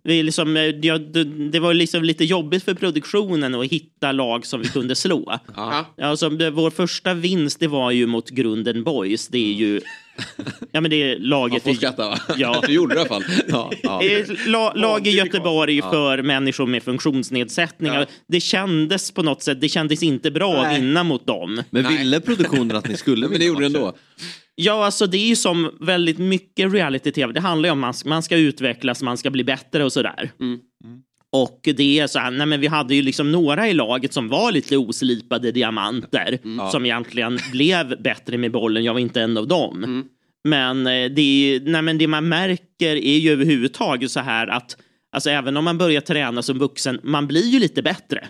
Vi 0.07 0.23
liksom, 0.23 0.57
eh, 0.57 0.63
ja, 0.63 0.97
det, 0.97 1.23
det 1.23 1.59
var 1.59 1.73
liksom 1.73 2.03
lite 2.03 2.25
jobbigt 2.25 2.63
för 2.63 2.73
produktionen 2.73 3.55
att 3.55 3.65
hitta 3.65 4.11
lag 4.11 4.45
som 4.45 4.61
vi 4.61 4.67
kunde 4.67 4.95
slå. 4.95 5.39
Ja. 5.55 5.85
Alltså, 6.01 6.29
det, 6.29 6.51
vår 6.51 6.69
första 6.69 7.13
vinst 7.13 7.59
det 7.59 7.67
var 7.67 7.91
ju 7.91 8.07
mot 8.07 8.29
Grunden 8.29 8.83
Boys. 8.83 9.27
Det 9.27 9.37
är 9.37 9.53
ju... 9.53 9.81
Ja, 10.71 10.81
men 10.81 10.91
det 10.91 10.95
är 11.11 11.19
laget... 11.19 11.65
Man 11.65 11.73
får 11.73 11.77
skratta 11.77 12.09
va? 12.09 12.19
Ja. 12.37 12.63
Du 12.67 12.73
gjorde 12.73 12.95
det 12.95 12.97
i 12.97 12.99
alla 12.99 13.09
fall. 13.09 13.23
Ja, 13.47 13.71
ja. 13.83 14.01
La, 14.47 14.73
lag 14.73 15.07
i 15.07 15.11
Göteborg 15.11 15.77
Ja. 15.77 15.91
för 15.91 16.21
människor 16.21 16.65
med 16.67 16.83
funktionsnedsättningar. 16.83 18.05
Det 18.27 18.39
kändes 18.39 19.11
på 19.11 19.23
något 19.23 19.43
sätt, 19.43 19.61
det 19.61 19.69
kändes 19.69 20.03
inte 20.03 20.31
bra 20.31 20.55
att 20.55 20.67
Nej. 20.67 20.81
vinna 20.81 21.03
mot 21.03 21.27
dem. 21.27 21.63
Men 21.69 21.87
ville 21.87 22.19
produktionen 22.19 22.77
att 22.77 22.87
ni 22.87 22.97
skulle 22.97 23.27
Men 23.27 23.39
det 23.39 23.45
gjorde 23.45 23.61
den 23.61 23.75
ändå. 23.75 23.95
Ja, 24.59 24.85
alltså 24.85 25.07
det 25.07 25.17
är 25.17 25.27
ju 25.27 25.35
som 25.35 25.77
väldigt 25.79 26.17
mycket 26.17 26.73
reality-tv. 26.73 27.33
Det 27.33 27.39
handlar 27.39 27.69
ju 27.69 27.71
om 27.71 27.83
att 27.83 27.83
man 27.83 27.93
ska, 27.93 28.09
man 28.09 28.23
ska 28.23 28.37
utvecklas, 28.37 29.03
man 29.03 29.17
ska 29.17 29.29
bli 29.29 29.43
bättre 29.43 29.83
och 29.83 29.93
sådär. 29.93 30.31
Och 31.31 31.59
det 31.63 31.99
är 31.99 32.07
så 32.07 32.19
här, 32.19 32.31
nej 32.31 32.47
men 32.47 32.59
vi 32.59 32.67
hade 32.67 32.95
ju 32.95 33.01
liksom 33.01 33.31
några 33.31 33.67
i 33.67 33.73
laget 33.73 34.13
som 34.13 34.29
var 34.29 34.51
lite 34.51 34.77
oslipade 34.77 35.51
diamanter. 35.51 36.39
Ja. 36.43 36.69
Som 36.71 36.85
egentligen 36.85 37.39
blev 37.51 38.01
bättre 38.01 38.37
med 38.37 38.51
bollen. 38.51 38.83
Jag 38.83 38.93
var 38.93 38.99
inte 38.99 39.21
en 39.21 39.37
av 39.37 39.47
dem. 39.47 40.03
Men, 40.43 40.87
eh, 40.87 41.11
det, 41.11 41.21
är, 41.21 41.59
nej 41.59 41.81
men 41.81 41.97
det 41.97 42.07
man 42.07 42.29
märker 42.29 42.95
är 42.95 43.17
ju 43.17 43.31
överhuvudtaget 43.31 44.11
så 44.11 44.19
här 44.19 44.47
att 44.47 44.77
Alltså 45.11 45.29
även 45.29 45.57
om 45.57 45.63
man 45.63 45.77
börjar 45.77 46.01
träna 46.01 46.41
som 46.41 46.59
vuxen, 46.59 46.99
man 47.03 47.27
blir 47.27 47.45
ju 47.49 47.59
lite 47.59 47.81
bättre. 47.81 48.27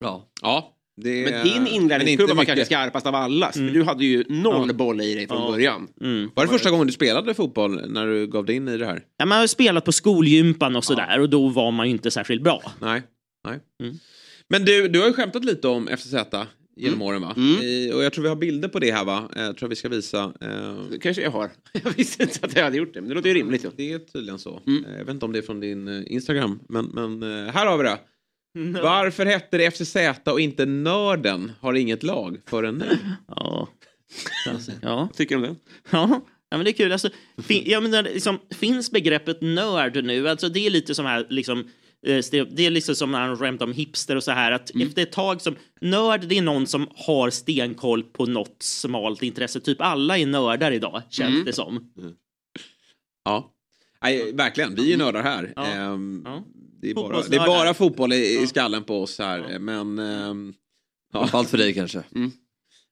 Ja. 0.00 0.28
ja 0.42 0.75
det, 0.96 1.30
Men 1.30 1.44
din 1.46 1.66
inlärningskurva 1.66 2.34
var 2.34 2.44
kanske 2.44 2.64
skarpast 2.64 3.06
av 3.06 3.14
alla. 3.14 3.52
För 3.52 3.60
du 3.60 3.82
hade 3.82 4.04
ju 4.04 4.24
noll 4.28 4.74
boll 4.74 5.00
i 5.00 5.14
dig 5.14 5.28
från 5.28 5.42
Ja. 5.42 5.50
början. 5.50 5.88
Var 6.34 6.44
det 6.44 6.52
första 6.52 6.70
gången 6.70 6.86
du 6.86 6.92
spelade 6.92 7.34
fotboll 7.34 7.80
när 7.92 8.06
du 8.06 8.26
gav 8.26 8.44
dig 8.44 8.56
in 8.56 8.68
i 8.68 8.76
det 8.78 8.86
här? 8.86 9.02
Ja, 9.16 9.26
man 9.26 9.38
har 9.38 9.46
spelat 9.46 9.84
på 9.84 9.92
skolgympan 9.92 10.76
och 10.76 10.84
sådär 10.84 11.20
och 11.20 11.30
då 11.30 11.48
var 11.48 11.70
man 11.70 11.86
ju 11.86 11.92
inte 11.92 12.10
särskilt 12.10 12.42
bra. 12.42 12.62
Nej. 12.80 13.02
Nej. 13.48 13.58
Mm. 13.82 13.94
Men 14.48 14.64
du, 14.64 14.88
du 14.88 15.00
har 15.00 15.06
ju 15.06 15.12
skämtat 15.12 15.44
lite 15.44 15.68
om 15.68 15.86
FCZ 15.96 16.14
genom 16.76 16.94
Mm. 16.94 17.02
åren 17.02 17.22
va? 17.22 17.34
Mm. 17.36 17.62
I, 17.62 17.92
och 17.94 18.04
jag 18.04 18.12
tror 18.12 18.22
vi 18.22 18.28
har 18.28 18.36
bilder 18.36 18.68
på 18.68 18.78
det 18.78 18.90
här 18.92 19.04
va? 19.04 19.30
Jag 19.36 19.56
tror 19.56 19.68
vi 19.68 19.76
ska 19.76 19.88
visa. 19.88 20.32
Eh, 20.40 20.74
Det 20.90 20.98
kanske 20.98 21.22
jag 21.22 21.30
har. 21.30 21.50
Jag 21.84 21.90
visste 21.96 22.22
inte 22.22 22.38
att 22.42 22.56
jag 22.56 22.64
hade 22.64 22.76
gjort 22.76 22.94
det, 22.94 23.00
men 23.00 23.08
det 23.08 23.14
låter 23.14 23.28
ju 23.28 23.34
rimligt. 23.34 23.64
Ja. 23.64 23.70
Det 23.76 23.92
är 23.92 23.98
tydligen 23.98 24.38
så. 24.38 24.60
Mm. 24.66 24.84
Eh, 24.84 24.90
Jag 24.98 25.04
vet 25.04 25.14
inte 25.14 25.24
om 25.26 25.32
det 25.32 25.38
är 25.38 25.42
från 25.42 25.60
din 25.60 25.88
eh, 25.88 26.02
Instagram. 26.06 26.60
Men, 26.68 26.84
men 26.86 27.22
här 27.50 27.66
har 27.66 27.78
vi 27.78 27.84
det. 27.84 27.98
Varför 28.82 29.26
hette 29.26 29.58
det 29.58 29.70
FCZ 29.70 29.96
och 30.24 30.40
inte 30.40 30.66
Nörden 30.66 31.52
har 31.60 31.74
inget 31.74 32.02
lag 32.02 32.40
förrän 32.46 32.74
nu? 32.74 32.98
Ja. 33.28 33.68
Alltså, 34.50 34.72
ja. 34.82 35.08
Tycker 35.14 35.36
du 35.36 35.42
om 35.48 35.54
det? 35.54 35.60
Ja. 35.90 36.20
Ja, 36.48 36.56
men 36.56 36.64
det 36.64 36.70
är 36.70 36.72
kul. 36.72 36.92
Alltså, 36.92 37.08
fin, 37.42 37.62
jag 37.66 37.82
menar, 37.82 38.02
liksom, 38.02 38.38
finns 38.50 38.90
begreppet 38.90 39.40
nörd 39.42 40.04
nu? 40.04 40.28
Alltså, 40.28 40.48
det 40.48 40.66
är 40.66 40.70
lite 40.70 40.94
som 40.94 41.06
här, 41.06 41.26
liksom, 41.30 41.58
eh, 42.06 42.24
det 42.50 42.66
är 42.66 42.70
liksom 42.70 42.94
som 42.94 43.12
när 43.12 43.20
han 43.20 43.36
skämtar 43.36 43.66
om 43.66 43.72
hipster 43.72 44.16
och 44.16 44.24
så 44.24 44.30
här. 44.32 44.52
Att 44.52 44.70
Efter 44.82 45.02
ett 45.02 45.12
tag 45.12 45.40
som 45.42 45.56
nörd, 45.80 46.20
det 46.28 46.38
är 46.38 46.42
någon 46.42 46.66
som 46.66 46.88
har 46.96 47.30
stenkoll 47.30 48.02
på 48.02 48.26
något 48.26 48.56
smalt 48.62 49.22
intresse. 49.22 49.60
Typ 49.60 49.80
alla 49.80 50.18
är 50.18 50.26
nördar 50.26 50.72
idag, 50.72 51.02
känns 51.10 51.30
Mm. 51.34 51.44
det 51.44 51.52
som. 51.52 51.90
Ja. 53.24 53.52
Nej, 54.02 54.32
verkligen, 54.32 54.74
vi 54.74 54.92
är 54.92 54.96
nördar 54.96 55.22
här. 55.22 55.52
Ja. 55.56 55.66
Ehm, 55.66 56.22
Ja. 56.24 56.44
Det, 56.80 56.90
är 56.90 56.94
bara, 56.94 57.22
det 57.22 57.36
är 57.36 57.46
bara 57.46 57.74
fotboll 57.74 58.12
i, 58.12 58.42
i 58.42 58.46
skallen 58.46 58.84
på 58.84 59.02
oss 59.02 59.18
här. 59.18 59.58
Men... 59.58 59.98
ehm, 59.98 60.54
ja. 61.12 61.20
Framförallt 61.20 61.50
för 61.50 61.58
dig 61.58 61.74
kanske. 61.74 62.02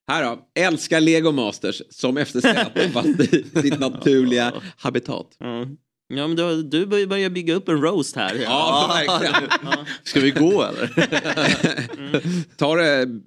Här 0.08 0.24
då, 0.24 0.38
älskar 0.54 1.00
Lego 1.00 1.32
Masters 1.32 1.82
som 1.90 2.16
FCZ 2.16 2.42
fast 2.92 3.20
i 3.20 3.44
sitt 3.62 3.80
naturliga 3.80 4.52
habitat. 4.76 5.36
Ja. 5.38 5.66
Ja, 6.08 6.26
men 6.26 6.36
du, 6.36 6.62
du 6.62 6.86
börjar 6.86 7.30
bygga 7.30 7.54
upp 7.54 7.68
en 7.68 7.82
roast 7.82 8.16
här. 8.16 8.34
Ja, 8.34 8.90
verkligen. 9.06 9.50
Ska 10.02 10.20
vi 10.20 10.30
gå 10.30 10.62
eller? 10.62 10.86
tar, 12.56 12.76
det, 12.76 13.20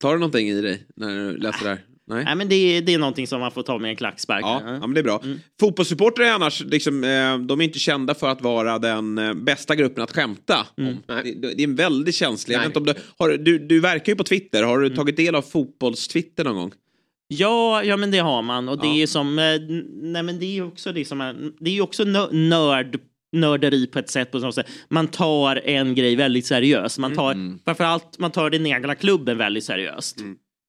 tar 0.00 0.12
det 0.12 0.18
någonting 0.18 0.48
i 0.48 0.60
dig 0.60 0.86
när 0.96 1.08
du 1.08 1.36
läser 1.36 1.64
det 1.64 1.70
här? 1.70 1.80
Nej. 2.06 2.24
Nej, 2.24 2.34
men 2.36 2.48
det, 2.48 2.54
är- 2.54 2.82
det 2.82 2.94
är 2.94 2.98
någonting 2.98 3.26
som 3.26 3.40
man 3.40 3.50
får 3.50 3.62
ta 3.62 3.78
med 3.78 3.90
en 3.90 3.96
klackspark. 3.96 4.40
Ja, 4.42 4.62
ja, 4.64 4.78
men 4.80 4.94
det 4.94 5.00
är 5.00 5.04
bra. 5.04 5.22
Fotbollssupportrar 5.60 6.24
är 6.26 6.30
annars, 6.30 6.60
liksom, 6.64 7.04
eh, 7.04 7.38
de 7.38 7.60
är 7.60 7.64
inte 7.64 7.78
kända 7.78 8.14
för 8.14 8.28
att 8.28 8.42
vara 8.42 8.78
den 8.78 9.18
eh, 9.18 9.34
bästa 9.34 9.74
gruppen 9.76 10.02
att 10.04 10.12
skämta 10.12 10.66
om. 10.76 10.98
Det, 11.06 11.32
det 11.54 11.62
är 11.62 11.64
en 11.64 11.76
väldigt 11.76 12.14
känslig. 12.14 12.54
Jag 12.54 12.60
vet 12.60 12.66
inte 12.66 12.78
om 12.78 12.84
du, 12.86 12.94
har, 13.18 13.28
du, 13.30 13.58
du 13.58 13.80
verkar 13.80 14.12
ju 14.12 14.16
på 14.16 14.24
Twitter, 14.24 14.62
har 14.62 14.78
du 14.78 14.90
tagit 14.90 15.16
del 15.16 15.34
av 15.34 15.42
fotbollstwitter 15.42 16.44
någon 16.44 16.56
gång? 16.56 16.72
Ja, 17.28 17.82
ja 17.84 17.96
men 17.96 18.10
det 18.10 18.18
har 18.18 18.42
man. 18.42 18.68
Och 18.68 18.80
det 18.80 18.86
Ja. 18.86 18.94
är 19.02 19.06
som, 19.06 19.38
eh, 19.38 19.44
nej 20.02 20.22
men 20.22 20.38
det 20.38 20.58
är 20.58 20.62
också 20.66 20.92
det 20.92 21.04
som 21.04 21.20
är, 21.20 21.36
det 21.60 21.70
är 21.70 21.74
ju 21.74 21.80
också 21.80 22.04
nö- 22.04 22.32
nörd, 22.32 22.98
nörderi 23.32 23.86
på 23.86 23.98
ett 23.98 24.10
sätt. 24.10 24.30
På 24.30 24.52
sätt. 24.52 24.66
Man 24.88 25.08
tar 25.08 25.56
en 25.64 25.94
grej 25.94 26.16
väldigt 26.16 26.46
seriöst. 26.46 26.98
Man 26.98 27.14
tar, 27.14 27.58
framförallt, 27.64 28.18
man 28.18 28.30
tar 28.30 28.50
den 28.50 28.66
egna 28.66 28.94
klubben 28.94 29.38
väldigt 29.38 29.64
seriöst. 29.64 30.18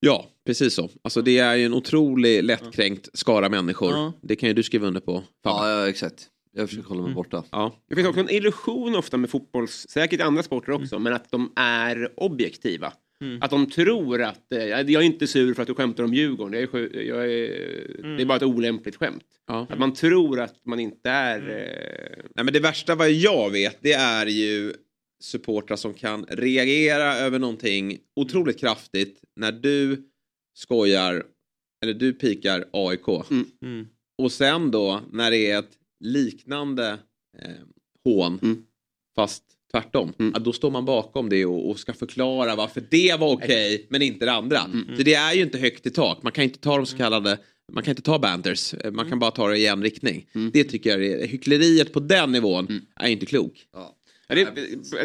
Ja, 0.06 0.26
precis 0.46 0.74
så. 0.74 0.90
Alltså 1.04 1.22
det 1.22 1.38
är 1.38 1.56
ju 1.56 1.66
en 1.66 1.74
otrolig 1.74 2.44
lättkränkt 2.44 3.10
skara 3.14 3.50
människor. 3.50 3.92
Ja. 3.92 4.14
Det 4.22 4.36
kan 4.36 4.50
ju 4.50 4.54
du 4.54 4.64
skriva 4.64 4.88
under 4.88 5.02
på. 5.02 5.24
Ja, 5.44 5.70
ja, 5.72 5.90
exakt. 5.90 6.28
Jag 6.58 6.70
försöker 6.70 6.90
hålla 6.90 7.02
mig 7.04 7.14
borta. 7.14 7.44
Ja. 7.52 7.76
Det 7.90 7.96
finns 7.96 8.08
också 8.08 8.20
en 8.22 8.30
illusion 8.30 8.96
ofta 8.96 9.18
med 9.18 9.30
fotbolls, 9.30 9.86
säkert 9.90 10.20
i 10.20 10.24
andra 10.24 10.44
sporter 10.44 10.72
också, 10.72 11.00
men 11.00 11.14
att 11.14 11.32
de 11.32 11.52
är 11.56 12.12
objektiva. 12.18 12.94
Att 13.42 13.50
de 13.50 13.70
tror 13.72 14.22
att, 14.24 14.52
eh, 14.52 14.64
jag 14.64 14.90
är 14.90 15.02
inte 15.02 15.28
sur 15.28 15.54
för 15.54 15.62
att 15.62 15.68
du 15.68 15.74
skämtar 15.74 16.04
om 16.04 16.14
Djurgården, 16.14 16.54
jag 16.54 16.64
är, 16.64 16.68
sju- 16.68 17.04
jag 17.08 17.24
är, 17.32 18.16
det 18.18 18.22
är 18.24 18.26
bara 18.26 18.36
ett 18.38 18.44
olämpligt 18.44 18.96
skämt. 18.96 19.24
Ja. 19.48 19.68
Att 19.70 19.80
man 19.80 19.94
tror 19.94 20.40
att 20.40 20.56
man 20.66 20.80
inte 20.80 21.10
är... 21.10 21.40
Eh, 21.40 22.24
Nej, 22.36 22.46
men 22.46 22.54
det 22.54 22.60
värsta 22.60 22.96
vad 22.96 23.12
jag 23.12 23.50
vet 23.50 23.78
det 23.82 23.94
är 23.94 24.26
ju 24.26 24.74
supportrar 25.26 25.78
som 25.78 25.94
kan 25.94 26.26
reagera 26.26 27.16
över 27.16 27.40
någonting 27.40 27.98
otroligt 28.16 28.60
kraftigt 28.60 29.22
när 29.36 29.52
du 29.52 30.10
skojar 30.58 31.24
eller 31.84 31.94
du 31.94 32.14
pikar 32.14 32.66
AIK. 32.72 33.08
Mm. 33.62 33.88
Och 34.18 34.32
sen 34.32 34.72
då 34.72 35.02
när 35.12 35.32
det 35.32 35.52
är 35.52 35.60
ett 35.60 35.78
liknande 36.00 37.00
eh, 37.42 37.50
hån 38.04 38.66
fast 39.16 39.44
tvärtom. 39.72 40.14
Ja, 40.18 40.40
då 40.40 40.54
står 40.54 40.72
man 40.72 40.86
bakom 40.86 41.30
det 41.30 41.46
och, 41.46 41.70
och 41.70 41.80
ska 41.80 41.94
förklara 41.94 42.56
varför 42.56 42.84
det 42.90 43.20
var 43.20 43.34
okej 43.34 43.88
men 43.90 44.02
inte 44.02 44.26
det 44.26 44.32
andra. 44.32 44.60
Så 44.98 45.04
det 45.04 45.14
är 45.14 45.34
ju 45.34 45.42
inte 45.42 45.58
högt 45.58 45.86
i 45.86 45.90
tak. 45.90 46.24
Man 46.24 46.32
kan 46.32 46.44
inte 46.44 46.60
ta 46.60 46.78
de 46.78 46.86
så 46.86 46.98
kallade 46.98 47.38
man 47.72 47.84
kan 47.84 47.92
inte 47.92 48.02
ta 48.02 48.20
banters, 48.20 48.74
Eh, 48.74 48.92
man 48.92 49.10
kan 49.10 49.20
bara 49.20 49.32
ta 49.32 49.48
det 49.48 49.58
i 49.58 49.68
en 49.68 49.84
riktning. 49.84 50.26
Det 50.54 50.64
tycker 50.64 50.90
jag 50.90 51.06
är, 51.06 51.28
hyckleriet 51.28 51.94
på 51.94 52.00
den 52.00 52.32
nivån 52.32 52.82
är 52.96 53.08
inte 53.08 53.26
klok. 53.26 53.68
Ja, 53.74 53.96
det, 54.28 54.46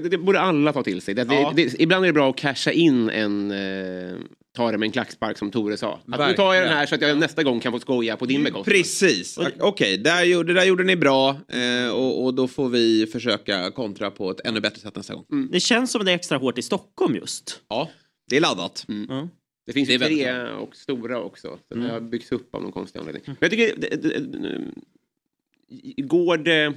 det, 0.01 0.09
det 0.09 0.19
borde 0.19 0.41
alla 0.41 0.73
ta 0.73 0.83
till 0.83 1.01
sig. 1.03 1.15
Det, 1.15 1.27
Ja. 1.31 1.53
det, 1.57 1.65
det, 1.65 1.81
ibland 1.83 2.05
är 2.05 2.07
det 2.09 2.13
bra 2.13 2.31
att 2.31 2.37
casha 2.37 2.73
in 2.73 3.11
en... 3.11 3.51
Eh, 3.51 4.17
ta 4.57 4.73
det 4.73 4.79
med 4.79 4.87
en 4.87 4.93
klackspark 4.93 5.39
som 5.39 5.51
Tore 5.51 5.77
sa. 5.77 6.01
Att 6.13 6.29
nu 6.29 6.35
tar 6.35 6.55
jag 6.55 6.65
den 6.65 6.73
här 6.77 6.87
så 6.87 6.95
att 6.95 7.01
jag 7.01 7.19
nästa 7.19 7.43
gång 7.43 7.61
kan 7.61 7.73
få 7.73 7.81
skoja 7.81 8.17
på 8.17 8.27
din 8.27 8.45
bekostnad. 8.45 8.75
Precis. 8.77 9.39
Okej, 9.61 9.99
där 9.99 10.25
gjorde- 10.25 10.53
det 10.53 10.61
där 10.61 10.67
gjorde 10.67 10.85
ni 10.85 10.97
bra 10.97 11.31
eh, 11.49 11.91
och, 11.95 12.25
och 12.25 12.35
då 12.35 12.49
får 12.49 12.69
vi 12.69 13.07
försöka 13.07 13.71
kontra 13.71 14.11
på 14.11 14.31
ett 14.31 14.41
ännu 14.47 14.61
bättre 14.61 14.81
sätt 14.81 14.97
nästa 14.97 15.15
gång. 15.15 15.49
Det 15.53 15.61
känns 15.61 15.91
som 15.93 16.05
det 16.05 16.11
är 16.11 16.15
extra 16.15 16.39
hårt 16.39 16.59
i 16.59 16.63
Stockholm 16.63 17.15
just. 17.15 17.61
Ja, 17.69 17.91
det 18.31 18.37
är 18.37 18.41
laddat. 18.41 18.85
Ja. 19.09 19.29
Det 19.67 19.73
finns 19.73 19.89
Det 19.89 19.93
ju 19.95 19.99
tre 19.99 20.43
och 20.53 20.77
stora 20.77 21.21
också. 21.23 21.59
Så 21.69 21.75
Mm. 21.75 21.87
Det 21.87 21.93
har 21.93 22.01
byggts 22.01 22.33
upp 22.33 22.55
av 22.55 22.63
någon 22.63 22.73
konstig 22.73 22.99
anledning. 22.99 23.23
Men 23.27 23.37
jag 23.41 23.51
tycker... 23.51 23.77
Det, 23.77 23.89
det, 24.03 24.19
det, 24.19 26.03
går 26.03 26.37
det... 26.37 26.75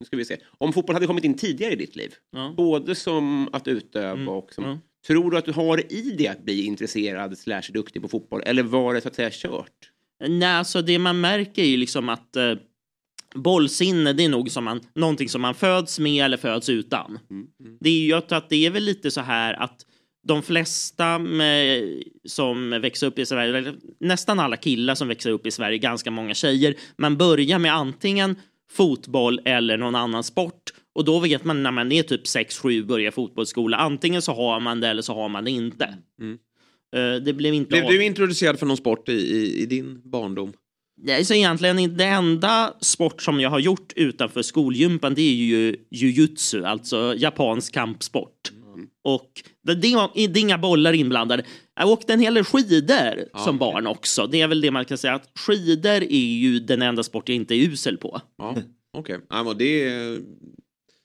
Nu 0.00 0.06
ska 0.06 0.16
vi 0.16 0.24
se. 0.24 0.36
Om 0.58 0.72
fotboll 0.72 0.94
hade 0.96 1.06
kommit 1.06 1.24
in 1.24 1.36
tidigare 1.36 1.72
i 1.72 1.76
ditt 1.76 1.96
liv, 1.96 2.14
Ja. 2.32 2.54
både 2.56 2.94
som 2.94 3.48
att 3.52 3.68
utöva 3.68 4.30
och 4.32 4.52
som... 4.52 4.64
ja. 4.64 4.78
Tror 5.06 5.30
du 5.30 5.38
att 5.38 5.44
du 5.44 5.52
har 5.52 5.92
i 5.92 6.14
det 6.18 6.28
att 6.28 6.44
bli 6.44 6.64
intresserad 6.64 7.38
slash 7.38 7.62
duktig 7.72 8.02
på 8.02 8.08
fotboll? 8.08 8.42
Eller 8.46 8.62
var 8.62 8.94
det 8.94 9.00
så 9.00 9.08
att 9.08 9.14
säga 9.14 9.30
kört? 9.32 9.90
Nej, 10.28 10.48
alltså 10.48 10.82
det 10.82 10.98
man 10.98 11.20
märker 11.20 11.62
är 11.62 11.66
ju 11.66 11.76
liksom 11.76 12.08
att 12.08 12.36
eh, 12.36 12.52
bollsinne, 13.34 14.12
det 14.12 14.24
är 14.24 14.28
nog 14.28 14.50
som 14.50 14.64
man, 14.64 14.80
någonting 14.94 15.28
som 15.28 15.40
man 15.42 15.54
föds 15.54 15.98
med 15.98 16.24
eller 16.24 16.36
föds 16.36 16.68
utan. 16.68 17.18
Det 17.80 17.90
är 17.90 18.00
ju 18.00 18.12
att 18.12 18.48
det 18.48 18.66
är 18.66 18.70
väl 18.70 18.82
lite 18.84 19.10
så 19.10 19.20
här 19.20 19.54
att 19.54 19.86
de 20.26 20.42
flesta 20.42 21.18
med, 21.18 21.82
som 22.24 22.70
växer 22.70 23.06
upp 23.06 23.18
i 23.18 23.26
Sverige, 23.26 23.58
eller 23.58 23.76
nästan 24.00 24.40
alla 24.40 24.56
killar 24.56 24.94
som 24.94 25.08
växer 25.08 25.30
upp 25.30 25.46
i 25.46 25.50
Sverige, 25.50 25.78
ganska 25.78 26.10
många 26.10 26.34
tjejer, 26.34 26.74
man 26.96 27.16
börjar 27.16 27.58
med 27.58 27.74
antingen 27.74 28.36
fotboll 28.72 29.40
eller 29.44 29.76
någon 29.76 29.94
annan 29.94 30.24
sport. 30.24 30.62
Och 30.94 31.04
då 31.04 31.18
vet 31.20 31.44
man 31.44 31.62
när 31.62 31.70
man 31.70 31.92
är 31.92 32.02
typ 32.02 32.24
6-7 32.24 32.84
börjar 32.86 33.10
fotbollsskola, 33.10 33.76
antingen 33.76 34.22
så 34.22 34.32
har 34.32 34.60
man 34.60 34.80
det 34.80 34.88
eller 34.88 35.02
så 35.02 35.14
har 35.14 35.28
man 35.28 35.44
det 35.44 35.50
inte. 35.50 35.84
Eh, 36.96 37.22
Det 37.24 37.32
blev 37.32 37.54
inte 37.54 37.68
Blev 37.68 37.84
av. 37.84 37.90
du 37.90 38.04
introducerad 38.04 38.58
för 38.58 38.66
någon 38.66 38.76
sport 38.76 39.08
i, 39.08 39.12
i, 39.12 39.62
i 39.62 39.66
din 39.66 40.00
barndom? 40.04 40.52
Nej, 41.02 41.24
så 41.24 41.34
egentligen 41.34 41.96
det 41.96 42.04
enda 42.04 42.74
sport 42.80 43.22
som 43.22 43.40
jag 43.40 43.50
har 43.50 43.58
gjort 43.58 43.92
utanför 43.96 44.42
skolgympan 44.42 45.14
det 45.14 45.22
är 45.22 45.34
ju 45.34 45.76
jujutsu, 45.90 46.64
alltså 46.64 47.14
japansk 47.16 47.74
kampsport. 47.74 48.52
Och 49.04 49.30
det, 49.62 49.74
det, 49.74 49.92
är- 49.92 50.38
inga 50.38 50.58
bollar 50.58 50.92
inblandade. 50.92 51.44
Jag 51.76 51.88
åkte 51.88 52.12
en 52.12 52.20
hel 52.20 52.34
del 52.34 52.44
skidor 52.44 53.38
som 53.44 53.58
barn 53.58 53.86
också. 53.86 54.26
Det 54.26 54.40
är 54.40 54.48
väl 54.48 54.60
det 54.60 54.70
man 54.70 54.84
kan 54.84 54.98
säga 54.98 55.14
att 55.14 55.30
skidor 55.38 56.02
är 56.02 56.36
ju 56.38 56.58
den 56.60 56.82
enda 56.82 57.02
sport 57.02 57.28
jag 57.28 57.36
inte 57.36 57.54
är 57.54 57.58
usel 57.58 57.96
på. 57.96 58.20
Ja, 58.38 58.56
okej. 58.98 59.18
Ja, 59.30 59.42
men 59.42 59.58
det, 59.58 59.88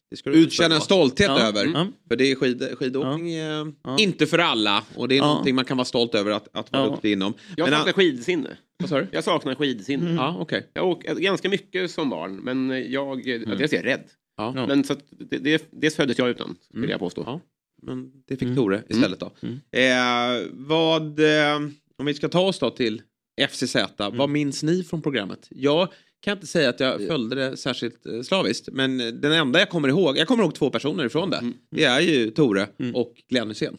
det 0.09 0.17
ska 0.17 0.29
du 0.29 0.49
känna 0.49 0.75
en 0.75 0.81
stolthet 0.81 1.27
Ja, 1.27 1.39
över. 1.39 1.65
mm. 1.65 1.87
För 2.07 2.15
det 2.15 2.31
är 2.31 2.35
skid, 2.35 2.63
skidåkning 2.79 3.33
är 3.33 3.73
inte 3.99 4.27
för 4.27 4.37
alla 4.37 4.83
och 4.95 5.07
det 5.07 5.15
är 5.15 5.17
Ja. 5.17 5.27
någonting 5.27 5.55
man 5.55 5.65
kan 5.65 5.77
vara 5.77 5.85
stolt 5.85 6.15
över 6.15 6.31
att, 6.31 6.47
att 6.57 6.71
vara 6.71 6.83
Ja. 6.83 6.89
duktig 6.89 7.11
inom. 7.11 7.33
Jag 7.57 7.69
Men, 7.69 7.77
saknar 7.79 7.93
skidsinne. 7.93 8.57
Vad 8.79 8.89
sa 8.89 8.99
du? 8.99 9.07
Jag 9.11 9.23
saknar 9.23 9.55
skidsinne. 9.55 10.11
Ja, 10.13 10.35
okej. 10.39 10.67
Jag 10.73 10.87
åker 10.87 11.15
ganska 11.15 11.49
mycket 11.49 11.91
som 11.91 12.09
barn, 12.09 12.35
men 12.35 12.91
jag, 12.91 13.27
mm. 13.27 13.57
dels 13.57 13.73
är 13.73 13.77
jag 13.77 13.85
rädd. 13.85 14.03
Ja. 14.37 14.65
Men 14.67 14.83
så 14.83 14.93
att 14.93 14.99
det, 15.29 15.37
det, 15.37 15.67
dels 15.71 15.95
föddes 15.95 16.17
jag 16.17 16.29
utan, 16.29 16.55
skulle 16.69 16.91
jag 16.91 16.99
påstå. 16.99 17.41
Men 17.81 18.11
det 18.27 18.37
fick 18.37 18.55
Tore 18.55 18.83
istället 18.89 19.19
då. 19.19 19.31
Eh, 19.71 20.47
vad, 20.51 21.19
eh, 21.19 21.55
om 21.97 22.05
vi 22.05 22.13
ska 22.13 22.29
ta 22.29 22.39
oss 22.41 22.59
då 22.59 22.69
till 22.69 23.01
FCZ, 23.41 23.75
vad 24.13 24.29
minns 24.29 24.63
ni 24.63 24.83
från 24.83 25.01
programmet? 25.01 25.47
Jag 25.49 25.87
kan 26.23 26.37
inte 26.37 26.47
säga 26.47 26.69
att 26.69 26.79
jag 26.79 27.07
följde 27.07 27.35
det 27.35 27.57
särskilt 27.57 28.05
eh, 28.05 28.21
slaviskt, 28.21 28.69
men 28.71 28.97
den 28.97 29.31
enda 29.31 29.59
jag 29.59 29.69
kommer 29.69 29.87
ihåg, 29.87 30.17
jag 30.17 30.27
kommer 30.27 30.43
ihåg 30.43 30.55
två 30.55 30.69
personer 30.69 31.05
ifrån 31.05 31.29
det. 31.29 31.51
Det 31.71 31.83
är 31.83 31.99
ju 31.99 32.31
Tore 32.31 32.67
och 32.93 33.13
Glenn 33.29 33.47
Hysén. 33.47 33.77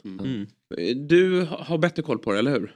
Eh, 0.79 0.97
Du 0.97 1.47
har 1.51 1.79
bättre 1.79 2.03
koll 2.03 2.19
på 2.19 2.33
det, 2.33 2.39
eller 2.39 2.51
hur? 2.51 2.75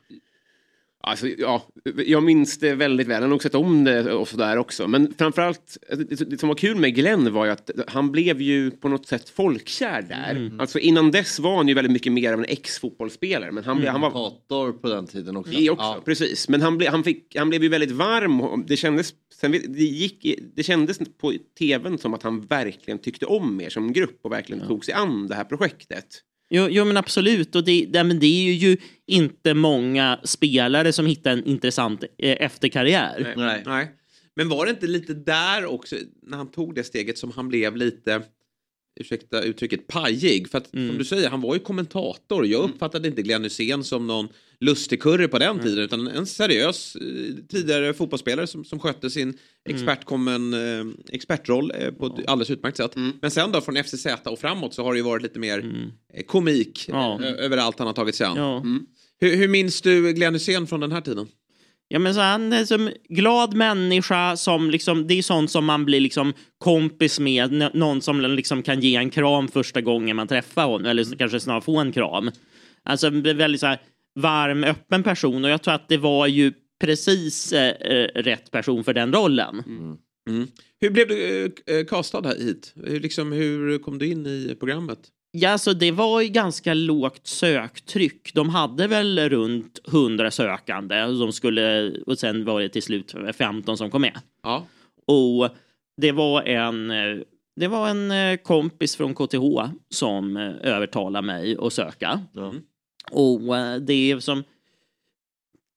Alltså, 1.07 1.29
ja, 1.29 1.63
jag 2.07 2.23
minns 2.23 2.59
det 2.59 2.75
väldigt 2.75 3.07
väl. 3.07 3.15
Jag 3.15 3.21
har 3.23 3.29
nog 3.29 3.43
sett 3.43 3.55
om 3.55 3.85
det 3.85 4.13
och 4.13 4.29
sådär 4.29 4.57
också. 4.57 4.89
Men 4.89 5.15
framförallt, 5.19 5.79
det, 5.89 6.31
det 6.31 6.39
som 6.41 6.49
var 6.49 6.57
kul 6.57 6.77
med 6.77 6.95
Glenn 6.95 7.33
var 7.33 7.45
ju 7.45 7.51
att 7.51 7.71
han 7.87 8.13
blev 8.13 8.41
ju 8.41 8.71
på 8.71 8.89
något 8.89 9.07
sätt 9.07 9.29
folkkär 9.29 10.03
där. 10.03 10.53
Alltså 10.59 10.79
innan 10.79 11.11
dess 11.11 11.39
var 11.39 11.57
han 11.57 11.69
ju 11.69 11.75
väldigt 11.75 11.93
mycket 11.93 12.13
mer 12.13 12.33
av 12.33 12.39
en 12.39 12.45
ex-fotbollsspelare. 12.49 13.53
Men 13.53 13.65
han, 13.65 13.77
blev 13.77 13.91
han 13.93 14.01
var... 14.01 14.11
Kommentator 14.11 14.73
på 14.73 14.89
den 14.89 15.07
tiden 15.07 15.37
också. 15.37 15.53
Det 15.53 15.71
också, 15.71 15.85
Ja. 15.85 16.03
precis. 16.05 16.49
Men 16.49 16.63
han, 16.63 16.79
ble, 16.79 16.89
han, 16.89 17.05
fick, 17.05 17.37
han 17.37 17.49
blev 17.49 17.63
ju 17.63 17.69
väldigt 17.69 17.91
varm. 17.91 18.41
och 18.41 18.59
Det 18.67 18.77
kändes, 18.77 19.15
sen, 19.35 19.53
det, 19.53 19.83
gick, 19.85 20.39
det 20.55 20.63
kändes 20.63 20.99
på 21.21 21.33
tvn 21.59 21.99
som 21.99 22.15
att 22.15 22.23
han 22.23 22.41
verkligen 22.41 22.99
tyckte 22.99 23.27
om 23.27 23.61
er 23.61 23.69
som 23.71 23.93
grupp 23.93 24.19
och 24.23 24.33
verkligen 24.33 24.67
tog 24.69 24.85
sig 24.85 24.95
an 24.95 25.27
det 25.27 25.35
här 25.35 25.45
projektet. 25.45 26.07
Jo, 26.51 26.69
jo 26.71 26.85
men 26.85 26.97
absolut. 26.97 27.55
Och 27.55 27.65
det, 27.65 27.87
det, 27.93 28.05
men 28.05 28.19
det 28.19 28.27
är 28.27 28.53
ju 28.53 28.77
inte 29.07 29.55
många 29.55 30.21
spelare 30.25 30.93
som 30.93 31.07
hittar 31.07 31.31
en 31.31 31.45
intressant 31.45 32.05
eh, 32.19 32.37
efterkarriär. 32.41 33.35
Nej. 33.37 33.63
Nej. 33.67 33.93
Men 34.37 34.49
var 34.49 34.67
det 34.67 34.71
inte 34.71 34.87
lite 34.87 35.15
där 35.15 35.67
också, 35.67 35.97
när 36.23 36.37
han 36.37 36.51
tog 36.51 36.75
det 36.75 36.85
steget, 36.85 37.19
som 37.19 37.31
han 37.31 37.49
blev 37.49 37.77
lite, 37.77 38.23
ursäkta 38.97 39.43
uttrycket, 39.43 39.87
pajig? 39.87 40.49
För 40.49 40.59
att 40.59 40.71
som 40.71 40.99
du 40.99 41.05
säger, 41.05 41.31
han 41.31 41.41
var 41.41 41.55
ju 41.55 41.61
kommentator. 41.61 42.47
Jag 42.47 42.65
uppfattade 42.65 43.09
inte 43.09 43.23
Glenn 43.23 43.45
Hysén 43.45 43.85
som 43.85 44.07
någon 44.07 44.29
lustigkurre 44.61 45.29
på 45.29 45.39
den 45.39 45.59
tiden, 45.59 45.85
utan 45.85 46.09
en 46.09 46.27
seriös 46.27 46.97
eh, 46.97 47.35
tidigare 47.49 47.95
fotbollsspelare 47.95 48.47
som, 48.47 48.65
som 48.65 48.79
skötte 48.79 49.11
sin 49.11 49.39
expertkommen, 49.69 50.55
eh, 50.55 50.87
expertroll 51.13 51.73
eh, 51.79 51.91
på 51.91 52.07
ett 52.07 52.29
alldeles 52.29 52.51
utmärkt 52.51 52.77
sätt. 52.77 52.93
Men 53.21 53.31
sen 53.31 53.53
då 53.53 53.61
från 53.61 53.77
FCZ 53.85 54.07
och 54.25 54.39
framåt 54.39 54.75
så 54.75 54.85
har 54.85 54.93
det 54.93 54.99
ju 54.99 55.05
varit 55.05 55.23
lite 55.23 55.39
mer 55.39 55.59
eh, 56.15 56.23
komik 56.25 56.89
över 57.23 57.57
allt 57.57 57.79
han 57.79 57.87
har 57.87 57.95
tagit 57.95 58.15
sig 58.15 58.27
an. 58.27 58.37
Hur, 59.21 59.37
hur 59.37 59.49
minns 59.49 59.81
du 59.83 60.13
Glenn 60.13 60.35
Hysén 60.35 60.67
från 60.67 60.81
den 60.81 60.93
här 60.93 61.01
tiden? 61.01 61.29
Ja, 61.89 61.99
men 61.99 62.15
så 62.15 62.21
han 62.21 62.53
är 62.53 62.65
som 62.65 62.91
glad 63.09 63.55
människa 63.55 64.37
som 64.37 64.71
liksom, 64.71 65.07
det 65.07 65.15
är 65.15 65.23
sånt 65.23 65.51
som 65.51 65.65
man 65.65 65.85
blir 65.85 66.01
liksom 66.01 66.33
kompis 66.59 67.21
med. 67.21 67.71
Någon 67.75 68.01
som 68.01 68.21
liksom 68.21 68.63
kan 68.63 68.81
ge 68.81 68.97
en 68.97 69.11
kram 69.11 69.49
första 69.49 69.81
gången 69.81 70.17
man 70.17 70.29
träffar 70.29 70.67
honom, 70.67 70.87
eller 70.87 71.17
kanske 71.17 71.41
snarare 71.41 71.61
få 71.61 71.79
en 71.79 71.93
kram. 71.93 72.31
Alltså 72.83 73.07
en 73.07 73.23
väldigt 73.23 73.61
så 73.61 73.67
här 73.67 73.81
varm, 74.21 74.65
öppen 74.65 75.03
person 75.03 75.45
och 75.45 75.51
jag 75.51 75.63
tror 75.63 75.75
att 75.75 75.89
det 75.89 75.97
var 75.97 76.27
ju 76.27 76.53
precis 76.81 77.53
eh, 77.53 77.71
eh 77.71 78.09
rätt 78.15 78.51
person 78.51 78.85
för 78.85 78.95
den 78.95 79.13
rollen. 79.13 79.63
Mm. 79.67 79.97
mm. 80.29 80.49
Hur 80.81 80.91
blev 80.91 81.09
du 81.09 81.45
eh, 81.67 81.77
eh 81.77 81.85
castad 81.85 82.29
hit? 82.29 82.73
Hur, 82.85 83.01
liksom, 83.01 83.33
hur 83.33 83.79
kom 83.79 83.99
du 83.99 84.07
in 84.07 84.27
i 84.27 84.57
programmet? 84.59 84.99
Ja, 85.31 85.51
alltså 85.51 85.75
det 85.75 85.91
var 85.91 86.21
ju 86.21 86.29
ganska 86.29 86.75
lågt 86.75 87.27
söktryck. 87.27 88.35
De 88.35 88.49
hade 88.49 88.87
väl 88.87 89.29
runt 89.29 89.79
100 89.89 90.31
sökande. 90.31 91.01
De 91.01 91.33
skulle, 91.33 91.93
och 92.07 92.19
sen 92.19 92.45
var 92.45 92.61
det 92.61 92.69
till 92.69 92.83
slut 92.83 93.15
15 93.39 93.77
som 93.77 93.91
kom 93.91 94.03
med. 94.03 94.21
Ja. 94.43 94.67
Och 95.07 95.49
det 95.97 96.13
var 96.13 96.43
en, 96.43 96.91
eh, 96.91 97.19
det 97.57 97.69
var 97.69 97.89
en 97.89 98.11
eh, 98.11 98.37
kompis 98.37 98.97
från 98.97 99.15
KTH 99.15 99.71
som 99.91 100.37
eh, 100.37 100.55
övertalade 100.63 101.27
mig 101.27 101.57
att 101.61 101.73
söka. 101.73 102.21
Och 103.11 103.57
eh, 103.57 103.77
det 103.77 104.11
är 104.11 104.21
som... 104.21 104.45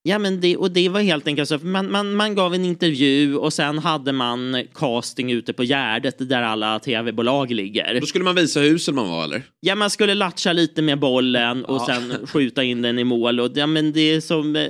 Ja, 0.10 0.20
men 0.20 0.42
det, 0.42 0.58
och 0.58 0.72
det 0.72 0.90
var 0.90 1.02
helt 1.02 1.28
enkelt 1.28 1.50
så 1.50 1.58
man, 1.58 1.92
man, 1.92 2.16
man 2.16 2.36
gav 2.36 2.54
en 2.54 2.66
intervju 2.66 3.36
och 3.36 3.54
sen 3.54 3.78
hade 3.80 4.12
man 4.12 4.64
casting 4.76 5.32
ute 5.32 5.54
på 5.54 5.64
Gärdet 5.64 6.30
där 6.30 6.42
alla 6.42 6.80
tv-bolag 6.80 7.52
ligger. 7.52 8.00
Då 8.00 8.06
skulle 8.06 8.24
man 8.26 8.36
visa 8.36 8.60
hur 8.60 8.70
usel 8.74 8.94
man 8.94 9.10
var 9.10 9.24
eller? 9.24 9.42
Ja, 9.60 9.76
man 9.76 9.90
skulle 9.90 10.14
latcha 10.14 10.54
lite 10.54 10.82
med 10.82 11.00
bollen 11.00 11.66
och 11.66 11.76
Ja. 11.76 11.86
sen 11.86 12.28
skjuta 12.28 12.64
in 12.64 12.82
den 12.82 13.00
i 13.00 13.04
mål. 13.04 13.40
Och, 13.40 13.52
ja, 13.56 13.68
men 13.68 13.92
det 13.92 14.02
är 14.02 14.22
som... 14.22 14.56
eh, 14.56 14.68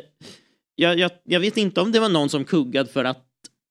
Jag, 0.76 1.00
jag, 1.00 1.12
jag 1.26 1.40
vet 1.40 1.58
inte 1.58 1.82
om 1.82 1.92
det 1.92 2.00
var 2.00 2.10
någon 2.10 2.30
som 2.30 2.46
kuggade 2.46 2.90
för 2.90 3.04
att 3.06 3.26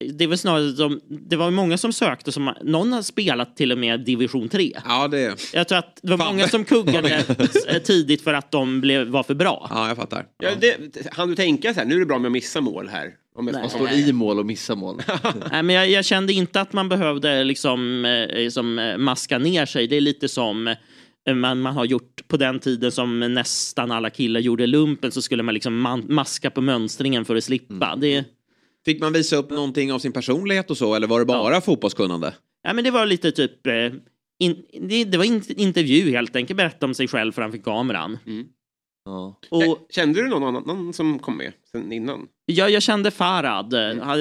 det 0.04 0.26
var 0.26 0.36
snarare 0.36 0.72
som, 0.72 1.00
det 1.08 1.36
var 1.36 1.50
många 1.50 1.78
som 1.78 1.92
sökte 1.92 2.32
som 2.32 2.54
någon 2.62 2.92
har 2.92 3.02
spelat 3.02 3.56
till 3.56 3.72
och 3.72 3.78
med 3.78 4.00
division 4.00 4.48
3. 4.48 4.72
Ja, 4.84 5.08
det... 5.08 5.52
Jag 5.52 5.68
tror 5.68 5.78
att 5.78 5.98
det 6.02 6.10
var 6.10 6.32
många 6.32 6.48
som 6.48 6.64
kuggade 6.64 7.14
eh, 7.68 7.82
tidigt 7.82 8.22
för 8.22 8.34
att 8.34 8.50
de 8.50 8.80
blev, 8.80 9.08
var 9.08 9.22
för 9.22 9.34
bra. 9.34 9.66
Ja, 9.70 9.88
jag 9.88 9.96
fattar. 9.96 10.26
Ja, 10.38 10.50
det, 10.60 10.76
han 11.12 11.28
du 11.28 11.36
tänka 11.36 11.74
så 11.74 11.80
här, 11.80 11.86
nu 11.86 11.94
är 11.94 11.98
det 11.98 12.06
bra 12.06 12.18
med 12.18 12.28
att 12.28 12.32
missa 12.32 12.60
mål 12.60 12.88
här. 12.88 13.10
Om 13.36 13.46
jag 13.46 13.54
Nej. 13.54 13.68
ska 13.68 13.78
Står 13.78 13.92
i 13.92 14.12
mål 14.12 14.38
och 14.38 14.46
missar 14.46 14.76
mål. 14.76 15.02
Nej, 15.50 15.62
men 15.62 15.76
jag, 15.76 15.90
jag 15.90 16.04
kände 16.04 16.32
inte 16.32 16.60
att 16.60 16.72
man 16.72 16.88
behövde 16.88 17.44
liksom, 17.44 18.06
som, 18.50 18.78
eh, 18.78 18.98
maska 18.98 19.38
ner 19.38 19.66
sig. 19.66 19.86
Det 19.86 19.96
är 19.96 20.00
lite 20.00 20.28
som 20.28 20.74
man, 21.34 21.60
man 21.60 21.74
har 21.74 21.84
gjort 21.84 22.28
på 22.28 22.36
den 22.36 22.60
tiden 22.60 22.92
som 22.92 23.20
nästan 23.20 23.90
alla 23.90 24.10
killar 24.10 24.40
gjorde 24.40 24.66
lumpen 24.66 25.12
så 25.12 25.22
skulle 25.22 25.42
man 25.42 25.54
liksom 25.54 25.80
man, 25.80 26.04
maska 26.08 26.50
på 26.50 26.60
mönstringen 26.60 27.24
för 27.24 27.36
att 27.36 27.44
slippa. 27.44 27.96
Det, 27.96 28.24
Fick 28.88 29.00
man 29.00 29.12
visa 29.12 29.36
upp 29.36 29.50
någonting 29.50 29.92
av 29.92 29.98
sin 29.98 30.12
personlighet 30.12 30.70
och 30.70 30.76
så 30.76 30.94
eller 30.94 31.06
var 31.06 31.18
det 31.18 31.26
bara 31.26 31.60
fotbollskunnande? 31.60 32.34
ja, 32.62 32.72
men 32.72 32.84
det 32.84 32.90
var 32.90 33.06
lite 33.06 33.32
typ 33.32 33.66
eh, 33.66 33.72
in, 34.38 34.64
det, 34.80 35.04
det 35.04 35.18
var 35.18 35.24
in, 35.24 35.42
intervju 35.48 36.10
helt 36.10 36.36
enkelt, 36.36 36.56
berätta 36.56 36.86
om 36.86 36.94
sig 36.94 37.08
själv 37.08 37.32
framför 37.32 37.58
kameran. 37.58 38.18
Ja. 39.04 39.40
Och, 39.50 39.86
Kände 39.90 40.22
du 40.22 40.28
någon 40.28 40.56
annan 40.56 40.92
som 40.92 41.18
kom 41.18 41.36
med 41.36 41.52
sen 41.72 41.92
innan? 41.92 42.26
Ja, 42.46 42.68
jag 42.68 42.82
kände 42.82 43.10
Farad. 43.10 43.74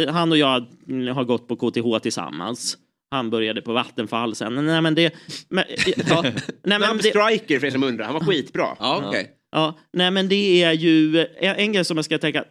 Han 0.10 0.32
och 0.32 0.38
jag 0.38 0.66
har 1.14 1.24
gått 1.24 1.48
på 1.48 1.56
KTH 1.56 2.00
tillsammans. 2.02 2.78
Han 3.12 3.30
började 3.30 3.62
på 3.62 3.74
Vattenfall 3.74 4.36
sen. 4.36 4.66
Nej, 4.66 4.82
men 4.82 4.96
det... 4.96 5.14
Men, 5.50 5.64
ja, 6.10 6.22
nej, 6.22 6.34
men 6.64 6.82
Namn 6.82 7.00
det, 7.04 7.10
Striker 7.10 7.60
för 7.60 7.68
er 7.68 7.72
som 7.72 7.84
undrar, 7.84 8.06
han 8.06 8.14
var 8.14 8.22
skitbra. 8.22 8.68
Ja, 8.80 9.04
okej. 9.08 9.32
ja, 9.52 9.80
nej, 9.94 10.12
men 10.12 10.30
det 10.30 10.64
är 10.64 10.72
ju 10.72 11.26
en, 11.40 11.56
en 11.56 11.74
grej 11.74 11.86
som 11.86 11.98
jag 11.98 12.06
ska 12.06 12.18
tänka. 12.18 12.46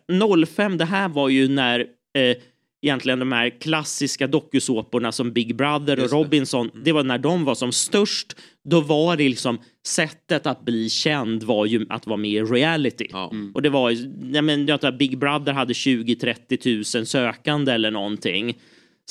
05, 0.46 0.78
det 0.78 0.84
här 0.84 1.08
var 1.08 1.28
ju 1.28 1.48
när 1.48 1.95
eh, 2.16 2.36
egentligen 2.82 3.18
de 3.18 3.32
här 3.32 3.60
klassiska 3.60 4.26
dokusåporna 4.26 5.12
som 5.12 5.32
Big 5.32 5.56
Brother 5.56 6.02
och 6.02 6.08
det. 6.08 6.16
Robinson, 6.16 6.70
det 6.84 6.92
var 6.92 7.04
när 7.04 7.18
de 7.18 7.44
var 7.44 7.54
som 7.54 7.72
störst. 7.72 8.36
Då 8.64 8.80
var 8.80 9.16
det 9.16 9.28
liksom 9.28 9.58
sättet 9.86 10.46
att 10.46 10.64
bli 10.64 10.90
känd 10.90 11.42
var 11.42 11.66
ju 11.66 11.86
att 11.88 12.06
vara 12.06 12.16
med 12.16 12.30
i 12.30 12.42
reality. 12.42 13.06
Ja. 13.10 13.32
Och 13.54 13.62
det 13.62 13.70
var 13.70 13.90
ju, 13.90 14.08
nej 14.20 14.42
men 14.42 14.66
jag 14.66 14.80
tror 14.80 14.90
att 14.90 14.98
Big 14.98 15.18
Brother 15.18 15.52
hade 15.52 15.72
20-30 15.72 16.96
000 16.96 17.06
sökande 17.06 17.72
eller 17.72 17.90
någonting. 17.90 18.58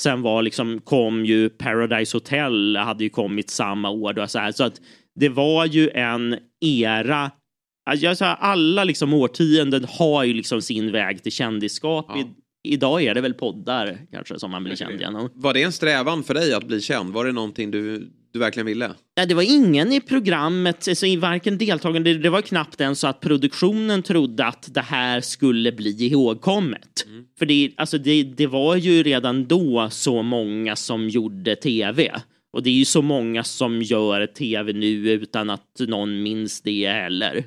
Sen 0.00 0.22
var 0.22 0.42
liksom, 0.42 0.80
kom 0.80 1.24
ju 1.24 1.48
Paradise 1.48 2.16
Hotel, 2.16 2.76
hade 2.76 3.04
ju 3.04 3.10
kommit 3.10 3.50
samma 3.50 3.90
år. 3.90 4.12
Då, 4.12 4.26
så, 4.26 4.38
här, 4.38 4.52
så 4.52 4.64
att 4.64 4.80
det 5.14 5.28
var 5.28 5.66
ju 5.66 5.90
en 5.90 6.36
era 6.60 7.30
Alltså, 7.90 8.24
alla 8.24 8.84
liksom 8.84 9.14
årtionden 9.14 9.86
har 9.88 10.24
ju 10.24 10.34
liksom 10.34 10.62
sin 10.62 10.92
väg 10.92 11.22
till 11.22 11.32
kändisskap. 11.32 12.06
Ja. 12.08 12.18
I, 12.20 12.26
idag 12.72 13.02
är 13.02 13.14
det 13.14 13.20
väl 13.20 13.34
poddar 13.34 13.98
kanske 14.12 14.38
som 14.38 14.50
man 14.50 14.64
blir 14.64 14.76
känd 14.76 15.00
genom. 15.00 15.30
Var 15.34 15.54
det 15.54 15.62
en 15.62 15.72
strävan 15.72 16.24
för 16.24 16.34
dig 16.34 16.54
att 16.54 16.64
bli 16.64 16.80
känd? 16.80 17.12
Var 17.12 17.24
det 17.24 17.32
någonting 17.32 17.70
du, 17.70 18.10
du 18.32 18.38
verkligen 18.38 18.66
ville? 18.66 18.90
Nej, 19.16 19.26
det 19.26 19.34
var 19.34 19.42
ingen 19.42 19.92
i 19.92 20.00
programmet, 20.00 20.88
alltså 20.88 21.16
varken 21.16 21.58
deltagande, 21.58 22.14
det, 22.14 22.30
var 22.30 22.42
knappt 22.42 22.80
ens 22.80 23.00
så 23.00 23.06
att 23.06 23.20
produktionen 23.20 24.02
trodde 24.02 24.46
att 24.46 24.74
det 24.74 24.80
här 24.80 25.20
skulle 25.20 25.72
bli 25.72 26.06
ihågkommet. 26.06 27.06
För 27.38 27.46
det, 27.46 27.72
alltså 27.76 27.98
det, 27.98 28.22
det 28.22 28.46
var 28.46 28.76
ju 28.76 29.02
redan 29.02 29.46
då 29.46 29.88
så 29.90 30.22
många 30.22 30.76
som 30.76 31.08
gjorde 31.08 31.56
tv. 31.56 32.20
Och 32.50 32.62
det 32.62 32.70
är 32.70 32.74
ju 32.74 32.84
så 32.84 33.02
många 33.02 33.44
som 33.44 33.82
gör 33.82 34.26
tv 34.26 34.72
nu 34.72 35.10
utan 35.10 35.50
att 35.50 35.80
någon 35.80 36.22
minns 36.22 36.60
det 36.60 36.88
heller. 36.88 37.44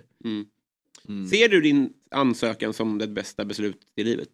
Ser 1.30 1.50
du 1.50 1.62
din 1.62 1.94
ansökan 2.12 2.74
som 2.74 2.98
det 2.98 3.08
bästa 3.08 3.46
beslutet 3.46 3.82
i 3.96 4.04
livet? 4.04 4.30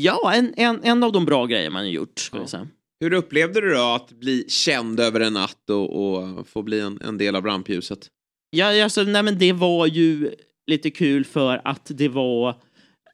Ja, 0.00 0.32
en, 0.34 0.54
en, 0.56 0.80
en 0.84 1.02
av 1.02 1.12
de 1.12 1.24
bra 1.24 1.46
grejer 1.46 1.70
man 1.70 1.82
har 1.82 1.90
gjort. 1.90 2.30
Säga. 2.46 2.68
Hur 3.00 3.12
upplevde 3.12 3.60
du 3.60 3.74
då 3.74 3.80
att 3.94 4.10
bli 4.10 4.44
känd 4.48 5.00
över 5.00 5.20
en 5.20 5.32
natt 5.32 5.70
och, 5.70 6.06
och 6.06 6.48
få 6.48 6.62
bli 6.62 6.80
en, 6.80 7.00
en 7.04 7.18
del 7.18 7.36
av 7.36 7.44
rampljuset? 7.46 8.06
Ja, 8.50 8.84
alltså, 8.84 9.02
nej, 9.02 9.22
men 9.22 9.38
det 9.38 9.52
var 9.52 9.86
ju 9.86 10.30
lite 10.66 10.90
kul 10.90 11.24
för 11.24 11.60
att 11.64 11.90
det 11.94 12.08
var... 12.08 12.48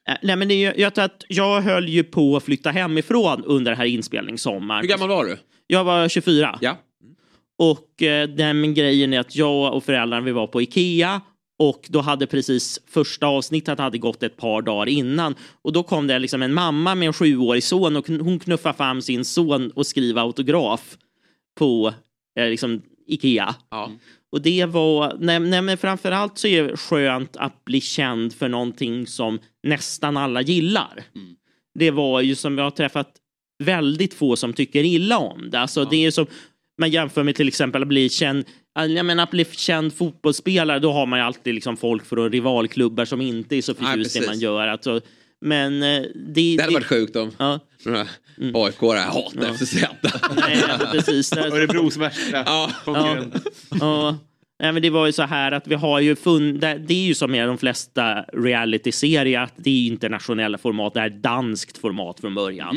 eh, 0.09 0.15
Nej, 0.23 0.37
men 0.37 0.49
det, 0.49 0.61
jag, 0.61 0.99
att 0.99 1.25
jag 1.29 1.61
höll 1.61 1.89
ju 1.89 2.05
på 2.05 2.37
att 2.37 2.43
flytta 2.43 2.71
hemifrån 2.71 3.45
under 3.45 3.71
den 3.71 3.79
här 3.79 3.87
inspelningssommaren. 3.87 4.81
Hur 4.83 4.89
gammal 4.89 5.09
var 5.09 5.25
du? 5.25 5.39
Jag 5.67 5.85
var 5.85 6.09
24. 6.09 6.59
Ja. 6.61 6.79
Och 7.59 8.03
eh, 8.03 8.29
den 8.29 8.75
grejen 8.75 9.13
är 9.13 9.21
att 9.21 9.37
jag 9.37 9.75
och 9.75 9.85
föräldrarna 9.85 10.25
vi 10.25 10.33
var 10.33 10.47
på 10.47 10.63
Ikea 10.63 11.21
och 11.63 11.87
då 11.89 12.01
hade 12.01 12.27
precis 12.27 12.81
första 12.87 13.27
avsnittet 13.27 13.79
hade 13.79 13.99
gått 13.99 14.23
ett 14.23 14.37
par 14.37 14.63
dagar 14.63 14.89
innan 14.89 15.35
och 15.63 15.73
då 15.73 15.83
kom 15.83 16.07
det 16.07 16.19
liksom 16.19 16.43
en 16.43 16.55
mamma 16.55 16.95
med 16.95 17.07
en 17.07 17.13
sjuårig 17.13 17.65
son 17.65 17.97
och 17.97 18.09
hon 18.09 18.39
knuffade 18.39 18.77
fram 18.77 19.03
sin 19.03 19.25
son 19.25 19.71
och 19.71 19.87
skriva 19.87 20.23
autograf 20.23 20.97
på 21.59 21.95
eh, 22.39 22.49
liksom 22.49 22.83
Ikea. 23.07 23.55
Ja. 23.71 23.91
Och 24.33 24.43
det 24.43 24.65
var, 24.65 25.17
nej, 25.21 25.41
nej 25.41 25.63
men 25.63 25.79
framförallt 25.79 26.39
så 26.39 26.47
är 26.47 26.63
det 26.63 26.77
skönt 26.77 27.37
att 27.37 27.65
bli 27.65 27.81
känd 27.81 28.35
för 28.35 28.49
någonting 28.49 29.07
som 29.07 29.39
nästan 29.63 30.17
alla 30.17 30.43
gillar. 30.43 31.05
Det 31.75 31.91
var 31.91 32.21
ju 32.21 32.35
som 32.35 32.59
jag 32.59 32.65
har 32.65 32.71
träffat 32.71 33.13
väldigt 33.65 34.15
få 34.15 34.37
som 34.37 34.53
tycker 34.53 34.85
illa 34.85 35.19
om 35.19 35.51
det. 35.51 35.61
Alltså 35.61 35.85
det 35.85 36.07
är 36.07 36.11
som, 36.11 36.27
man 36.83 36.91
jämför 36.91 37.23
med 37.23 37.35
till 37.35 37.49
exempel 37.49 37.83
att 37.83 37.89
bli 37.89 38.09
känd, 38.09 38.45
jag 38.75 39.07
menar 39.07 39.23
att 39.23 39.31
bli 39.31 39.45
känd 39.45 39.95
fotbollsspelare, 39.95 40.79
då 40.79 40.93
har 40.93 41.07
man 41.07 41.19
ju 41.19 41.25
alltid 41.25 41.55
liksom 41.55 41.77
folk 41.77 42.07
från 42.07 42.33
rivalklubbar 42.33 43.05
som 43.05 43.21
inte 43.21 43.57
är 43.57 43.63
så 43.63 43.75
förtjust 43.75 44.17
i 44.17 44.19
det 44.19 44.27
man 44.27 44.39
gör. 44.39 44.67
Alltså, 44.69 45.01
men 45.41 45.83
eh, 45.83 46.03
det... 46.27 46.57
Det 46.57 46.63
hade 46.63 46.75
varit 46.75 46.87
sjukt 46.87 47.17
om 47.17 47.31
Ja. 47.39 47.61
några 47.85 48.07
aik 48.67 48.81
hatar 48.81 49.55
FCZ. 49.55 49.85
Nej, 50.37 50.63
precis. 50.93 51.33
Örebros 51.37 51.97
värsta 51.97 52.37
Ja. 52.47 52.71
konkurrent. 52.85 53.35
Ja. 53.81 54.19
Nej, 54.63 54.73
men 54.73 54.83
det 54.83 54.91
var 54.91 55.07
ju 55.07 55.13
så 55.13 55.23
här 55.23 55.53
att 55.53 55.67
vi 55.69 55.75
har 55.75 56.01
ju 56.01 56.17
funnit, 56.17 56.61
det 56.61 56.95
är 56.95 57.07
ju 57.07 57.15
som 57.15 57.31
med 57.31 57.49
de 57.49 57.59
flesta 57.59 58.23
reality-serier 58.23 59.41
att 59.41 59.55
det 59.57 59.71
är 59.71 59.87
internationella 59.87 60.59
format, 60.59 60.95
det 60.95 61.01
är 61.01 61.11
danskt 61.11 61.79
format 61.79 62.21
från 62.21 62.35
början. 62.35 62.77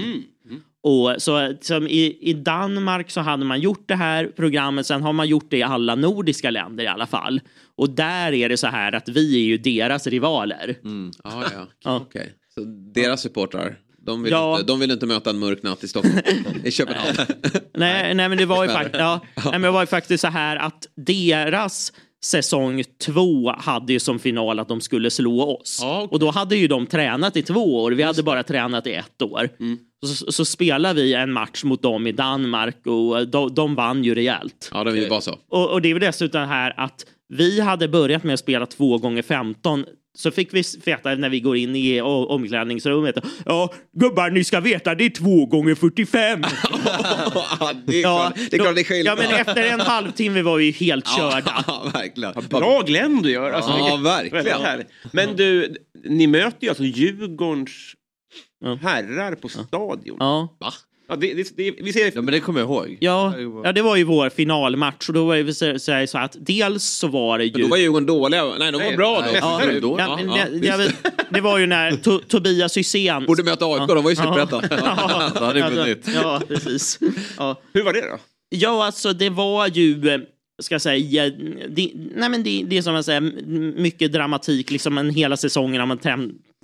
Och 0.87 1.15
så 1.17 1.53
som 1.61 1.87
i, 1.87 2.17
i 2.21 2.33
Danmark 2.33 3.11
så 3.11 3.21
hade 3.21 3.45
man 3.45 3.61
gjort 3.61 3.83
det 3.87 3.95
här 3.95 4.25
programmet, 4.35 4.85
sen 4.85 5.01
har 5.01 5.13
man 5.13 5.27
gjort 5.27 5.47
det 5.49 5.57
i 5.57 5.63
alla 5.63 5.95
nordiska 5.95 6.49
länder 6.49 6.83
i 6.83 6.87
alla 6.87 7.07
fall. 7.07 7.41
Och 7.77 7.89
där 7.89 8.31
är 8.31 8.49
det 8.49 8.57
så 8.57 8.67
här 8.67 8.95
att 8.95 9.09
vi 9.09 9.35
är 9.35 9.45
ju 9.45 9.57
deras 9.57 10.07
rivaler. 10.07 10.75
Ja, 11.23 11.43
ja. 11.53 11.67
Ja. 11.83 11.95
Okej. 11.95 12.33
Så 12.55 12.61
deras 12.95 13.21
supportrar, 13.21 13.77
de 14.05 14.23
vill, 14.23 14.31
Ja. 14.31 14.53
inte, 14.59 14.65
de 14.67 14.79
vill 14.79 14.91
inte 14.91 15.05
möta 15.05 15.29
en 15.29 15.39
mörk 15.39 15.63
natt 15.63 15.83
i 15.83 15.87
Stockholm. 15.87 16.15
I 16.63 16.71
Köpenhamn. 16.71 17.17
Nej, 17.73 18.13
nej, 18.13 18.29
men 18.29 18.37
det 18.37 18.45
var 18.45 18.63
ju, 18.63 18.69
fakt- 18.69 18.95
ja, 18.97 19.19
nej, 19.35 19.45
men 19.51 19.61
det 19.61 19.71
var 19.71 19.81
ju 19.81 19.87
faktiskt 19.87 20.21
så 20.21 20.27
här 20.27 20.55
att 20.55 20.87
deras 20.95 21.93
säsong 22.25 22.83
två 23.05 23.51
hade 23.57 23.93
ju 23.93 23.99
som 23.99 24.19
final 24.19 24.59
att 24.59 24.67
de 24.67 24.81
skulle 24.81 25.09
slå 25.11 25.57
oss. 25.57 25.79
Ja, 25.81 25.97
okej. 25.97 26.09
Och 26.11 26.19
då 26.19 26.31
hade 26.31 26.55
ju 26.55 26.67
de 26.67 26.87
tränat 26.87 27.37
i 27.37 27.41
två 27.41 27.83
år. 27.83 27.91
Vi 27.91 28.03
hade 28.03 28.23
bara 28.23 28.43
tränat 28.43 28.87
i 28.87 28.93
ett 28.93 29.21
år. 29.21 29.49
Mm. 29.59 29.77
Så, 30.05 30.31
så 30.31 30.45
spelade 30.45 31.01
vi 31.01 31.13
en 31.13 31.31
match 31.31 31.63
mot 31.63 31.81
dem 31.81 32.07
i 32.07 32.11
Danmark 32.11 32.87
och 32.87 33.27
de, 33.27 33.53
de 33.53 33.75
vann 33.75 34.03
ju 34.03 34.15
rejält. 34.15 34.71
Ja, 34.73 34.83
de 34.83 35.09
var 35.09 35.21
så. 35.21 35.35
Och, 35.49 35.71
och 35.71 35.81
det 35.81 35.89
är 35.89 35.93
väl 35.93 36.01
dessutom 36.01 36.47
här 36.47 36.73
att 36.77 37.05
vi 37.27 37.61
hade 37.61 37.87
börjat 37.87 38.23
med 38.23 38.33
att 38.33 38.39
spela 38.39 38.65
två 38.65 38.97
gånger 38.97 39.21
15 39.21 39.85
så 40.15 40.31
fick 40.31 40.53
vi 40.53 40.63
veta 40.85 41.15
när 41.15 41.29
vi 41.29 41.39
går 41.39 41.57
in 41.57 41.75
i 41.75 42.01
omklädningsrummet. 42.01 43.15
Ja, 43.45 43.73
gubbar, 43.99 44.29
ni 44.29 44.43
ska 44.43 44.59
veta, 44.59 44.95
det 44.95 45.05
är 45.05 45.09
två 45.09 45.45
gånger 45.45 45.75
45. 45.75 46.43
Ja, 47.59 47.73
det 47.85 47.97
är 47.99 48.03
klart 48.03 48.33
det 48.35 48.53
är, 48.55 48.59
klart 48.59 48.75
det 48.75 48.81
är 48.81 48.83
skillnad. 48.83 49.19
Ja, 49.19 49.23
men 49.29 49.39
efter 49.39 49.63
en 49.63 49.79
halvtimme 49.79 50.41
var 50.41 50.57
vi 50.57 50.65
ju 50.65 50.71
helt 50.71 51.07
körda. 51.17 51.63
Ja, 51.67 51.91
verkligen. 51.93 52.33
Bra 52.49 52.81
Glenn 52.81 53.21
du 53.21 53.31
gör. 53.31 53.51
Alltså, 53.51 53.71
Ja, 53.71 53.99
verkligen. 54.03 54.83
Men 55.11 55.35
du, 55.35 55.75
ni 56.05 56.27
möter 56.27 56.57
ju 56.63 56.69
alltså 56.69 56.83
Djurgårdens 56.83 57.93
Ja. 58.63 58.75
herrar 58.81 59.35
på 59.35 59.49
stadion. 59.49 60.17
Ja. 60.19 60.55
Ja, 61.07 61.15
det, 61.15 61.33
det, 61.33 61.57
det, 61.57 61.71
vi 61.81 61.93
ser 61.93 62.05
Ja 62.15 62.21
men 62.21 62.25
det 62.25 62.39
kommer 62.39 62.59
jag 62.59 62.69
ihåg. 62.69 62.97
Ja, 62.99 63.33
ja, 63.63 63.71
det 63.71 63.81
var 63.81 63.95
ju 63.95 64.03
vår 64.03 64.29
finalmatch 64.29 65.07
och 65.09 65.13
då 65.13 65.25
var 65.25 65.37
det 65.37 65.53
så, 65.53 66.07
så, 66.07 66.17
att 66.17 66.35
dels 66.39 66.83
så 66.83 67.07
var 67.07 67.37
det 67.37 67.45
ju... 67.45 67.51
Men 67.51 67.61
då 67.61 67.67
var 67.67 67.77
Djurgården 67.77 68.05
dåliga. 68.05 68.45
Nej, 68.45 68.71
de 68.71 68.77
var 68.77 68.87
Nej, 68.87 68.97
bra 68.97 69.15
då. 69.15 69.21
nej, 69.21 69.35
Ja, 69.41 69.61
nej, 69.65 69.81
då. 69.81 69.95
ja, 69.99 70.15
men 70.15 70.63
Ja, 70.63 70.77
det, 70.77 70.91
det 71.29 71.41
var 71.41 71.57
ju 71.57 71.65
när 71.65 71.91
to, 71.91 72.19
Tobias 72.19 72.77
Hysén... 72.77 73.25
Borde 73.25 73.43
möta 73.43 73.65
AIK, 73.65 73.87
de 73.87 74.03
var 74.03 74.09
ju 74.09 74.15
superettan. 74.15 74.63
Ja, 74.71 75.31
Då 75.35 75.45
hade 75.45 75.53
det 75.53 75.59
ja, 75.59 75.69
vunnit. 75.69 76.07
Ja, 76.15 76.41
precis. 76.47 76.99
Ja. 77.37 77.61
Hur 77.73 77.83
var 77.83 77.93
det 77.93 78.01
då? 78.01 78.17
Ja, 78.49 78.85
alltså 78.85 79.13
det 79.13 79.29
var 79.29 79.67
ju, 79.67 80.09
eh, 80.09 80.19
ska 80.61 80.75
jag 80.75 80.81
säga, 80.81 81.29
det, 81.69 81.91
nej 82.15 82.29
men 82.29 82.43
det, 82.43 82.63
det 82.67 82.77
är 82.77 82.81
som 82.81 82.95
jag 82.95 83.05
säger, 83.05 83.21
mycket 83.81 84.13
dramatik, 84.13 84.71
liksom 84.71 84.97
en 84.97 85.09
hela 85.09 85.37
säsongen 85.37 85.77
när 85.79 85.85
man 85.85 85.97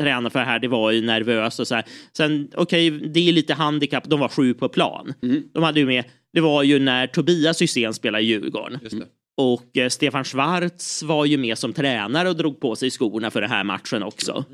tränar 0.02 0.30
för 0.30 0.40
det 0.40 0.46
här, 0.46 0.60
det 0.60 0.68
var 0.68 0.92
ju 0.92 1.02
nervöst 1.02 1.60
och 1.60 1.68
så 1.68 1.76
här. 1.76 1.86
Sen, 2.18 2.50
okej, 2.56 2.90
det 2.92 3.30
är 3.30 3.34
lite 3.34 3.54
handikapp, 3.54 4.04
de 4.10 4.20
var 4.20 4.28
sju 4.28 4.54
på 4.54 4.70
plan. 4.70 5.14
De 5.54 5.64
hade 5.64 5.80
ju 5.80 5.86
med, 5.86 6.04
det 6.34 6.42
var 6.42 6.64
ju 6.64 6.80
när 6.80 7.08
Tobias 7.08 7.62
Hysén 7.62 7.94
spelade 7.94 8.24
i 8.24 8.28
Djurgården. 8.28 8.80
Just 8.84 9.00
det. 9.00 9.06
Och 9.38 9.78
eh, 9.78 9.90
Stefan 9.90 10.24
Schwarz 10.24 11.04
var 11.04 11.26
ju 11.26 11.38
med 11.38 11.58
som 11.58 11.74
tränare 11.74 12.30
och 12.30 12.36
drog 12.36 12.60
på 12.60 12.76
sig 12.76 12.92
skorna 12.92 13.32
för 13.32 13.42
den 13.42 13.50
här 13.50 13.64
matchen 13.64 14.04
också. 14.04 14.46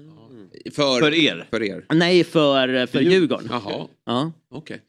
För, 0.75 0.99
För 0.99 1.13
er? 1.13 1.47
För 1.49 1.63
er. 1.63 1.85
Nej, 1.93 2.23
för, 2.23 2.85
för 2.85 3.01
Djurgården. 3.01 3.47
Jaha, 3.51 3.87
Ja. 4.05 4.31
okej. 4.51 4.81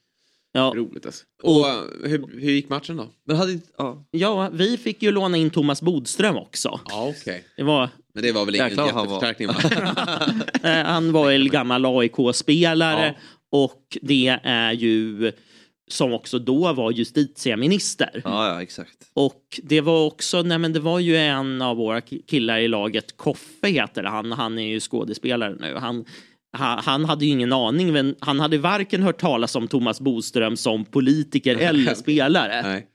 Ja. 0.53 0.73
Roligt 0.77 1.07
alltså. 1.07 1.25
Och 1.43 1.69
eh, 1.69 1.75
hur, 2.05 2.41
hur 2.41 2.51
gick 2.51 2.69
matchen 2.69 2.97
då? 2.97 3.07
Men 3.27 3.37
hade. 3.37 3.59
Ja. 3.79 4.05
ja, 4.11 4.51
vi 4.53 4.77
fick 4.77 5.03
ju 5.03 5.11
låna 5.13 5.37
in 5.37 5.51
Thomas 5.51 5.83
Bodström 5.83 6.37
också. 6.37 6.81
Ja, 6.89 7.15
okej. 7.19 7.45
Det 7.57 7.63
var 7.63 7.89
Men 8.15 8.23
det 8.23 8.33
var 8.33 8.45
väl 8.45 8.55
ingen 8.55 8.77
vad 8.77 8.87
han 8.91 9.07
var. 9.07 9.23
jätteförstärkning 9.25 9.49
va? 9.49 9.55
Eh, 10.71 10.85
han 10.87 11.13
var 11.13 11.31
en 11.33 11.49
gammal 11.49 11.87
AIK-spelare 11.87 13.07
Ja. 13.07 13.23
och 13.59 13.99
det 14.03 14.39
är 14.43 14.73
ju 14.73 15.33
som 15.91 16.13
också 16.13 16.39
då 16.39 16.73
var 16.73 16.91
justitieminister. 16.93 18.21
Ja, 18.25 18.49
ja 18.49 18.63
exakt. 18.63 18.97
Och 19.15 19.61
det 19.63 19.81
var 19.81 20.07
också, 20.07 20.43
nej 20.43 20.59
men 20.59 20.73
det 20.73 20.81
var 20.81 20.99
ju 20.99 21.17
en 21.17 21.63
av 21.63 21.77
våra 21.77 22.01
ki- 22.01 22.23
killar 22.27 22.59
i 22.59 22.69
laget, 22.69 23.17
Koffe 23.17 23.69
heter 23.69 24.03
han, 24.03 24.33
han 24.33 24.59
är 24.59 24.67
ju 24.69 24.81
skådespelare 24.81 25.55
nu. 25.61 25.75
Han, 25.75 26.05
ha- 26.59 26.81
han 26.85 27.05
hade 27.05 27.25
ju 27.25 27.31
ingen 27.31 27.53
aning, 27.53 27.93
men 27.93 28.15
han 28.21 28.41
hade 28.41 28.59
varken 28.59 29.03
hört 29.03 29.21
talas 29.21 29.57
om 29.57 29.69
Thomas 29.69 30.01
Boström 30.01 30.57
som 30.57 30.85
politiker 30.85 31.57
eller 31.61 31.95
spelare. 31.95 32.63
Nej. 32.63 32.87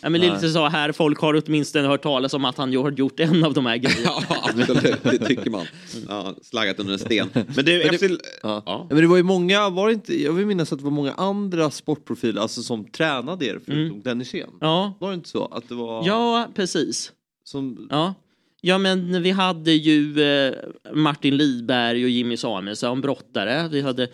Ja, 0.00 0.08
men 0.08 0.20
det 0.20 0.26
är 0.26 0.34
lite 0.34 0.48
så 0.48 0.66
här, 0.68 0.92
folk 0.92 1.18
har 1.20 1.42
åtminstone 1.46 1.88
hört 1.88 2.02
talas 2.02 2.34
om 2.34 2.44
att 2.44 2.56
han 2.58 2.76
har 2.76 2.90
gjort 2.90 3.20
en 3.20 3.44
av 3.44 3.54
de 3.54 3.66
här 3.66 3.76
grejerna. 3.76 4.10
Ja, 4.28 4.36
absolut. 4.56 5.02
Det 5.02 5.18
tycker 5.26 5.50
man. 5.50 5.66
Ja, 6.08 6.34
slaggat 6.42 6.78
under 6.80 6.92
en 6.92 6.98
sten. 6.98 7.28
Men 7.34 7.44
du, 7.46 7.52
Men 7.54 7.64
det- 7.64 7.82
efter... 7.88 8.10
Ja. 8.42 8.62
Ja. 8.66 8.86
Men 8.90 8.98
det 9.00 9.06
var 9.06 9.16
ju 9.16 9.22
många, 9.22 9.68
var 9.70 9.86
det 9.88 9.94
inte, 9.94 10.22
jag 10.22 10.32
vill 10.32 10.46
minnas 10.46 10.72
att 10.72 10.78
det 10.78 10.84
var 10.84 10.90
många 10.90 11.12
andra 11.12 11.70
sportprofiler 11.70 12.40
alltså, 12.42 12.62
som 12.62 12.84
tränade 12.84 13.46
er 13.46 13.60
förutom 13.64 13.86
Mm. 13.90 14.02
Dennis. 14.02 14.34
Ja. 14.60 14.94
Var 15.00 15.08
det 15.08 15.14
inte 15.14 15.28
så? 15.28 15.44
Att 15.44 15.68
det 15.68 15.74
var 15.74 16.06
Ja, 16.06 16.48
precis. 16.54 17.12
som... 17.44 17.88
Ja. 17.90 18.14
ja, 18.60 18.78
men 18.78 19.22
vi 19.22 19.30
hade 19.30 19.72
ju 19.72 20.22
eh, 20.22 20.54
Martin 20.94 21.36
Lidberg 21.36 22.04
och 22.04 22.10
Jimmy 22.10 22.36
Samuelsson, 22.36 23.00
brottare. 23.00 23.68
Vi 23.68 23.80
hade 23.80 24.08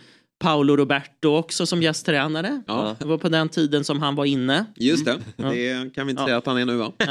Paolo 0.44 0.76
Roberto 0.76 1.28
också 1.36 1.66
som 1.66 1.82
gästtränare. 1.82 2.62
Ja. 2.66 2.96
Det 2.98 3.04
var 3.06 3.18
på 3.18 3.28
den 3.28 3.48
tiden 3.48 3.84
som 3.84 4.02
han 4.02 4.14
var 4.14 4.24
inne. 4.24 4.64
Just 4.76 5.04
det, 5.04 5.18
Ja. 5.36 5.50
det 5.50 5.94
kan 5.94 6.06
vi 6.06 6.10
inte 6.10 6.22
Ja. 6.22 6.26
säga 6.26 6.36
att 6.36 6.46
han 6.46 6.58
är 6.58 6.64
nu 6.64 6.76
va? 6.76 6.92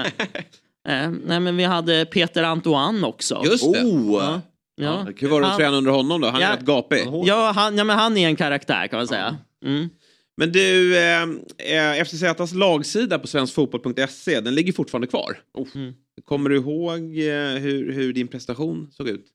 Eh, 0.88 1.12
nej, 1.26 1.40
men 1.40 1.58
vi 1.58 1.64
hade 1.64 2.06
Peter 2.06 2.44
Antoine 2.44 3.04
också. 3.04 3.42
Just 3.46 3.74
det. 3.74 3.80
Ja. 4.12 4.42
Ja. 4.76 5.06
Hur 5.18 5.28
var 5.28 5.40
det 5.42 5.46
att 5.46 5.52
Han- 5.52 5.60
träna 5.60 5.78
under 5.78 5.92
honom 5.92 6.22
då? 6.22 6.28
Han 6.28 6.42
är 6.42 6.52
rätt 6.58 6.66
gapig. 6.66 7.08
Ja, 7.26 7.52
han, 7.56 7.78
ja, 7.78 7.84
men 7.84 7.98
han 8.00 8.18
är 8.18 8.28
en 8.28 8.36
karaktär 8.36 8.88
kan 8.88 8.98
man 9.00 9.08
säga. 9.08 9.38
Mm. 9.66 9.90
Men 10.38 10.52
du, 10.52 10.98
eh, 10.98 11.22
eh, 11.24 12.02
FCZs 12.02 12.54
lagsida 12.54 13.20
på 13.20 13.28
svenskfotboll.se, 13.28 14.40
den 14.40 14.56
ligger 14.56 14.74
fortfarande 14.74 15.08
kvar. 15.08 15.38
Mm. 15.76 15.94
Kommer 16.26 16.50
du 16.50 16.56
ihåg 16.56 17.00
eh, 17.00 17.62
hur, 17.62 17.94
hur 17.94 18.14
din 18.14 18.28
prestation 18.28 18.88
såg 18.92 19.10
ut? 19.10 19.26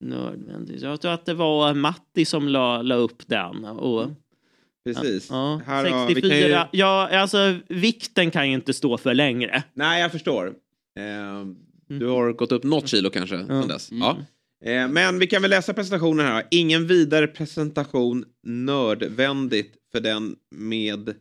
Nödvändigt. 0.00 0.82
Jag 0.82 1.00
tror 1.00 1.12
att 1.12 1.26
det 1.26 1.34
var 1.34 1.74
Matti 1.74 2.24
som 2.24 2.48
la, 2.48 2.82
la 2.82 2.94
upp 2.94 3.22
den. 3.28 3.64
Och, 3.64 4.06
Precis. 4.84 5.30
ja, 5.30 5.60
vi 5.84 5.90
64. 6.14 6.30
kan 6.30 6.38
ju- 6.72 6.78
Ja, 6.78 7.18
alltså 7.18 7.56
vikten 7.68 8.30
kan 8.30 8.48
ju 8.48 8.54
inte 8.54 8.72
stå 8.72 8.98
för 8.98 9.14
längre. 9.14 9.62
Nej, 9.74 10.02
jag 10.02 10.12
förstår. 10.12 10.46
Eh, 10.98 11.46
du 11.98 12.06
har 12.06 12.32
gått 12.32 12.52
upp 12.52 12.64
något 12.64 12.88
kilo 12.88 13.10
kanske 13.10 13.36
Ja. 13.36 13.46
sedan 13.46 13.68
dess. 13.68 13.88
Ja. 13.92 14.16
Eh, 14.64 14.88
men 14.88 15.18
vi 15.18 15.26
kan 15.26 15.42
väl 15.42 15.50
läsa 15.50 15.72
presentationen 15.74 16.26
här. 16.26 16.44
Ingen 16.50 16.86
vidare 16.86 17.26
presentation 17.26 18.24
nödvändigt 18.46 19.74
för 19.92 20.00
den 20.00 20.36
med 20.50 21.14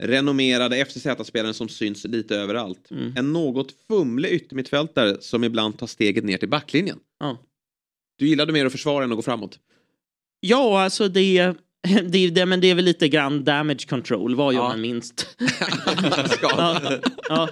renommerade 0.00 0.76
FCZ-spelaren 0.76 1.54
som 1.54 1.68
syns 1.68 2.04
lite 2.04 2.36
överallt. 2.36 2.90
Mm. 2.90 3.12
En 3.16 3.32
något 3.32 3.72
fumlig 3.88 4.30
yttermittfältare 4.32 5.16
som 5.20 5.44
ibland 5.44 5.78
tar 5.78 5.86
steget 5.86 6.24
ner 6.24 6.36
till 6.38 6.48
backlinjen. 6.48 6.98
Ja. 7.20 7.38
Du 8.20 8.28
gillade 8.28 8.52
mer 8.52 8.66
att 8.66 8.72
försvara 8.72 9.04
än 9.04 9.10
att 9.12 9.16
gå 9.16 9.22
framåt. 9.22 9.58
Ja, 10.40 10.82
alltså 10.82 11.08
det, 11.08 11.52
det, 12.08 12.30
det, 12.30 12.46
men 12.46 12.60
det 12.60 12.70
är 12.70 12.74
väl 12.74 12.84
lite 12.84 13.08
grann 13.08 13.44
damage 13.44 13.86
control, 13.88 14.34
vad 14.34 14.54
gör 14.54 14.60
Ja. 14.60 14.68
man 14.68 14.80
minst? 14.80 15.36
ja. 16.42 16.80
Ja. 17.28 17.48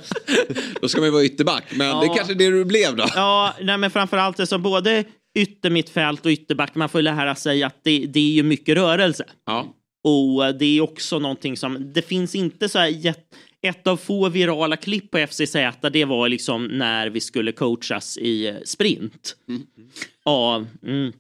Då 0.80 0.88
ska 0.88 1.00
man 1.00 1.06
ju 1.06 1.12
vara 1.12 1.24
ytterback, 1.24 1.64
men 1.76 1.86
Ja. 1.86 2.00
det 2.00 2.06
är 2.06 2.16
kanske 2.16 2.34
det 2.34 2.50
du 2.50 2.64
blev 2.64 2.96
då. 2.96 3.04
Ja, 3.14 3.54
nej, 3.62 3.78
men 3.78 3.90
framförallt 3.90 4.36
det 4.36 4.46
som 4.46 4.62
både 4.62 5.04
yttermittfält 5.38 6.26
och 6.26 6.30
ytterback, 6.32 6.74
man 6.74 6.88
får 6.88 7.02
lära 7.02 7.34
sig 7.34 7.62
att 7.62 7.80
det, 7.84 7.98
det 8.06 8.20
är 8.20 8.32
ju 8.32 8.42
mycket 8.42 8.74
rörelse. 8.76 9.24
Ja. 9.46 9.74
Och 10.04 10.54
det 10.58 10.78
är 10.78 10.80
också 10.80 11.18
någonting 11.18 11.56
som, 11.56 11.92
det 11.92 12.02
finns 12.02 12.34
inte 12.34 12.68
så 12.68 12.78
här 12.78 12.86
jätt, 12.86 13.24
ett 13.62 13.86
av 13.86 13.96
få 13.96 14.28
virala 14.28 14.76
klipp 14.76 15.10
på 15.10 15.18
FCZ, 15.18 15.56
det 15.92 16.04
var 16.04 16.28
liksom 16.28 16.64
när 16.64 17.10
vi 17.10 17.20
skulle 17.20 17.52
coachas 17.52 18.18
i 18.18 18.46
eh, 18.46 18.54
sprint. 18.64 19.36
Av, 20.24 20.66
mm, 20.82 21.12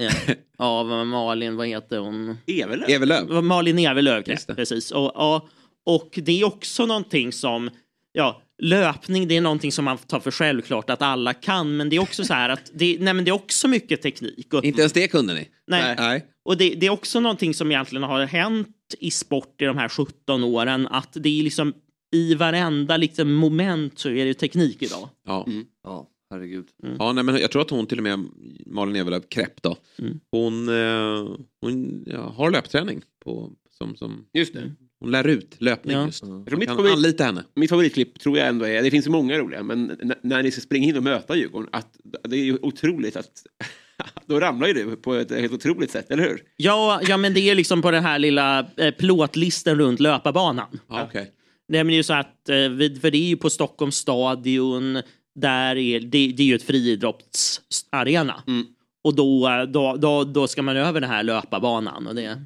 eh, 0.00 0.34
av 0.58 1.06
Malin, 1.06 1.56
vad 1.56 1.66
heter 1.66 1.98
hon? 1.98 2.36
Evelöv. 2.46 2.90
Evelöv. 2.90 3.44
Malin 3.44 3.78
Evelöv, 3.78 4.22
det. 4.26 4.54
precis. 4.56 4.90
Och, 4.90 5.12
ja, 5.14 5.48
och 5.86 6.18
det 6.22 6.40
är 6.40 6.44
också 6.44 6.86
någonting 6.86 7.32
som, 7.32 7.70
ja, 8.12 8.42
löpning 8.62 9.28
det 9.28 9.36
är 9.36 9.40
någonting 9.40 9.72
som 9.72 9.84
man 9.84 9.98
tar 9.98 10.20
för 10.20 10.30
självklart 10.30 10.90
att 10.90 11.02
alla 11.02 11.34
kan, 11.34 11.76
men 11.76 11.88
det 11.90 11.96
är 11.96 12.00
också 12.00 12.24
så 12.24 12.34
här 12.34 12.48
att 12.48 12.70
det, 12.74 12.96
nej, 13.00 13.14
men 13.14 13.24
det 13.24 13.30
är 13.30 13.32
också 13.32 13.68
mycket 13.68 14.02
teknik. 14.02 14.54
Och, 14.54 14.64
Inte 14.64 14.80
ens 14.80 14.92
det 14.92 15.08
kunde 15.08 15.34
ni? 15.34 15.48
Nej. 15.66 15.94
Nej. 15.98 16.26
och 16.44 16.56
det, 16.56 16.74
det 16.74 16.86
är 16.86 16.90
också 16.90 17.20
någonting 17.20 17.54
som 17.54 17.70
egentligen 17.70 18.02
har 18.02 18.26
hänt 18.26 18.68
i 18.98 19.10
sport 19.10 19.62
i 19.62 19.64
de 19.64 19.78
här 19.78 19.88
17 19.88 20.44
åren, 20.44 20.86
att 20.86 21.12
det 21.12 21.40
är 21.40 21.42
liksom 21.42 21.72
i 22.12 22.34
varenda 22.34 22.96
liksom, 22.96 23.32
moment 23.34 23.98
så 23.98 24.08
är 24.10 24.24
det 24.24 24.34
teknik 24.34 24.82
idag. 24.82 25.08
Ja. 25.26 25.46
Ja, 25.84 26.08
herregud. 26.30 26.66
Ja, 26.98 27.12
nej, 27.12 27.24
men 27.24 27.36
jag 27.38 27.50
tror 27.50 27.62
att 27.62 27.70
hon 27.70 27.86
till 27.86 27.98
och 27.98 28.04
med, 28.04 28.24
Malin 28.66 28.96
Evelöv 28.96 29.20
Krepp 29.20 29.62
då, 29.62 29.76
Mm. 29.98 30.20
hon, 30.30 30.68
eh, 30.68 31.36
hon 31.60 32.04
ja, 32.06 32.32
har 32.36 32.50
löpträning 32.50 33.02
på, 33.24 33.52
som, 33.70 33.96
som, 33.96 34.24
Just 34.32 34.54
det. 34.54 34.72
Hon 35.00 35.10
lär 35.10 35.26
ut 35.26 35.56
löpning 35.58 35.96
Ja. 35.96 36.06
just. 36.06 36.22
Jag 36.22 36.46
tror 36.46 36.58
mitt 36.58 36.68
favorit- 36.68 36.92
anlita 36.92 37.24
henne. 37.24 37.44
Mitt 37.56 37.70
favoritklipp 37.70 38.20
tror 38.20 38.38
jag 38.38 38.48
ändå 38.48 38.64
är, 38.66 38.82
det 38.82 38.90
finns 38.90 39.06
ju 39.06 39.10
många 39.10 39.38
roliga, 39.38 39.62
men 39.62 39.98
när 40.22 40.42
ni 40.42 40.50
ska 40.50 40.60
springa 40.60 40.88
in 40.88 40.96
och 40.96 41.02
möta 41.02 41.36
Djurgården, 41.36 41.68
att 41.72 41.88
det 42.28 42.36
är 42.36 42.44
ju 42.44 42.58
otroligt 42.62 43.16
att 43.16 43.30
då 44.26 44.40
ramlar 44.40 44.68
ju 44.68 44.74
du 44.74 44.96
på 44.96 45.14
ett 45.14 45.30
helt 45.30 45.52
otroligt 45.52 45.90
sätt, 45.90 46.10
eller 46.10 46.22
hur? 46.22 46.42
Ja, 46.56 47.00
ja 47.08 47.16
men 47.16 47.34
det 47.34 47.40
är 47.40 47.54
liksom 47.54 47.82
på 47.82 47.90
den 47.90 48.02
här 48.04 48.18
lilla 48.18 48.66
eh, 48.76 48.90
plåtlisten 48.94 49.78
runt 49.78 50.00
löparbanan. 50.00 50.80
Ja, 50.88 51.04
okej. 51.08 51.30
Nej, 51.68 51.84
men 51.84 51.86
det 51.86 51.92
är 51.94 51.96
ju 51.96 52.02
så 52.02 52.14
att, 52.14 52.48
eh, 52.48 52.56
vi- 52.56 52.98
för 53.00 53.10
det 53.10 53.18
är 53.18 53.28
ju 53.28 53.36
på 53.36 53.50
Stockholms 53.50 53.96
stadion, 53.96 55.02
där 55.34 55.76
är, 55.76 56.00
det, 56.00 56.32
det 56.32 56.42
är 56.42 56.46
ju 56.46 56.54
ett 56.54 56.62
friidrottsarena. 56.62 58.42
Mm. 58.46 58.66
Och 59.04 59.14
då, 59.14 59.48
eh, 59.48 59.62
då, 59.62 59.96
då, 59.96 60.24
då 60.24 60.46
ska 60.48 60.62
man 60.62 60.76
över 60.76 61.00
den 61.00 61.10
här 61.10 61.22
löparbanan 61.22 62.06
och 62.06 62.14
det 62.14 62.42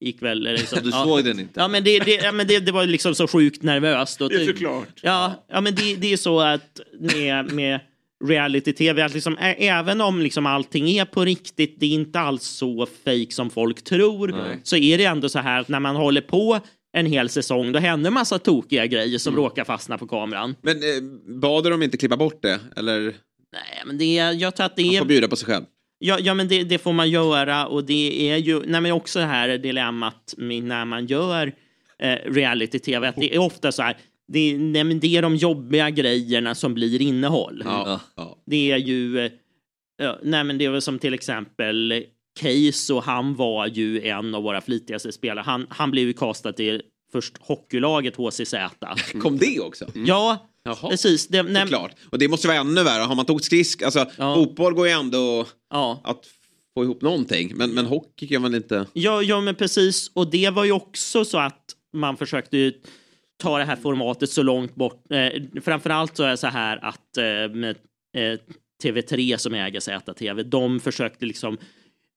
gick 0.00 0.22
väl... 0.22 0.42
Liksom, 0.42 0.78
Du 0.82 0.90
ja. 0.90 1.04
såg 1.04 1.24
den 1.24 1.40
inte? 1.40 1.60
Ja, 1.60 1.68
men 1.68 1.84
det, 1.84 1.98
det, 1.98 2.14
ja, 2.14 2.32
men 2.32 2.46
det, 2.46 2.58
det 2.58 2.72
var 2.72 2.86
liksom 2.86 3.14
så 3.14 3.28
sjukt 3.28 3.62
nervöst. 3.62 4.20
Och 4.20 4.28
Det 4.28 4.42
är 4.42 4.46
såklart. 4.46 5.00
Ja, 5.02 5.44
ja 5.48 5.60
men 5.60 5.74
det, 5.74 5.96
det 5.96 6.12
är 6.12 6.16
så 6.16 6.40
att 6.40 6.80
med, 7.00 7.52
med 7.52 7.80
reality-tv, 8.24 9.02
att 9.02 9.14
liksom, 9.14 9.36
även 9.58 10.00
om 10.00 10.20
liksom 10.20 10.46
allting 10.46 10.90
är 10.90 11.04
på 11.04 11.24
riktigt, 11.24 11.80
det 11.80 11.86
är 11.86 11.90
inte 11.90 12.20
alls 12.20 12.42
så 12.42 12.86
fake 13.04 13.30
som 13.30 13.50
folk 13.50 13.84
tror, 13.84 14.28
Nej. 14.28 14.60
så 14.62 14.76
är 14.76 14.98
det 14.98 15.04
ändå 15.04 15.28
så 15.28 15.38
här 15.38 15.60
att 15.60 15.68
när 15.68 15.80
man 15.80 15.96
håller 15.96 16.20
på 16.20 16.60
en 16.96 17.06
hel 17.06 17.28
säsong, 17.28 17.72
då 17.72 17.78
händer 17.78 18.10
massa 18.10 18.38
tokiga 18.38 18.86
grejer 18.86 19.18
som 19.18 19.36
råkar 19.36 19.64
fastna 19.64 19.98
på 19.98 20.06
kameran. 20.06 20.56
Men 20.62 20.76
eh, 20.76 21.02
bad 21.40 21.64
dem 21.64 21.82
inte 21.82 21.96
klippa 21.96 22.16
bort 22.16 22.42
det? 22.42 22.60
Eller 22.76 23.14
Nej, 23.52 23.82
men 23.86 23.98
det 23.98 24.14
jag 24.14 24.56
tror 24.56 24.66
att 24.66 24.76
det 24.76 24.84
man 24.84 24.94
är... 24.94 24.98
får 24.98 25.06
bjuda 25.06 25.28
på 25.28 25.36
sig 25.36 25.46
själv? 25.46 25.64
Ja, 26.06 26.18
ja 26.20 26.34
men 26.34 26.48
det, 26.48 26.64
det 26.64 26.78
får 26.78 26.92
man 26.92 27.10
göra 27.10 27.66
och 27.66 27.84
det 27.84 28.30
är 28.30 28.36
ju 28.36 28.62
nej, 28.66 28.80
men 28.80 28.92
också 28.92 29.18
det 29.18 29.24
här 29.24 29.58
dilemmat 29.58 30.34
med 30.36 30.62
när 30.64 30.84
man 30.84 31.06
gör 31.06 31.52
eh, 31.98 32.16
reality-tv, 32.26 33.08
att 33.08 33.16
det 33.16 33.34
är 33.34 33.38
ofta 33.38 33.72
så 33.72 33.82
här, 33.82 33.96
det, 34.28 34.38
är- 34.38 34.58
nej, 34.58 34.84
men 34.84 35.00
det 35.00 35.16
är 35.16 35.22
de 35.22 35.36
jobbiga 35.36 35.90
grejerna 35.90 36.54
som 36.54 36.74
blir 36.74 37.02
innehåll. 37.02 37.62
Ja. 37.64 38.00
ja. 38.16 38.38
Det 38.46 38.70
är 38.70 38.76
ju, 38.76 39.18
eh, 39.18 39.32
ja, 39.98 40.18
nej 40.22 40.44
men 40.44 40.58
det 40.58 40.64
är 40.64 40.70
väl 40.70 40.82
som 40.82 40.98
till 40.98 41.14
exempel 41.14 42.04
Case 42.40 42.92
och 42.94 43.02
han 43.02 43.34
var 43.34 43.66
ju 43.66 44.06
en 44.08 44.34
av 44.34 44.42
våra 44.42 44.60
flitigaste 44.60 45.12
spelare. 45.12 45.42
Han, 45.46 45.66
han 45.70 45.90
blev 45.90 46.06
ju 46.06 46.12
castad 46.12 46.52
till 46.52 46.82
först 47.12 47.34
hockeylaget 47.40 48.16
HCZ. 48.16 48.54
Kom 49.22 49.38
det 49.38 49.60
också? 49.60 49.86
Ja, 49.94 50.48
Jaha. 50.64 50.90
precis. 50.90 51.28
Det, 51.28 51.42
nej, 51.42 51.62
Såklart. 51.62 51.92
Och 52.10 52.18
det 52.18 52.28
måste 52.28 52.48
vara 52.48 52.58
ännu 52.58 52.82
värre. 52.82 53.02
Har 53.02 53.14
man 53.14 53.26
tagit 53.26 53.44
skridsk, 53.44 53.82
alltså 53.82 54.06
Ja. 54.18 54.34
fotboll 54.34 54.74
går 54.74 54.86
ju 54.86 54.92
ändå 54.92 55.46
ja. 55.70 56.00
att 56.04 56.26
få 56.74 56.84
ihop 56.84 57.02
någonting. 57.02 57.52
Men, 57.56 57.70
men 57.70 57.86
hockey 57.86 58.26
kan 58.28 58.42
man 58.42 58.54
inte... 58.54 58.86
Ja, 58.92 59.22
ja, 59.22 59.40
men 59.40 59.54
precis. 59.54 60.10
Och 60.14 60.30
det 60.30 60.50
var 60.50 60.64
ju 60.64 60.72
också 60.72 61.24
så 61.24 61.38
att 61.38 61.64
man 61.92 62.16
försökte 62.16 62.56
ju 62.56 62.72
ta 63.42 63.58
det 63.58 63.64
här 63.64 63.76
formatet 63.76 64.30
så 64.30 64.42
långt 64.42 64.74
bort. 64.74 65.12
Eh, 65.12 65.60
framförallt 65.62 66.16
så 66.16 66.22
är 66.22 66.30
det 66.30 66.36
så 66.36 66.46
här 66.46 66.84
att 66.84 67.16
eh, 67.16 67.54
med, 67.54 67.76
eh, 68.16 68.38
TV3 68.84 69.36
som 69.36 69.54
äger 69.54 69.80
ZTV, 69.80 70.42
de 70.42 70.80
försökte 70.80 71.26
liksom 71.26 71.58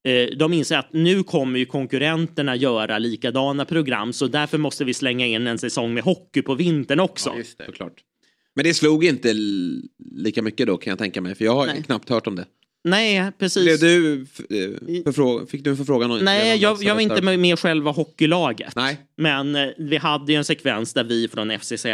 eh, 0.07 0.37
de 0.37 0.53
inser 0.53 0.77
att 0.77 0.93
nu 0.93 1.23
kommer 1.23 1.59
ju 1.59 1.65
konkurrenterna 1.65 2.55
göra 2.55 2.97
likadana 2.99 3.65
program 3.65 4.13
så 4.13 4.27
därför 4.27 4.57
måste 4.57 4.85
vi 4.85 4.93
slänga 4.93 5.25
in 5.25 5.47
en 5.47 5.57
säsong 5.57 5.93
med 5.93 6.03
hockey 6.03 6.41
på 6.41 6.55
vintern 6.55 6.99
också. 6.99 7.33
Såklart. 7.65 8.03
Men 8.57 8.63
det 8.63 8.73
slog 8.73 9.05
inte 9.05 9.34
lika 10.15 10.41
mycket 10.41 10.67
då 10.67 10.77
kan 10.77 10.91
jag 10.91 10.99
tänka 10.99 11.21
mig. 11.21 11.35
För 11.35 11.45
jag 11.45 11.55
har 11.55 11.67
Nej. 11.67 11.84
knappt 11.84 12.09
hört 12.09 12.27
om 12.27 12.35
det. 12.35 12.45
Nej, 12.84 13.31
precis. 13.39 13.63
Blev 13.63 13.79
du, 13.79 14.25
eh, 14.49 15.45
fick 15.47 15.63
du 15.63 15.69
en 15.69 15.77
förfrågan? 15.77 16.19
Nej, 16.23 16.57
jag, 16.57 16.84
jag 16.84 16.93
var 16.95 17.01
inte 17.01 17.21
med, 17.21 17.39
med 17.39 17.59
själva 17.59 17.91
hockeylaget. 17.91 18.75
Nej. 18.75 18.97
Men 19.17 19.55
eh, 19.55 19.67
vi 19.77 19.97
hade 19.97 20.31
ju 20.31 20.38
en 20.38 20.45
sekvens 20.45 20.93
där 20.93 21.03
vi 21.03 21.27
från 21.27 21.59
FCZ 21.59 21.85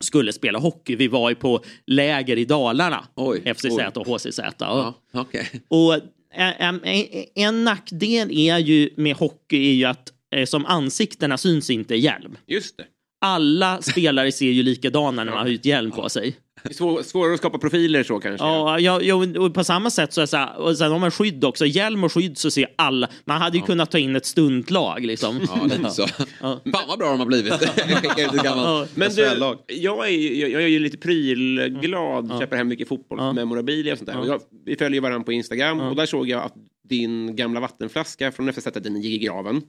skulle 0.00 0.32
spela 0.32 0.58
hockey. 0.58 0.96
Vi 0.96 1.08
var 1.08 1.30
ju 1.30 1.34
på 1.34 1.64
läger 1.86 2.38
i 2.38 2.44
Dalarna, 2.44 3.04
Oj, 3.14 3.54
FCZ 3.54 3.64
oj. 3.64 3.86
och 3.94 4.06
HCZ. 4.06 4.40
Ja, 4.58 4.94
okej. 5.12 5.50
Och 5.68 5.94
eh, 5.94 6.62
em, 6.62 6.80
en, 6.84 7.06
en 7.34 7.64
nackdel 7.64 8.30
är 8.30 8.58
ju 8.58 8.90
med 8.96 9.16
hockey 9.16 9.68
är 9.68 9.74
ju 9.74 9.84
att 9.84 10.12
eh, 10.34 10.44
som 10.44 10.66
ansiktena 10.66 11.38
syns 11.38 11.70
inte 11.70 11.94
i 11.94 11.98
hjälm. 11.98 12.36
Just 12.46 12.76
det. 12.76 12.84
Alla 13.24 13.82
spelare 13.82 14.32
ser 14.32 14.50
ju 14.50 14.62
likadana 14.62 15.24
när 15.24 15.32
man 15.32 15.40
har 15.40 15.48
ut 15.48 15.64
hjälm 15.64 15.90
på 15.90 16.08
sig. 16.08 16.36
Svår, 16.70 17.02
svårare 17.02 17.34
att 17.34 17.38
skapa 17.40 17.58
profiler 17.58 18.02
så 18.02 18.18
kanske. 18.18 18.46
Ja, 18.46 18.78
ja, 18.78 19.00
ja, 19.02 19.14
och 19.40 19.54
på 19.54 19.64
samma 19.64 19.90
sätt 19.90 20.12
så 20.12 20.20
är 20.20 20.22
det 20.22 20.26
så 20.26 20.36
här, 20.36 20.60
och 20.60 20.76
sen 20.76 20.92
har 20.92 20.98
man 20.98 21.10
skydd 21.10 21.44
också. 21.44 21.66
Hjälm 21.66 22.04
och 22.04 22.12
skydd 22.12 22.38
så 22.38 22.50
ser 22.50 22.66
alla. 22.76 23.08
Man 23.24 23.40
hade 23.42 23.56
ju 23.58 23.62
kunnat 23.64 23.90
ta 23.90 23.98
in 23.98 24.16
ett 24.16 24.26
stuntlag 24.26 25.06
liksom. 25.06 25.40
Ja, 25.48 25.64
lite 25.64 25.90
så. 25.90 26.06
Fan 26.06 26.60
vad 26.88 26.98
bra 26.98 27.08
de 27.10 27.18
har 27.18 27.26
blivit. 27.26 27.52
Gammalt 28.44 28.96
Men 28.96 29.10
du, 29.14 29.22
jag 29.66 30.08
är, 30.08 30.12
ju- 30.12 30.40
jag, 30.40 30.50
jag 30.50 30.62
är 30.62 30.66
ju 30.68 30.78
lite 30.78 30.96
prylglad, 30.98 32.32
köper 32.40 32.56
hem 32.56 32.68
mycket 32.68 32.88
fotbollsmemorabilia 32.88 33.92
och 33.92 33.98
sånt 33.98 34.10
där. 34.10 34.18
Och 34.18 34.26
Jag, 34.26 34.40
vi 34.66 34.76
följer 34.76 35.00
varandra 35.00 35.24
på 35.24 35.32
Instagram 35.32 35.80
och 35.80 35.96
där 35.96 36.06
såg 36.06 36.28
jag 36.28 36.42
att 36.42 36.54
din 36.88 37.36
gamla 37.36 37.60
vattenflaska 37.60 38.32
från 38.32 38.52
FZ 38.52 38.64
den 38.74 39.00
gick 39.00 39.22
i 39.22 39.24
graven. 39.26 39.62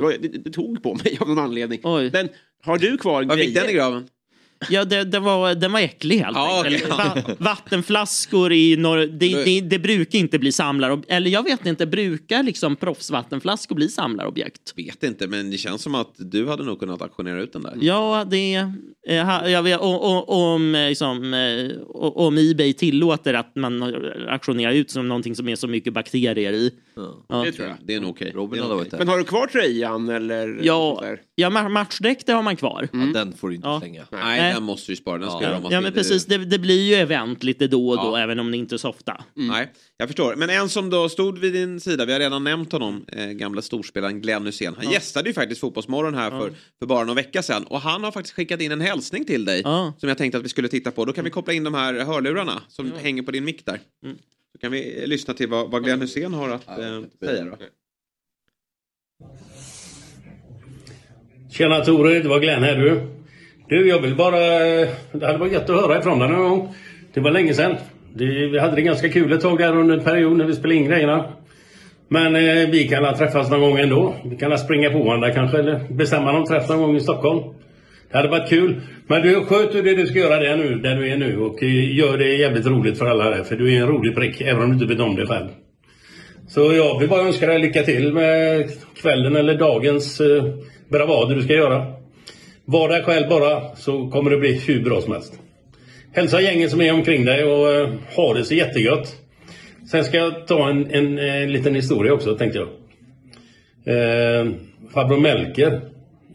Det, 0.00 0.18
det, 0.28 0.38
det 0.38 0.50
tog 0.50 0.82
på 0.82 0.94
mig 0.94 1.18
av 1.20 1.28
någon 1.28 1.38
anledning. 1.38 1.80
Men 2.12 2.28
har 2.62 2.78
du 2.78 2.96
kvar 2.98 3.24
Vad 3.24 3.38
fick 3.38 3.46
grejer? 3.48 3.60
den 3.60 3.70
i 3.70 3.74
graven? 3.74 4.08
Ja, 4.70 4.84
det, 4.84 5.04
det 5.04 5.18
var, 5.18 5.54
den 5.54 5.72
var 5.72 5.80
äcklig 5.80 6.18
helt 6.18 6.36
Ja, 6.36 6.62
enkelt. 6.64 6.84
okej. 6.92 7.24
Va, 7.26 7.34
vattenflaskor 7.38 8.52
i 8.52 8.76
norr, 8.76 8.98
det, 9.06 9.44
det, 9.44 9.60
det 9.60 9.78
brukar 9.78 10.18
inte 10.18 10.38
bli 10.38 10.52
samlar... 10.52 10.98
Eller 11.08 11.30
jag 11.30 11.42
vet 11.42 11.66
inte, 11.66 11.86
brukar 11.86 12.42
liksom 12.42 12.76
proffsvattenflaskor 12.76 13.74
bli 13.76 13.88
samlarobjekt? 13.88 14.72
Vet 14.76 15.02
inte, 15.02 15.26
men 15.26 15.50
det 15.50 15.58
känns 15.58 15.82
som 15.82 15.94
att 15.94 16.12
du 16.18 16.48
hade 16.48 16.62
nog 16.64 16.80
kunnat 16.80 17.02
auktionera 17.02 17.42
ut 17.42 17.52
den 17.52 17.62
där. 17.62 17.74
Ja, 17.80 18.24
det... 18.30 18.54
eh, 19.08 19.24
ha- 19.24 19.48
Jag 19.48 19.62
vet, 19.62 19.80
och, 19.80 20.04
och, 20.16 20.52
om, 20.54 20.74
eh, 20.74 20.88
liksom, 20.88 21.34
eh, 21.34 21.70
om 21.94 22.38
Ebay 22.38 22.72
tillåter 22.72 23.34
att 23.34 23.56
man 23.56 23.82
auktionerar 24.28 24.72
ut 24.72 24.90
som 24.90 25.08
någonting 25.08 25.34
som 25.34 25.48
är 25.48 25.56
så 25.56 25.68
mycket 25.68 25.92
bakterier 25.92 26.52
i. 26.52 26.70
Ja. 27.28 27.42
Det 27.44 27.52
tror 27.52 27.68
jag. 27.68 27.76
Det 27.84 27.94
är 27.94 28.00
nog 28.00 28.10
okej. 28.10 28.32
Okej. 28.36 28.60
där. 28.90 28.98
Men 28.98 29.08
har 29.08 29.18
du 29.18 29.24
kvar 29.24 29.46
tröjan 29.46 30.08
eller? 30.08 30.58
Ja, 30.62 31.04
ja 31.34 31.50
ma- 31.50 31.68
matchdräkt 31.68 32.26
det 32.26 32.32
har 32.32 32.42
man 32.42 32.56
kvar. 32.56 32.88
Ja, 32.92 32.98
den 32.98 33.32
får 33.32 33.48
du 33.48 33.54
inte 33.54 33.68
Ja. 33.68 33.80
slänga. 33.80 34.04
Nej, 34.10 34.45
Nej. 34.46 34.54
den 34.54 34.62
måste 34.62 34.92
du 34.92 34.96
spara. 34.96 35.18
Den 35.18 35.30
ska 35.30 35.42
Ja, 35.42 35.60
ja 35.70 35.80
men 35.80 35.92
precis. 35.92 36.26
Det, 36.26 36.38
det 36.38 36.58
blir 36.58 36.82
ju 36.82 36.94
event 36.94 37.42
lite 37.42 37.66
då 37.66 37.88
och 37.88 37.96
då, 37.96 38.02
Ja. 38.02 38.18
även 38.18 38.38
om 38.38 38.50
det 38.50 38.56
inte 38.56 38.74
är 38.74 38.78
så 38.78 38.88
ofta. 38.88 39.24
Nej, 39.34 39.72
jag 39.96 40.08
förstår. 40.08 40.36
Men 40.36 40.50
en 40.50 40.68
som 40.68 40.90
då 40.90 41.08
stod 41.08 41.38
vid 41.38 41.52
din 41.52 41.80
sida, 41.80 42.04
vi 42.04 42.12
har 42.12 42.20
redan 42.20 42.44
nämnt 42.44 42.72
honom, 42.72 43.04
eh, 43.08 43.26
gamla 43.26 43.62
storspelaren 43.62 44.20
Glenn 44.20 44.46
Hysén. 44.46 44.74
Han 44.82 44.92
gästade 44.92 45.28
ju 45.28 45.34
faktiskt 45.34 45.60
Fotbollsmorgon 45.60 46.14
här 46.14 46.30
för, 46.30 46.52
för 46.78 46.86
bara 46.86 47.04
någon 47.04 47.16
vecka 47.16 47.42
sedan. 47.42 47.64
Och 47.64 47.80
han 47.80 48.04
har 48.04 48.12
faktiskt 48.12 48.34
skickat 48.36 48.60
in 48.60 48.72
en 48.72 48.80
hälsning 48.80 49.24
till 49.24 49.44
dig 49.44 49.60
Ja. 49.64 49.92
som 49.98 50.08
jag 50.08 50.18
tänkte 50.18 50.38
att 50.38 50.44
vi 50.44 50.48
skulle 50.48 50.68
titta 50.68 50.90
på. 50.90 51.04
Då 51.04 51.12
kan 51.12 51.24
vi 51.24 51.30
koppla 51.30 51.52
in 51.52 51.64
de 51.64 51.74
här 51.74 51.94
hörlurarna 51.94 52.62
som 52.68 52.92
hänger 52.92 53.22
på 53.22 53.30
din 53.30 53.44
mick 53.44 53.66
där. 53.66 53.80
Mm. 54.04 54.16
Så 54.52 54.58
kan 54.60 54.72
vi 54.72 55.00
eh, 55.02 55.06
lyssna 55.06 55.34
till 55.34 55.48
vad, 55.48 55.70
vad 55.70 55.84
Glenn 55.84 56.00
Hysén 56.00 56.34
har 56.34 56.48
att 56.48 56.68
eh, 56.68 57.00
säga. 57.24 57.44
Då. 57.44 57.56
Tjena 61.50 61.84
Tore, 61.84 62.18
det 62.22 62.28
var 62.28 62.40
Glenn 62.40 62.62
här 62.62 62.76
du. 62.76 63.15
Du, 63.68 63.88
jag 63.88 63.98
vill 63.98 64.16
bara... 64.16 64.36
Eh, 64.36 64.88
det 65.12 65.26
hade 65.26 65.38
varit 65.38 65.52
gött 65.52 65.70
att 65.70 65.80
höra 65.80 65.98
ifrån 65.98 66.18
dig 66.18 66.28
någon 66.28 66.50
gång. 66.50 66.74
Det 67.14 67.20
var 67.20 67.30
länge 67.30 67.54
sedan. 67.54 67.76
Det, 68.14 68.24
vi 68.24 68.58
hade 68.58 68.76
det 68.76 68.82
ganska 68.82 69.08
kul 69.08 69.32
ett 69.32 69.40
tag 69.40 69.58
där 69.58 69.76
under 69.76 69.96
en 69.96 70.04
period 70.04 70.36
när 70.36 70.44
vi 70.44 70.54
spelade 70.54 70.74
in 70.74 70.84
grejerna. 70.84 71.24
Men 72.08 72.36
eh, 72.36 72.68
vi 72.70 72.88
kan 72.88 73.14
träffas 73.14 73.50
någon 73.50 73.60
gång 73.60 73.78
ändå. 73.78 74.14
Vi 74.24 74.36
kan 74.36 74.58
springa 74.58 74.90
på 74.90 75.02
varandra 75.02 75.30
kanske 75.30 75.58
eller 75.58 75.80
bestämma 75.90 76.32
någon 76.32 76.46
träff 76.46 76.68
någon 76.68 76.78
gång 76.78 76.96
i 76.96 77.00
Stockholm. 77.00 77.40
Det 78.10 78.16
hade 78.16 78.28
varit 78.28 78.48
kul. 78.48 78.80
Men 79.06 79.22
du, 79.22 79.44
sköt 79.44 79.72
du 79.72 79.82
det 79.82 79.94
du 79.94 80.06
ska 80.06 80.18
göra 80.18 80.38
där 80.38 80.56
nu, 80.56 80.74
där 80.74 80.96
du 80.96 81.08
är 81.08 81.16
nu 81.16 81.38
och 81.38 81.62
eh, 81.62 81.96
gör 81.96 82.18
det 82.18 82.36
jävligt 82.36 82.66
roligt 82.66 82.98
för 82.98 83.06
alla 83.06 83.30
där. 83.30 83.42
För 83.42 83.56
du 83.56 83.74
är 83.74 83.80
en 83.80 83.88
rolig 83.88 84.14
prick, 84.14 84.40
även 84.40 84.62
om 84.62 84.68
du 84.68 84.74
inte 84.74 84.94
vet 84.94 85.00
om 85.00 85.16
det 85.16 85.26
själv. 85.26 85.48
Så 86.48 86.72
jag 86.72 86.98
vill 87.00 87.08
bara 87.08 87.26
önska 87.26 87.46
dig 87.46 87.58
lycka 87.58 87.82
till 87.82 88.12
med 88.12 88.70
kvällen 89.02 89.36
eller 89.36 89.54
dagens 89.54 90.20
eh, 90.20 90.44
bravader 90.88 91.34
du 91.34 91.42
ska 91.42 91.52
göra. 91.52 91.95
Var 92.68 92.88
dig 92.88 93.02
själv 93.02 93.28
bara 93.28 93.76
så 93.76 94.08
kommer 94.08 94.30
det 94.30 94.36
bli 94.36 94.52
hur 94.52 94.84
bra 94.84 95.00
som 95.00 95.12
helst. 95.12 95.40
Hälsa 96.12 96.40
gänget 96.40 96.70
som 96.70 96.80
är 96.80 96.92
omkring 96.92 97.24
dig 97.24 97.44
och 97.44 97.72
eh, 97.72 97.88
ha 98.16 98.34
det 98.34 98.44
så 98.44 98.54
jättegött. 98.54 99.16
Sen 99.90 100.04
ska 100.04 100.16
jag 100.16 100.46
ta 100.46 100.68
en, 100.68 100.90
en, 100.90 101.18
en 101.18 101.52
liten 101.52 101.74
historia 101.74 102.12
också 102.12 102.36
tänkte 102.36 102.58
jag. 102.58 102.68
Eh, 103.84 104.52
farbror 104.94 105.20
Melker 105.20 105.80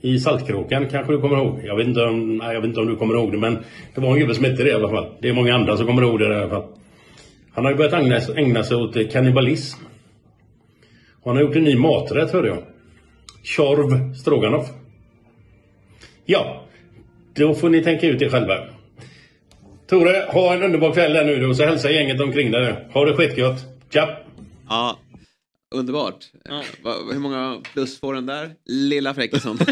i 0.02 0.20
Saltkråkan 0.20 0.90
kanske 0.90 1.14
du 1.14 1.22
kommer 1.22 1.38
ihåg. 1.38 1.60
Jag 1.64 1.76
vet, 1.76 1.88
inte 1.88 2.02
om, 2.02 2.38
nej, 2.38 2.54
jag 2.54 2.62
vet 2.62 2.68
inte 2.68 2.80
om 2.80 2.88
du 2.88 2.96
kommer 2.96 3.14
ihåg 3.16 3.32
det 3.32 3.38
men 3.38 3.58
det 3.96 4.02
var 4.02 4.14
en 4.14 4.20
gubbe 4.20 4.36
som 4.36 4.46
hette 4.46 4.64
det 4.64 4.70
i 4.70 4.74
alla 4.74 4.90
fall. 4.90 5.06
Det 5.22 5.30
är 5.30 5.34
många 5.34 5.56
andra 5.56 5.78
som 5.78 5.88
kommer 5.88 6.02
ihåg 6.02 6.20
det 6.20 6.26
i 6.26 6.36
alla 6.36 6.50
fall. 6.50 6.64
Han 7.54 7.66
har 7.66 7.72
ju 7.72 7.78
börjat 7.78 7.94
ägna, 7.94 8.20
ägna 8.38 8.64
sig 8.64 8.78
åt 8.78 8.96
eh, 8.96 9.08
kannibalism. 9.08 9.80
Han 11.26 11.36
har 11.36 11.44
gjort 11.44 11.56
en 11.56 11.64
ny 11.64 11.76
maträtt 11.76 12.32
hörde 12.32 12.48
jag. 12.48 12.64
Tjorv 13.44 14.14
stroganoff. 14.14 14.81
Ja, 16.32 16.64
då 17.34 17.56
får 17.56 17.70
ni 17.70 17.84
tänka 17.84 18.08
ut 18.08 18.20
det 18.20 18.30
själva. 18.30 18.58
Tore, 19.90 20.26
ha 20.30 20.54
en 20.54 20.64
underbar 20.64 20.94
kväll 20.94 21.14
där 21.14 21.26
nu 21.26 21.40
då, 21.40 21.54
så 21.54 21.64
hälsa 21.66 21.92
gänget 21.92 22.22
omkring 22.22 22.52
dig. 22.52 22.76
Ha 22.94 23.06
det 23.06 23.14
skitgött. 23.16 23.66
Tja! 23.94 24.18
Ja, 24.70 24.98
underbart. 25.76 26.16
Eh, 26.50 26.56
va- 26.84 26.96
hur 27.14 27.20
många 27.20 27.62
plus 27.74 28.00
får 28.00 28.14
den 28.14 28.26
där 28.26 28.52
lilla 28.66 29.14
fräckisen? 29.14 29.58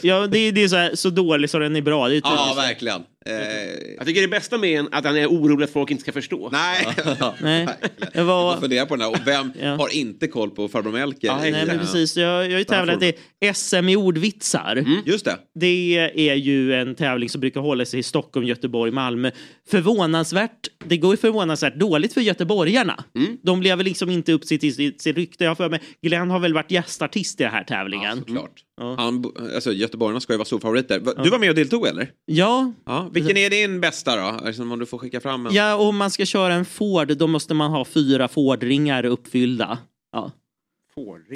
Ja, 0.00 0.26
det, 0.26 0.50
det 0.50 0.64
är 0.64 0.68
så, 0.68 0.76
här, 0.76 0.94
så 0.94 1.10
dåligt 1.10 1.50
så 1.50 1.58
den 1.58 1.76
är 1.76 1.82
bra. 1.82 2.08
Det 2.08 2.16
är 2.16 2.20
ja, 2.24 2.52
verkligen. 2.56 3.02
Eh, 3.26 3.94
Jag 3.96 4.06
tycker 4.06 4.20
det 4.20 4.28
bästa 4.28 4.58
med 4.58 4.78
en 4.80 4.88
att 4.92 5.04
han 5.04 5.16
är 5.16 5.26
orolig 5.26 5.64
att 5.64 5.70
folk 5.72 5.90
inte 5.90 6.02
ska 6.02 6.12
förstå. 6.12 6.48
nej, 6.52 6.86
Nej. 7.40 7.66
Jag 7.98 8.08
jag 8.14 8.24
var... 8.24 8.54
får 8.54 8.60
fundera 8.60 8.86
på 8.86 8.96
den 8.96 9.00
här. 9.00 9.10
Och 9.10 9.26
vem 9.26 9.52
Ja. 9.60 9.76
har 9.76 9.94
inte 9.94 10.28
koll 10.28 10.50
på 10.50 10.68
farbror 10.68 10.92
Melker? 10.92 11.28
Ja, 11.28 11.38
nej, 11.40 11.52
men 11.52 11.68
Ja. 11.68 11.74
precis. 11.80 12.16
Jag, 12.16 12.44
jag 12.46 12.50
har 12.52 12.58
ju 12.58 12.64
tävlat 12.64 13.02
i 13.02 13.14
SM 13.54 13.88
i 13.88 13.96
ordvitsar. 13.96 14.84
Just 15.06 15.24
det. 15.24 15.36
Det 15.60 15.98
är 16.30 16.34
ju 16.34 16.74
en 16.74 16.94
tävling 16.94 17.28
som 17.28 17.40
brukar 17.40 17.60
hålla 17.60 17.84
sig 17.84 18.00
i 18.00 18.02
Stockholm, 18.02 18.46
Göteborg, 18.46 18.90
Malmö. 18.92 19.30
Förvånansvärt, 19.70 20.68
det 20.84 20.96
går 20.96 21.12
ju 21.12 21.16
förvånansvärt 21.16 21.74
dåligt 21.76 22.12
för 22.14 22.20
göteborgarna. 22.20 23.04
De 23.42 23.62
lever 23.62 23.84
liksom 23.84 24.10
inte 24.10 24.32
upp 24.32 24.44
sitt, 24.44 24.74
sitt, 24.76 25.02
sitt 25.02 25.16
rykte. 25.16 25.44
Jag 25.44 25.56
för 25.56 25.68
mig, 25.68 25.80
Glenn 26.02 26.30
har 26.30 26.38
väl 26.38 26.54
varit 26.54 26.70
gästartist 26.70 27.40
i 27.40 27.42
den 27.42 27.52
här 27.52 27.64
tävlingen. 27.64 28.18
Såklart. 28.18 28.52
Han, 28.96 29.22
bo- 29.22 29.32
alltså, 29.54 29.72
göteborgarna 29.72 30.20
ska 30.20 30.32
ju 30.32 30.36
vara 30.36 30.44
storfavoriter. 30.46 31.00
Du 31.24 31.30
var 31.30 31.38
med 31.38 31.48
och 31.48 31.54
deltog 31.54 31.86
eller? 31.86 32.10
Ja, 32.24 32.72
Ja. 32.86 33.10
Vilken 33.12 33.36
är 33.36 33.50
din 33.50 33.80
bästa 33.80 34.16
då? 34.16 34.22
Alltså, 34.22 34.62
om 34.62 34.78
du 34.78 34.86
får 34.86 34.98
skicka 34.98 35.20
fram 35.20 35.46
en. 35.46 35.54
ja, 35.54 35.74
om 35.74 35.96
man 35.96 36.10
ska 36.10 36.26
köra 36.26 36.54
en 36.54 36.64
Ford 36.64 37.16
då 37.16 37.26
måste 37.26 37.54
man 37.54 37.70
ha 37.70 37.84
fyra 37.84 38.28
Fordringar 38.28 39.04
uppfyllda. 39.04 39.78
Ja. 40.12 40.30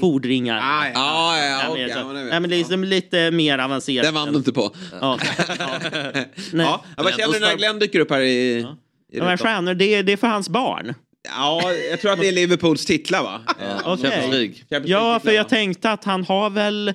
Fordringar. 0.00 0.58
Ah, 0.62 0.86
ja, 0.94 1.38
ja, 1.38 1.44
ja, 1.46 1.68
okej, 1.70 1.90
så- 1.92 1.98
ja, 1.98 2.04
men 2.12 2.26
nej, 2.28 2.40
men 2.40 2.50
liksom 2.50 2.84
lite 2.84 3.30
mer 3.30 3.58
avancerat. 3.58 4.04
Den 4.04 4.14
vann 4.14 4.32
du 4.32 4.38
inte 4.38 4.52
på. 4.52 4.74
Ja. 5.00 5.18
Nej. 6.52 6.66
Ja, 6.66 6.84
vad 6.96 7.14
känner 7.14 7.32
du 7.34 7.40
när 7.40 7.56
Glenn 7.56 7.78
dyker 7.78 8.00
upp 8.00 8.10
här 8.10 8.20
i... 8.20 8.66
i 9.12 9.18
De 9.18 9.20
här 9.26 9.36
stjärnor, 9.36 9.74
det 9.74 9.94
är, 9.94 10.02
det 10.02 10.12
är 10.12 10.16
för 10.16 10.26
hans 10.26 10.48
barn. 10.48 10.94
Ja, 11.28 11.72
jag 11.90 12.00
tror 12.00 12.12
att 12.12 12.20
det 12.20 12.28
är 12.28 12.32
Liverpools 12.32 12.86
titlar 12.86 13.22
va? 13.22 13.40
Okej. 13.84 14.10
Champions 14.10 14.32
League. 14.34 14.54
Champions 14.54 14.88
Ja, 14.88 15.20
för 15.24 15.32
jag 15.32 15.42
va? 15.42 15.48
tänkte 15.48 15.90
att 15.90 16.04
han 16.04 16.24
har 16.24 16.50
väl 16.50 16.94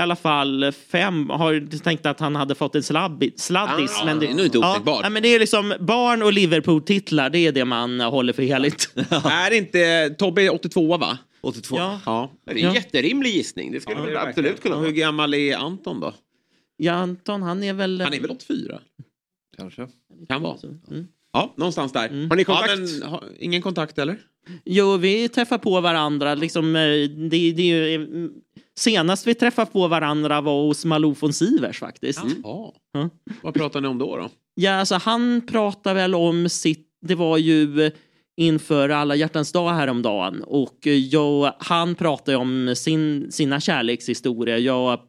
i 0.00 0.02
alla 0.02 0.16
fall 0.16 0.72
fem, 0.72 1.30
har 1.30 1.78
tänkt 1.82 2.06
att 2.06 2.20
han 2.20 2.36
hade 2.36 2.54
fått 2.54 2.74
en 2.74 2.82
slabbi, 2.82 3.32
sladdis. 3.36 3.98
Ah, 4.00 4.04
men 4.04 4.18
det 4.18 4.26
är 4.26 4.34
nog 4.34 4.44
inte 4.44 4.58
otänkbart. 4.58 4.96
Ja, 4.96 5.00
nej, 5.02 5.10
men 5.10 5.22
det 5.22 5.28
är 5.28 5.38
liksom 5.38 5.74
barn 5.80 6.22
och 6.22 6.32
Liverpool-titlar, 6.32 7.30
det 7.30 7.38
är 7.38 7.52
det 7.52 7.64
man 7.64 8.00
håller 8.00 8.32
för 8.32 8.42
heligt. 8.42 8.92
Är 9.24 9.50
inte 9.50 10.10
Tobbe 10.18 10.50
82 10.50 10.96
va? 10.96 11.18
82. 11.40 11.76
Ja. 11.76 12.00
Ja. 12.06 12.32
Det 12.44 12.62
är 12.62 12.68
en 12.68 12.74
jätterimlig 12.74 13.30
gissning. 13.30 13.72
Det 13.72 13.80
skulle 13.80 14.00
Ja, 14.00 14.06
det 14.06 14.20
absolut 14.20 14.62
kunna 14.62 14.76
vara. 14.76 14.86
Hur 14.86 14.92
gammal 14.92 15.34
är 15.34 15.56
Anton 15.56 16.00
då? 16.00 16.14
Ja, 16.76 16.92
Anton, 16.92 17.42
han 17.42 17.62
är 17.62 17.72
väl... 17.72 18.00
Han 18.00 18.14
är 18.14 18.20
väl 18.20 18.30
84? 18.30 18.80
Kanske. 19.56 19.88
Kan 20.28 20.42
vara. 20.42 20.56
Mm. 20.90 21.06
Ja, 21.32 21.54
någonstans 21.56 21.92
där. 21.92 22.28
Har 22.28 22.36
ni 22.36 22.44
kontakt? 22.44 22.70
Ja, 22.70 22.76
men, 22.76 23.02
ha, 23.02 23.22
ingen 23.38 23.62
kontakt 23.62 23.98
eller? 23.98 24.18
Jo, 24.64 24.96
vi 24.96 25.28
träffar 25.28 25.58
på 25.58 25.80
varandra. 25.80 26.34
Liksom, 26.34 26.76
eh, 26.76 26.82
det, 27.30 27.52
det 27.52 27.62
är 27.62 27.88
ju, 27.98 28.30
senast 28.80 29.26
vi 29.26 29.34
träffade 29.34 29.70
på 29.70 29.88
varandra 29.88 30.40
var 30.40 30.62
hos 30.62 30.84
Malou 30.84 31.14
von 31.20 31.32
Sivers 31.32 31.78
faktiskt. 31.78 32.20
Ja. 32.42 32.74
Ja. 32.92 33.10
Vad 33.42 33.54
pratar 33.54 33.80
ni 33.80 33.88
om 33.88 33.98
då? 33.98 34.16
då? 34.16 34.28
Ja, 34.54 34.72
alltså 34.72 34.94
han 34.94 35.46
pratar 35.46 35.94
väl 35.94 36.14
om 36.14 36.48
sitt... 36.48 36.86
Det 37.06 37.14
var 37.14 37.38
ju 37.38 37.82
eh, 37.84 37.92
inför 38.36 38.88
alla 38.88 39.14
hjärtans 39.14 39.52
dag 39.52 39.70
häromdagen 39.70 40.42
och 40.42 40.86
eh, 40.86 40.92
jag, 40.92 41.52
han 41.58 41.94
pratade 41.94 42.36
om 42.36 42.74
sin, 42.76 43.32
sina 43.32 43.60
kärlekshistorier. 43.60 44.58
Jag 44.58 45.00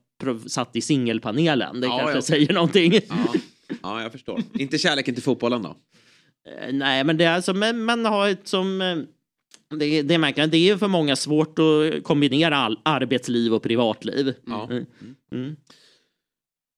satt 0.47 0.75
i 0.75 0.81
singelpanelen. 0.81 1.81
Det 1.81 1.87
Ja, 1.87 1.97
kanske 1.97 2.17
ja. 2.17 2.21
säger 2.21 2.53
någonting. 2.53 2.93
Ja, 2.93 3.33
ja 3.81 4.01
jag 4.01 4.11
förstår. 4.11 4.41
inte 4.53 4.77
kärleken 4.77 5.13
till 5.13 5.23
fotbollen 5.23 5.61
då? 5.61 5.69
Eh, 5.69 6.73
Nej, 6.73 7.03
men 7.03 7.17
det 7.17 7.25
är 7.25 7.35
alltså, 7.35 7.53
men 7.53 7.83
man 7.83 8.05
har 8.05 8.27
ett 8.29 8.47
som... 8.47 8.81
Det, 9.79 10.01
det 10.01 10.17
märker 10.17 10.47
det 10.47 10.69
är 10.69 10.77
för 10.77 10.87
många 10.87 11.15
svårt 11.15 11.59
att 11.59 12.03
kombinera 12.03 12.57
all, 12.57 12.79
arbetsliv 12.83 13.53
och 13.53 13.63
privatliv. 13.63 14.33
Ja. 14.45 14.67
Mm. 14.71 14.85
Mm. 15.31 15.55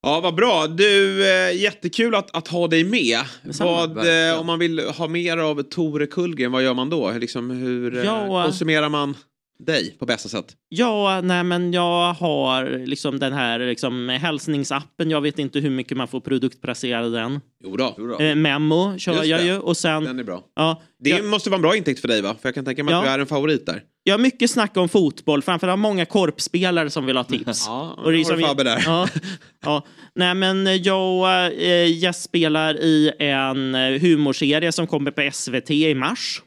Ja, 0.05 0.19
vad 0.19 0.35
bra. 0.35 0.67
Du, 0.67 1.23
eh, 1.29 1.61
jättekul 1.61 2.15
att, 2.15 2.35
att 2.35 2.47
ha 2.47 2.67
dig 2.67 2.83
med. 2.83 3.19
Vad, 3.59 3.97
eh, 3.97 4.39
om 4.39 4.45
man 4.45 4.59
vill 4.59 4.79
ha 4.79 5.07
mer 5.07 5.37
av 5.37 5.61
Tore 5.61 6.07
Kullgren, 6.07 6.51
vad 6.51 6.63
gör 6.63 6.73
man 6.73 6.89
då? 6.89 7.11
Liksom, 7.11 7.49
hur 7.49 7.97
eh, 7.97 8.03
Ja, 8.03 8.39
eh, 8.39 8.45
konsumerar 8.45 8.89
man 8.89 9.15
dig 9.59 9.95
på 9.99 10.05
bästa 10.05 10.29
sätt? 10.29 10.45
Ja, 10.69 11.21
nej 11.23 11.43
men 11.43 11.73
jag 11.73 12.13
har 12.13 12.85
liksom 12.85 13.19
den 13.19 13.33
här 13.33 13.59
liksom, 13.59 14.09
hälsningsappen. 14.09 15.09
Jag 15.09 15.21
vet 15.21 15.39
inte 15.39 15.59
hur 15.59 15.69
mycket 15.69 15.97
man 15.97 16.07
får 16.07 16.19
produktplacera 16.19 17.09
den. 17.09 17.39
Jo 17.63 17.77
då. 17.77 18.19
Eh, 18.19 18.35
Memo 18.35 18.97
kör 18.97 19.13
Just 19.13 19.25
jag 19.25 19.39
det. 19.39 19.45
ju. 19.45 19.57
Och 19.59 19.77
sen, 19.77 20.03
Den 20.03 20.19
är 20.19 20.23
bra. 20.23 20.43
Ja, 20.55 20.81
Det 20.99 21.09
jag, 21.09 21.25
måste 21.25 21.49
vara 21.49 21.55
en 21.55 21.61
bra 21.61 21.75
intäkt 21.75 21.99
för 21.99 22.07
dig 22.07 22.21
va? 22.21 22.35
För 22.41 22.47
jag 22.49 22.55
kan 22.55 22.65
tänka 22.65 22.83
mig 22.83 22.93
att 22.93 22.99
Ja. 23.05 23.09
du 23.09 23.15
är 23.15 23.19
en 23.19 23.25
favorit 23.27 23.65
där. 23.65 23.81
jag 24.03 24.13
har 24.13 24.19
mycket 24.19 24.51
snack 24.51 24.77
om 24.77 24.89
fotboll, 24.89 25.41
framförallt 25.41 25.79
många 25.79 26.05
korpspelare 26.05 26.89
som 26.89 27.05
vill 27.05 27.17
ha 27.17 27.23
tips. 27.23 27.65
Ja, 27.67 27.97
Och 28.03 28.11
det 28.11 28.17
är 28.21 28.25
har 28.25 28.37
du 28.37 28.43
Fabbe 28.43 28.63
där. 28.63 28.83
Ja, 28.85 29.07
ja. 29.65 29.85
Nej, 30.15 30.35
men 30.35 30.83
jag 30.83 31.45
äh, 31.63 31.91
gästspelar 31.97 32.79
i 32.81 33.11
en 33.19 33.75
eh, 33.75 34.01
humorserie 34.01 34.71
som 34.71 34.87
kommer 34.87 35.11
på 35.11 35.29
SVT 35.33 35.71
i 35.71 35.95
mars. 35.95 36.42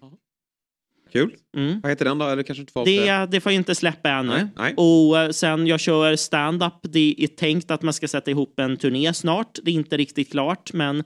Kul. 1.16 1.34
Mm. 1.56 1.80
Vad 1.80 1.92
heter 1.92 2.04
den 2.04 2.18
då? 2.18 2.28
Eller 2.28 2.42
kanske 2.42 2.60
inte 2.60 2.84
Det, 2.84 3.26
det 3.30 3.40
får 3.40 3.52
jag 3.52 3.60
inte 3.60 3.74
släppa 3.74 4.10
ännu. 4.10 4.28
Nej, 4.28 4.48
nej. 4.56 4.74
Och 4.76 5.18
eh, 5.18 5.30
sen 5.30 5.66
jag 5.66 5.80
kör 5.80 6.16
stand-up. 6.16 6.80
Det 6.82 7.14
är 7.18 7.26
tänkt 7.26 7.70
att 7.70 7.82
man 7.82 7.92
ska 7.94 8.08
sätta 8.08 8.30
ihop 8.30 8.60
en 8.60 8.76
turné 8.76 9.14
snart. 9.14 9.58
Det 9.62 9.70
är 9.70 9.74
inte 9.74 9.96
riktigt 9.96 10.30
klart, 10.30 10.72
men 10.72 10.98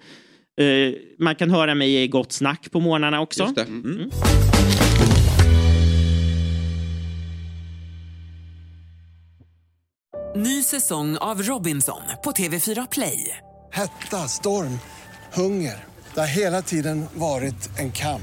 eh, 0.61 0.95
man 1.19 1.35
kan 1.35 1.51
höra 1.51 1.75
mig 1.75 2.03
i 2.03 2.09
Gott 2.09 2.33
Snack 2.33 2.71
på 2.71 2.81
morgnarna 2.81 3.21
också. 3.21 3.43
Just 3.43 3.57
det. 3.57 3.63
Mm. 3.63 4.11
Ny 10.37 10.63
säsong 10.63 11.17
av 11.17 11.43
Robinson 11.43 12.03
på 12.25 12.31
TV4 12.31 12.89
Play. 12.93 13.37
Hetta, 13.73 14.17
storm, 14.17 14.79
hunger. 15.33 15.85
Det 16.15 16.21
har 16.21 16.27
hela 16.27 16.63
tiden 16.63 17.07
varit 17.15 17.79
en 17.79 17.93
kamp. 17.93 18.23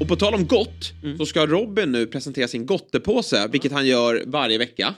Och 0.00 0.08
på 0.08 0.16
tal 0.16 0.34
om 0.34 0.46
gott 0.46 0.92
så 1.18 1.26
ska 1.26 1.46
Robin 1.46 1.92
nu 1.92 2.06
presentera 2.06 2.48
sin 2.48 2.66
gottepåse, 2.66 3.48
vilket 3.52 3.72
han 3.72 3.86
gör 3.86 4.22
varje 4.26 4.58
vecka. 4.58 4.94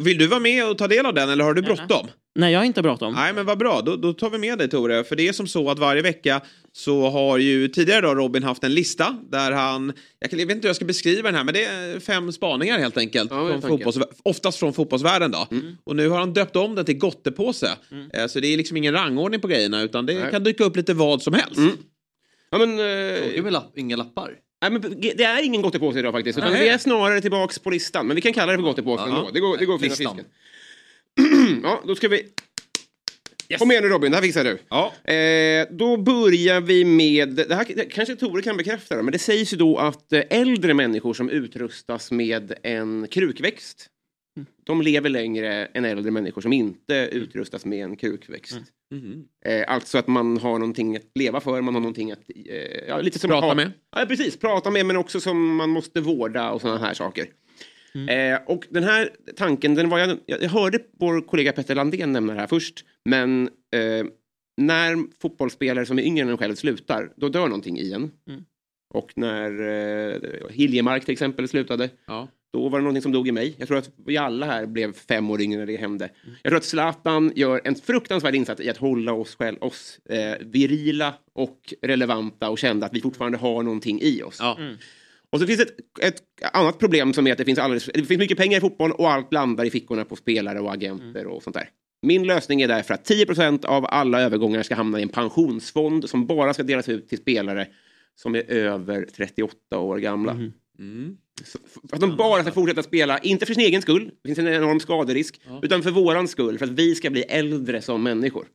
Vill 0.00 0.18
du 0.18 0.26
vara 0.26 0.40
med 0.40 0.70
och 0.70 0.78
ta 0.78 0.88
del 0.88 1.06
av 1.06 1.14
den 1.14 1.30
eller 1.30 1.44
har 1.44 1.54
du 1.54 1.62
bråttom? 1.62 2.06
Nej, 2.34 2.52
jag 2.52 2.60
har 2.60 2.64
inte 2.64 2.82
bråttom. 2.82 3.14
Nej, 3.14 3.32
men 3.32 3.46
vad 3.46 3.58
bra. 3.58 3.80
Då, 3.80 3.96
då 3.96 4.12
tar 4.12 4.30
vi 4.30 4.38
med 4.38 4.58
dig 4.58 4.68
Tore. 4.68 5.04
För 5.04 5.16
det 5.16 5.28
är 5.28 5.32
som 5.32 5.46
så 5.46 5.70
att 5.70 5.78
varje 5.78 6.02
vecka 6.02 6.40
så 6.72 7.10
har 7.10 7.38
ju 7.38 7.68
tidigare 7.68 8.00
då 8.00 8.14
Robin 8.14 8.42
haft 8.42 8.64
en 8.64 8.74
lista 8.74 9.16
där 9.30 9.52
han, 9.52 9.92
jag, 10.20 10.30
kan, 10.30 10.38
jag 10.38 10.46
vet 10.46 10.54
inte 10.54 10.66
hur 10.66 10.68
jag 10.68 10.76
ska 10.76 10.84
beskriva 10.84 11.22
den 11.28 11.34
här, 11.34 11.44
men 11.44 11.54
det 11.54 11.64
är 11.64 12.00
fem 12.00 12.32
spaningar 12.32 12.78
helt 12.78 12.96
enkelt. 12.98 13.30
Ja, 13.30 13.48
från 13.48 13.62
fotbolls, 13.62 13.98
oftast 14.24 14.58
från 14.58 14.72
fotbollsvärlden 14.72 15.30
då. 15.30 15.46
Och 15.84 15.96
nu 15.96 16.08
har 16.08 16.18
han 16.18 16.32
döpt 16.32 16.56
om 16.56 16.74
den 16.74 16.84
till 16.84 16.98
gottepåse. 16.98 17.70
Eh, 18.14 18.26
Så 18.26 18.40
det 18.40 18.48
är 18.52 18.56
liksom 18.56 18.76
ingen 18.76 18.94
rangordning 18.94 19.40
på 19.40 19.48
grejerna 19.48 19.82
utan 19.82 20.06
det 20.06 20.14
Nej. 20.14 20.30
kan 20.30 20.44
dyka 20.44 20.64
upp 20.64 20.76
lite 20.76 20.94
vad 20.94 21.22
som 21.22 21.34
helst. 21.34 21.60
Ja, 22.50 22.58
men, 22.58 22.70
eh, 22.70 22.76
Det 22.76 23.38
är 23.38 23.42
väl 23.42 23.52
lapp, 23.52 23.78
inga 23.78 23.96
lappar? 23.96 24.34
Nej, 24.62 24.70
men 24.70 25.00
det 25.00 25.24
är 25.24 25.42
ingen 25.42 25.62
gottepåse 25.62 25.98
idag 25.98 26.12
faktiskt. 26.12 26.38
Utan 26.38 26.52
Nej. 26.52 26.62
vi 26.62 26.68
är 26.68 26.78
snarare 26.78 27.20
tillbaks 27.20 27.58
på 27.58 27.70
listan. 27.70 28.06
Men 28.06 28.14
vi 28.14 28.20
kan 28.20 28.32
kalla 28.32 28.52
det 28.52 28.58
för 28.58 28.62
gottepåse 28.62 29.02
Ja. 29.06 29.08
ändå. 29.18 29.30
Det 29.32 29.40
går, 29.40 29.56
det 29.56 29.64
går 29.66 29.78
Listan. 29.78 30.16
fisken. 30.16 31.60
ja, 31.62 31.82
då 31.86 31.94
ska 31.94 32.08
vi... 32.08 32.22
Kom 33.58 33.70
igen 33.70 33.82
nu 33.82 33.88
Robin, 33.88 34.10
det 34.10 34.16
här 34.16 34.22
fixar 34.22 34.44
du. 34.44 34.58
Ja. 34.68 34.92
Eh, 35.12 35.66
då 35.70 35.96
börjar 35.96 36.60
vi 36.60 36.84
med, 36.84 37.28
det 37.28 37.54
här 37.54 37.66
det 37.76 37.84
kanske 37.84 38.16
Tore 38.16 38.42
kan 38.42 38.56
bekräfta, 38.56 38.96
det, 38.96 39.02
men 39.02 39.12
det 39.12 39.18
sägs 39.18 39.52
ju 39.52 39.56
då 39.56 39.78
att 39.78 40.12
eh, 40.12 40.22
äldre 40.30 40.74
människor 40.74 41.14
som 41.14 41.30
utrustas 41.30 42.10
med 42.10 42.52
en 42.62 43.06
krukväxt, 43.10 43.86
de 44.66 44.82
lever 44.82 45.10
längre 45.10 45.66
än 45.66 45.84
äldre 45.84 46.10
människor 46.10 46.40
som 46.40 46.52
inte 46.52 46.94
utrustas 47.12 47.64
med 47.64 47.84
en 47.84 47.96
krukväxt. 47.96 48.58
Eh, 49.44 49.64
alltså 49.72 49.98
att 49.98 50.06
man 50.06 50.38
har 50.38 50.58
någonting 50.58 50.96
att 50.96 51.02
leva 51.14 51.40
för, 51.40 51.60
man 51.60 51.74
har 51.74 51.80
någonting 51.80 52.12
att... 52.12 52.30
Eh, 52.46 52.88
ja, 52.88 53.00
lite 53.00 53.18
som 53.18 53.30
Prata 53.30 53.46
ha- 53.46 53.54
med. 53.54 53.72
Ja, 53.96 54.04
precis. 54.08 54.36
Prata 54.36 54.70
med, 54.70 54.86
men 54.86 54.96
också 54.96 55.20
som 55.20 55.56
man 55.56 55.70
måste 55.70 56.00
vårda 56.00 56.50
och 56.50 56.60
sådana 56.60 56.78
här 56.78 56.94
saker. 56.94 57.26
Eh, 58.08 58.40
och 58.46 58.64
den 58.70 58.84
här 58.84 59.10
tanken, 59.36 59.74
den 59.74 59.88
var 59.88 59.98
jag, 59.98 60.18
jag 60.26 60.48
hörde 60.48 60.78
vår 60.98 61.20
kollega 61.20 61.52
Petter 61.52 61.74
Landén 61.74 62.12
nämna 62.12 62.34
det 62.34 62.40
här 62.40 62.46
först, 62.46 62.84
men 63.04 63.42
eh, 63.74 64.06
när 64.56 65.18
fotbollsspelare 65.22 65.86
som 65.86 65.98
är 65.98 66.02
yngre 66.02 66.22
än 66.22 66.28
en 66.28 66.38
själv 66.38 66.54
slutar, 66.54 67.12
då 67.16 67.28
dör 67.28 67.46
någonting 67.48 67.78
i 67.78 67.92
en. 67.92 68.10
Mm. 68.28 68.44
Och 68.94 69.12
när 69.16 69.50
eh, 70.14 70.20
Hiljemark 70.50 71.04
till 71.04 71.12
exempel 71.12 71.48
slutade, 71.48 71.90
Ja. 72.06 72.28
Då 72.52 72.68
var 72.68 72.78
det 72.78 72.82
någonting 72.82 73.02
som 73.02 73.12
dog 73.12 73.28
i 73.28 73.32
mig. 73.32 73.54
Jag 73.58 73.68
tror 73.68 73.78
att 73.78 73.90
vi 74.06 74.16
alla 74.16 74.46
här 74.46 74.66
blev 74.66 74.92
fem 74.92 75.30
år 75.30 75.40
yngre 75.40 75.58
när 75.58 75.66
det 75.66 75.76
hände. 75.76 76.08
Jag 76.42 76.50
tror 76.50 76.56
att 76.56 76.64
Zlatan 76.64 77.32
gör 77.36 77.60
en 77.64 77.74
fruktansvärd 77.74 78.34
insats 78.34 78.60
i 78.60 78.70
att 78.70 78.76
hålla 78.76 79.12
oss, 79.12 79.34
själv, 79.36 79.58
oss 79.60 79.98
eh, 80.10 80.46
virila 80.46 81.14
och 81.32 81.74
relevanta 81.82 82.48
och 82.50 82.58
kända 82.58 82.86
att 82.86 82.94
vi 82.94 83.00
fortfarande 83.00 83.38
har 83.38 83.62
någonting 83.62 84.00
i 84.02 84.22
oss. 84.22 84.38
Och 85.30 85.40
så 85.40 85.46
finns 85.46 85.60
ett, 85.60 85.76
ett 86.02 86.22
annat 86.52 86.78
problem 86.78 87.12
som 87.12 87.26
är 87.26 87.32
att 87.32 87.38
det 87.38 87.44
finns, 87.44 87.58
alldeles, 87.58 87.84
det 87.94 88.04
finns 88.04 88.18
mycket 88.18 88.38
pengar 88.38 88.58
i 88.58 88.60
fotboll 88.60 88.92
och 88.92 89.10
allt 89.10 89.32
landar 89.32 89.64
i 89.64 89.70
fickorna 89.70 90.04
på 90.04 90.16
spelare 90.16 90.60
och 90.60 90.72
agenter 90.72 91.26
och 91.26 91.42
sånt 91.42 91.54
där. 91.54 91.68
Min 92.02 92.26
lösning 92.26 92.60
är 92.62 92.68
därför 92.68 92.94
att 92.94 93.10
10% 93.10 93.64
av 93.64 93.86
alla 93.88 94.20
övergångar 94.20 94.62
ska 94.62 94.74
hamna 94.74 94.98
i 94.98 95.02
en 95.02 95.08
pensionsfond 95.08 96.08
som 96.10 96.26
bara 96.26 96.54
ska 96.54 96.62
delas 96.62 96.88
ut 96.88 97.08
till 97.08 97.18
spelare 97.18 97.66
som 98.14 98.34
är 98.34 98.50
över 98.50 99.06
38 99.16 99.78
år 99.78 99.98
gamla. 99.98 100.32
Så- 100.32 100.38
För 101.88 101.94
att 101.96 102.00
de 102.00 102.16
bara 102.16 102.42
ska 102.42 102.52
fortsätta 102.52 102.82
spela, 102.82 103.18
inte 103.18 103.46
för 103.46 103.54
sin 103.54 103.62
egen 103.64 103.82
skull, 103.82 104.10
det 104.22 104.28
finns 104.28 104.38
en 104.38 104.48
enorm 104.48 104.80
skaderisk, 104.80 105.40
utan 105.62 105.82
för 105.82 105.90
våran 105.90 106.28
skull, 106.28 106.58
för 106.58 106.64
att 106.66 106.72
vi 106.72 106.94
ska 106.94 107.10
bli 107.10 107.22
äldre 107.22 107.82
som 107.82 108.02
människor. 108.02 108.46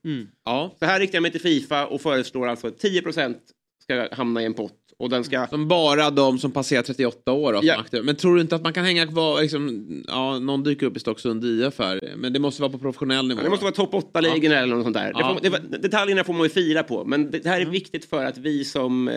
Ja. 0.46 0.76
Så 0.80 0.86
här 0.86 1.00
riktar 1.00 1.16
jag 1.16 1.22
mig 1.22 1.32
till 1.32 1.42
Fifa 1.42 1.86
och 1.86 2.02
föreslår 2.02 2.48
alltså 2.48 2.68
att 2.68 2.84
10% 2.84 3.36
ska 3.84 4.08
hamna 4.12 4.42
i 4.42 4.46
en 4.46 4.54
pott 4.54 4.80
och 4.98 5.10
den 5.10 5.24
ska... 5.24 5.48
Som 5.48 5.68
bara 5.68 6.10
de 6.12 6.40
som 6.40 6.52
passerar 6.52 6.82
38 6.82 7.32
år. 7.32 7.60
Ja. 7.64 7.84
Men 8.04 8.16
tror 8.16 8.36
du 8.36 8.42
inte 8.42 8.56
att 8.56 8.64
man 8.64 8.74
kan 8.74 8.86
hänga 8.86 9.08
kvar, 9.08 9.42
liksom, 9.42 9.88
ja, 10.08 10.40
någon 10.40 10.64
dyker 10.64 10.86
upp 10.86 10.98
i 10.98 11.00
Stocksund 11.00 11.44
IF 11.46 11.80
här, 11.80 12.14
men 12.18 12.34
det 12.34 12.40
måste 12.40 12.62
vara 12.62 12.72
på 12.72 12.78
professionell 12.80 13.28
nivå. 13.28 13.40
Ja, 13.40 13.44
det 13.44 13.50
måste 13.50 13.66
vara 13.66 13.74
topp 13.76 13.94
8-ligorna 13.94 14.56
eller 14.56 14.76
något 14.76 14.84
sånt 14.86 14.96
där. 14.96 15.14
Det 15.14 15.20
Ja. 15.20 15.40
får, 15.42 15.50
det, 15.70 15.78
detaljerna 15.78 16.24
får 16.24 16.34
man 16.34 16.44
ju 16.44 16.50
fira 16.50 16.84
på, 16.84 17.06
men 17.06 17.32
det 17.32 17.46
här 17.46 17.62
är 17.62 17.66
viktigt 17.66 18.06
för 18.06 18.26
att 18.26 18.38
vi 18.38 18.66
som... 18.66 19.08
Eh, 19.08 19.14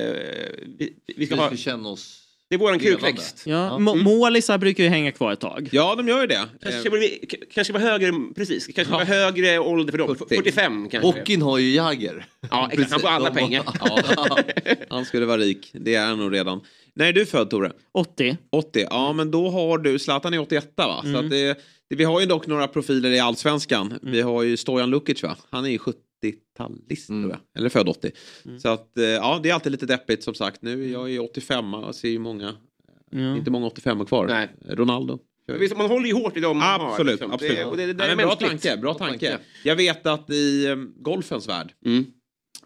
vi, 0.78 0.96
vi 1.16 1.26
ska 1.26 1.34
Vi 1.34 1.40
ha... 1.40 1.56
känna 1.56 1.88
oss... 1.88 2.22
Det 2.48 2.54
är 2.54 2.58
våran 2.58 2.78
krukväxt. 2.78 3.42
Ja, 3.46 3.78
må- 3.78 3.94
Målisar 3.94 4.58
brukar 4.58 4.84
ju 4.84 4.90
hänga 4.90 5.12
kvar 5.12 5.32
ett 5.32 5.40
tag. 5.40 5.68
Ja, 5.72 5.94
de 5.94 6.08
gör 6.08 6.20
ju 6.20 6.26
det. 6.26 6.44
Kanske 6.62 6.90
bli, 6.90 7.26
k- 7.30 7.36
kanske 7.54 7.72
vara 7.72 7.82
högre, 7.82 8.12
precis, 8.36 8.66
kanske 8.66 8.92
vara 8.92 9.04
högre 9.04 9.58
ålder 9.58 9.90
för 9.92 9.98
dem. 9.98 10.16
45 10.16 10.88
kanske. 10.88 11.06
Hockeyn 11.08 11.42
har 11.42 11.58
ju 11.58 11.70
Jagger. 11.74 12.26
Ja, 12.50 12.68
exakt. 12.72 12.90
Han 12.90 13.00
får 13.00 13.08
alla 13.08 13.30
pengar. 13.30 13.62
Ja, 14.16 14.38
han 14.88 15.04
skulle 15.04 15.26
vara 15.26 15.38
rik. 15.38 15.70
Det 15.72 15.94
är 15.94 16.06
han 16.06 16.18
nog 16.18 16.34
redan. 16.34 16.60
När 16.94 17.06
är 17.06 17.12
du 17.12 17.26
född 17.26 17.50
Tore? 17.50 17.72
80. 17.94 18.36
80. 18.52 18.86
Ja, 18.90 19.12
men 19.12 19.30
då 19.30 19.50
har 19.50 19.78
du, 19.78 19.98
Zlatan 19.98 20.34
är 20.34 20.38
81 20.38 20.72
va? 20.76 20.98
Så 21.02 21.08
Mm. 21.08 21.24
att 21.24 21.30
det, 21.30 21.46
det, 21.90 21.96
vi 21.96 22.04
har 22.04 22.20
ju 22.20 22.26
dock 22.26 22.46
några 22.46 22.68
profiler 22.68 23.10
i 23.10 23.18
allsvenskan. 23.18 23.98
Vi 24.02 24.20
har 24.20 24.42
ju 24.42 24.56
Stojan 24.56 24.90
Lukic 24.90 25.22
va? 25.22 25.36
Han 25.50 25.64
är 25.64 25.70
ju 25.70 25.78
70-talist 26.22 27.06
tror 27.06 27.30
jag. 27.30 27.38
Eller 27.58 27.68
född 27.68 27.88
80. 27.88 28.10
Så 28.62 28.68
att 28.68 28.98
eh, 28.98 29.04
ja, 29.04 29.40
det 29.42 29.50
är 29.50 29.54
alltid 29.54 29.72
lite 29.72 29.86
deppigt 29.86 30.22
som 30.22 30.34
sagt. 30.34 30.62
Nu 30.62 30.84
är 30.84 30.92
jag 30.92 31.10
ju 31.10 31.18
85 31.18 31.74
och 31.74 31.94
ser 31.94 32.08
ju 32.08 32.18
många, 32.18 32.54
Ja. 33.10 33.36
inte 33.36 33.50
många 33.50 33.66
85 33.66 34.04
kvar. 34.06 34.26
Nej. 34.26 34.48
Har. 34.88 35.18
Visst, 35.58 35.76
Man 35.76 35.86
håller 35.86 36.06
ju 36.06 36.14
hårt 36.14 36.36
i 36.36 36.40
dem 36.40 36.58
man 36.58 36.80
har. 36.80 36.88
Absolut, 36.90 37.12
liksom. 37.12 37.32
absolut. 37.32 37.56
Det, 37.56 37.64
och 37.64 37.76
det, 37.76 37.86
det, 37.86 37.92
det 37.92 38.04
Ja, 38.06 38.12
är 38.12 38.16
bra 38.16 38.34
tanke, 38.34 38.76
bra 38.76 38.94
tanke. 38.94 39.38
Jag 39.64 39.76
vet 39.76 40.06
att 40.06 40.30
i 40.30 40.66
eh, 40.66 40.76
golfens 40.96 41.48
värld 41.48 41.72
Mm. 41.84 42.04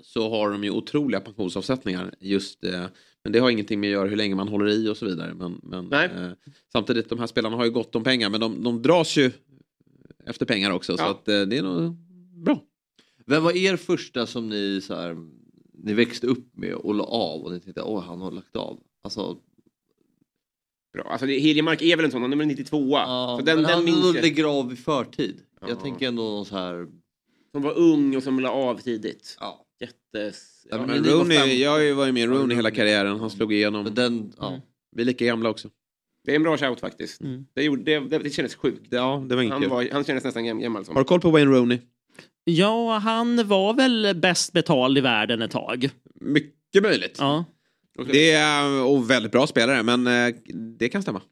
så 0.02 0.30
har 0.30 0.50
de 0.50 0.64
ju 0.64 0.70
otroliga 0.70 1.20
pensionsavsättningar. 1.20 2.14
Just, 2.20 2.64
eh, 2.64 2.84
men 3.24 3.32
det 3.32 3.38
har 3.38 3.50
ingenting 3.50 3.80
med 3.80 3.88
att 3.88 3.92
göra 3.92 4.08
hur 4.08 4.16
länge 4.16 4.34
man 4.34 4.48
håller 4.48 4.68
i 4.68 4.88
och 4.88 4.96
så 4.96 5.06
vidare. 5.06 5.34
Men, 5.34 5.60
men 5.62 5.92
eh, 5.92 6.30
samtidigt, 6.72 7.08
de 7.08 7.18
här 7.18 7.26
spelarna 7.26 7.56
har 7.56 7.64
ju 7.64 7.70
gott 7.70 7.94
om 7.96 8.04
pengar 8.04 8.30
men 8.30 8.40
de, 8.40 8.62
de 8.62 8.82
dras 8.82 9.16
ju 9.16 9.30
efter 10.26 10.46
pengar 10.46 10.70
också. 10.70 10.96
Så 10.96 11.02
Ja. 11.02 11.10
att, 11.10 11.28
eh, 11.28 11.40
det 11.42 11.58
är 11.58 11.62
nog 11.62 11.96
bra. 12.44 12.62
Vem 13.30 13.42
var 13.42 13.56
er 13.56 13.76
första 13.76 14.26
som 14.26 14.48
ni, 14.48 14.80
så 14.80 14.94
här, 14.94 15.16
ni 15.72 15.92
växte 15.94 16.26
upp 16.26 16.56
med 16.56 16.74
och 16.74 16.94
la 16.94 17.04
av 17.04 17.40
och 17.44 17.52
ni 17.52 17.60
tänkte 17.60 17.82
oj 17.84 18.02
han 18.06 18.20
har 18.20 18.30
lagt 18.30 18.56
av? 18.56 18.80
Alltså, 19.04 19.36
bra. 20.92 21.02
Alltså, 21.02 21.26
det- 21.26 21.38
Hiljemark 21.38 21.82
är 21.82 21.96
väl 21.96 22.04
en 22.04 22.10
sån, 22.10 22.22
han 22.22 22.32
är 22.32 22.36
väl 22.36 22.46
92 22.46 22.90
Ja, 22.90 23.36
så 23.40 23.44
den, 23.46 23.56
men 23.56 23.64
den 23.64 23.74
han 23.74 23.84
minns 23.84 24.14
jag. 24.14 24.22
lägger 24.22 24.44
av 24.44 24.72
i 24.72 24.76
förtid. 24.76 25.40
Ja. 25.60 25.68
Jag 25.68 25.80
tänker 25.80 26.08
ändå 26.08 26.22
någon 26.22 26.44
så 26.46 26.56
här... 26.56 26.86
Som 27.52 27.62
var 27.62 27.78
ung 27.78 28.16
och 28.16 28.22
som 28.22 28.40
la 28.40 28.50
av 28.50 28.76
tidigt. 28.78 29.36
Ja. 29.40 29.64
Jättes... 29.80 30.66
Ja, 30.70 30.76
Ja, 30.76 30.86
men 30.86 31.02
det 31.02 31.10
var 31.10 31.18
Rooney, 31.20 31.38
fem- 31.38 31.58
jag 31.58 31.70
har 31.70 31.78
ju 31.80 31.92
varit 31.92 32.14
med 32.14 32.22
i 32.22 32.26
Rooney 32.26 32.56
hela 32.56 32.70
karriären. 32.70 33.20
Han 33.20 33.30
slog 33.30 33.52
igenom. 33.52 33.84
Men 33.84 33.94
den, 33.94 34.32
ja. 34.38 34.48
Mm. 34.48 34.60
Vi 34.96 35.02
är 35.02 35.06
lika 35.06 35.24
gamla 35.24 35.50
också. 35.50 35.68
Det 36.24 36.32
är 36.32 36.36
en 36.36 36.42
bra 36.42 36.56
shout 36.58 36.80
faktiskt. 36.80 37.20
Mm. 37.20 37.46
Det, 37.54 37.62
gjorde, 37.62 37.82
det, 37.82 38.00
det, 38.00 38.18
det 38.18 38.30
kändes 38.30 38.54
sjukt. 38.54 38.86
Ja, 38.90 39.24
det 39.28 39.34
var 39.34 39.42
inget 39.42 39.52
Han, 39.52 39.62
kul. 39.62 39.70
var, 39.70 39.88
han 39.92 40.04
kändes 40.04 40.24
nästan 40.24 40.44
gam- 40.46 40.60
gammal 40.60 40.84
som. 40.84 40.96
Har 40.96 41.02
du 41.02 41.08
koll 41.08 41.20
på 41.20 41.30
Wayne 41.30 41.50
Rooney? 41.50 41.78
Ja, 42.44 42.98
han 42.98 43.48
var 43.48 43.74
väl 43.74 44.16
bäst 44.16 44.52
betald 44.52 44.98
i 44.98 45.00
världen 45.00 45.42
ett 45.42 45.50
tag. 45.50 45.90
Mycket 46.20 46.82
möjligt. 46.82 47.16
Ja. 47.18 47.44
Det 48.12 48.30
är 48.32 48.82
och 48.82 49.10
väldigt 49.10 49.32
bra 49.32 49.46
spelare, 49.46 49.82
men 49.82 50.06
eh, 50.06 50.34
det 50.78 50.88
kan 50.88 51.02
stämma. 51.02 51.22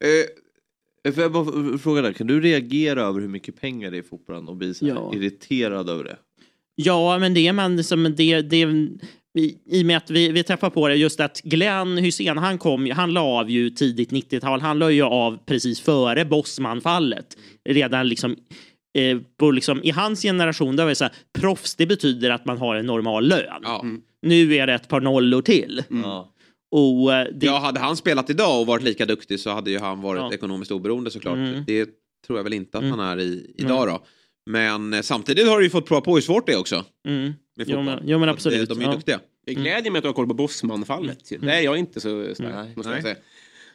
Eh, 0.00 1.12
Får 1.12 1.22
jag 1.22 1.32
bara 1.32 1.78
fråga 1.78 2.02
där, 2.02 2.12
kan 2.12 2.26
du 2.26 2.40
reagera 2.40 3.02
över 3.02 3.20
hur 3.20 3.28
mycket 3.28 3.60
pengar 3.60 3.90
det 3.90 3.96
är 3.96 4.00
i 4.00 4.02
fotbollen 4.02 4.48
och 4.48 4.56
bli 4.56 4.74
så 4.74 4.86
Ja. 4.86 5.12
irriterad 5.14 5.88
över 5.90 6.04
det? 6.04 6.16
Ja, 6.74 7.18
men 7.18 7.34
det 7.34 7.46
är 7.48 7.52
man 7.52 7.84
som 7.84 8.14
det, 8.16 8.42
det 8.42 8.56
i, 9.38 9.56
i 9.66 9.82
och 9.82 9.86
med 9.86 9.96
att 9.96 10.10
vi, 10.10 10.28
vi 10.32 10.42
träffar 10.42 10.70
på 10.70 10.88
det 10.88 10.94
just 10.96 11.20
att 11.20 11.40
Glenn 11.44 11.98
Hussein, 11.98 12.38
han 12.38 12.58
kom 12.58 12.90
han 12.90 13.12
la 13.12 13.20
av 13.20 13.50
ju 13.50 13.70
tidigt 13.70 14.10
90-tal. 14.10 14.60
Han 14.60 14.78
la 14.78 14.90
ju 14.90 15.02
av 15.02 15.38
precis 15.46 15.80
före 15.80 16.24
Bosman-fallet. 16.24 17.36
Redan 17.64 18.08
liksom 18.08 18.36
eh, 18.98 19.18
på 19.38 19.50
liksom, 19.50 19.82
i 19.82 19.90
hans 19.90 20.22
generation, 20.22 20.76
då 20.76 20.82
var 20.82 20.88
det 20.88 20.94
så 20.94 21.04
här, 21.04 21.12
proffs, 21.38 21.76
det 21.76 21.86
betyder 21.86 22.30
att 22.30 22.44
man 22.44 22.58
har 22.58 22.74
en 22.74 22.86
normal 22.86 23.28
lön. 23.28 24.02
Nu 24.22 24.54
är 24.54 24.66
det 24.66 24.74
ett 24.74 24.88
par 24.88 25.00
nollor 25.00 25.42
till. 25.42 25.82
Ja. 26.04 26.32
Och, 26.72 27.14
eh, 27.14 27.26
det, 27.34 27.46
Ja, 27.46 27.58
hade 27.58 27.80
han 27.80 27.96
spelat 27.96 28.30
idag 28.30 28.60
och 28.60 28.66
varit 28.66 28.82
lika 28.84 29.06
duktig 29.06 29.40
så 29.40 29.50
hade 29.50 29.70
ju 29.70 29.78
han 29.78 30.00
varit 30.00 30.20
Ja. 30.20 30.32
ekonomiskt 30.34 30.70
oberoende 30.72 31.10
såklart. 31.10 31.34
Mm. 31.36 31.64
Det 31.66 31.88
tror 32.26 32.38
jag 32.38 32.44
väl 32.44 32.52
inte 32.52 32.78
att 32.78 32.84
Mm. 32.84 32.98
han 32.98 33.08
är 33.08 33.20
i, 33.20 33.54
idag 33.58 33.88
då. 33.88 34.04
Men 34.50 34.92
eh, 34.94 35.00
samtidigt 35.00 35.48
har 35.48 35.58
du 35.58 35.64
ju 35.64 35.70
fått 35.70 35.86
prova 35.86 36.00
på 36.00 36.14
hur 36.14 36.20
svårt 36.20 36.46
det 36.46 36.52
är 36.52 36.58
också. 36.60 36.84
Mm. 37.08 37.32
Jo, 37.66 37.82
men, 37.82 37.98
jo, 38.04 38.18
men 38.18 38.28
absolut. 38.28 38.68
det- 38.68 38.74
De 38.74 38.78
är 38.80 38.84
ju 38.84 38.90
ja. 38.90 38.94
duktiga. 38.94 39.20
Det 39.46 39.54
glädjer 39.54 39.90
mig 39.92 39.98
att 39.98 40.02
du 40.02 40.08
har 40.08 40.14
koll 40.14 40.26
på 40.28 40.34
Bosman-fallet. 40.34 41.30
Mm. 41.30 41.46
Det 41.46 41.52
är 41.54 41.60
jag 41.60 41.76
inte 41.78 42.00
så 42.00 42.34
stark, 42.34 42.76
måste 42.76 42.92
jag 42.92 43.02
säga. 43.02 43.16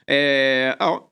Eh, 0.07 0.75
ja. 0.79 1.09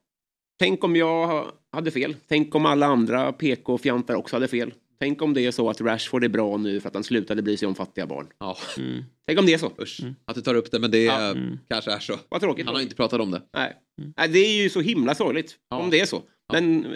Tänk 0.60 0.84
om 0.84 0.96
jag 0.96 1.48
hade 1.74 1.92
fel. 1.92 2.16
Tänk 2.28 2.56
om 2.56 2.66
alla 2.66 2.86
andra 2.86 3.32
PK-fjantar 3.34 4.16
också 4.16 4.36
hade 4.36 4.48
fel. 4.48 4.74
Tänk 5.00 5.22
om 5.22 5.34
det 5.34 5.46
är 5.46 5.52
så 5.52 5.70
att 5.70 5.82
Rashford 5.82 6.24
är 6.24 6.28
bra 6.30 6.58
nu 6.58 6.80
för 6.82 6.88
att 6.88 6.94
han 6.94 7.04
slutade 7.04 7.42
bry 7.42 7.58
sig 7.58 7.68
om 7.68 7.76
fattiga 7.76 8.06
barn. 8.08 8.28
Ja. 8.40 8.58
Mm. 8.78 9.04
Tänk 9.28 9.40
om 9.40 9.46
det 9.46 9.54
är 9.54 9.58
så. 9.58 9.72
Usch. 9.82 10.00
Att 10.26 10.36
du 10.36 10.42
tar 10.42 10.56
upp 10.56 10.72
det, 10.72 10.80
men 10.80 10.92
det 10.92 11.04
Ja. 11.04 11.30
eh, 11.30 11.36
kanske 11.70 11.92
är 11.92 12.00
så. 12.00 12.20
Vad 12.30 12.42
tråkigt. 12.42 12.66
Han 12.66 12.76
har 12.76 12.82
inte 12.82 12.96
pratat 12.96 13.22
om 13.22 13.32
det. 13.32 13.42
Nej. 13.54 13.74
Nej, 14.18 14.30
det 14.30 14.40
är 14.40 14.64
ju 14.64 14.70
så 14.70 14.82
himla 14.82 15.16
sorgligt 15.16 15.56
om 15.70 15.90
det 15.90 16.00
är 16.00 16.06
så. 16.06 16.22
Men 16.54 16.86
eh, 16.86 16.92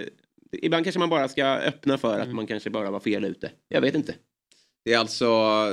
ibland 0.52 0.86
kanske 0.86 1.00
man 1.00 1.10
bara 1.10 1.28
ska 1.28 1.46
öppna 1.46 1.98
för 1.98 2.20
att 2.20 2.34
man 2.34 2.48
kanske 2.48 2.70
bara 2.70 2.92
var 2.92 3.00
fel 3.00 3.26
ute. 3.26 3.52
Jag 3.68 3.82
vet 3.82 3.96
inte. 3.96 4.16
Det 4.86 4.94
är 4.94 4.98
alltså, 5.00 5.26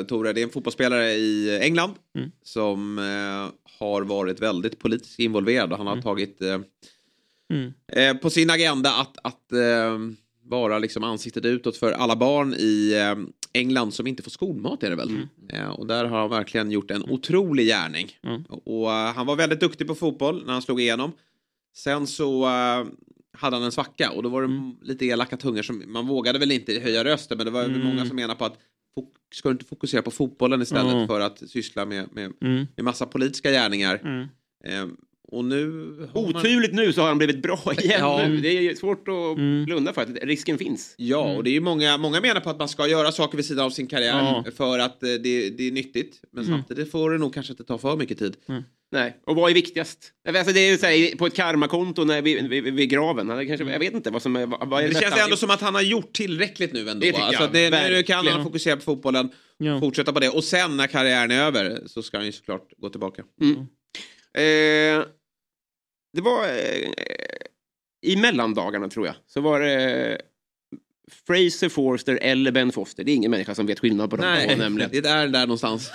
Tore, 0.08 0.32
det 0.32 0.40
är 0.40 0.44
en 0.44 0.50
fotbollsspelare 0.50 1.12
i 1.12 1.58
England 1.62 1.94
Mm. 2.18 2.30
som 2.42 2.98
eh, 2.98 3.74
har 3.78 4.02
varit 4.02 4.40
väldigt 4.40 4.78
politiskt 4.78 5.18
involverad 5.18 5.72
och 5.72 5.78
han 5.78 5.86
har 5.86 6.02
tagit 6.02 6.42
eh, 6.42 6.58
Mm. 7.52 7.72
eh, 7.92 8.14
på 8.22 8.30
sin 8.30 8.50
agenda 8.50 8.94
att, 8.94 9.18
att 9.22 9.52
eh, 9.52 9.98
vara 10.42 10.78
liksom 10.78 11.04
ansiktet 11.04 11.44
utåt 11.44 11.76
för 11.76 11.92
alla 11.92 12.16
barn 12.16 12.54
i 12.58 12.92
eh, 12.94 13.24
England 13.60 13.92
som 13.94 14.06
inte 14.06 14.22
får 14.22 14.30
skolmat 14.30 14.82
är 14.82 14.90
det 14.90 14.96
väl. 14.96 15.10
Eh, 15.48 15.68
och 15.70 15.86
där 15.86 16.04
har 16.04 16.18
han 16.20 16.30
verkligen 16.30 16.70
gjort 16.70 16.90
en 16.90 17.02
otrolig 17.02 17.66
gärning. 17.66 18.08
Mm. 18.22 18.42
Och 18.48 18.92
eh, 18.92 19.14
han 19.14 19.26
var 19.26 19.36
väldigt 19.36 19.60
duktig 19.60 19.86
på 19.86 19.94
fotboll 19.94 20.42
när 20.46 20.52
han 20.52 20.62
slog 20.62 20.80
igenom. 20.80 21.12
Sen 21.76 22.06
så 22.06 22.44
eh, 22.44 22.84
hade 23.36 23.56
han 23.56 23.62
en 23.62 23.72
svacka 23.72 24.10
och 24.10 24.22
då 24.22 24.28
var 24.28 24.42
det 24.42 24.48
Mm. 24.48 24.72
lite 24.82 25.06
elaka 25.06 25.36
tungor 25.36 25.62
som 25.62 25.82
man 25.86 26.06
vågade 26.06 26.38
väl 26.38 26.52
inte 26.52 26.72
höja 26.80 27.04
rösten 27.04 27.36
men 27.36 27.44
det 27.46 27.50
var 27.52 27.62
väl 27.62 27.70
Mm. 27.74 27.86
många 27.86 28.06
som 28.06 28.16
menar 28.16 28.34
på 28.34 28.44
att 28.44 28.58
ska 29.34 29.48
du 29.48 29.52
inte 29.52 29.64
fokusera 29.64 30.02
på 30.02 30.10
fotbollen 30.10 30.62
istället 30.62 30.92
Mm. 30.92 31.06
för 31.06 31.20
att 31.20 31.38
syssla 31.50 31.84
med, 31.86 32.08
med, 32.12 32.32
Mm. 32.40 32.66
med 32.76 32.84
massa 32.84 33.06
politiska 33.06 33.50
gärningar. 33.50 34.28
Mm. 35.32 35.38
Och 35.38 35.44
nu... 35.44 35.70
har 36.14 36.22
man- 36.22 36.36
Oturligt 36.36 36.74
nu 36.74 36.92
så 36.92 37.00
har 37.00 37.08
han 37.08 37.18
blivit 37.18 37.42
bra 37.42 37.60
igen 37.78 38.00
Ja. 38.00 38.28
nu. 38.28 38.40
Det 38.40 38.48
är 38.48 38.74
svårt 38.74 39.08
att 39.08 39.38
Mm. 39.38 39.64
blunda 39.64 39.92
för 39.92 40.02
att 40.02 40.08
risken 40.22 40.58
finns. 40.58 40.94
Ja, 40.98 41.24
Mm. 41.24 41.36
och 41.36 41.44
det 41.44 41.50
är 41.50 41.52
ju 41.52 41.60
många, 41.60 41.98
många 41.98 42.20
menar 42.20 42.40
på 42.40 42.50
att 42.50 42.58
man 42.58 42.68
ska 42.68 42.88
göra 42.88 43.12
saker 43.12 43.36
vid 43.36 43.46
sidan 43.46 43.64
av 43.66 43.70
sin 43.70 43.86
karriär 43.86 44.42
Ja. 44.44 44.44
för 44.56 44.78
att 44.78 45.02
eh, 45.02 45.08
det, 45.08 45.50
det 45.50 45.68
är 45.68 45.72
nyttigt. 45.72 46.20
Men 46.32 46.44
Mm. 46.44 46.56
samtidigt 46.58 46.90
får 46.90 47.10
det 47.10 47.18
nog 47.18 47.34
kanske 47.34 47.52
inte 47.52 47.64
ta 47.64 47.78
för 47.78 47.96
mycket 47.96 48.18
tid. 48.18 48.36
Nej, 48.92 49.16
och 49.26 49.36
vad 49.36 49.50
är 49.50 49.54
viktigast? 49.54 50.12
Alltså 50.28 50.52
det 50.52 50.60
är 50.60 50.70
ju 50.70 50.78
så 50.78 50.86
här, 50.86 51.16
på 51.16 51.26
ett 51.26 51.34
karmakonto 51.36 52.04
när 52.04 52.22
vi, 52.22 52.48
vid, 52.48 52.74
vid 52.74 52.90
graven. 52.90 53.28
Han 53.30 53.46
kanske, 53.46 53.66
jag 53.72 53.78
vet 53.78 53.94
inte 53.94 54.10
vad 54.10 54.22
som 54.22 54.36
är... 54.36 54.46
Vad 54.46 54.72
är 54.78 54.82
Det 54.82 54.88
bästa? 54.88 55.00
känns 55.10 55.24
ändå 55.24 55.36
som 55.36 55.50
att 55.50 55.60
han 55.60 55.74
har 55.74 55.82
gjort 55.82 56.12
tillräckligt 56.12 56.72
nu 56.72 56.80
ändå. 56.80 56.92
Det 56.94 57.12
tycker 57.12 57.22
alltså 57.22 57.42
jag, 57.42 57.52
det, 57.52 57.88
nu 57.90 58.02
kan 58.02 58.26
han 58.26 58.42
fokusera 58.44 58.76
på 58.76 58.82
fotbollen, 58.82 59.28
Ja. 59.58 59.80
fortsätta 59.80 60.12
på 60.12 60.20
det 60.20 60.28
och 60.28 60.44
sen 60.44 60.76
när 60.76 60.86
karriären 60.86 61.30
är 61.30 61.42
över 61.42 61.82
så 61.86 62.02
ska 62.02 62.16
han 62.16 62.26
ju 62.26 62.32
såklart 62.32 62.68
gå 62.78 62.88
tillbaka. 62.88 63.22
Eh, 64.38 65.04
det 66.12 66.20
var 66.20 66.44
eh, 66.44 66.90
i 68.06 68.16
mellandagarna 68.16 68.88
tror 68.88 69.06
jag. 69.06 69.14
Så 69.26 69.40
var 69.40 69.60
det 69.60 70.20
Fraser 71.26 71.68
Forster 71.68 72.18
eller 72.22 72.52
Ben 72.52 72.72
Foster. 72.72 73.04
Det 73.04 73.12
är 73.12 73.14
ingen 73.14 73.30
människa 73.30 73.54
som 73.54 73.66
vet 73.66 73.80
skillnad 73.80 74.10
på 74.10 74.16
de 74.16 74.22
två 74.22 74.28
Nej, 74.28 74.56
nämligen. 74.56 74.90
det 74.92 75.08
är 75.08 75.28
där 75.28 75.40
någonstans. 75.46 75.90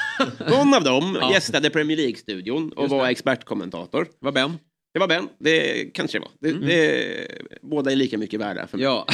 Någon 0.50 0.74
av 0.74 0.84
dem 0.84 1.18
Ja. 1.22 1.34
gästade 1.34 1.70
Premier 1.70 1.98
League-studion 1.98 2.72
och 2.72 2.84
Just 2.84 2.92
var 2.92 3.04
det. 3.06 3.10
expertkommentator. 3.12 4.08
Vad 4.20 4.34
Ben? 4.34 4.58
Det 4.94 5.00
var 5.00 5.08
Ben, 5.08 5.30
det 5.40 5.86
kanske 5.94 6.18
det 6.18 6.22
var. 6.22 6.32
Det, 6.40 6.50
Mm. 6.50 6.68
det, 6.68 7.28
båda 7.62 7.92
är 7.92 7.96
lika 7.96 8.18
mycket 8.18 8.40
värda 8.40 8.68
för 8.68 8.78
mig. 8.78 8.84
Ja. 8.84 9.08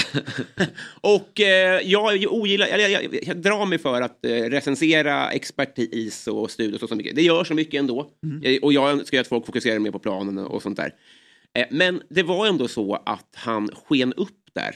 Och 1.01 1.41
eh, 1.41 1.81
jag, 1.83 2.25
ogillar, 2.33 2.67
eller 2.67 2.87
jag, 2.87 3.03
jag, 3.03 3.19
jag 3.27 3.37
drar 3.37 3.65
mig 3.65 3.77
för 3.77 4.01
att 4.01 4.25
eh, 4.25 4.29
recensera 4.31 5.31
expertis 5.31 6.27
och 6.27 6.51
studios 6.51 6.83
och 6.83 6.89
så 6.89 6.95
mycket. 6.95 7.15
Det 7.15 7.21
gör 7.21 7.43
så 7.43 7.53
mycket 7.53 7.79
ändå. 7.79 8.11
Eh, 8.43 8.59
Och 8.61 8.73
jag 8.73 8.89
önskar 8.91 9.19
att 9.21 9.27
folk 9.27 9.45
fokuserar 9.45 9.79
mer 9.79 9.91
på 9.91 9.99
planen 9.99 10.37
och 10.37 10.61
sånt 10.61 10.77
där. 10.77 10.93
Eh, 11.53 11.65
men 11.71 12.01
det 12.09 12.23
var 12.23 12.47
ändå 12.47 12.67
så 12.67 12.95
att 13.05 13.29
han 13.35 13.69
sken 13.85 14.13
upp 14.13 14.39
där 14.53 14.75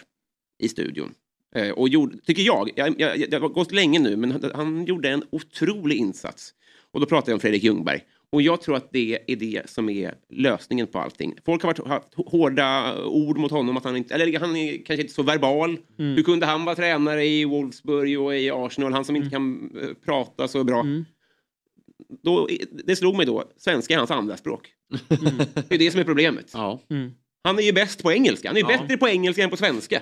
i 0.60 0.70
studion. 0.70 1.14
Eh, 1.56 1.70
och 1.70 1.90
gjorde, 1.90 2.18
tycker 2.18 2.44
jag, 2.44 2.70
jag, 2.76 2.96
jag, 3.02 3.18
jag 3.34 3.40
har 3.40 3.50
gått 3.50 3.72
länge 3.72 4.00
nu, 4.00 4.16
men 4.16 4.32
han, 4.32 4.52
han 4.56 4.86
gjorde 4.86 5.10
en 5.10 5.24
otrolig 5.32 5.96
insats. 5.98 6.54
Och 6.92 7.00
då 7.00 7.06
pratar 7.06 7.32
jag 7.32 7.36
om 7.36 7.40
Fredrik 7.40 7.64
Ljungberg. 7.64 8.02
Och 8.32 8.42
jag 8.42 8.62
tror 8.62 8.76
att 8.76 8.92
det 8.92 9.20
är 9.28 9.36
det 9.36 9.70
som 9.70 9.90
är 9.90 10.14
lösningen 10.30 10.88
på 10.88 11.00
allting. 11.00 11.34
Folk 11.46 11.64
har 11.64 11.70
varit, 11.70 11.88
haft 11.88 12.14
hårda 12.32 12.96
ord 13.06 13.38
mot 13.38 13.52
honom, 13.52 13.78
att 13.78 13.84
han 13.84 13.98
inte, 13.98 14.14
eller 14.14 14.40
han 14.40 14.56
är 14.56 14.86
kanske 14.86 15.02
inte 15.02 15.14
så 15.14 15.24
verbal. 15.24 15.78
Mm. 16.00 16.16
Hur 16.16 16.24
kunde 16.24 16.46
han 16.46 16.66
vara 16.66 16.76
tränare 16.76 17.26
i 17.26 17.46
Wolfsburg 17.46 18.20
och 18.20 18.36
i 18.36 18.52
Arsenal, 18.52 18.94
han 18.94 19.06
som 19.06 19.16
inte 19.16 19.30
kan 19.30 19.72
eh, 19.82 19.90
prata 20.06 20.48
så 20.48 20.64
bra. 20.64 20.86
Då, 22.24 22.48
det 22.86 22.96
slog 22.96 23.16
mig 23.16 23.26
då, 23.26 23.44
svenska 23.58 23.94
är 23.94 23.98
hans 23.98 24.12
andra 24.12 24.38
språk. 24.38 24.68
Det 25.70 25.76
är 25.76 25.78
det 25.78 25.92
som 25.92 26.00
är 26.00 26.06
problemet. 26.06 26.54
Mm. 26.90 27.12
Han 27.44 27.60
är 27.60 27.64
ju 27.64 27.74
bäst 27.74 28.04
på 28.04 28.12
engelska, 28.12 28.50
han 28.50 28.58
är 28.58 28.62
ju 28.62 28.72
Ja. 28.72 28.78
bättre 28.82 28.98
på 28.98 29.08
engelska 29.08 29.44
än 29.44 29.50
på 29.50 29.58
svenska. 29.58 30.02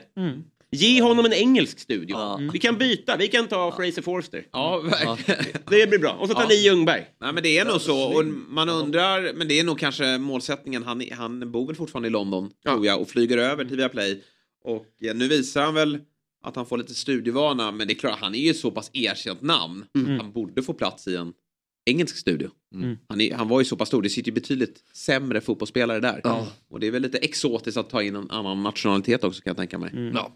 Mm. 0.72 0.80
Ge 0.82 1.02
honom 1.02 1.26
en 1.26 1.34
engelsk 1.34 1.80
studio. 1.80 2.18
Vi 2.54 2.60
kan 2.60 2.78
byta, 2.78 3.18
vi 3.18 3.28
kan 3.28 3.48
ta 3.48 3.72
Fraser 3.72 4.02
Forster. 4.02 4.46
Ja, 4.52 4.80
verkligen. 4.80 5.38
Det 5.70 5.90
blir 5.90 6.00
bra. 6.00 6.12
Och 6.12 6.28
så 6.28 6.34
tar 6.34 6.42
Ja. 6.42 6.48
ni 6.48 6.56
Ljungberg. 6.56 7.06
Nej 7.22 7.34
men 7.34 7.44
det 7.44 7.58
är 7.58 7.66
nog 7.66 7.82
så. 7.82 8.18
Och 8.18 8.26
man 8.50 8.70
undrar, 8.70 9.34
men 9.34 9.48
det 9.48 9.60
är 9.60 9.64
nog 9.64 9.80
kanske 9.80 10.18
målsättningen. 10.18 10.84
Han, 10.84 11.04
han 11.12 11.52
bor 11.52 11.68
väl 11.68 11.76
fortfarande 11.76 12.08
i 12.08 12.12
London, 12.12 12.52
tror 12.64 12.86
jag, 12.86 13.02
och 13.02 13.10
flyger 13.10 13.38
över 13.38 13.66
till 13.66 13.78
Viaplay. 13.78 14.24
Och 14.64 14.86
ja, 15.00 15.14
nu 15.14 15.28
visar 15.28 15.62
han 15.64 15.74
väl 15.74 16.00
att 16.44 16.56
han 16.56 16.66
får 16.66 16.78
lite 16.78 16.94
studievana, 16.96 17.72
men 17.72 17.88
det 17.88 17.94
är 17.94 17.96
klart, 17.96 18.20
han 18.20 18.36
är 18.36 18.40
ju 18.40 18.54
så 18.54 18.72
pass 18.72 18.90
erkänt 18.94 19.42
namn. 19.42 19.86
Mm. 19.96 20.20
Han 20.20 20.32
borde 20.32 20.64
få 20.64 20.74
plats 20.74 21.08
i 21.08 21.16
en 21.16 21.34
engelsk 21.86 22.18
studio. 22.18 22.50
Mm. 22.76 22.98
Han, 23.10 23.22
är, 23.22 23.34
han 23.36 23.48
var 23.48 23.60
ju 23.62 23.66
så 23.66 23.76
pass 23.76 23.88
stor, 23.88 24.02
det 24.02 24.10
sitter 24.10 24.32
ju 24.32 24.34
betydligt 24.34 24.84
sämre 24.96 25.42
fotbollsspelare 25.42 26.00
där. 26.00 26.22
Och 26.70 26.80
det 26.80 26.88
är 26.88 26.92
väl 26.92 27.02
lite 27.02 27.18
exotiskt 27.18 27.78
att 27.78 27.90
ta 27.90 28.04
in 28.04 28.16
en 28.16 28.32
annan 28.32 28.64
nationalitet 28.64 29.24
också 29.24 29.42
kan 29.42 29.50
jag 29.50 29.58
tänka 29.58 29.78
mig. 29.78 29.90
Mm. 29.94 30.16
Ja. 30.16 30.32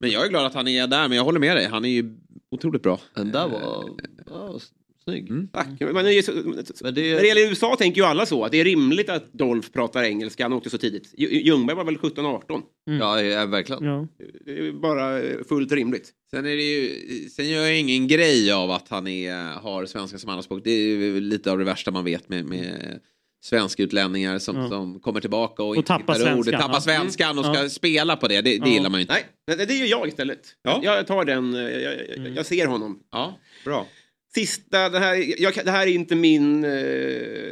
Men 0.00 0.10
jag 0.10 0.24
är 0.24 0.28
glad 0.28 0.46
att 0.46 0.54
han 0.54 0.68
är 0.68 0.86
där, 0.86 1.08
men 1.08 1.16
jag 1.16 1.24
håller 1.24 1.40
med 1.40 1.56
dig. 1.56 1.66
Han 1.66 1.84
är 1.84 1.88
ju 1.88 2.16
otroligt 2.50 2.82
bra. 2.82 3.00
Den 3.14 3.32
där 3.32 3.48
var 3.48 3.84
ja, 4.30 4.58
snygg. 5.04 5.30
Mm. 5.30 5.48
Tack. 5.52 5.68
Men 5.80 6.04
det 6.04 6.14
är 6.14 6.22
så, 6.22 6.32
När 6.32 6.92
det 6.92 7.26
gäller 7.26 7.48
USA 7.48 7.76
tänker 7.78 8.00
ju 8.00 8.06
alla 8.06 8.26
så, 8.26 8.44
att 8.44 8.52
det 8.52 8.60
är 8.60 8.64
rimligt 8.64 9.08
att 9.08 9.32
Dolph 9.32 9.68
pratar 9.72 10.02
engelska. 10.02 10.44
Han 10.44 10.52
åkte 10.52 10.70
så 10.70 10.78
tidigt. 10.78 11.14
Ju- 11.16 11.42
Ljungberg 11.42 11.76
var 11.76 11.84
väl 11.84 11.96
17-18? 11.96 12.62
Ja, 12.84 13.22
ja, 13.22 13.46
verkligen. 13.46 13.84
Ja. 13.84 14.06
Det 14.44 14.58
är 14.58 14.72
bara 14.72 15.22
eh, 15.22 15.44
fullt 15.48 15.72
rimligt. 15.72 16.10
Sen, 16.30 16.46
är 16.46 16.56
det 16.56 16.62
ju, 16.62 16.88
sen 17.28 17.48
gör 17.48 17.62
jag 17.62 17.78
ingen 17.78 18.08
grej 18.08 18.52
av 18.52 18.70
att 18.70 18.88
han 18.88 19.06
är, 19.06 19.52
har 19.52 19.86
svenska 19.86 20.18
som 20.18 20.30
andraspråk. 20.30 20.60
Det 20.64 20.70
är 20.70 20.86
ju 20.86 21.20
lite 21.20 21.52
av 21.52 21.58
det 21.58 21.64
värsta 21.64 21.90
man 21.90 22.04
vet 22.04 22.28
med, 22.28 22.44
med 22.44 23.00
svenskutlänningar 23.44 24.38
som, 24.38 24.56
Ja. 24.56 24.68
som 24.68 25.00
kommer 25.00 25.20
tillbaka 25.20 25.62
och, 25.62 25.68
Och 25.68 25.76
inte 25.76 25.86
tappar 25.86 26.14
hittar 26.14 26.36
ord, 26.36 26.44
svenskan, 26.44 26.60
tappar 26.60 26.74
ja. 26.74 26.80
svenskan 26.80 27.38
och 27.38 27.44
ska 27.44 27.54
Ja. 27.62 27.68
spela 27.68 28.16
på 28.16 28.28
det. 28.28 28.34
Det, 28.34 28.40
det 28.40 28.56
Ja. 28.56 28.66
gillar 28.66 28.90
man 28.90 29.00
ju 29.00 29.02
inte. 29.02 29.14
Nej, 29.46 29.56
det, 29.56 29.64
det 29.66 29.74
gör 29.74 29.86
jag 29.86 30.08
istället. 30.08 30.40
Jag 30.62 31.06
tar 31.06 31.24
den, 31.24 31.54
eh, 31.54 31.60
jag, 31.60 31.94
jag, 32.16 32.28
jag 32.36 32.46
ser 32.46 32.66
honom. 32.66 33.00
Ja, 33.10 33.38
bra. 33.64 33.86
Sista, 34.34 34.88
det 34.88 34.98
här, 34.98 35.42
jag, 35.42 35.54
det 35.64 35.70
här 35.70 35.86
är 35.86 35.90
inte 35.90 36.16
min... 36.16 36.64
Uh, 36.64 36.72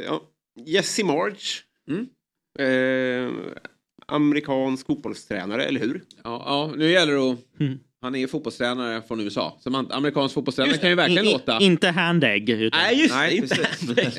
ja. 0.05 0.21
Jesse 0.65 1.03
March. 1.03 1.61
Mm. 1.89 2.07
Eh, 2.59 3.31
amerikansk 4.07 4.87
fotbollstränare, 4.87 5.63
eller 5.65 5.79
hur? 5.79 6.03
Ja, 6.23 6.43
ja 6.45 6.73
nu 6.77 6.91
gäller 6.91 7.13
det 7.13 7.31
att... 7.31 7.39
Han 8.01 8.15
är 8.15 8.27
fotbollstränare 8.27 9.01
från 9.01 9.19
USA. 9.19 9.57
Så 9.61 9.69
man, 9.69 9.91
amerikansk 9.91 10.33
fotbollstränare 10.35 10.69
Just 10.71 10.81
kan 10.81 10.89
ju 10.89 10.95
verkligen 10.95 11.25
I- 11.25 11.31
låta... 11.33 11.59
Inte 11.59 11.87
handegg. 11.87 12.49
Utan... 12.49 12.79
Nej, 12.79 12.99
just 13.01 13.13
Nej. 13.15 13.37
Inte. 13.37 13.69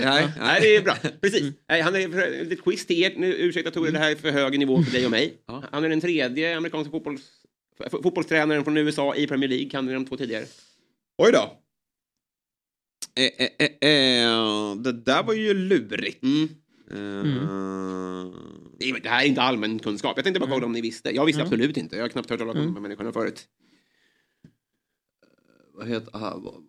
Nej, 0.05 0.29
Nej, 0.41 0.61
det 0.61 0.77
är 0.77 0.83
bra. 0.83 0.95
Precis. 1.21 1.55
Nej, 1.69 1.81
han 1.81 1.95
är 1.95 2.45
lite 2.45 2.63
quiz 2.63 2.87
till 2.87 3.03
er. 3.03 3.13
Nu, 3.17 3.35
ursäkta 3.35 3.71
Tore, 3.71 3.91
det 3.91 3.99
här 3.99 4.11
är 4.11 4.15
för 4.15 4.31
hög 4.31 4.59
nivå 4.59 4.83
för 4.83 4.93
dig 4.93 5.05
och 5.05 5.11
mig. 5.11 5.35
Han 5.73 5.85
är 5.85 5.89
den 5.89 6.01
tredje 6.01 6.57
amerikanska 6.57 6.91
fotbolls, 6.91 7.23
fotbollstränaren 7.91 8.65
från 8.65 8.77
USA 8.77 9.15
i 9.17 9.27
Premier 9.27 9.49
League. 9.51 9.71
Han 9.73 9.89
är 9.89 9.95
de 9.95 10.05
två 10.07 10.17
tidigare. 10.17 10.45
Oj 11.19 11.33
då. 11.33 11.57
Eh, 13.17 13.25
eh, 13.39 13.49
eh, 13.59 13.91
eh, 13.91 14.75
det 14.77 14.93
där 14.93 15.23
var 15.23 15.35
ju 15.35 15.55
lurigt. 15.55 16.23
Mm. 16.23 16.49
Eh, 16.91 18.31
Det 18.79 18.85
är- 18.91 19.01
Det 19.01 19.09
här 19.09 19.23
är 19.23 19.27
inte 19.27 19.43
allmän 19.43 19.79
kunskap. 19.79 20.13
Jag 20.17 20.25
tänkte 20.25 20.41
bara 20.41 20.51
kolla 20.51 20.67
om 20.67 20.73
ni 20.73 20.81
visste. 20.81 21.11
Jag 21.15 21.25
visste 21.27 21.41
Mm. 21.43 21.47
absolut 21.53 21.77
inte. 21.77 21.97
Jag 21.97 22.03
har 22.05 22.09
knappt 22.09 22.31
hört 22.31 22.39
talas 22.39 22.55
om 22.55 22.61
Mm. 22.61 22.75
de 22.75 22.81
här 22.81 22.83
människorna 22.83 23.13
förut. 23.13 23.45
Vad 25.81 25.89
heter 25.89 26.19
han? 26.19 26.65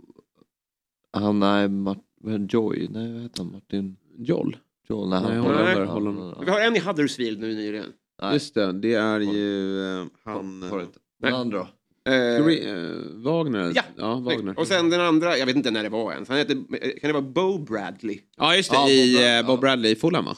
Han, 1.14 1.40
nej, 1.40 1.70
Mart, 1.70 1.98
vad 2.22 2.34
heter 2.34 2.56
Joy? 2.56 2.88
Nej, 2.92 3.14
vad 3.14 3.22
heter 3.22 3.44
han? 3.44 3.52
Martin? 3.52 3.98
Joll? 4.18 4.58
Joll, 4.90 5.10
nej, 5.10 5.20
han 5.20 5.28
Nej. 5.28 5.76
Han- 5.76 5.88
Holländare. 5.88 6.46
Vi 6.46 6.52
har 6.52 6.60
en 6.60 6.76
i 6.76 6.80
Huddersfield 6.80 7.40
nu 7.40 7.56
nyligen. 7.56 7.94
Nej. 8.22 8.34
Just 8.34 8.54
det, 8.54 8.72
det 8.72 8.94
är 8.94 9.20
ju 9.20 9.80
eh, 10.02 10.06
han... 10.24 10.64
Har 10.64 10.78
du 10.78 10.84
inte? 10.84 11.00
Den 11.22 11.34
andra? 11.34 11.68
Eh, 12.06 12.16
eh, 12.16 12.96
Wagner? 13.14 13.72
Ja, 13.76 13.84
ja 13.98 14.16
Wagner. 14.16 14.60
Och 14.60 14.68
sen 14.68 14.90
den 14.90 15.02
andra, 15.02 15.38
jag 15.38 15.46
vet 15.46 15.56
inte 15.56 15.72
när 15.72 15.84
det 15.84 15.90
var 15.90 16.14
ens. 16.14 16.30
Han 16.30 16.38
heter, 16.38 16.56
kan 17.00 17.08
det 17.08 17.14
vara 17.14 17.22
Bo 17.22 17.58
Bradley? 17.58 18.20
Ja, 18.38 18.56
just 18.56 18.72
det. 18.72 18.78
Ja, 18.78 18.90
I 18.90 19.14
Bradley, 19.14 19.54
eh, 19.54 19.60
Bradley 19.60 19.92
i 19.92 19.96
Fulham, 19.96 20.26
va? 20.26 20.36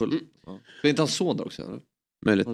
Är 0.83 0.89
inte 0.89 1.01
hans 1.01 1.15
son 1.15 1.37
där 1.37 1.45
också? 1.45 1.61
Eller? 1.61 1.81
Möjligt. 2.25 2.47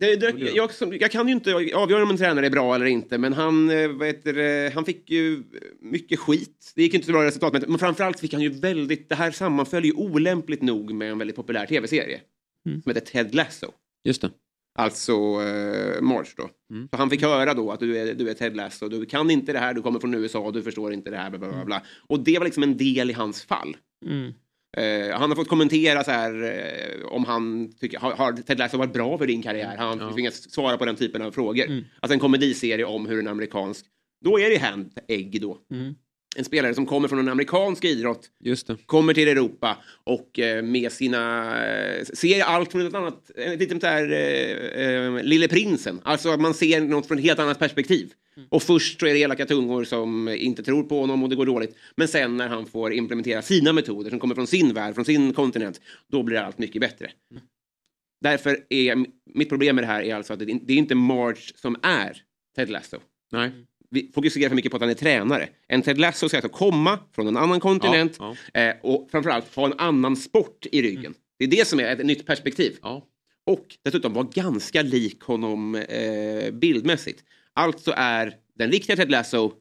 Det, 0.00 0.16
det, 0.16 0.50
jag, 0.54 0.70
jag 1.00 1.10
kan 1.10 1.28
ju 1.28 1.34
inte 1.34 1.54
avgöra 1.54 2.02
om 2.02 2.10
en 2.10 2.16
tränare 2.16 2.46
är 2.46 2.50
bra 2.50 2.74
eller 2.74 2.86
inte, 2.86 3.18
men 3.18 3.32
han, 3.32 3.70
eh, 3.70 3.90
det, 4.24 4.72
han 4.74 4.84
fick 4.84 5.10
ju 5.10 5.42
mycket 5.80 6.18
skit. 6.18 6.72
Det 6.74 6.82
gick 6.82 6.94
inte 6.94 7.06
så 7.06 7.12
bra 7.12 7.24
resultat, 7.24 7.68
men, 7.68 7.78
framförallt 7.78 8.20
fick 8.20 8.32
han 8.32 8.42
ju 8.42 8.48
väldigt... 8.48 9.08
Det 9.08 9.14
här 9.14 9.30
sammanföll 9.30 9.84
ju 9.84 9.92
olämpligt 9.92 10.62
nog 10.62 10.94
med 10.94 11.10
en 11.10 11.18
väldigt 11.18 11.36
populär 11.36 11.66
tv-serie 11.66 12.20
Mm. 12.66 12.82
som 12.82 12.90
heter 12.90 13.06
Ted 13.06 13.34
Lasso. 13.34 13.66
Just 14.04 14.22
det. 14.22 14.30
Alltså 14.78 15.12
eh, 15.12 16.00
March 16.00 16.34
då. 16.36 16.50
Mm. 16.70 16.88
Så 16.90 16.96
han 16.96 17.10
fick 17.10 17.22
höra 17.22 17.54
då 17.54 17.70
att 17.72 17.80
du 17.80 17.98
är, 17.98 18.14
du 18.14 18.30
är 18.30 18.34
Ted 18.34 18.56
Lasso, 18.56 18.88
du 18.88 19.06
kan 19.06 19.30
inte 19.30 19.52
det 19.52 19.58
här, 19.58 19.74
du 19.74 19.82
kommer 19.82 20.00
från 20.00 20.14
USA, 20.14 20.50
du 20.50 20.62
förstår 20.62 20.92
inte 20.92 21.10
det 21.10 21.16
här, 21.16 21.30
bla 21.30 21.38
bla 21.38 21.48
bla. 21.48 21.64
bla. 21.64 21.82
Och 22.08 22.20
det 22.20 22.38
var 22.38 22.44
liksom 22.44 22.62
en 22.62 22.76
del 22.76 23.10
i 23.10 23.12
hans 23.12 23.42
fall. 23.42 23.76
Mm. 24.06 24.32
Eh, 24.76 25.18
han 25.18 25.30
har 25.30 25.36
fått 25.36 25.48
kommentera 25.48 26.04
så 26.04 26.10
här 26.10 26.42
eh, 26.42 27.06
om 27.06 27.24
han 27.24 27.72
tycker, 27.80 27.98
har, 27.98 28.12
har 28.12 28.32
Ted 28.32 28.58
Lasso 28.58 28.78
varit 28.78 28.92
bra 28.92 29.18
för 29.18 29.26
din 29.26 29.42
karriär? 29.42 29.76
Han 29.78 29.98
Ja. 29.98 30.12
tvingas 30.12 30.50
svara 30.52 30.78
på 30.78 30.84
den 30.84 30.96
typen 30.96 31.22
av 31.22 31.30
frågor. 31.30 31.66
Mm. 31.66 31.84
Alltså 32.00 32.14
en 32.14 32.20
komediserie 32.20 32.84
om 32.84 33.06
hur 33.06 33.18
en 33.18 33.28
amerikansk, 33.28 33.86
då 34.24 34.38
är 34.40 34.50
det 34.50 34.56
hand 34.58 34.90
ägg 35.08 35.40
då. 35.42 35.58
Mm. 35.72 35.94
En 36.36 36.44
spelare 36.44 36.74
som 36.74 36.86
kommer 36.86 37.08
från 37.08 37.18
en 37.18 37.28
amerikansk 37.28 37.84
idrott, 37.84 38.30
kommer 38.86 39.14
till 39.14 39.28
Europa 39.28 39.76
och 40.04 40.38
eh, 40.38 40.62
med 40.62 40.92
sina, 40.92 41.44
eh, 41.66 42.04
ser 42.04 42.42
allt 42.42 42.72
från 42.72 42.86
ett 42.86 42.94
annat, 42.94 43.30
lite 43.58 43.74
där 43.74 44.12
eh, 44.78 45.22
Lille 45.22 45.48
Prinsen. 45.48 46.00
Alltså 46.04 46.36
man 46.36 46.54
ser 46.54 46.80
något 46.80 47.06
från 47.06 47.18
ett 47.18 47.24
helt 47.24 47.38
annat 47.38 47.58
perspektiv. 47.58 48.12
Och 48.48 48.62
först 48.62 49.00
så 49.00 49.06
är 49.06 49.14
det 49.14 49.18
elaka 49.18 49.46
tungor 49.46 49.84
som 49.84 50.28
inte 50.28 50.62
tror 50.62 50.82
på 50.82 51.00
honom 51.00 51.22
och 51.22 51.28
det 51.28 51.36
går 51.36 51.46
dåligt. 51.46 51.76
Men 51.96 52.08
sen 52.08 52.36
när 52.36 52.48
han 52.48 52.66
får 52.66 52.92
implementera 52.92 53.42
sina 53.42 53.72
metoder 53.72 54.10
som 54.10 54.20
kommer 54.20 54.34
från 54.34 54.46
sin 54.46 54.74
värld, 54.74 54.94
från 54.94 55.04
sin 55.04 55.32
kontinent, 55.32 55.80
då 56.12 56.22
blir 56.22 56.36
allt 56.36 56.58
mycket 56.58 56.80
bättre. 56.80 57.10
Därför 58.20 58.58
är 58.68 59.06
mitt 59.34 59.48
problem 59.48 59.76
med 59.76 59.84
det 59.84 59.88
här 59.88 60.02
är 60.02 60.14
alltså 60.14 60.32
att 60.32 60.38
det 60.38 60.44
det 60.44 60.72
är 60.72 60.76
inte 60.76 60.94
March 60.94 61.52
som 61.56 61.76
är 61.82 62.22
Ted 62.56 62.70
Lasso. 62.70 62.96
Nej. 63.32 63.50
Vi 63.90 64.10
fokuserar 64.14 64.48
för 64.48 64.56
mycket 64.56 64.70
på 64.70 64.76
att 64.76 64.80
han 64.80 64.90
är 64.90 64.94
tränare. 64.94 65.48
En 65.68 65.82
Ted 65.82 65.98
Lasso 65.98 66.28
ska 66.28 66.36
alltså 66.36 66.48
komma 66.48 66.98
från 67.14 67.28
en 67.28 67.36
annan 67.36 67.60
kontinent 67.60 68.16
Ja, 68.18 68.36
Eh, 68.54 68.74
och 68.82 69.08
framförallt 69.10 69.54
ha 69.54 69.66
en 69.66 69.78
annan 69.78 70.16
sport 70.16 70.66
i 70.72 70.82
ryggen. 70.82 71.14
Det 71.38 71.44
är 71.44 71.48
det 71.48 71.68
som 71.68 71.80
är 71.80 71.84
ett 71.84 72.06
nytt 72.06 72.26
perspektiv. 72.26 72.76
Ja. 72.82 73.04
Och 73.46 73.66
dessutom 73.84 74.12
vara 74.12 74.28
ganska 74.34 74.82
lik 74.82 75.22
honom 75.22 75.74
eh, 75.74 76.50
bildmässigt. 76.52 77.24
Alltså 77.54 77.92
är 77.96 78.34
den 78.58 78.70
riktiga 78.72 78.96
Ted 78.96 79.10
Lasso 79.10 79.52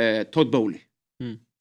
eh, 0.00 0.22
Todd 0.22 0.50
Bowley. 0.50 0.80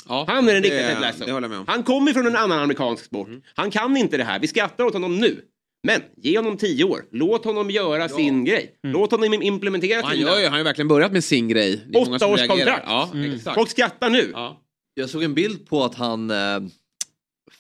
Ja, 0.08 0.26
Han 0.28 0.50
är 0.50 0.54
den 0.54 0.64
riktiga 0.64 0.88
Ted 0.88 1.02
Lasso. 1.02 1.64
Han 1.68 1.84
kommer 1.84 2.14
från 2.14 2.28
en 2.28 2.36
annan 2.36 2.60
amerikansk 2.60 3.06
sport. 3.06 3.30
Han 3.56 3.72
kan 3.72 3.98
inte 3.98 4.18
det 4.18 4.24
här. 4.24 4.40
Vi 4.40 4.48
skrattar 4.48 4.84
åt 4.84 4.94
honom 4.94 5.20
nu. 5.20 5.42
Men 5.84 6.02
ge 6.18 6.38
honom 6.38 6.58
tio 6.58 6.84
år. 6.84 7.06
Låt 7.12 7.46
honom 7.46 7.70
göra 7.72 8.10
sin 8.10 8.46
grej. 8.46 8.76
Låt 8.84 9.12
honom 9.12 9.34
im- 9.34 9.44
implementera 9.44 10.02
Han 10.04 10.16
sina... 10.16 10.30
gör 10.30 10.38
ju, 10.38 10.44
han 10.44 10.52
har 10.52 10.58
ju 10.60 10.64
verkligen 10.64 10.88
börjat 10.88 11.12
med 11.12 11.24
sin 11.24 11.48
grej. 11.48 11.86
Det 11.90 11.98
är 11.98 12.06
många 12.06 12.16
Åtta 12.16 12.20
som 12.20 12.32
års 12.34 12.40
reagerar. 12.40 12.58
kontrakt. 12.58 12.84
Ja, 12.88 13.10
Mm. 13.14 13.40
Folk 13.56 13.70
skrattar 13.70 14.10
nu. 14.10 14.30
Ja. 14.34 14.62
Jag 14.94 15.10
såg 15.10 15.24
en 15.24 15.34
bild 15.34 15.68
på 15.70 15.84
att 15.84 15.96
han 15.96 16.32
eh, 16.32 16.60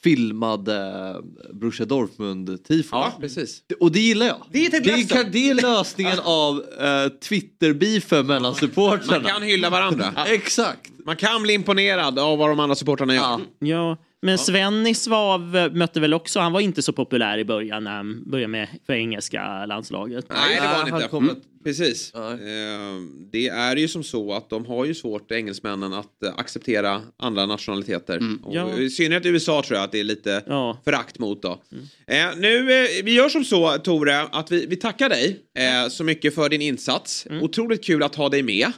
filmade 0.03 1.15
Borussia 1.53 1.85
Dortmund-tifo. 1.85 2.89
Ja, 2.91 3.13
precis. 3.19 3.61
Och 3.79 3.91
det 3.91 3.99
gillar 3.99 4.25
jag. 4.25 4.37
Det 4.51 4.65
är 4.65 4.69
Ted 4.69 4.83
det, 4.83 5.09
kan, 5.09 5.31
det 5.31 5.49
är 5.49 5.53
lösningen 5.53 6.19
av 6.23 6.63
eh, 6.79 7.09
Twitter-beefen 7.19 8.27
mellan 8.27 8.55
supportrarna. 8.55 9.21
Man 9.21 9.31
kan 9.31 9.41
hylla 9.43 9.69
varandra. 9.69 10.13
Exakt. 10.27 10.91
Man 11.05 11.15
kan 11.15 11.43
bli 11.43 11.53
imponerad 11.53 12.19
av 12.19 12.37
vad 12.37 12.49
de 12.49 12.59
andra 12.59 12.75
supportrarna 12.75 13.15
gör. 13.15 13.39
Ja, 13.59 13.97
men 14.21 14.37
Svennis 14.37 15.07
var, 15.07 15.69
mötte 15.69 15.99
väl 15.99 16.13
också, 16.13 16.39
han 16.39 16.51
var 16.53 16.59
inte 16.59 16.81
så 16.81 16.93
populär 16.93 17.37
i 17.37 17.45
början 17.45 17.83
när 17.83 17.91
han 17.91 18.23
började 18.31 18.47
med 18.51 18.67
för 18.85 18.93
engelska 18.93 19.65
landslaget. 19.65 20.25
Nej, 20.29 20.55
det 20.55 20.61
var 20.61 20.67
han 20.67 20.89
han 20.91 20.99
inte. 21.01 21.09
kommer- 21.09 21.29
Mm, 21.31 21.41
precis. 21.63 22.11
Nej. 22.15 22.33
Eh, 22.33 22.95
det 23.31 23.47
är 23.47 23.75
ju 23.75 23.87
som 23.87 24.03
så 24.03 24.33
att 24.33 24.49
de 24.49 24.65
har 24.65 24.85
ju 24.85 24.93
svårt, 24.95 25.31
engelsmännen, 25.31 25.93
att 25.93 26.23
eh, 26.23 26.33
acceptera 26.37 27.01
andra 27.17 27.45
nationaliteter. 27.45 28.19
Och 28.43 28.55
Ja. 28.55 28.77
I 28.79 28.89
synnerhet 28.89 29.25
i 29.25 29.29
USA 29.29 29.61
tror 29.67 29.77
jag 29.77 29.83
att 29.83 29.91
det 29.91 29.99
är 29.99 30.03
lite 30.03 30.43
Ja. 30.47 30.81
förakt 30.85 31.19
mot. 31.19 31.41
Då. 31.41 31.61
Eh, 32.07 32.27
nu, 32.37 32.57
eh, 32.83 32.87
vi 33.03 33.11
gör 33.13 33.29
som 33.29 33.43
så, 33.43 33.77
Tore, 33.77 34.21
att 34.21 34.51
vi, 34.51 34.65
vi 34.65 34.75
tackar 34.75 35.09
dig 35.09 35.39
eh, 35.57 35.89
så 35.89 36.03
mycket 36.03 36.35
för 36.35 36.49
din 36.49 36.61
insats. 36.61 37.27
Otroligt 37.41 37.83
kul 37.85 38.03
att 38.03 38.15
ha 38.15 38.29
dig 38.29 38.43
med. 38.43 38.71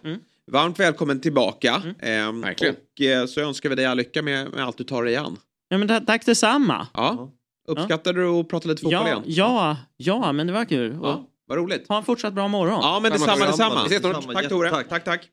Varmt 0.48 0.80
välkommen 0.80 1.22
tillbaka. 1.22 1.82
Eh, 2.00 2.32
Verkligen. 2.34 2.76
och 2.76 3.02
eh, 3.02 3.26
så 3.26 3.42
önskar 3.42 3.70
vi 3.70 3.76
dig 3.76 3.86
all 3.86 3.98
lycka 3.98 4.22
med, 4.22 4.52
med 4.52 4.64
allt 4.66 4.78
du 4.78 4.84
tar 4.84 5.04
dig 5.04 5.16
an. 5.16 5.38
Ja, 5.70 5.78
men 5.78 5.88
ta- 5.88 6.00
tack 6.00 6.26
detsamma. 6.26 6.88
Ja. 6.94 7.32
Uppskattar 7.68 8.14
du 8.14 8.28
att 8.28 8.50
prata 8.50 8.68
lite 8.70 8.82
fotboll 8.82 8.94
Ja, 8.94 9.08
igen? 9.08 9.24
ja, 9.26 9.78
ja, 9.98 10.32
men 10.32 10.48
det 10.48 10.54
var 10.54 10.66
kul. 10.66 11.00
Och 11.00 11.08
Ja, 11.08 11.28
vad 11.48 11.58
roligt. 11.58 11.88
Ha 11.88 11.98
en 11.98 12.04
fortsatt 12.04 12.34
bra 12.34 12.48
morgon. 12.48 12.80
Ja, 12.82 13.00
men 13.02 13.12
Samma 13.20 13.26
detsamma, 13.26 13.40
sak. 13.40 13.48
detsamma. 13.48 13.84
Vi 13.90 13.96
ses 13.96 14.02
snart. 14.24 14.34
Tack 14.36 14.50
Tore. 14.50 14.70
Tack, 14.70 14.90
tack. 14.90 15.04
tack. 15.04 15.28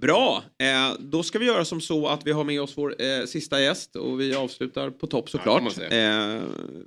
Bra, 0.00 0.42
eh, 0.58 0.96
då 0.98 1.22
ska 1.22 1.38
vi 1.38 1.46
göra 1.46 1.64
som 1.64 1.80
så 1.80 2.06
att 2.08 2.26
vi 2.26 2.32
har 2.32 2.44
med 2.44 2.62
oss 2.62 2.72
vår 2.78 2.94
eh, 3.02 3.24
sista 3.26 3.60
gäst 3.60 3.96
och 3.96 4.20
vi 4.20 4.34
avslutar 4.34 4.90
på 4.90 5.06
topp 5.06 5.24
Ja, 5.32 5.38
såklart. 5.38 5.72
säga. 5.72 6.34
eh, 6.36 6.42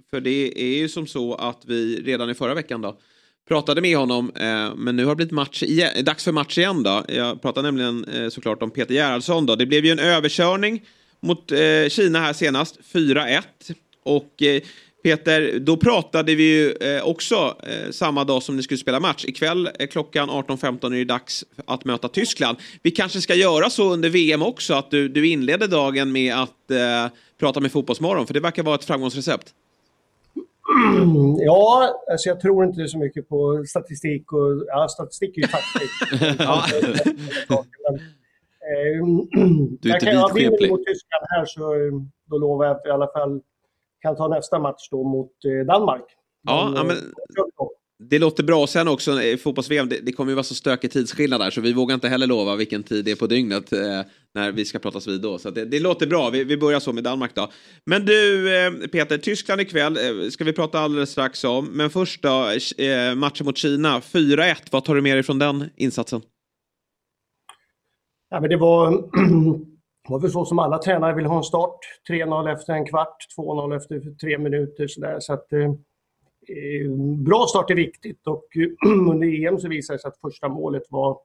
för 0.09 0.22
det 0.22 0.61
är 0.64 0.77
ju 0.77 0.89
som 0.89 1.07
så 1.07 1.35
att 1.35 1.65
vi 1.65 1.95
redan 2.01 2.30
i 2.30 2.34
förra 2.34 2.53
veckan 2.53 2.81
då 2.81 2.99
pratade 3.47 3.81
med 3.81 3.97
honom 3.97 4.31
eh, 4.35 4.75
men 4.75 4.95
nu 4.95 5.05
har 5.05 5.11
det 5.11 5.15
blivit 5.15 5.31
match 5.31 5.63
igen, 5.63 6.05
dags 6.05 6.23
för 6.23 6.31
match 6.31 6.57
igen 6.57 6.83
då. 6.83 7.05
Jag 7.07 7.41
pratade 7.41 7.67
nämligen 7.67 8.05
eh, 8.05 8.29
såklart 8.29 8.63
om 8.63 8.71
Peter 8.71 8.93
Gerhardsson 8.93 9.45
då. 9.45 9.55
Det 9.55 9.65
blev 9.65 9.85
ju 9.85 9.91
en 9.91 9.99
överkörning 9.99 10.81
mot 11.19 11.51
eh, 11.51 11.89
Kina 11.89 12.19
här 12.19 12.33
senast, 12.33 12.79
4-1. 12.93 13.41
Och 14.03 14.41
eh, 14.41 14.61
Peter, 15.03 15.59
då 15.59 15.77
pratade 15.77 16.35
vi 16.35 16.43
ju 16.43 16.71
eh, 16.71 17.03
också 17.03 17.55
eh, 17.63 17.91
samma 17.91 18.23
dag 18.23 18.43
som 18.43 18.55
ni 18.55 18.63
skulle 18.63 18.77
spela 18.77 18.99
match. 18.99 19.25
Ikväll 19.25 19.69
eh, 19.79 19.87
klockan 19.87 20.29
18.15 20.29 20.85
är 20.85 20.97
det 20.97 21.05
dags 21.05 21.45
att 21.65 21.85
möta 21.85 22.07
Tyskland. 22.07 22.57
Vi 22.81 22.91
kanske 22.91 23.21
ska 23.21 23.35
göra 23.35 23.69
så 23.69 23.93
under 23.93 24.09
VM 24.09 24.41
också, 24.41 24.73
att 24.73 24.91
du, 24.91 25.09
du 25.09 25.27
inleder 25.27 25.67
dagen 25.67 26.11
med 26.11 26.35
att 26.35 26.71
eh, 26.71 27.07
prata 27.39 27.59
med 27.59 27.71
Fotbollsmorgon, 27.71 28.27
för 28.27 28.33
det 28.33 28.39
verkar 28.39 28.63
vara 28.63 28.75
ett 28.75 28.85
framgångsrecept. 28.85 29.53
Ja, 31.39 31.94
alltså 32.11 32.30
jag 32.30 32.39
tror 32.39 32.65
inte 32.65 32.88
så 32.88 32.98
mycket 32.98 33.30
på 33.30 33.64
statistik 33.68 34.31
och 34.34 34.64
ja, 34.68 34.88
statistik 34.88 35.38
är 35.38 35.41
ju 35.41 35.48
taktik. 35.48 35.91
Ja. 36.39 36.64
Men, 37.89 37.95
eh, 37.99 39.06
Du 39.81 39.89
är 39.91 39.95
inte 39.95 40.34
vidskeplig. 40.35 40.72
mot 40.72 40.85
Tyskland 40.85 41.26
här 41.30 41.45
så 41.45 41.73
eh, 41.73 41.91
då 42.26 42.38
lovar 42.38 42.65
jag 42.65 42.76
att 42.76 42.85
i 42.85 42.89
alla 42.89 43.07
fall 43.07 43.41
kan 44.02 44.15
ta 44.15 44.27
nästa 44.27 44.60
match 44.60 44.88
då 44.91 45.03
mot 45.03 45.31
eh, 45.45 45.65
Danmark. 45.65 46.06
Ja, 46.44 46.73
eh, 46.77 46.84
men- 46.84 46.95
det 47.99 48.19
låter 48.19 48.43
bra. 48.43 48.67
Sen 48.67 48.87
också 48.87 49.21
i 49.21 49.37
fotbolls-VM, 49.37 49.89
det, 49.89 49.99
det 50.03 50.11
kommer 50.11 50.31
ju 50.31 50.35
vara 50.35 50.43
så 50.43 50.55
stökig 50.55 50.91
tidsskillnad 50.91 51.41
där 51.41 51.49
så 51.49 51.61
vi 51.61 51.73
vågar 51.73 51.95
inte 51.95 52.09
heller 52.09 52.27
lova 52.27 52.55
vilken 52.55 52.83
tid 52.83 53.05
det 53.05 53.11
är 53.11 53.15
på 53.15 53.27
dygnet 53.27 53.73
eh, 53.73 53.79
när 54.33 54.51
vi 54.51 54.65
ska 54.65 54.79
pratas 54.79 55.07
vid 55.07 55.21
då. 55.21 55.37
Så 55.37 55.49
att 55.49 55.55
det, 55.55 55.65
det 55.65 55.79
låter 55.79 56.07
bra. 56.07 56.29
Vi, 56.29 56.43
vi 56.43 56.57
börjar 56.57 56.79
så 56.79 56.93
med 56.93 57.03
Danmark 57.03 57.35
då. 57.35 57.51
Men 57.85 58.05
du 58.05 58.55
eh, 58.57 58.71
Peter, 58.71 59.17
Tyskland 59.17 59.61
ikväll 59.61 59.97
eh, 59.97 60.29
ska 60.29 60.43
vi 60.43 60.53
prata 60.53 60.79
alldeles 60.79 61.09
strax 61.09 61.43
om. 61.43 61.65
Men 61.65 61.89
först 61.89 62.21
då, 62.21 62.49
eh, 62.77 63.15
matchen 63.15 63.45
mot 63.45 63.57
Kina, 63.57 63.99
4-1. 63.99 64.55
Vad 64.71 64.83
tar 64.85 64.95
du 64.95 65.01
med 65.01 65.15
dig 65.15 65.23
från 65.23 65.39
den 65.39 65.69
insatsen? 65.75 66.21
Ja, 68.29 68.41
men 68.41 68.49
det 68.49 68.57
var, 68.57 68.91
var 70.09 70.19
väl 70.19 70.31
så 70.31 70.45
som 70.45 70.59
alla 70.59 70.77
tränare 70.77 71.15
vill 71.15 71.25
ha 71.25 71.37
en 71.37 71.43
start. 71.43 71.79
3-0 72.09 72.53
efter 72.53 72.73
en 72.73 72.85
kvart, 72.85 73.17
2-0 73.37 73.75
efter 73.77 74.17
tre 74.17 74.37
minuter. 74.37 74.87
sådär. 74.87 75.17
så 75.19 75.33
att, 75.33 75.53
eh, 75.53 75.73
bra 77.17 77.45
start 77.49 77.71
är 77.71 77.75
viktigt 77.75 78.27
och 78.27 78.45
under 79.11 79.47
EM 79.47 79.59
så 79.59 79.67
visade 79.67 79.97
det 79.97 80.01
sig 80.01 80.09
att 80.09 80.17
första 80.17 80.49
målet 80.49 80.83
var, 80.89 81.17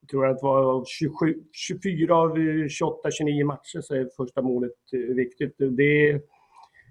jag 0.00 0.08
tror 0.10 0.26
att 0.26 0.38
det 0.38 0.44
var 0.46 0.84
27, 0.86 1.34
24 1.52 2.16
av 2.16 2.38
28, 2.68 3.10
29 3.10 3.44
matcher 3.46 3.80
så 3.80 3.94
är 3.94 4.08
första 4.16 4.42
målet 4.42 4.72
eh, 4.92 5.14
viktigt. 5.14 5.54
Det, 5.58 6.20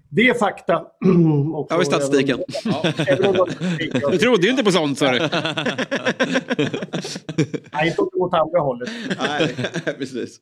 det 0.08 0.28
är 0.28 0.34
fakta. 0.34 0.76
Och 1.54 1.70
Har 1.72 1.78
vi 1.78 1.84
statistiken? 1.84 2.38
även- 2.66 3.24
även 3.24 3.34
ja. 4.02 4.10
Du 4.10 4.18
trodde 4.18 4.42
ju 4.42 4.50
inte 4.50 4.64
på 4.64 4.70
sånt 4.70 4.98
sa 4.98 5.10
du. 5.12 5.18
Nej, 7.72 7.88
inte 7.88 8.02
åt 8.02 8.34
andra 8.34 8.60
hållet. 8.60 8.88
Nej, 9.18 9.54
precis. 9.98 10.38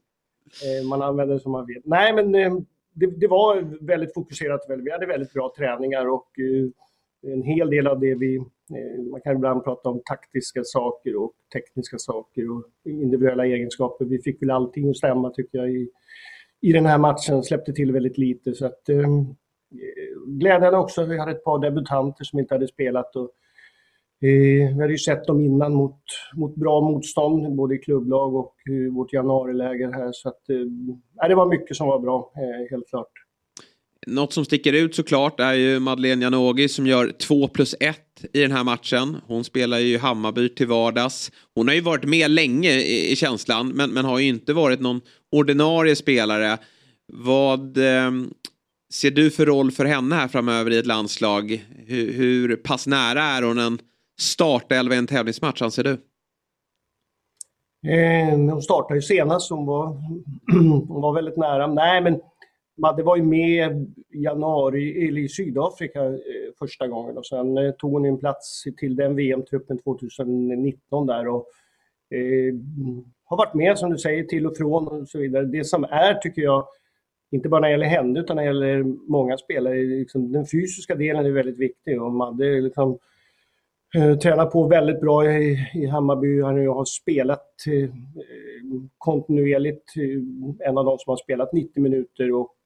Eh, 0.63 0.89
Man 0.89 1.03
använder 1.03 1.35
det 1.35 1.41
som 1.41 1.53
man 1.53 1.67
vill. 1.67 1.81
Nej, 1.85 2.13
men 2.13 2.35
eh, 2.35 2.53
det, 2.95 3.07
det 3.07 3.27
var 3.29 3.79
väldigt 3.87 4.15
fokuserat. 4.15 4.61
Vi 4.85 4.91
hade 4.93 5.07
väldigt 5.07 5.33
bra 5.33 5.53
träningar 5.57 6.11
och 6.11 6.29
eh, 6.39 6.69
en 7.23 7.43
hel 7.43 7.71
del 7.71 7.87
av 7.87 8.01
det 8.01 8.15
vi... 8.15 8.37
Eh, 8.37 9.03
man 9.11 9.21
kan 9.21 9.37
ibland 9.37 9.65
prata 9.65 9.89
om 9.89 10.03
taktiska 10.05 10.61
saker 10.65 11.17
och 11.17 11.33
tekniska 11.53 11.99
saker 11.99 12.51
och 12.51 12.65
individuella 12.85 13.47
egenskaper. 13.47 14.05
Vi 14.05 14.19
fick 14.23 14.43
väl 14.43 14.51
allting 14.51 14.91
att 14.91 14.97
stämma 14.97 15.31
tycker 15.31 15.59
jag 15.59 15.71
i, 15.71 15.91
i 16.61 16.73
den 16.73 16.87
här 16.87 16.99
matchen. 16.99 17.43
Släppte 17.43 17.73
till 17.73 17.93
väldigt 17.93 18.19
lite 18.19 18.55
så 18.55 18.67
att... 18.67 18.89
eh, 18.89 19.09
Glädjande 20.27 20.79
också, 20.79 21.03
att 21.03 21.09
vi 21.09 21.19
hade 21.19 21.33
ett 21.33 21.45
par 21.45 21.59
debutanter 21.59 22.25
som 22.25 22.39
inte 22.39 22.55
hade 22.55 22.69
spelat 22.69 23.17
och 23.17 23.31
Eh, 24.23 24.75
vi 24.75 24.81
hade 24.81 24.93
ju 24.93 24.99
sett 24.99 25.27
dem 25.27 25.41
innan 25.41 25.75
mot, 25.75 26.01
mot 26.35 26.55
bra 26.55 26.81
motstånd, 26.81 27.57
både 27.57 27.75
i 27.75 27.79
klubblag 27.79 28.35
och 28.35 28.55
eh, 28.71 28.93
vårt 28.95 29.13
januariläger 29.13 29.93
här. 29.93 30.11
Så 30.13 30.29
att, 30.29 30.51
eh, 30.51 31.29
det 31.29 31.35
var 31.35 31.47
mycket 31.47 31.77
som 31.77 31.87
var 31.87 31.99
bra, 31.99 32.33
eh, 32.37 32.71
helt 32.71 32.89
klart. 32.89 33.13
Något 34.07 34.33
som 34.33 34.45
sticker 34.45 34.73
ut 34.73 34.95
såklart 34.95 35.41
är 35.41 35.53
ju 35.53 35.81
Madeleine 35.81 36.23
Janogy 36.25 36.69
som 36.69 36.87
gör 36.87 37.13
2 37.21 37.49
plus 37.49 37.75
1 37.81 37.99
i 38.33 38.41
den 38.41 38.53
här 38.53 38.65
matchen. 38.65 39.17
Hon 39.27 39.45
spelar 39.45 39.79
ju 39.79 39.95
i 39.95 39.97
Hammarby 39.97 40.49
till 40.49 40.67
vardags. 40.67 41.33
Hon 41.55 41.69
har 41.69 41.75
ju 41.75 41.81
varit 41.81 42.05
med 42.05 42.31
länge 42.31 42.71
i, 42.71 43.13
i 43.13 43.17
känslan 43.17 43.69
men, 43.69 43.91
men 43.91 44.05
har 44.05 44.19
ju 44.19 44.29
inte 44.29 44.53
varit 44.53 44.81
någon 44.81 45.01
ordinarie 45.33 45.97
spelare. 45.97 46.59
Vad 47.13 47.79
eh, 47.79 48.11
ser 48.93 49.11
du 49.11 49.31
för 49.31 49.47
roll 49.47 49.71
för 49.71 49.85
henne 49.85 50.15
här 50.15 50.29
framöver 50.29 50.71
i 50.71 50.79
ett 50.79 50.87
landslag? 50.87 51.67
Hur, 51.87 52.13
hur 52.13 52.57
pass 52.57 52.87
nära 52.87 53.23
är 53.23 53.43
hon 53.43 53.59
en 53.59 53.79
startelva 54.21 54.95
i 54.95 54.99
en 54.99 55.07
tävlingsmatch 55.07 55.63
anser 55.63 55.85
du? 55.85 55.99
Eh, 57.91 58.39
hon 58.39 58.63
startade 58.63 58.95
ju 58.95 59.03
senast, 59.03 59.51
hon 59.51 59.67
var, 59.67 59.87
hon 60.89 61.01
var 61.03 61.15
väldigt 61.15 61.37
nära. 61.37 61.67
Nej, 61.67 62.01
men 62.01 62.21
Madde 62.77 63.03
var 63.03 63.17
ju 63.17 63.23
med 63.23 63.87
i 64.11 64.23
januari, 64.23 65.09
eller 65.09 65.21
i 65.21 65.29
Sydafrika 65.29 66.05
eh, 66.05 66.13
första 66.59 66.89
gången 66.89 67.19
och 67.19 67.27
sen 67.27 67.59
eh, 67.59 67.71
tog 67.71 67.93
hon 67.93 68.05
en 68.05 68.19
plats 68.19 68.65
till 68.79 68.97
den 68.97 69.17
VM-truppen 69.17 69.79
2019 69.79 71.07
där 71.07 71.29
och 71.29 71.47
eh, 72.11 72.55
har 73.25 73.37
varit 73.37 73.55
med 73.55 73.79
som 73.79 73.91
du 73.91 73.99
säger 73.99 74.25
till 74.25 74.47
och 74.47 74.57
från 74.57 74.89
och 74.89 75.09
så 75.09 75.19
vidare. 75.19 75.45
Det 75.45 75.65
som 75.65 75.85
är, 75.85 76.15
tycker 76.15 76.43
jag, 76.43 76.67
inte 77.31 77.49
bara 77.49 77.61
när 77.61 77.69
det 77.69 77.73
gäller 77.73 77.87
henne 77.87 78.21
utan 78.21 78.37
när 78.37 78.43
det 78.43 78.47
gäller 78.47 78.83
många 79.11 79.37
spelare, 79.37 79.83
liksom, 79.83 80.33
den 80.33 80.47
fysiska 80.47 80.95
delen 80.95 81.27
är 81.27 81.31
väldigt 81.31 81.59
viktig 81.59 82.03
och 82.03 82.13
Madde 82.13 82.61
liksom, 82.61 82.91
eh, 82.91 82.97
Eh, 83.95 84.19
tränar 84.19 84.47
på 84.47 84.67
väldigt 84.67 85.01
bra 85.01 85.33
i, 85.33 85.69
i 85.75 85.87
Hammarby. 85.87 86.43
Han 86.43 86.67
har 86.67 86.85
spelat 86.85 87.47
eh, 87.67 87.91
kontinuerligt, 88.99 89.97
eh, 89.97 90.69
en 90.69 90.79
av 90.79 90.85
de 90.85 90.99
som 90.99 91.11
har 91.11 91.17
spelat 91.17 91.53
90 91.53 91.83
minuter 91.83 92.33
och 92.33 92.57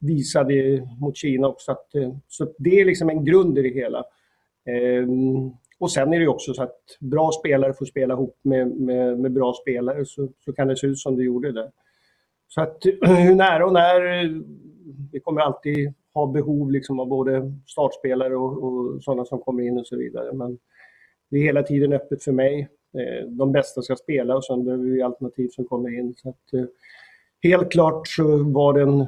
visade 0.00 0.88
mot 1.00 1.16
Kina 1.16 1.48
också 1.48 1.72
att 1.72 1.86
så 2.28 2.54
det 2.58 2.80
är 2.80 2.84
liksom 2.84 3.10
en 3.10 3.24
grund 3.24 3.58
i 3.58 3.62
det 3.62 3.68
hela. 3.68 4.04
Och 5.78 5.92
sen 5.92 6.12
är 6.12 6.20
det 6.20 6.28
också 6.28 6.54
så 6.54 6.62
att 6.62 6.78
bra 7.00 7.30
spelare 7.32 7.72
får 7.72 7.86
spela 7.86 8.14
ihop 8.14 8.38
med, 8.42 8.68
med, 8.68 9.18
med 9.18 9.32
bra 9.32 9.54
spelare 9.62 10.04
så, 10.04 10.28
så 10.44 10.52
kan 10.52 10.68
det 10.68 10.76
se 10.76 10.86
ut 10.86 10.98
som 10.98 11.16
det 11.16 11.24
gjorde 11.24 11.52
där. 11.52 11.70
Så 12.48 12.60
att 12.60 12.82
hur 13.02 13.34
nära 13.34 13.66
och 13.66 13.72
när, 13.72 14.00
det 14.00 14.44
vi 15.12 15.20
kommer 15.20 15.40
alltid 15.40 15.94
ha 16.14 16.26
behov 16.26 16.70
liksom 16.70 17.00
av 17.00 17.08
både 17.08 17.52
startspelare 17.66 18.36
och, 18.36 18.64
och 18.64 19.02
sådana 19.02 19.24
som 19.24 19.40
kommer 19.40 19.62
in 19.62 19.78
och 19.78 19.86
så 19.86 19.96
vidare. 19.96 20.32
Men 20.32 20.58
det 21.30 21.36
är 21.36 21.42
hela 21.42 21.62
tiden 21.62 21.92
öppet 21.92 22.22
för 22.24 22.32
mig. 22.32 22.68
Eh, 22.98 23.28
de 23.28 23.52
bästa 23.52 23.82
ska 23.82 23.96
spela 23.96 24.36
och 24.36 24.44
sen 24.44 24.64
behöver 24.64 24.84
vi 24.84 25.02
alternativ 25.02 25.48
som 25.48 25.64
kommer 25.64 25.98
in. 25.98 26.14
Så 26.16 26.28
att, 26.28 26.52
eh, 26.52 26.64
helt 27.42 27.72
klart 27.72 28.08
så 28.08 28.42
var 28.42 28.78
den 28.78 29.06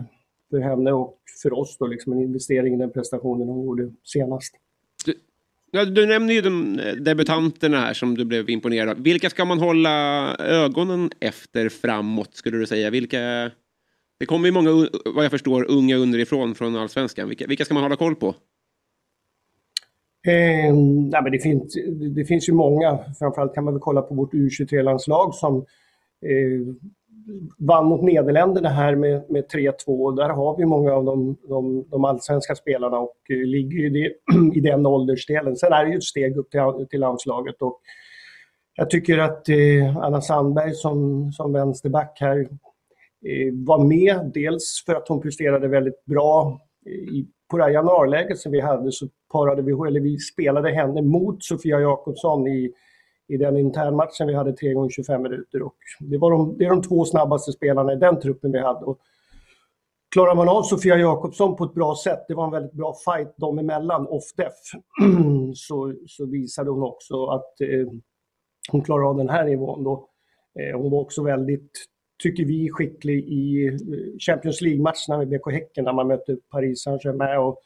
för 0.50 0.58
henne 0.58 0.92
och 0.92 1.18
för 1.42 1.52
oss 1.52 1.76
då 1.78 1.86
liksom 1.86 2.12
en 2.12 2.22
investering 2.22 2.74
i 2.74 2.78
den 2.78 2.92
prestationen 2.92 3.48
hon 3.48 3.64
gjorde 3.64 3.92
senast. 4.04 4.54
Ja, 5.70 5.84
du 5.84 6.06
nämner 6.06 6.34
ju 6.34 6.40
de 6.40 6.78
eh, 6.78 6.94
debutanterna 6.94 7.80
här 7.80 7.94
som 7.94 8.14
du 8.14 8.24
blev 8.24 8.50
imponerad 8.50 8.88
av. 8.88 9.02
Vilka 9.02 9.30
ska 9.30 9.44
man 9.44 9.58
hålla 9.58 10.36
ögonen 10.36 11.10
efter 11.20 11.68
framåt 11.68 12.34
skulle 12.34 12.58
du 12.58 12.66
säga? 12.66 12.90
Vilka... 12.90 13.50
Det 14.18 14.26
kommer 14.26 14.46
ju 14.46 14.52
många, 14.52 14.88
vad 15.04 15.24
jag 15.24 15.30
förstår, 15.30 15.70
unga 15.70 15.96
underifrån 15.96 16.54
från 16.54 16.76
allsvenskan. 16.76 17.28
Vilka, 17.28 17.46
vilka 17.46 17.64
ska 17.64 17.74
man 17.74 17.82
hålla 17.82 17.96
koll 17.96 18.14
på? 18.14 18.34
Eh, 20.26 20.74
nej, 21.10 21.22
men 21.22 21.32
det, 21.32 21.38
finns, 21.38 21.76
det 22.14 22.24
finns 22.24 22.48
ju 22.48 22.52
många. 22.52 22.98
Framförallt 23.18 23.54
kan 23.54 23.64
man 23.64 23.74
väl 23.74 23.80
kolla 23.80 24.02
på 24.02 24.14
vårt 24.14 24.32
U23-landslag 24.32 25.34
som 25.34 25.56
eh, 26.26 26.74
vann 27.58 27.86
mot 27.86 28.02
Nederländerna 28.02 28.68
här 28.68 28.94
med, 28.94 29.30
med 29.30 29.44
3-2. 29.44 30.16
Där 30.16 30.28
har 30.28 30.56
vi 30.58 30.64
många 30.64 30.92
av 30.92 31.04
de, 31.04 31.36
de, 31.48 31.84
de 31.90 32.04
allsvenska 32.04 32.54
spelarna 32.54 32.98
och 32.98 33.16
eh, 33.30 33.36
ligger 33.36 33.78
ju 33.78 33.90
det, 33.90 34.12
i 34.58 34.60
den 34.60 34.86
åldersdelen. 34.86 35.56
Sen 35.56 35.72
är 35.72 35.84
det 35.84 35.90
ju 35.90 35.96
ett 35.96 36.04
steg 36.04 36.36
upp 36.36 36.50
till, 36.50 36.86
till 36.90 37.00
landslaget. 37.00 37.62
Och 37.62 37.80
jag 38.76 38.90
tycker 38.90 39.18
att 39.18 39.48
eh, 39.48 39.96
Anna 39.96 40.20
Sandberg 40.20 40.74
som, 40.74 41.32
som 41.32 41.52
vänsterback 41.52 42.18
här 42.20 42.48
Eh, 43.24 43.52
var 43.66 43.84
med. 43.84 44.30
Dels 44.34 44.82
för 44.86 44.94
att 44.94 45.08
hon 45.08 45.20
presterade 45.20 45.68
väldigt 45.68 46.04
bra 46.04 46.60
eh, 46.86 46.92
i, 46.92 47.26
på 47.50 47.56
det 47.56 47.64
här 47.64 47.70
januariläget 47.70 48.38
som 48.38 48.52
vi 48.52 48.60
hade 48.60 48.92
så 48.92 49.06
parade 49.32 49.62
vi, 49.62 49.72
eller 49.72 50.00
vi 50.00 50.18
spelade 50.18 50.70
henne 50.70 51.02
mot 51.02 51.44
Sofia 51.44 51.80
Jakobsson 51.80 52.46
i, 52.46 52.72
i 53.28 53.36
den 53.36 53.56
internmatchen 53.56 54.26
vi 54.26 54.34
hade 54.34 54.52
3 54.52 54.72
gånger 54.72 54.90
25 54.90 55.22
minuter. 55.22 55.62
Och 55.62 55.76
det, 56.00 56.18
var 56.18 56.30
de, 56.30 56.58
det 56.58 56.64
är 56.64 56.70
de 56.70 56.82
två 56.82 57.04
snabbaste 57.04 57.52
spelarna 57.52 57.92
i 57.92 57.96
den 57.96 58.20
truppen 58.20 58.52
vi 58.52 58.60
hade. 58.60 58.84
Och 58.84 58.98
klarar 60.14 60.34
man 60.34 60.48
av 60.48 60.62
Sofia 60.62 60.96
Jakobsson 60.96 61.56
på 61.56 61.64
ett 61.64 61.74
bra 61.74 61.96
sätt, 62.04 62.24
det 62.28 62.34
var 62.34 62.44
en 62.44 62.50
väldigt 62.50 62.72
bra 62.72 62.94
fight 63.04 63.36
dem 63.36 63.58
emellan, 63.58 64.06
off-def, 64.06 64.52
så, 65.54 65.94
så 66.06 66.26
visade 66.26 66.70
hon 66.70 66.82
också 66.82 67.26
att 67.26 67.60
eh, 67.60 67.88
hon 68.70 68.82
klarar 68.82 69.10
av 69.10 69.16
den 69.16 69.28
här 69.28 69.44
nivån. 69.44 69.84
Då. 69.84 70.08
Eh, 70.60 70.80
hon 70.80 70.90
var 70.90 71.00
också 71.00 71.22
väldigt, 71.22 71.70
tycker 72.22 72.44
vi, 72.44 72.70
skicklig 72.70 73.24
i 73.24 73.66
eh, 73.66 73.74
Champions 74.18 74.60
League-matcherna 74.60 75.18
med 75.18 75.28
BK 75.28 75.52
Häcken 75.52 75.84
när 75.84 75.92
man 75.92 76.08
mötte 76.08 76.36
Paris 76.50 76.82
Saint-Germain 76.82 77.38
och 77.38 77.60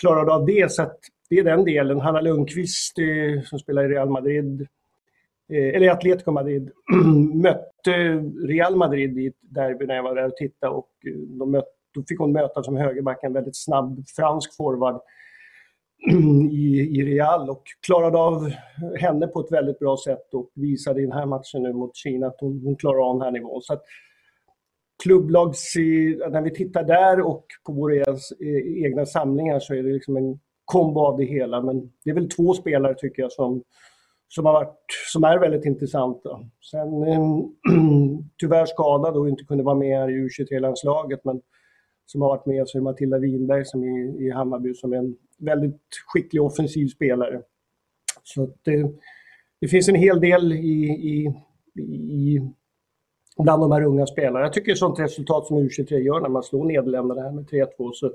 klarade 0.00 0.32
av 0.32 0.46
det. 0.46 0.72
Så 0.72 0.82
att 0.82 0.98
det 1.30 1.38
är 1.38 1.44
den 1.44 1.64
delen. 1.64 2.00
Hanna 2.00 2.20
Lundqvist 2.20 2.98
eh, 2.98 3.42
som 3.42 3.58
spelar 3.58 3.84
i 3.84 3.88
Real 3.88 4.10
Madrid, 4.10 4.60
eh, 5.52 5.68
eller 5.68 5.82
i 5.82 5.88
Atletico 5.88 6.30
Madrid, 6.30 6.70
mötte 7.34 7.92
Real 8.46 8.76
Madrid 8.76 9.18
i 9.18 9.26
ett 9.26 9.34
derby 9.40 9.86
när 9.86 9.94
jag 9.94 10.02
var 10.02 10.14
där 10.14 10.26
och 10.26 10.36
tittade 10.36 10.72
och 10.72 10.90
de 11.38 11.50
mötte, 11.50 11.68
då 11.94 12.02
fick 12.08 12.18
hon 12.18 12.32
möta 12.32 12.62
som 12.62 12.76
högerback 12.76 13.18
en 13.22 13.32
väldigt 13.32 13.56
snabb 13.56 14.04
fransk 14.16 14.56
forward 14.56 15.00
i, 16.50 16.80
i 16.80 17.04
Real 17.04 17.50
och 17.50 17.62
klarade 17.86 18.18
av 18.18 18.50
henne 18.98 19.26
på 19.26 19.40
ett 19.40 19.52
väldigt 19.52 19.78
bra 19.78 19.96
sätt 20.04 20.34
och 20.34 20.50
visade 20.54 21.00
i 21.00 21.04
den 21.04 21.12
här 21.12 21.26
matchen 21.26 21.62
nu 21.62 21.72
mot 21.72 21.96
Kina 21.96 22.26
att 22.26 22.40
hon, 22.40 22.60
hon 22.64 22.76
klarar 22.76 23.08
av 23.10 23.18
den 23.18 23.22
här 23.22 23.30
nivån. 23.30 23.62
Så 23.62 23.72
att 23.72 23.82
klubblags, 25.02 25.74
när 26.30 26.42
vi 26.42 26.50
tittar 26.50 26.84
där 26.84 27.20
och 27.20 27.46
på 27.66 27.72
våra 27.72 27.94
eh, 27.94 28.84
egna 28.84 29.06
samlingar 29.06 29.58
så 29.58 29.74
är 29.74 29.82
det 29.82 29.92
liksom 29.92 30.16
en 30.16 30.38
kombo 30.64 31.00
av 31.00 31.16
det 31.16 31.24
hela. 31.24 31.62
Men 31.62 31.92
det 32.04 32.10
är 32.10 32.14
väl 32.14 32.28
två 32.28 32.54
spelare 32.54 32.94
tycker 32.94 33.22
jag 33.22 33.32
som, 33.32 33.62
som, 34.28 34.46
har 34.46 34.52
varit, 34.52 34.84
som 35.12 35.24
är 35.24 35.38
väldigt 35.38 35.64
intressanta. 35.64 36.40
Sen 36.70 37.02
eh, 37.02 37.20
tyvärr 38.38 38.66
skadad 38.66 39.16
och 39.16 39.28
inte 39.28 39.44
kunde 39.44 39.64
vara 39.64 39.78
med 39.78 39.98
här 39.98 40.10
i 40.10 40.28
U23-landslaget 40.28 41.24
men 41.24 41.40
som 42.12 42.22
har 42.22 42.28
varit 42.28 42.46
med 42.46 42.68
så 42.68 42.78
är 42.78 42.82
Matilda 42.82 43.18
Winberg 43.18 43.64
som 43.64 43.82
är 43.82 44.22
i 44.22 44.30
Hammarby 44.30 44.74
som 44.74 44.92
är 44.92 44.96
en 44.96 45.16
väldigt 45.38 45.80
skicklig 46.06 46.42
offensiv 46.42 46.86
spelare. 46.86 47.42
Så 48.22 48.42
att 48.42 48.54
det, 48.62 48.92
det 49.60 49.68
finns 49.68 49.88
en 49.88 49.94
hel 49.94 50.20
del 50.20 50.52
i, 50.52 50.84
i, 50.84 51.34
i 51.82 52.40
bland 53.38 53.62
de 53.62 53.72
här 53.72 53.82
unga 53.82 54.06
spelarna. 54.06 54.40
Jag 54.40 54.52
tycker 54.52 54.72
ett 54.72 54.78
sånt 54.78 54.98
resultat 54.98 55.46
som 55.46 55.58
U23 55.58 55.94
gör 55.94 56.20
när 56.20 56.28
man 56.28 56.42
slår 56.42 56.64
Nederländerna 56.64 57.22
här 57.22 57.32
med 57.32 57.44
3-2 57.44 57.68
så 57.92 58.06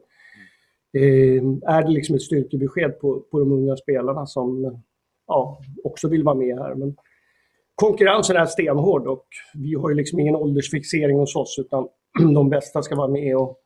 eh, 0.93 1.73
är 1.75 1.83
det 1.83 1.89
liksom 1.89 2.15
ett 2.15 2.21
styrkebesked 2.21 2.99
på, 2.99 3.19
på 3.31 3.39
de 3.39 3.51
unga 3.51 3.75
spelarna 3.75 4.25
som 4.25 4.81
ja, 5.27 5.59
också 5.83 6.07
vill 6.07 6.23
vara 6.23 6.35
med 6.35 6.57
här. 6.57 6.75
Men 6.75 6.95
konkurrensen 7.75 8.37
är 8.37 8.45
stenhård 8.45 9.07
och 9.07 9.27
vi 9.53 9.73
har 9.73 9.89
ju 9.89 9.95
liksom 9.95 10.19
ingen 10.19 10.35
åldersfixering 10.35 11.19
hos 11.19 11.35
oss 11.35 11.59
utan 11.59 11.87
de 12.33 12.49
bästa 12.49 12.81
ska 12.81 12.95
vara 12.95 13.07
med 13.07 13.37
och 13.37 13.61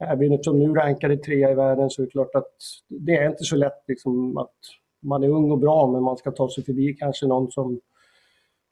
är 0.00 0.16
vi 0.16 0.38
som 0.42 0.58
nu 0.58 0.74
rankade 0.74 1.16
trea 1.16 1.50
i 1.50 1.54
världen 1.54 1.90
så 1.90 2.02
är 2.02 2.06
det 2.06 2.12
klart 2.12 2.34
att 2.34 2.54
det 2.88 3.16
är 3.16 3.30
inte 3.30 3.44
så 3.44 3.56
lätt 3.56 3.84
liksom 3.88 4.36
att 4.38 4.54
man 5.00 5.22
är 5.22 5.28
ung 5.28 5.50
och 5.50 5.58
bra 5.58 5.92
men 5.92 6.02
man 6.02 6.16
ska 6.16 6.30
ta 6.30 6.50
sig 6.50 6.64
förbi 6.64 6.96
kanske 6.98 7.26
någon 7.26 7.50
som 7.50 7.74
i 7.74 7.80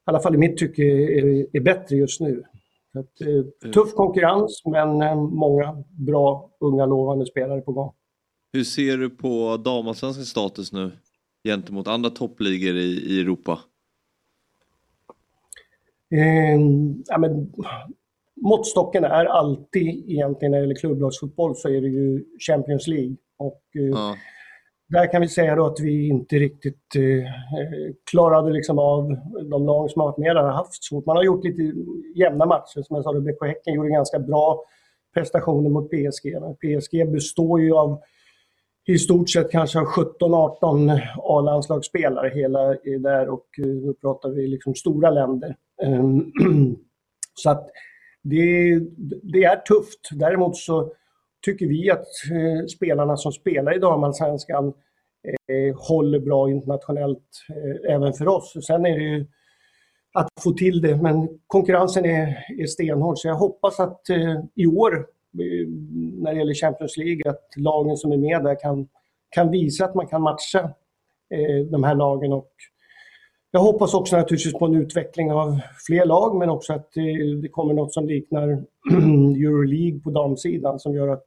alla 0.05 0.21
fall 0.21 0.35
i 0.35 0.39
mitt 0.39 0.57
tycke 0.57 0.83
är, 0.83 1.47
är 1.57 1.61
bättre 1.61 1.97
just 1.97 2.21
nu. 2.21 2.43
Att, 2.95 3.21
eh, 3.21 3.71
tuff 3.71 3.95
konkurrens 3.95 4.63
men 4.65 5.03
eh, 5.03 5.17
många 5.17 5.85
bra 5.91 6.51
unga 6.61 6.87
lovande 6.87 7.27
spelare 7.27 7.61
på 7.61 7.73
gång. 7.73 7.93
Hur 8.53 8.65
ser 8.65 8.97
du 8.97 9.11
på 9.11 9.57
damallsvenskans 9.57 10.29
status 10.29 10.73
nu 10.73 10.93
gentemot 11.45 11.89
andra 11.89 12.11
toppligor 12.11 12.77
i, 12.77 13.17
i 13.17 13.21
Europa? 13.21 13.59
Eh, 16.11 16.61
ja, 17.07 17.19
men, 17.19 17.53
måttstocken 18.43 19.05
är 19.05 19.25
alltid, 19.25 20.11
egentligen 20.11 20.51
när 20.51 20.59
det 20.59 20.65
gäller 20.65 20.81
klubblagsfotboll, 20.81 21.57
så 21.57 21.69
är 21.69 21.81
det 21.81 21.89
ju 21.89 22.25
Champions 22.47 22.87
League. 22.87 23.17
Och, 23.39 23.63
eh, 23.75 23.85
Ja. 23.85 24.17
Där 24.91 25.13
kan 25.13 25.21
vi 25.21 25.29
säga 25.29 25.57
då 25.57 25.67
att 25.67 25.81
vi 25.81 26.09
inte 26.09 26.37
riktigt 26.37 26.97
eh, 26.97 27.25
klarade 28.11 28.51
liksom 28.53 28.79
av 28.79 29.17
de 29.51 29.67
lag 29.67 29.91
som 29.91 30.01
har 30.01 30.09
varit 30.09 30.19
med 30.19 30.37
där 30.37 30.43
har 30.43 30.53
haft 30.53 30.85
svårt. 30.85 31.07
Man 31.07 31.17
har 31.17 31.25
gjort 31.25 31.45
lite 31.45 31.63
jämna 32.15 32.47
matcher. 32.47 32.83
Som 32.83 32.97
jag 32.97 33.05
sa, 33.05 33.13
BK 33.13 33.47
Häcken 33.47 33.75
gjorde 33.75 33.89
ganska 33.89 34.19
bra 34.19 34.65
prestationer 35.15 35.71
mot 35.71 35.91
PSG. 35.91 36.41
Men 36.41 36.55
PSG 36.55 37.13
består 37.13 37.61
ju 37.61 37.73
av 37.73 38.01
i 38.87 38.99
stort 38.99 39.31
sett 39.31 39.51
kanske 39.51 39.79
17-18 39.79 41.01
A-landslagsspelare 41.17 42.31
hela 42.35 42.61
är 42.61 42.99
där 42.99 43.29
och 43.29 43.47
eh, 43.59 43.67
då 43.67 43.95
pratar 43.95 44.29
vi 44.29 44.47
liksom 44.47 44.75
stora 44.75 45.11
länder. 45.11 45.57
Ehm, 45.83 46.33
Så 47.35 47.51
att 47.51 47.71
det, 48.31 48.81
det 49.23 49.45
är 49.45 49.57
tufft. 49.57 50.09
Däremot 50.13 50.57
så 50.57 50.93
tycker 51.45 51.67
vi 51.67 51.91
att 51.91 52.07
eh, 52.33 52.67
spelarna 52.67 53.17
som 53.17 53.33
spelar 53.33 53.77
i 53.77 53.79
damallsvenskan 53.79 54.67
eh, 54.67 55.77
håller 55.77 56.21
bra 56.21 56.51
internationellt 56.51 57.47
eh, 57.49 57.95
även 57.95 58.13
för 58.13 58.29
oss. 58.29 58.67
Sen 58.67 58.87
är 58.87 58.99
det 58.99 59.05
ju 59.05 59.27
att 60.15 60.29
få 60.41 60.53
till 60.53 60.81
det, 60.81 60.97
men 60.97 61.29
konkurrensen 61.47 62.05
är, 62.05 62.45
är 62.59 62.67
stenhård. 62.67 63.19
Så 63.19 63.29
jag 63.29 63.35
hoppas 63.35 63.81
att 63.81 64.09
eh, 64.09 64.41
i 64.55 64.67
år, 64.67 64.97
eh, 65.39 65.69
när 66.23 66.33
det 66.33 66.39
gäller 66.39 66.55
Champions 66.55 66.97
League, 66.97 67.31
att 67.31 67.47
lagen 67.57 67.97
som 67.97 68.13
är 68.13 68.17
med 68.17 68.45
där 68.45 68.61
kan, 68.61 68.89
kan 69.31 69.51
visa 69.51 69.85
att 69.85 69.95
man 69.95 70.07
kan 70.07 70.23
matcha 70.23 70.61
eh, 71.35 71.67
de 71.71 71.85
här 71.85 71.95
lagen. 71.95 72.33
Och 72.33 72.53
jag 73.51 73.61
hoppas 73.61 73.95
också 73.95 74.17
naturligtvis 74.17 74.53
på 74.53 74.67
en 74.67 74.75
utveckling 74.75 75.33
av 75.33 75.61
fler 75.87 76.05
lag, 76.05 76.37
men 76.37 76.51
också 76.51 76.73
att 76.73 76.93
det 77.43 77.49
kommer 77.49 77.75
något 77.75 77.93
som 77.93 78.07
liknar 78.07 78.49
Euroleague 79.37 80.01
på 80.01 80.11
damsidan 80.11 80.79
som 80.79 80.95
gör 80.95 81.09
att 81.09 81.25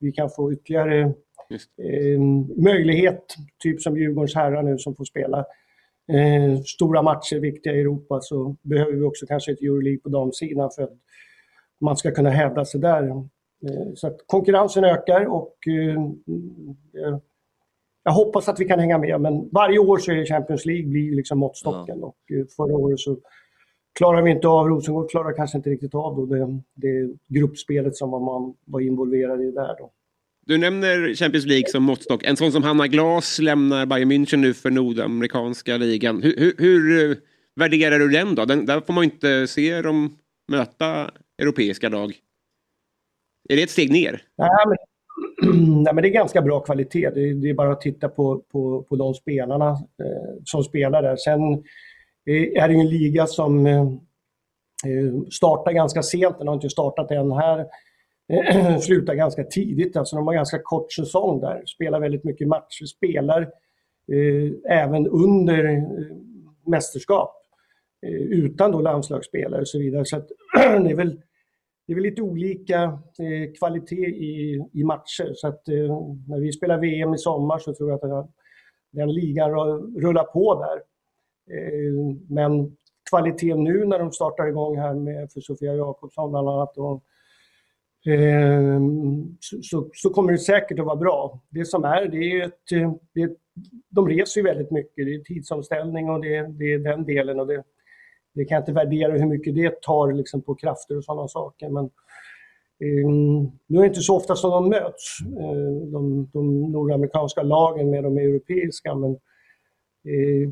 vi 0.00 0.12
kan 0.12 0.30
få 0.30 0.52
ytterligare 0.52 1.00
eh, 1.02 2.20
möjlighet, 2.56 3.24
typ 3.62 3.80
som 3.80 3.96
Djurgårdens 3.96 4.34
herrar 4.34 4.62
nu 4.62 4.78
som 4.78 4.94
får 4.94 5.04
spela 5.04 5.38
eh, 6.12 6.60
stora 6.62 7.02
matcher 7.02 7.36
viktiga 7.36 7.72
i 7.72 7.80
Europa 7.80 8.20
så 8.20 8.56
behöver 8.62 8.92
vi 8.92 9.02
också 9.02 9.26
kanske 9.26 9.52
ett 9.52 9.62
Euroleague 9.62 10.00
på 10.00 10.08
damsidan 10.08 10.70
för 10.76 10.82
att 10.82 10.96
man 11.80 11.96
ska 11.96 12.10
kunna 12.10 12.30
hävda 12.30 12.64
sig 12.64 12.80
där. 12.80 13.08
Eh, 13.08 13.94
så 13.94 14.06
att 14.06 14.16
konkurrensen 14.26 14.84
ökar 14.84 15.24
och 15.24 15.54
eh, 15.66 17.18
jag 18.08 18.12
hoppas 18.12 18.48
att 18.48 18.60
vi 18.60 18.64
kan 18.64 18.78
hänga 18.78 18.98
med 18.98 19.20
men 19.20 19.48
varje 19.52 19.78
år 19.78 19.98
så 19.98 20.12
är 20.12 20.24
Champions 20.24 20.66
League 20.66 20.86
blir 20.86 21.16
liksom 21.16 21.38
måttstocken 21.38 22.02
och 22.02 22.16
eh, 22.32 22.46
förra 22.56 22.76
året 22.76 23.00
så 23.00 23.16
klarar 23.98 24.22
vi 24.22 24.30
inte 24.30 24.48
av, 24.48 24.68
Rosengård 24.68 25.10
klarar 25.10 25.32
kanske 25.32 25.56
inte 25.58 25.70
riktigt 25.70 25.94
av 25.94 26.16
då 26.16 26.26
det, 26.26 26.60
det 26.74 27.10
gruppspelet 27.28 27.96
som 27.96 28.10
man 28.10 28.54
var 28.64 28.80
involverad 28.80 29.42
i 29.42 29.50
där 29.50 29.76
då. 29.78 29.90
Du 30.46 30.58
nämner 30.58 31.14
Champions 31.14 31.46
League 31.46 31.68
som 31.68 31.82
måttstock. 31.82 32.24
En 32.24 32.36
sån 32.36 32.52
som 32.52 32.62
Hanna 32.62 32.86
Glas 32.86 33.38
lämnar 33.38 33.86
Bayern 33.86 34.12
München 34.12 34.36
nu 34.36 34.54
för 34.54 34.70
nordamerikanska 34.70 35.76
ligan. 35.76 36.22
Hur, 36.22 36.36
hur, 36.36 36.54
hur 36.58 37.10
eh, 37.10 37.16
värderar 37.56 37.98
du 37.98 38.08
den 38.08 38.34
då? 38.34 38.44
Den, 38.44 38.66
där 38.66 38.80
får 38.80 38.92
man 38.92 39.04
ju 39.04 39.10
inte 39.10 39.46
se 39.46 39.82
dem 39.82 40.16
möta 40.52 41.10
europeiska 41.38 41.88
lag. 41.88 42.14
Är 43.48 43.56
det 43.56 43.62
ett 43.62 43.70
steg 43.70 43.92
ner? 43.92 44.22
Nej, 44.38 44.48
men, 44.66 44.76
nej, 45.84 45.94
men 45.94 46.02
det 46.02 46.08
är 46.08 46.12
ganska 46.12 46.42
bra 46.42 46.60
kvalitet. 46.60 47.10
Det 47.10 47.30
är, 47.30 47.34
det 47.34 47.50
är 47.50 47.54
bara 47.54 47.72
att 47.72 47.80
titta 47.80 48.08
på, 48.08 48.42
på, 48.52 48.82
på 48.82 48.96
de 48.96 49.14
spelarna 49.14 49.70
eh, 49.70 50.42
som 50.44 50.64
spelar 50.64 51.02
där. 51.02 51.16
Sen 51.16 51.52
eh, 52.26 52.62
är 52.62 52.68
det 52.68 52.74
en 52.74 52.88
liga 52.88 53.26
som 53.26 53.66
eh, 53.66 53.82
eh, 54.86 55.22
startar 55.30 55.72
ganska 55.72 56.02
sent. 56.02 56.38
Den 56.38 56.48
har 56.48 56.54
inte 56.54 56.70
startat 56.70 57.10
än 57.10 57.32
här. 57.32 57.66
Eh, 58.32 58.78
slutar 58.80 59.14
ganska 59.14 59.44
tidigt. 59.44 59.96
Alltså 59.96 60.16
de 60.16 60.26
har 60.26 60.34
ganska 60.34 60.58
kort 60.62 60.92
säsong 60.92 61.40
där. 61.40 61.62
Spelar 61.66 62.00
väldigt 62.00 62.24
mycket 62.24 62.48
matcher. 62.48 62.84
Spelar 62.84 63.42
eh, 64.12 64.78
även 64.78 65.06
under 65.06 65.64
eh, 65.64 65.82
mästerskap. 66.66 67.34
Eh, 68.06 68.12
utan 68.12 68.72
då 68.72 68.80
landslagsspelare 68.80 69.60
och 69.60 69.68
så 69.68 69.78
vidare. 69.78 70.04
Så 70.04 70.16
att, 70.16 70.28
det 70.54 70.90
är 70.90 70.94
väl 70.94 71.20
det 71.88 71.92
är 71.92 71.94
väl 71.94 72.04
lite 72.04 72.22
olika 72.22 72.82
eh, 73.18 73.52
kvalitet 73.58 74.06
i, 74.06 74.64
i 74.72 74.84
matcher. 74.84 75.32
Så 75.34 75.48
att 75.48 75.68
eh, 75.68 76.00
när 76.28 76.40
vi 76.40 76.52
spelar 76.52 76.78
VM 76.78 77.14
i 77.14 77.18
sommar 77.18 77.58
så 77.58 77.74
tror 77.74 77.90
jag 77.90 77.96
att 77.96 78.10
den, 78.10 78.32
den 78.90 79.12
ligan 79.12 79.50
rullar 80.00 80.24
på 80.24 80.54
där. 80.54 80.76
Eh, 81.56 82.16
men 82.28 82.76
kvaliteten 83.10 83.64
nu 83.64 83.84
när 83.84 83.98
de 83.98 84.12
startar 84.12 84.48
igång 84.48 84.78
här 84.78 84.94
med 84.94 85.32
för 85.32 85.40
Sofia 85.40 85.74
Jakobsson 85.74 86.30
bland 86.30 86.48
annat. 86.48 86.78
Och, 86.78 87.02
eh, 88.12 88.80
så, 89.40 89.62
så, 89.62 89.90
så 89.94 90.10
kommer 90.10 90.32
det 90.32 90.38
säkert 90.38 90.78
att 90.78 90.86
vara 90.86 90.96
bra. 90.96 91.40
Det 91.48 91.64
som 91.64 91.84
är, 91.84 92.08
det 92.08 92.40
är 92.40 92.44
ett, 92.44 92.72
eh, 92.72 92.92
det 93.14 93.22
är, 93.22 93.30
de 93.88 94.08
reser 94.08 94.40
ju 94.40 94.46
väldigt 94.46 94.70
mycket. 94.70 95.06
Det 95.06 95.14
är 95.14 95.20
tidsomställning 95.20 96.10
och 96.10 96.20
det, 96.20 96.46
det 96.58 96.72
är 96.72 96.78
den 96.78 97.04
delen. 97.04 97.40
Och 97.40 97.46
det, 97.46 97.64
det 98.38 98.44
kan 98.44 98.54
jag 98.54 98.62
inte 98.62 98.72
värdera 98.72 99.12
hur 99.12 99.26
mycket 99.26 99.54
det 99.54 99.82
tar 99.82 100.12
liksom, 100.12 100.42
på 100.42 100.54
krafter 100.54 100.96
och 100.96 101.04
sådana 101.04 101.28
saker. 101.28 101.68
Men, 101.68 101.84
eh, 101.84 103.08
nu 103.66 103.78
är 103.78 103.80
det 103.80 103.86
inte 103.86 104.00
så 104.00 104.16
ofta 104.16 104.36
som 104.36 104.50
de 104.50 104.68
möts, 104.68 105.18
eh, 105.20 105.90
de, 105.92 106.30
de 106.32 106.72
nordamerikanska 106.72 107.42
lagen 107.42 107.90
med 107.90 108.04
de 108.04 108.18
europeiska. 108.18 108.94
Men 108.94 109.10
eh, 110.04 110.50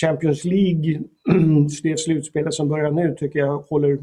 Champions 0.00 0.44
League, 0.44 1.00
det 1.82 1.98
slutspelet 1.98 2.54
som 2.54 2.68
börjar 2.68 2.90
nu, 2.90 3.14
tycker 3.18 3.38
jag 3.38 3.58
håller 3.58 3.98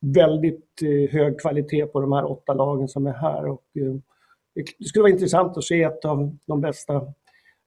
väldigt 0.00 0.82
eh, 0.82 1.10
hög 1.10 1.40
kvalitet 1.40 1.86
på 1.86 2.00
de 2.00 2.12
här 2.12 2.30
åtta 2.30 2.54
lagen 2.54 2.88
som 2.88 3.06
är 3.06 3.12
här. 3.12 3.48
Och, 3.48 3.64
eh, 3.74 3.94
det 4.78 4.84
skulle 4.84 5.02
vara 5.02 5.12
intressant 5.12 5.56
att 5.56 5.64
se 5.64 5.82
ett 5.82 6.04
av 6.04 6.36
de 6.46 6.60
bästa 6.60 7.02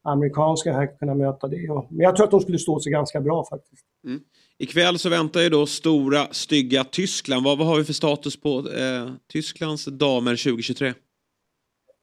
amerikanska 0.02 0.72
här 0.72 0.98
kunna 0.98 1.14
möta 1.14 1.48
det. 1.48 1.68
Men 1.90 2.00
jag 2.00 2.16
tror 2.16 2.24
att 2.24 2.30
de 2.30 2.40
skulle 2.40 2.58
stå 2.58 2.80
sig 2.80 2.92
ganska 2.92 3.20
bra 3.20 3.44
faktiskt. 3.50 3.86
Mm. 4.04 4.20
Ikväll 4.58 4.98
så 4.98 5.08
väntar 5.08 5.40
ju 5.40 5.48
då 5.48 5.66
stora, 5.66 6.26
stygga 6.30 6.84
Tyskland. 6.84 7.44
Vad, 7.44 7.58
vad 7.58 7.66
har 7.66 7.78
vi 7.78 7.84
för 7.84 7.92
status 7.92 8.40
på 8.40 8.58
eh, 8.58 9.12
Tysklands 9.32 9.84
damer 9.84 10.30
2023? 10.30 10.94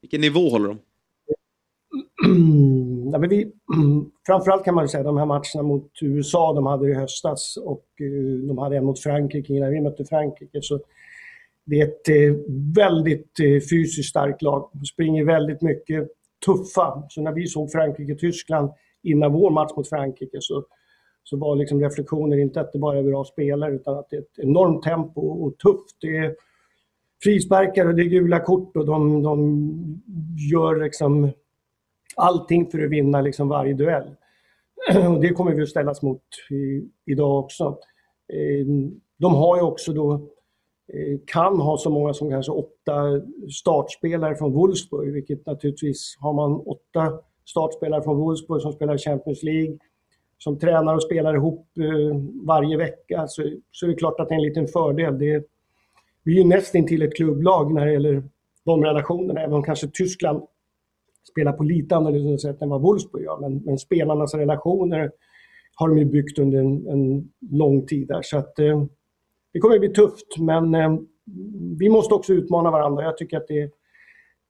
Vilken 0.02 0.22
nivå 0.22 0.50
håller 0.50 0.68
de? 0.68 0.80
Ja, 3.12 3.18
men 3.18 3.30
vi, 3.30 3.52
framförallt 4.26 4.66
kan 4.66 4.76
man 4.76 4.84
ju 4.84 4.88
säga 4.88 5.04
de 5.04 5.18
här 5.18 5.26
matcherna 5.26 5.64
mot 5.64 5.92
USA 6.02 6.54
de 6.54 6.66
hade 6.66 6.90
i 6.90 6.94
höstas 6.94 7.58
och 7.58 7.86
eh, 8.00 8.48
de 8.48 8.58
hade 8.58 8.78
en 8.78 8.86
mot 8.86 9.00
Frankrike 9.00 9.54
innan 9.54 9.72
vi 9.72 9.82
mötte 9.82 10.06
Frankrike. 10.06 10.62
Så 10.62 10.80
det 11.66 11.82
är 11.82 11.88
ett 11.88 12.10
eh, 12.10 12.36
väldigt 12.76 13.40
eh, 13.40 13.60
fysiskt 13.70 14.10
starkt 14.10 14.42
lag. 14.42 14.70
De 14.74 14.86
springer 14.86 15.26
väldigt 15.26 15.62
mycket, 15.62 16.08
tuffa. 16.46 17.04
Så 17.10 17.22
när 17.22 17.32
vi 17.32 17.48
såg 17.48 17.72
Frankrike-Tyskland 17.72 18.72
innan 19.04 19.34
vår 19.34 19.52
match 19.52 19.72
mot 19.76 19.90
Frankrike 19.90 20.38
så, 20.42 20.64
så 21.24 21.38
var 21.38 21.56
liksom 21.56 21.82
reflektionen 21.82 22.40
inte 22.40 22.62
att 22.62 22.74
det 22.74 22.80
bara 22.80 23.00
är 23.00 23.04
bra 23.04 23.24
spelare 23.24 23.76
utan 23.76 23.98
att 23.98 24.10
det 24.10 24.16
är 24.16 24.22
ett 24.22 24.40
enormt 24.40 24.84
tempo 24.84 25.22
och 25.22 25.58
tufft. 25.58 25.98
Det 26.02 26.18
är 26.18 26.36
frisparkar 27.24 27.86
och 27.86 27.96
det 27.96 28.02
är 28.02 28.10
gula 28.10 28.40
kort 28.40 28.78
och 28.78 28.86
de, 28.86 29.24
de 29.24 30.02
gör 30.52 30.84
liksom 30.84 31.32
allting 32.16 32.72
för 32.72 32.84
att 32.84 32.90
vinna 32.90 33.22
liksom 33.22 33.48
varje 33.48 33.74
duell. 33.74 34.16
Och 35.10 35.22
det 35.22 35.30
kommer 35.30 35.54
vi 35.54 35.62
att 35.62 35.70
ställas 35.70 36.02
mot 36.02 36.24
i, 36.50 36.90
idag 37.12 37.40
också. 37.40 37.78
Eh, 38.34 38.66
de 39.20 39.34
har 39.34 39.58
ju 39.58 39.62
också 39.62 39.94
då, 39.94 40.14
eh, 40.94 41.20
kan 41.28 41.60
ha 41.60 41.78
så 41.78 41.90
många 41.90 42.14
som 42.14 42.30
kanske 42.30 42.52
åtta 42.52 43.22
startspelare 43.50 44.36
från 44.36 44.54
Wolfsburg, 44.54 45.14
vilket 45.14 45.46
naturligtvis 45.46 46.18
har 46.20 46.34
man 46.34 46.52
åtta 46.52 47.20
startspelare 47.46 48.04
från 48.04 48.18
Wolfsburg 48.18 48.62
som 48.62 48.74
spelar 48.74 48.98
Champions 48.98 49.44
League, 49.44 49.78
som 50.44 50.60
tränar 50.60 50.96
och 50.96 51.04
spelar 51.04 51.36
ihop 51.36 51.68
eh, 51.80 52.18
varje 52.48 52.78
vecka, 52.78 53.28
så, 53.28 53.44
så 53.72 53.86
är 53.86 53.90
det 53.90 53.96
klart 53.96 54.20
att 54.20 54.30
det 54.30 54.36
är 54.36 54.38
en 54.38 54.44
liten 54.44 54.68
fördel. 54.68 55.20
Det, 55.20 55.44
vi 56.24 56.34
är 56.34 56.38
ju 56.38 56.48
nästan 56.48 56.86
till 56.86 57.02
ett 57.02 57.16
klubblag 57.16 57.74
när 57.74 57.86
det 57.86 57.92
gäller 57.92 58.24
de 58.66 58.84
relationerna, 58.84 59.42
även 59.42 59.54
om 59.54 59.64
kanske 59.64 59.88
Tyskland 59.88 60.44
spelar 61.32 61.52
på 61.52 61.64
lite 61.64 61.96
annorlunda 61.96 62.38
sätt 62.38 62.62
än 62.62 62.70
vad 62.70 62.82
Wolfsburg 62.82 63.24
gör. 63.24 63.38
Men, 63.38 63.58
men 63.58 63.78
spelarnas 63.78 64.34
relationer 64.34 65.12
har 65.76 65.90
de 65.90 65.98
ju 65.98 66.06
byggt 66.06 66.40
under 66.40 66.60
en, 66.60 66.88
en 66.88 67.32
lång 67.52 67.86
tid 67.86 68.08
där. 68.08 68.22
Så 68.22 68.38
att, 68.38 68.60
eh, 68.60 68.84
det 69.54 69.60
kommer 69.60 69.76
att 69.76 69.82
bli 69.82 69.94
tufft, 69.94 70.38
men 70.40 70.76
eh, 70.76 70.96
vi 71.80 71.90
måste 71.90 72.14
också 72.14 72.34
utmana 72.34 72.72
varandra. 72.72 73.04
Jag 73.04 73.18
tycker 73.18 73.38
att 73.38 73.48
det, 73.48 73.72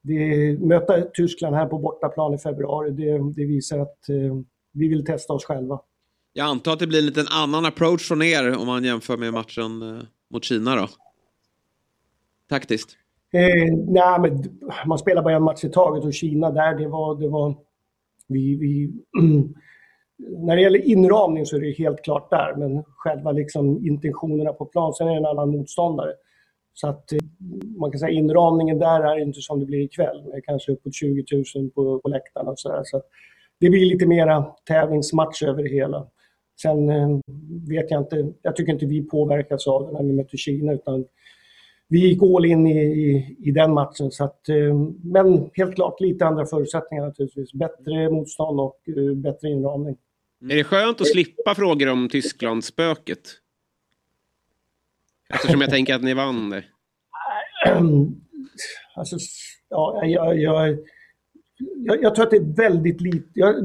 det, 0.02 0.58
möta 0.60 1.02
Tyskland 1.02 1.56
här 1.56 1.66
på 1.66 1.78
bortaplan 1.78 2.34
i 2.34 2.38
februari, 2.38 2.92
det, 2.92 3.34
det 3.36 3.46
visar 3.46 3.80
att 3.80 4.10
eh, 4.10 4.36
vi 4.72 4.88
vill 4.88 5.06
testa 5.06 5.34
oss 5.34 5.46
själva. 5.46 5.80
Jag 6.34 6.48
antar 6.48 6.74
att 6.74 6.80
det 6.80 6.88
blir 6.88 7.00
en 7.00 7.06
liten 7.06 7.28
annan 7.28 7.66
approach 7.66 8.08
från 8.08 8.22
er 8.22 8.58
om 8.58 8.68
man 8.68 8.84
jämför 8.84 9.18
med 9.18 9.34
matchen 9.34 9.82
eh, 9.82 10.04
mot 10.30 10.44
Kina 10.44 10.76
då? 10.76 10.88
Taktiskt? 12.50 12.98
Eh, 13.34 13.76
nej, 13.88 14.20
men 14.20 14.60
man 14.86 15.00
spelar 15.00 15.22
bara 15.22 15.36
en 15.36 15.44
match 15.44 15.64
i 15.64 15.70
taget 15.70 16.04
och 16.04 16.14
Kina 16.14 16.52
där, 16.52 16.76
det 16.76 16.88
var... 16.88 17.16
Det 17.20 17.28
var 17.28 17.56
vi, 18.28 18.56
vi, 18.56 18.92
när 20.38 20.56
det 20.56 20.62
gäller 20.62 20.88
inramning 20.88 21.46
så 21.46 21.56
är 21.56 21.60
det 21.60 21.72
helt 21.72 22.04
klart 22.04 22.30
där, 22.30 22.56
men 22.58 22.84
själva 22.84 23.32
liksom 23.32 23.86
intentionerna 23.88 24.54
på 24.54 24.66
plan, 24.66 24.94
sen 24.94 25.08
är 25.08 25.12
det 25.12 25.18
en 25.18 25.26
annan 25.26 25.50
motståndare. 25.50 26.14
Så 26.74 26.88
att 26.88 27.12
eh, 27.12 27.20
man 27.78 27.92
kan 27.92 28.00
säga 28.00 28.12
inramningen 28.12 28.80
där 28.80 29.02
är 29.02 29.22
inte 29.22 29.42
som 29.42 29.60
det 29.60 29.66
blir 29.66 29.80
ikväll, 29.80 30.24
med 30.24 30.46
kanske 30.46 30.72
uppåt 30.72 30.96
20 30.96 31.26
000 31.56 31.70
på, 31.70 32.00
på 32.00 32.10
läktarna 32.10 32.52
och 32.52 32.60
så 32.60 32.70
där. 32.70 32.82
Så 32.86 33.02
det 33.62 33.70
blir 33.70 33.86
lite 33.86 34.06
mera 34.06 34.46
tävlingsmatch 34.68 35.44
över 35.44 35.64
det 35.64 35.70
hela. 35.70 36.08
Sen 36.62 36.90
eh, 36.90 37.20
vet 37.70 37.92
jag 37.92 38.02
inte, 38.02 38.34
jag 38.42 38.56
tycker 38.56 38.74
inte 38.74 38.86
vi 38.86 39.02
påverkas 39.02 39.68
av 39.68 39.86
det 39.86 39.92
när 39.92 40.04
vi 40.04 40.14
möter 40.14 40.38
Kina, 40.38 40.74
utan 40.74 41.06
vi 41.88 42.00
gick 42.00 42.24
all 42.24 42.46
in 42.46 42.68
i, 42.68 42.82
i, 42.82 43.38
i 43.40 43.52
den 43.52 43.74
matchen. 43.74 44.12
Så 44.12 44.24
att, 44.24 44.50
eh, 44.50 44.76
men 45.04 45.50
helt 45.54 45.76
klart 45.76 46.00
lite 46.00 46.26
andra 46.26 46.46
förutsättningar 46.46 47.06
naturligtvis. 47.06 47.54
Bättre 47.54 48.10
motstånd 48.10 48.60
och 48.60 48.80
eh, 48.98 49.16
bättre 49.16 49.50
inramning. 49.50 49.98
Är 50.50 50.56
det 50.56 50.64
skönt 50.64 51.02
att 51.02 51.08
slippa 51.08 51.56
frågor 51.56 51.90
om 51.90 52.10
Tysklandsspöket? 52.10 53.30
Eftersom 55.34 55.62
jag 55.62 55.70
tänker 55.70 55.96
att 55.96 56.04
ni 56.04 56.14
vann 56.14 56.50
det. 56.50 56.64
Alltså, 58.96 59.18
ja, 59.70 60.06
jag, 60.06 60.40
jag, 60.40 60.78
jag, 61.78 62.04
jag 62.04 62.16
tror 62.16 62.26
att 62.26 62.32
det 62.32 62.38
är 62.38 62.56
väldigt 62.56 63.02
lite... 63.02 63.28
Jag, 63.34 63.56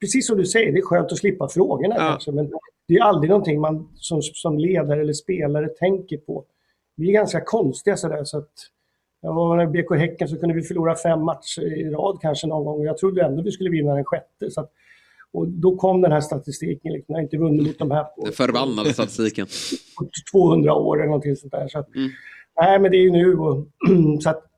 precis 0.00 0.26
som 0.26 0.36
du 0.36 0.46
säger, 0.46 0.72
det 0.72 0.78
är 0.78 0.82
skönt 0.82 1.12
att 1.12 1.18
slippa 1.18 1.48
frågorna 1.48 1.94
Ja. 1.98 2.08
kanske, 2.10 2.32
men 2.32 2.52
det 2.88 2.94
är 2.94 3.02
aldrig 3.02 3.30
någonting 3.30 3.60
man 3.60 3.88
som, 3.94 4.22
som 4.22 4.58
ledare 4.58 5.00
eller 5.00 5.12
spelare 5.12 5.68
tänker 5.68 6.16
på. 6.16 6.44
Vi 6.96 7.08
är 7.08 7.12
ganska 7.12 7.40
konstiga 7.40 7.96
sådär 7.96 8.24
så 8.24 8.38
att... 8.38 8.50
Jag 9.24 9.34
var 9.34 9.56
när 9.56 9.66
BK 9.66 10.00
Häcken 10.00 10.28
så 10.28 10.36
kunde 10.36 10.54
vi 10.54 10.62
förlora 10.62 10.96
fem 10.96 11.24
matcher 11.24 11.62
i 11.62 11.90
rad 11.90 12.18
kanske 12.20 12.46
någon 12.46 12.64
gång 12.64 12.78
och 12.78 12.86
jag 12.86 12.98
trodde 12.98 13.24
ändå 13.24 13.42
vi 13.42 13.50
skulle 13.50 13.70
vinna 13.70 13.94
den 13.94 14.04
sjätte. 14.04 14.50
Så 14.50 14.60
att, 14.60 14.72
och 15.32 15.48
då 15.48 15.76
kom 15.76 16.00
den 16.00 16.12
här 16.12 16.20
statistiken, 16.20 16.92
liksom, 16.92 17.12
jag 17.12 17.18
har 17.18 17.22
inte 17.22 17.36
vunnit 17.36 17.66
mot 17.66 17.78
de 17.78 17.90
här 17.90 18.04
på, 18.04 18.24
Den 18.24 18.32
förbannade 18.32 18.92
statistiken. 18.92 19.46
på 19.98 20.08
200 20.32 20.74
år 20.74 20.96
eller 20.96 21.06
någonting 21.06 21.36
sånt 21.36 21.52
där. 21.52 21.68
Så 21.68 21.78
att, 21.78 21.88
Nej, 22.60 22.78
men 22.80 22.90
det 22.90 22.96
är 22.96 23.02
ju 23.02 23.10
nu 23.10 23.36
och, 23.36 23.66
så 24.22 24.30
att 24.30 24.51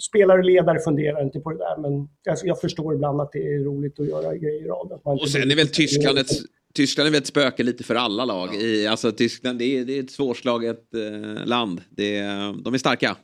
spelare 0.00 0.38
och 0.38 0.44
ledare 0.44 0.78
funderar 0.78 1.22
inte 1.22 1.40
på 1.40 1.50
det 1.50 1.58
där, 1.58 1.78
men 1.82 2.08
jag, 2.22 2.36
jag 2.44 2.60
förstår 2.60 2.94
ibland 2.94 3.20
att 3.20 3.32
det 3.32 3.38
är 3.38 3.64
roligt 3.64 4.00
att 4.00 4.08
göra 4.08 4.36
grejer 4.36 4.68
av 4.68 4.88
det. 4.88 4.94
Och 5.04 5.28
sen 5.28 5.50
är 5.50 5.56
väl 5.56 5.68
Tyskland 5.68 6.18
ett, 6.18 6.30
Tyskland 6.74 7.06
är 7.06 7.10
väl 7.10 7.20
ett 7.20 7.26
spöke 7.26 7.62
lite 7.62 7.84
för 7.84 7.94
alla 7.94 8.24
lag. 8.24 8.54
I, 8.54 8.86
alltså 8.86 9.12
Tyskland 9.12 9.58
det 9.58 9.64
är, 9.64 9.84
det 9.84 9.98
är 9.98 10.02
ett 10.02 10.10
svårslaget 10.10 10.94
eh, 10.94 11.46
land. 11.46 11.80
Det 11.90 12.16
är, 12.16 12.62
de 12.64 12.74
är 12.74 12.78
starka. 12.78 13.16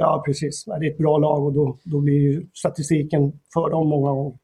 Ja, 0.00 0.22
precis. 0.26 0.64
Det 0.64 0.86
är 0.86 0.90
ett 0.90 0.98
bra 0.98 1.18
lag 1.18 1.46
och 1.46 1.52
då, 1.52 1.78
då 1.84 2.00
blir 2.00 2.14
ju 2.14 2.46
statistiken 2.54 3.32
för 3.54 3.70
dem 3.70 3.88
många 3.88 4.10
gånger. 4.10 4.38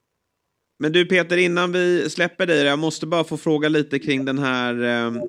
Men 0.78 0.92
du 0.92 1.06
Peter, 1.06 1.36
innan 1.36 1.72
vi 1.72 2.10
släpper 2.10 2.46
dig, 2.46 2.64
jag 2.64 2.78
måste 2.78 3.06
bara 3.06 3.24
få 3.24 3.36
fråga 3.36 3.68
lite 3.68 3.98
kring 3.98 4.24
den 4.24 4.38
här 4.38 4.74
eh, 4.82 5.22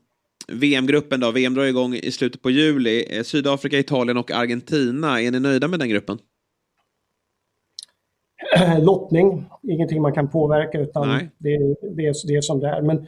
VM-gruppen 0.48 1.20
då. 1.20 1.32
VM 1.32 1.54
drar 1.54 1.64
igång 1.64 1.94
i 1.94 2.12
slutet 2.12 2.42
på 2.42 2.50
juli. 2.50 3.18
Eh, 3.18 3.24
Sydafrika, 3.24 3.80
Italien 3.80 4.18
och 4.18 4.32
Argentina. 4.32 5.22
Är 5.22 5.32
ni 5.32 5.40
nöjda 5.40 5.68
med 5.68 5.80
den 5.80 5.90
gruppen? 5.90 6.18
Lottning, 8.82 9.46
ingenting 9.64 10.02
man 10.02 10.14
kan 10.14 10.30
påverka 10.30 10.80
utan 10.80 11.08
det, 11.08 11.30
det, 11.38 12.06
är, 12.06 12.28
det 12.28 12.36
är 12.36 12.42
som 12.42 12.60
det 12.60 12.68
är. 12.68 12.82
Men 12.82 13.08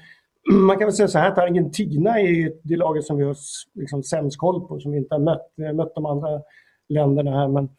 man 0.52 0.78
kan 0.78 0.88
väl 0.88 0.96
säga 0.96 1.08
så 1.08 1.20
här 1.20 1.32
att 1.32 1.38
Argentina 1.38 2.20
är 2.20 2.54
det 2.64 2.76
laget 2.76 3.04
som 3.04 3.18
vi 3.18 3.24
har 3.24 3.36
liksom 3.74 4.04
sämst 4.04 4.38
koll 4.38 4.68
på, 4.68 4.80
som 4.80 4.92
vi 4.92 4.98
inte 4.98 5.16
har 5.16 5.20
mött. 5.20 5.54
Vi 5.56 5.66
har 5.66 5.74
mött 5.74 5.96
de 5.96 6.06
andra 6.06 6.42
länderna 6.90 7.32
här, 7.32 7.48
men 7.48 7.70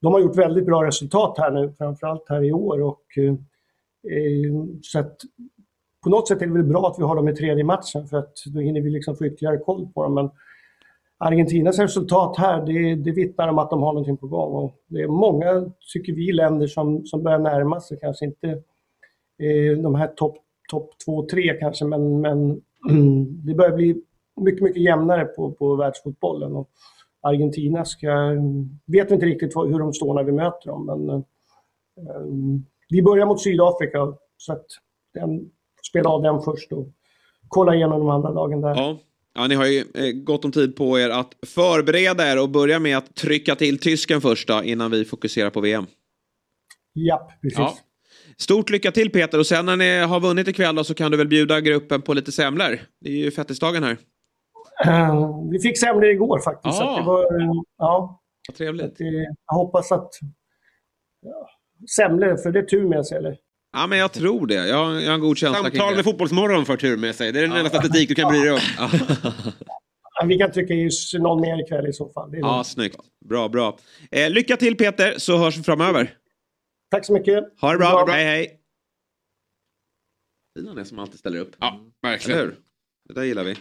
de 0.00 0.12
har 0.12 0.20
gjort 0.20 0.36
väldigt 0.36 0.66
bra 0.66 0.86
resultat 0.86 1.38
här 1.38 1.50
nu, 1.50 1.72
framförallt 1.78 2.28
här 2.28 2.44
i 2.44 2.52
år. 2.52 2.82
Och, 2.82 3.04
eh, 3.18 4.54
så 4.82 4.98
att 4.98 5.16
på 6.02 6.08
något 6.08 6.28
sätt 6.28 6.42
är 6.42 6.46
det 6.46 6.52
väl 6.52 6.62
bra 6.62 6.86
att 6.88 6.98
vi 6.98 7.02
har 7.02 7.16
dem 7.16 7.28
i 7.28 7.34
tredje 7.34 7.64
matchen 7.64 8.06
för 8.06 8.16
att 8.16 8.32
då 8.46 8.60
hinner 8.60 8.80
vi 8.80 8.90
liksom 8.90 9.16
få 9.16 9.26
ytterligare 9.26 9.58
koll 9.58 9.88
på 9.94 10.02
dem. 10.02 10.14
Men 10.14 10.30
Argentinas 11.18 11.78
resultat 11.78 12.36
här, 12.36 12.66
det, 12.66 12.94
det 12.94 13.10
vittnar 13.10 13.48
om 13.48 13.58
att 13.58 13.70
de 13.70 13.82
har 13.82 13.92
någonting 13.92 14.16
på 14.16 14.26
gång. 14.26 14.54
Och 14.54 14.74
det 14.86 15.00
är 15.00 15.08
många, 15.08 15.70
tycker 15.92 16.12
vi, 16.12 16.32
länder 16.32 16.66
som, 16.66 17.06
som 17.06 17.22
börjar 17.22 17.38
närma 17.38 17.80
sig, 17.80 17.98
kanske 18.00 18.24
inte 18.24 18.48
eh, 19.38 19.78
de 19.82 19.94
här 19.94 20.06
topp 20.06 20.36
top 20.70 20.90
två, 21.04 21.26
tre 21.26 21.56
kanske, 21.60 21.84
men, 21.84 22.20
men 22.20 22.60
det 23.46 23.54
börjar 23.54 23.76
bli 23.76 24.02
mycket, 24.36 24.62
mycket 24.62 24.82
jämnare 24.82 25.24
på, 25.24 25.52
på 25.52 25.74
världsfotbollen. 25.74 26.56
Och 26.56 26.70
Argentina 27.20 27.84
ska, 27.84 28.08
vet 28.86 29.10
vi 29.10 29.14
inte 29.14 29.26
riktigt 29.26 29.54
vad, 29.54 29.68
hur 29.68 29.78
de 29.78 29.92
står 29.92 30.14
när 30.14 30.24
vi 30.24 30.32
möter 30.32 30.66
dem, 30.66 30.86
men 30.86 31.10
eh, 31.10 31.24
vi 32.88 33.02
börjar 33.02 33.26
mot 33.26 33.42
Sydafrika, 33.42 34.14
så 34.36 34.52
att 34.52 34.66
den, 35.14 35.50
spela 35.90 36.08
av 36.10 36.22
den 36.22 36.40
först 36.42 36.72
och 36.72 36.88
kolla 37.48 37.74
igenom 37.74 37.98
de 38.00 38.08
andra 38.08 38.30
lagen 38.30 38.60
där. 38.60 38.68
Ja. 38.74 38.98
Ja, 39.34 39.46
ni 39.46 39.54
har 39.54 39.66
ju 39.66 39.78
eh, 39.94 40.12
gott 40.24 40.44
om 40.44 40.52
tid 40.52 40.76
på 40.76 40.98
er 40.98 41.10
att 41.10 41.34
förbereda 41.46 42.32
er 42.32 42.42
och 42.42 42.48
börja 42.50 42.78
med 42.78 42.96
att 42.98 43.14
trycka 43.14 43.54
till 43.54 43.78
tysken 43.78 44.20
först 44.20 44.48
då, 44.48 44.62
innan 44.64 44.90
vi 44.90 45.04
fokuserar 45.04 45.50
på 45.50 45.60
VM. 45.60 45.86
Japp, 46.94 47.40
precis. 47.42 47.58
Ja. 47.58 47.74
Stort 48.38 48.70
lycka 48.70 48.90
till 48.92 49.10
Peter 49.10 49.38
och 49.38 49.46
sen 49.46 49.66
när 49.66 49.76
ni 49.76 49.98
har 50.00 50.20
vunnit 50.20 50.48
ikväll 50.48 50.74
då, 50.74 50.84
så 50.84 50.94
kan 50.94 51.10
du 51.10 51.16
väl 51.16 51.28
bjuda 51.28 51.60
gruppen 51.60 52.02
på 52.02 52.14
lite 52.14 52.32
semlor. 52.32 52.78
Det 53.00 53.08
är 53.10 53.16
ju 53.16 53.30
fettisdagen 53.30 53.82
här. 53.84 53.96
Eh, 54.86 55.28
Vi 55.50 55.58
fick 55.60 55.78
semlor 55.80 56.04
igår 56.10 56.38
faktiskt. 56.40 56.76
Så 56.78 56.82
Ah. 56.84 56.96
det 57.00 57.06
var, 57.06 57.40
eh, 57.40 57.48
ja, 57.78 58.20
Vad 58.48 58.56
trevligt. 58.56 58.96
jag 59.46 59.54
hoppas 59.54 59.92
att... 59.92 60.10
Ja, 61.22 61.48
semlor, 61.96 62.36
för 62.36 62.52
det 62.52 62.58
är 62.58 62.62
tur 62.62 62.88
med 62.88 63.06
sig 63.06 63.18
eller? 63.18 63.36
Ja, 63.72 63.86
men 63.86 63.98
jag 63.98 64.12
tror 64.12 64.46
det. 64.46 64.54
Jag, 64.54 64.84
har- 64.84 64.92
jag 65.00 65.06
har 65.08 65.14
en 65.14 65.20
god 65.20 65.38
känsla 65.38 65.58
kring 65.70 65.70
Samtal 65.70 65.90
det. 65.90 65.96
med 65.96 66.04
Fotbollsmorgon 66.04 66.66
för 66.66 66.76
tur 66.76 66.96
med 66.96 67.14
sig. 67.14 67.32
Det 67.32 67.38
är 67.38 67.42
den 67.42 67.52
enda 67.56 67.68
statistik 67.70 68.08
du 68.08 68.14
kan 68.14 68.28
bry 68.32 68.38
dig 68.40 68.52
om. 68.52 68.58
Ja, 70.20 70.26
vi 70.26 70.38
kan 70.38 70.52
trycka 70.52 70.74
i 70.74 70.88
någon 71.18 71.40
mer 71.40 71.62
ikväll 71.64 71.86
i 71.86 71.92
så 71.92 72.08
fall. 72.12 72.30
Det 72.30 72.36
är 72.36 72.40
Ja, 72.40 72.52
lugnt. 72.54 72.66
snyggt. 72.66 72.96
Bra, 73.28 73.48
bra. 73.48 73.78
Eh, 74.10 74.30
lycka 74.30 74.56
till 74.56 74.76
Peter, 74.76 75.14
så 75.18 75.36
hörs 75.36 75.56
vi 75.58 75.62
framöver. 75.62 76.14
Tack 76.90 77.04
så 77.06 77.12
mycket. 77.12 77.44
Ha 77.60 77.72
det 77.72 77.78
bra. 77.78 78.04
Bra. 78.04 78.14
Hej, 78.14 78.24
hej. 78.24 78.60
Fin 80.58 80.68
han 80.68 80.78
är 80.78 80.84
som 80.84 80.98
alltid 80.98 81.18
ställer 81.18 81.38
upp. 81.38 81.56
Ja, 81.58 81.80
verkligen. 82.02 82.38
Eller 82.40 82.48
hur? 82.50 82.56
Det 83.08 83.14
där 83.14 83.22
gillar 83.24 83.44
vi. 83.44 83.56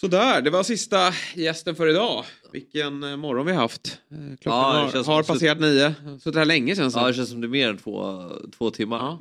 Sådär, 0.00 0.42
det 0.42 0.50
var 0.50 0.62
sista 0.62 1.12
gästen 1.34 1.76
för 1.76 1.88
idag. 1.88 2.24
Vilken 2.52 3.02
eh, 3.02 3.16
morgon 3.16 3.46
vi 3.46 3.52
har 3.52 3.60
haft. 3.60 3.98
Eh, 4.10 4.16
Klockan 4.40 4.60
Ja, 4.76 4.90
det 4.92 4.98
har, 4.98 5.14
har 5.14 5.22
passerat 5.22 5.60
nio. 5.60 5.94
Suttit 6.20 6.34
här 6.38 6.44
länge 6.44 6.76
känns 6.76 6.94
det 6.94 7.00
Ja, 7.00 7.06
det 7.06 7.14
känns 7.14 7.30
som 7.30 7.40
det 7.40 7.46
är 7.46 7.48
mer 7.48 7.68
än 7.68 7.78
två, 7.78 8.30
två 8.58 8.70
timmar. 8.70 9.18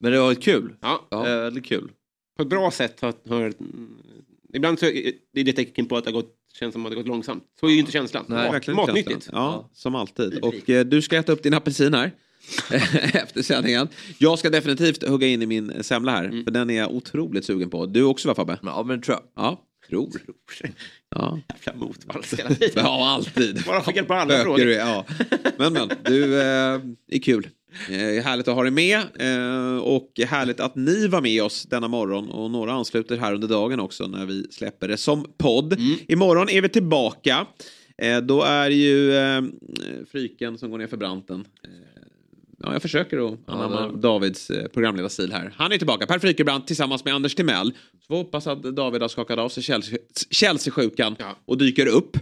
Men 0.00 0.12
det 0.12 0.20
var 0.20 0.34
kul. 0.34 0.74
Ja. 0.80 1.06
Eh, 1.12 1.22
Väldigt 1.22 1.64
kul. 1.66 1.90
På 2.36 2.42
ett 2.42 2.48
bra 2.48 2.70
sätt 2.70 3.00
har... 3.00 3.14
har 3.28 3.40
mm, 3.40 3.88
ibland 4.54 4.78
så 4.78 4.86
är 4.86 5.12
det 5.32 5.50
ett 5.50 5.56
tecken 5.56 5.86
på 5.86 5.96
att 5.96 6.04
det 6.04 6.10
har 6.10 6.14
gått, 6.14 6.34
känns 6.58 6.72
som 6.72 6.86
att 6.86 6.92
det 6.92 6.96
har 6.96 7.02
gått 7.02 7.08
långsamt. 7.08 7.44
Så 7.60 7.66
är 7.66 7.70
ju 7.70 7.78
inte 7.78 7.92
känslan. 7.92 8.24
Nej, 8.28 8.44
Mat, 8.44 8.54
verkligen 8.54 8.76
matnyttigt. 8.76 9.10
känslan. 9.10 9.42
Ja, 9.42 9.70
som 9.72 9.94
alltid. 9.94 10.38
Och 10.44 10.70
eh, 10.70 10.84
du 10.84 11.02
ska 11.02 11.16
äta 11.16 11.32
upp 11.32 11.42
din 11.42 11.54
apelsin 11.54 11.94
här. 11.94 12.12
Efter 13.14 13.42
sändningen. 13.42 13.88
Jag 14.18 14.38
ska 14.38 14.50
definitivt 14.50 15.08
hugga 15.08 15.26
in 15.26 15.42
i 15.42 15.46
min 15.46 15.84
semla 15.84 16.12
här. 16.12 16.42
För 16.44 16.50
den 16.50 16.70
är 16.70 16.78
jag 16.78 16.90
otroligt 16.90 17.44
sugen 17.44 17.70
på. 17.70 17.86
Du 17.86 18.02
också 18.02 18.28
va 18.28 18.34
Fabbe? 18.34 18.58
Ja 18.62 18.82
men 18.82 19.02
tror 19.02 19.16
jag. 19.16 19.44
Ja, 19.44 19.64
tror. 19.88 20.10
Ja. 21.10 21.38
Jävla 21.66 21.86
motvalls 21.86 22.34
hela 22.34 22.48
tiden. 22.48 22.84
Ja, 22.84 23.08
alltid. 23.10 23.62
Bara 23.66 23.82
fick 23.82 24.06
på 24.06 24.14
alla 24.14 24.42
frågor. 24.42 24.64
du 24.64 24.72
ja. 24.72 25.04
Men 25.58 25.72
men, 25.72 25.90
du 26.04 26.40
eh, 26.40 26.80
är 27.10 27.22
kul. 27.22 27.48
Eh, 27.88 28.24
härligt 28.24 28.48
att 28.48 28.54
ha 28.54 28.62
dig 28.62 28.72
med 28.72 28.98
eh, 28.98 29.78
och 29.78 30.12
härligt 30.26 30.60
att 30.60 30.76
ni 30.76 31.06
var 31.06 31.20
med 31.20 31.42
oss 31.42 31.62
denna 31.62 31.88
morgon 31.88 32.30
och 32.30 32.50
några 32.50 32.72
ansluter 32.72 33.16
här 33.16 33.34
under 33.34 33.48
dagen 33.48 33.80
också 33.80 34.06
när 34.06 34.26
vi 34.26 34.46
släpper 34.50 34.88
det 34.88 34.96
som 34.96 35.32
podd. 35.38 35.80
Imorgon 36.08 36.48
är 36.48 36.62
vi 36.62 36.68
tillbaka. 36.68 37.46
Eh, 38.02 38.18
då 38.18 38.42
är 38.42 38.70
ju 38.70 39.16
eh, 39.16 39.42
Fryken 40.12 40.58
som 40.58 40.70
går 40.70 40.78
ner 40.78 40.86
för 40.86 40.96
branten. 40.96 41.44
Ja, 42.62 42.72
jag 42.72 42.82
försöker 42.82 43.32
att 43.32 43.38
anamma 43.46 43.86
det- 43.88 43.98
Davids 44.00 44.50
eh, 44.50 44.68
programledarstil 44.68 45.32
här. 45.32 45.52
Han 45.56 45.72
är 45.72 45.78
tillbaka, 45.78 46.06
Per 46.06 46.18
Frykebrant 46.18 46.66
tillsammans 46.66 47.04
med 47.04 47.14
Anders 47.14 47.34
Timell. 47.34 47.72
Så 48.06 48.14
hoppas 48.16 48.46
att 48.46 48.62
David 48.62 49.02
har 49.02 49.08
skakat 49.08 49.38
av 49.38 49.48
sig 49.48 49.62
Chelsea- 49.62 49.98
Chelsea-sjukan 50.30 51.16
och 51.46 51.58
dyker 51.58 51.86
upp. 51.86 52.16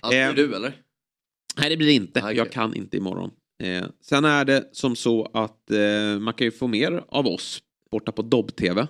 Alltid 0.00 0.20
Eh, 0.20 0.34
du 0.34 0.54
eller? 0.54 0.74
Nej, 1.60 1.70
det 1.70 1.76
blir 1.76 1.86
det 1.86 1.92
inte. 1.92 2.20
Jag 2.34 2.52
kan 2.52 2.74
inte 2.74 2.96
imorgon. 2.96 3.30
Eh, 3.62 3.84
sen 4.04 4.24
är 4.24 4.44
det 4.44 4.68
som 4.72 4.96
så 4.96 5.30
att 5.34 5.70
eh, 5.70 6.18
man 6.20 6.34
kan 6.34 6.44
ju 6.44 6.50
få 6.50 6.66
mer 6.66 7.04
av 7.08 7.26
oss 7.26 7.62
borta 7.90 8.12
på 8.12 8.22
Dobb-TV. 8.22 8.86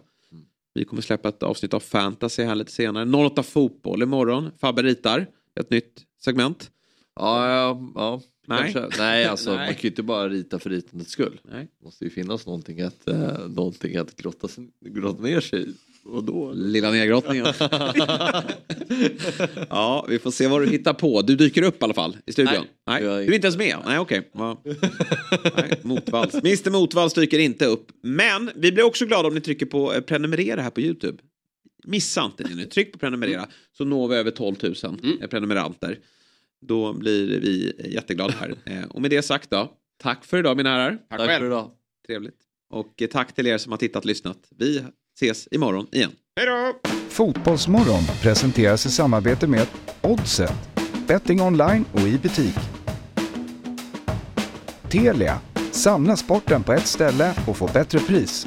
Vi 0.74 0.85
kommer 0.85 1.02
släppa 1.02 1.28
ett 1.28 1.43
avsnitt 1.43 1.74
av 1.74 1.81
Fantasy 1.81 2.43
här 2.44 2.55
lite 2.55 2.73
senare. 2.73 3.05
08 3.27 3.43
Fotboll 3.43 4.02
imorgon. 4.02 4.51
Fabbe 4.60 4.82
ritar. 4.82 5.27
Ett 5.60 5.70
nytt 5.70 6.02
segment. 6.24 6.70
Ja, 7.20 7.48
ja, 7.55 7.93
ja. 7.94 8.20
Nej. 8.61 8.73
Kanske. 8.73 9.03
Nej, 9.03 9.24
alltså 9.24 9.51
Nej. 9.51 9.66
man 9.66 9.74
kan 9.74 9.83
ju 9.83 9.89
inte 9.89 10.03
bara 10.03 10.29
rita 10.29 10.59
för 10.59 10.70
ritandets 10.70 11.11
skull. 11.11 11.41
Nej. 11.51 11.69
Det 11.79 11.85
måste 11.85 12.05
ju 12.05 12.11
finnas 12.11 12.47
någonting 12.47 12.81
att, 12.81 13.09
eh, 13.09 13.49
någonting 13.49 13.97
att 13.97 14.16
grotta, 14.16 14.49
grotta 14.81 15.23
ner 15.23 15.41
sig 15.41 15.62
i. 15.62 15.74
Och 16.05 16.24
då... 16.24 16.53
Lilla 16.53 16.91
nedgrottningen. 16.91 17.47
ja, 19.69 20.07
vi 20.09 20.19
får 20.19 20.31
se 20.31 20.47
vad 20.47 20.62
du 20.62 20.69
hittar 20.69 20.95
på. 20.95 21.23
Du 21.23 21.37
dyker 21.37 21.62
upp 21.62 21.83
i 21.83 21.85
alla 21.85 21.95
fall 21.95 22.16
i 22.27 22.33
studion. 22.33 22.65
Nej, 22.87 23.05
är 23.05 23.09
du 23.09 23.24
är 23.24 23.33
inte 23.33 23.47
ens 23.47 23.57
med? 23.57 23.77
Nej, 23.85 23.99
okej. 23.99 24.31
Nej, 25.57 25.81
Motvalls. 25.83 26.35
Mr 26.35 26.70
Motvalls 26.70 27.15
dyker 27.15 27.39
inte 27.39 27.66
upp. 27.66 27.89
Men 28.03 28.51
vi 28.57 28.73
blir 28.73 28.85
också 28.85 29.07
glada 29.07 29.29
om 29.29 29.35
ni 29.35 29.41
trycker 29.41 29.66
på 29.66 29.95
eh, 29.95 30.01
prenumerera 30.01 30.62
här 30.62 30.70
på 30.70 30.81
YouTube. 30.81 31.19
Missa 31.85 32.24
inte 32.24 32.43
det 32.43 32.55
nu. 32.55 32.65
Tryck 32.65 32.93
på 32.93 32.99
prenumerera 32.99 33.49
så 33.77 33.85
når 33.85 34.09
vi 34.09 34.16
över 34.16 34.31
12 34.31 34.57
000 34.62 34.74
eh, 35.20 35.29
prenumeranter. 35.29 35.99
Då 36.62 36.93
blir 36.93 37.40
vi 37.40 37.72
jätteglada 37.94 38.34
här. 38.40 38.55
Eh, 38.66 38.84
Och 38.90 39.02
med 39.02 39.10
det 39.10 39.22
sagt 39.22 39.51
då, 39.51 39.72
tack 40.02 40.24
för 40.24 40.39
idag 40.39 40.56
mina 40.56 40.70
herrar. 40.70 40.98
Tack 41.10 41.18
Tack 41.18 41.39
för 41.39 41.47
idag. 41.47 41.70
Trevligt. 42.06 42.36
Och 42.70 43.02
eh, 43.02 43.09
tack 43.09 43.34
till 43.34 43.47
er 43.47 43.59
som 43.59 43.72
har 43.72 43.76
tittat 43.78 44.02
och 44.02 44.06
lyssnat. 44.06 44.39
Vi 44.59 44.84
ses 45.16 45.48
imorgon 45.51 45.86
igen. 45.93 46.10
Hej 46.36 46.47
då! 46.47 46.80
Fotbollsmorgon 47.09 48.02
presenteras 48.22 48.86
i 48.86 48.90
samarbete 48.90 49.47
med 49.47 49.66
Oddset, 50.02 50.52
betting 51.06 51.40
online 51.40 51.84
och 51.93 52.01
i 52.01 52.18
butik. 52.18 52.55
Telia, 54.90 55.40
samla 55.72 56.16
sporten 56.16 56.62
på 56.62 56.72
ett 56.72 56.86
ställe 56.86 57.34
och 57.48 57.56
få 57.56 57.66
bättre 57.74 57.98
pris. 57.98 58.47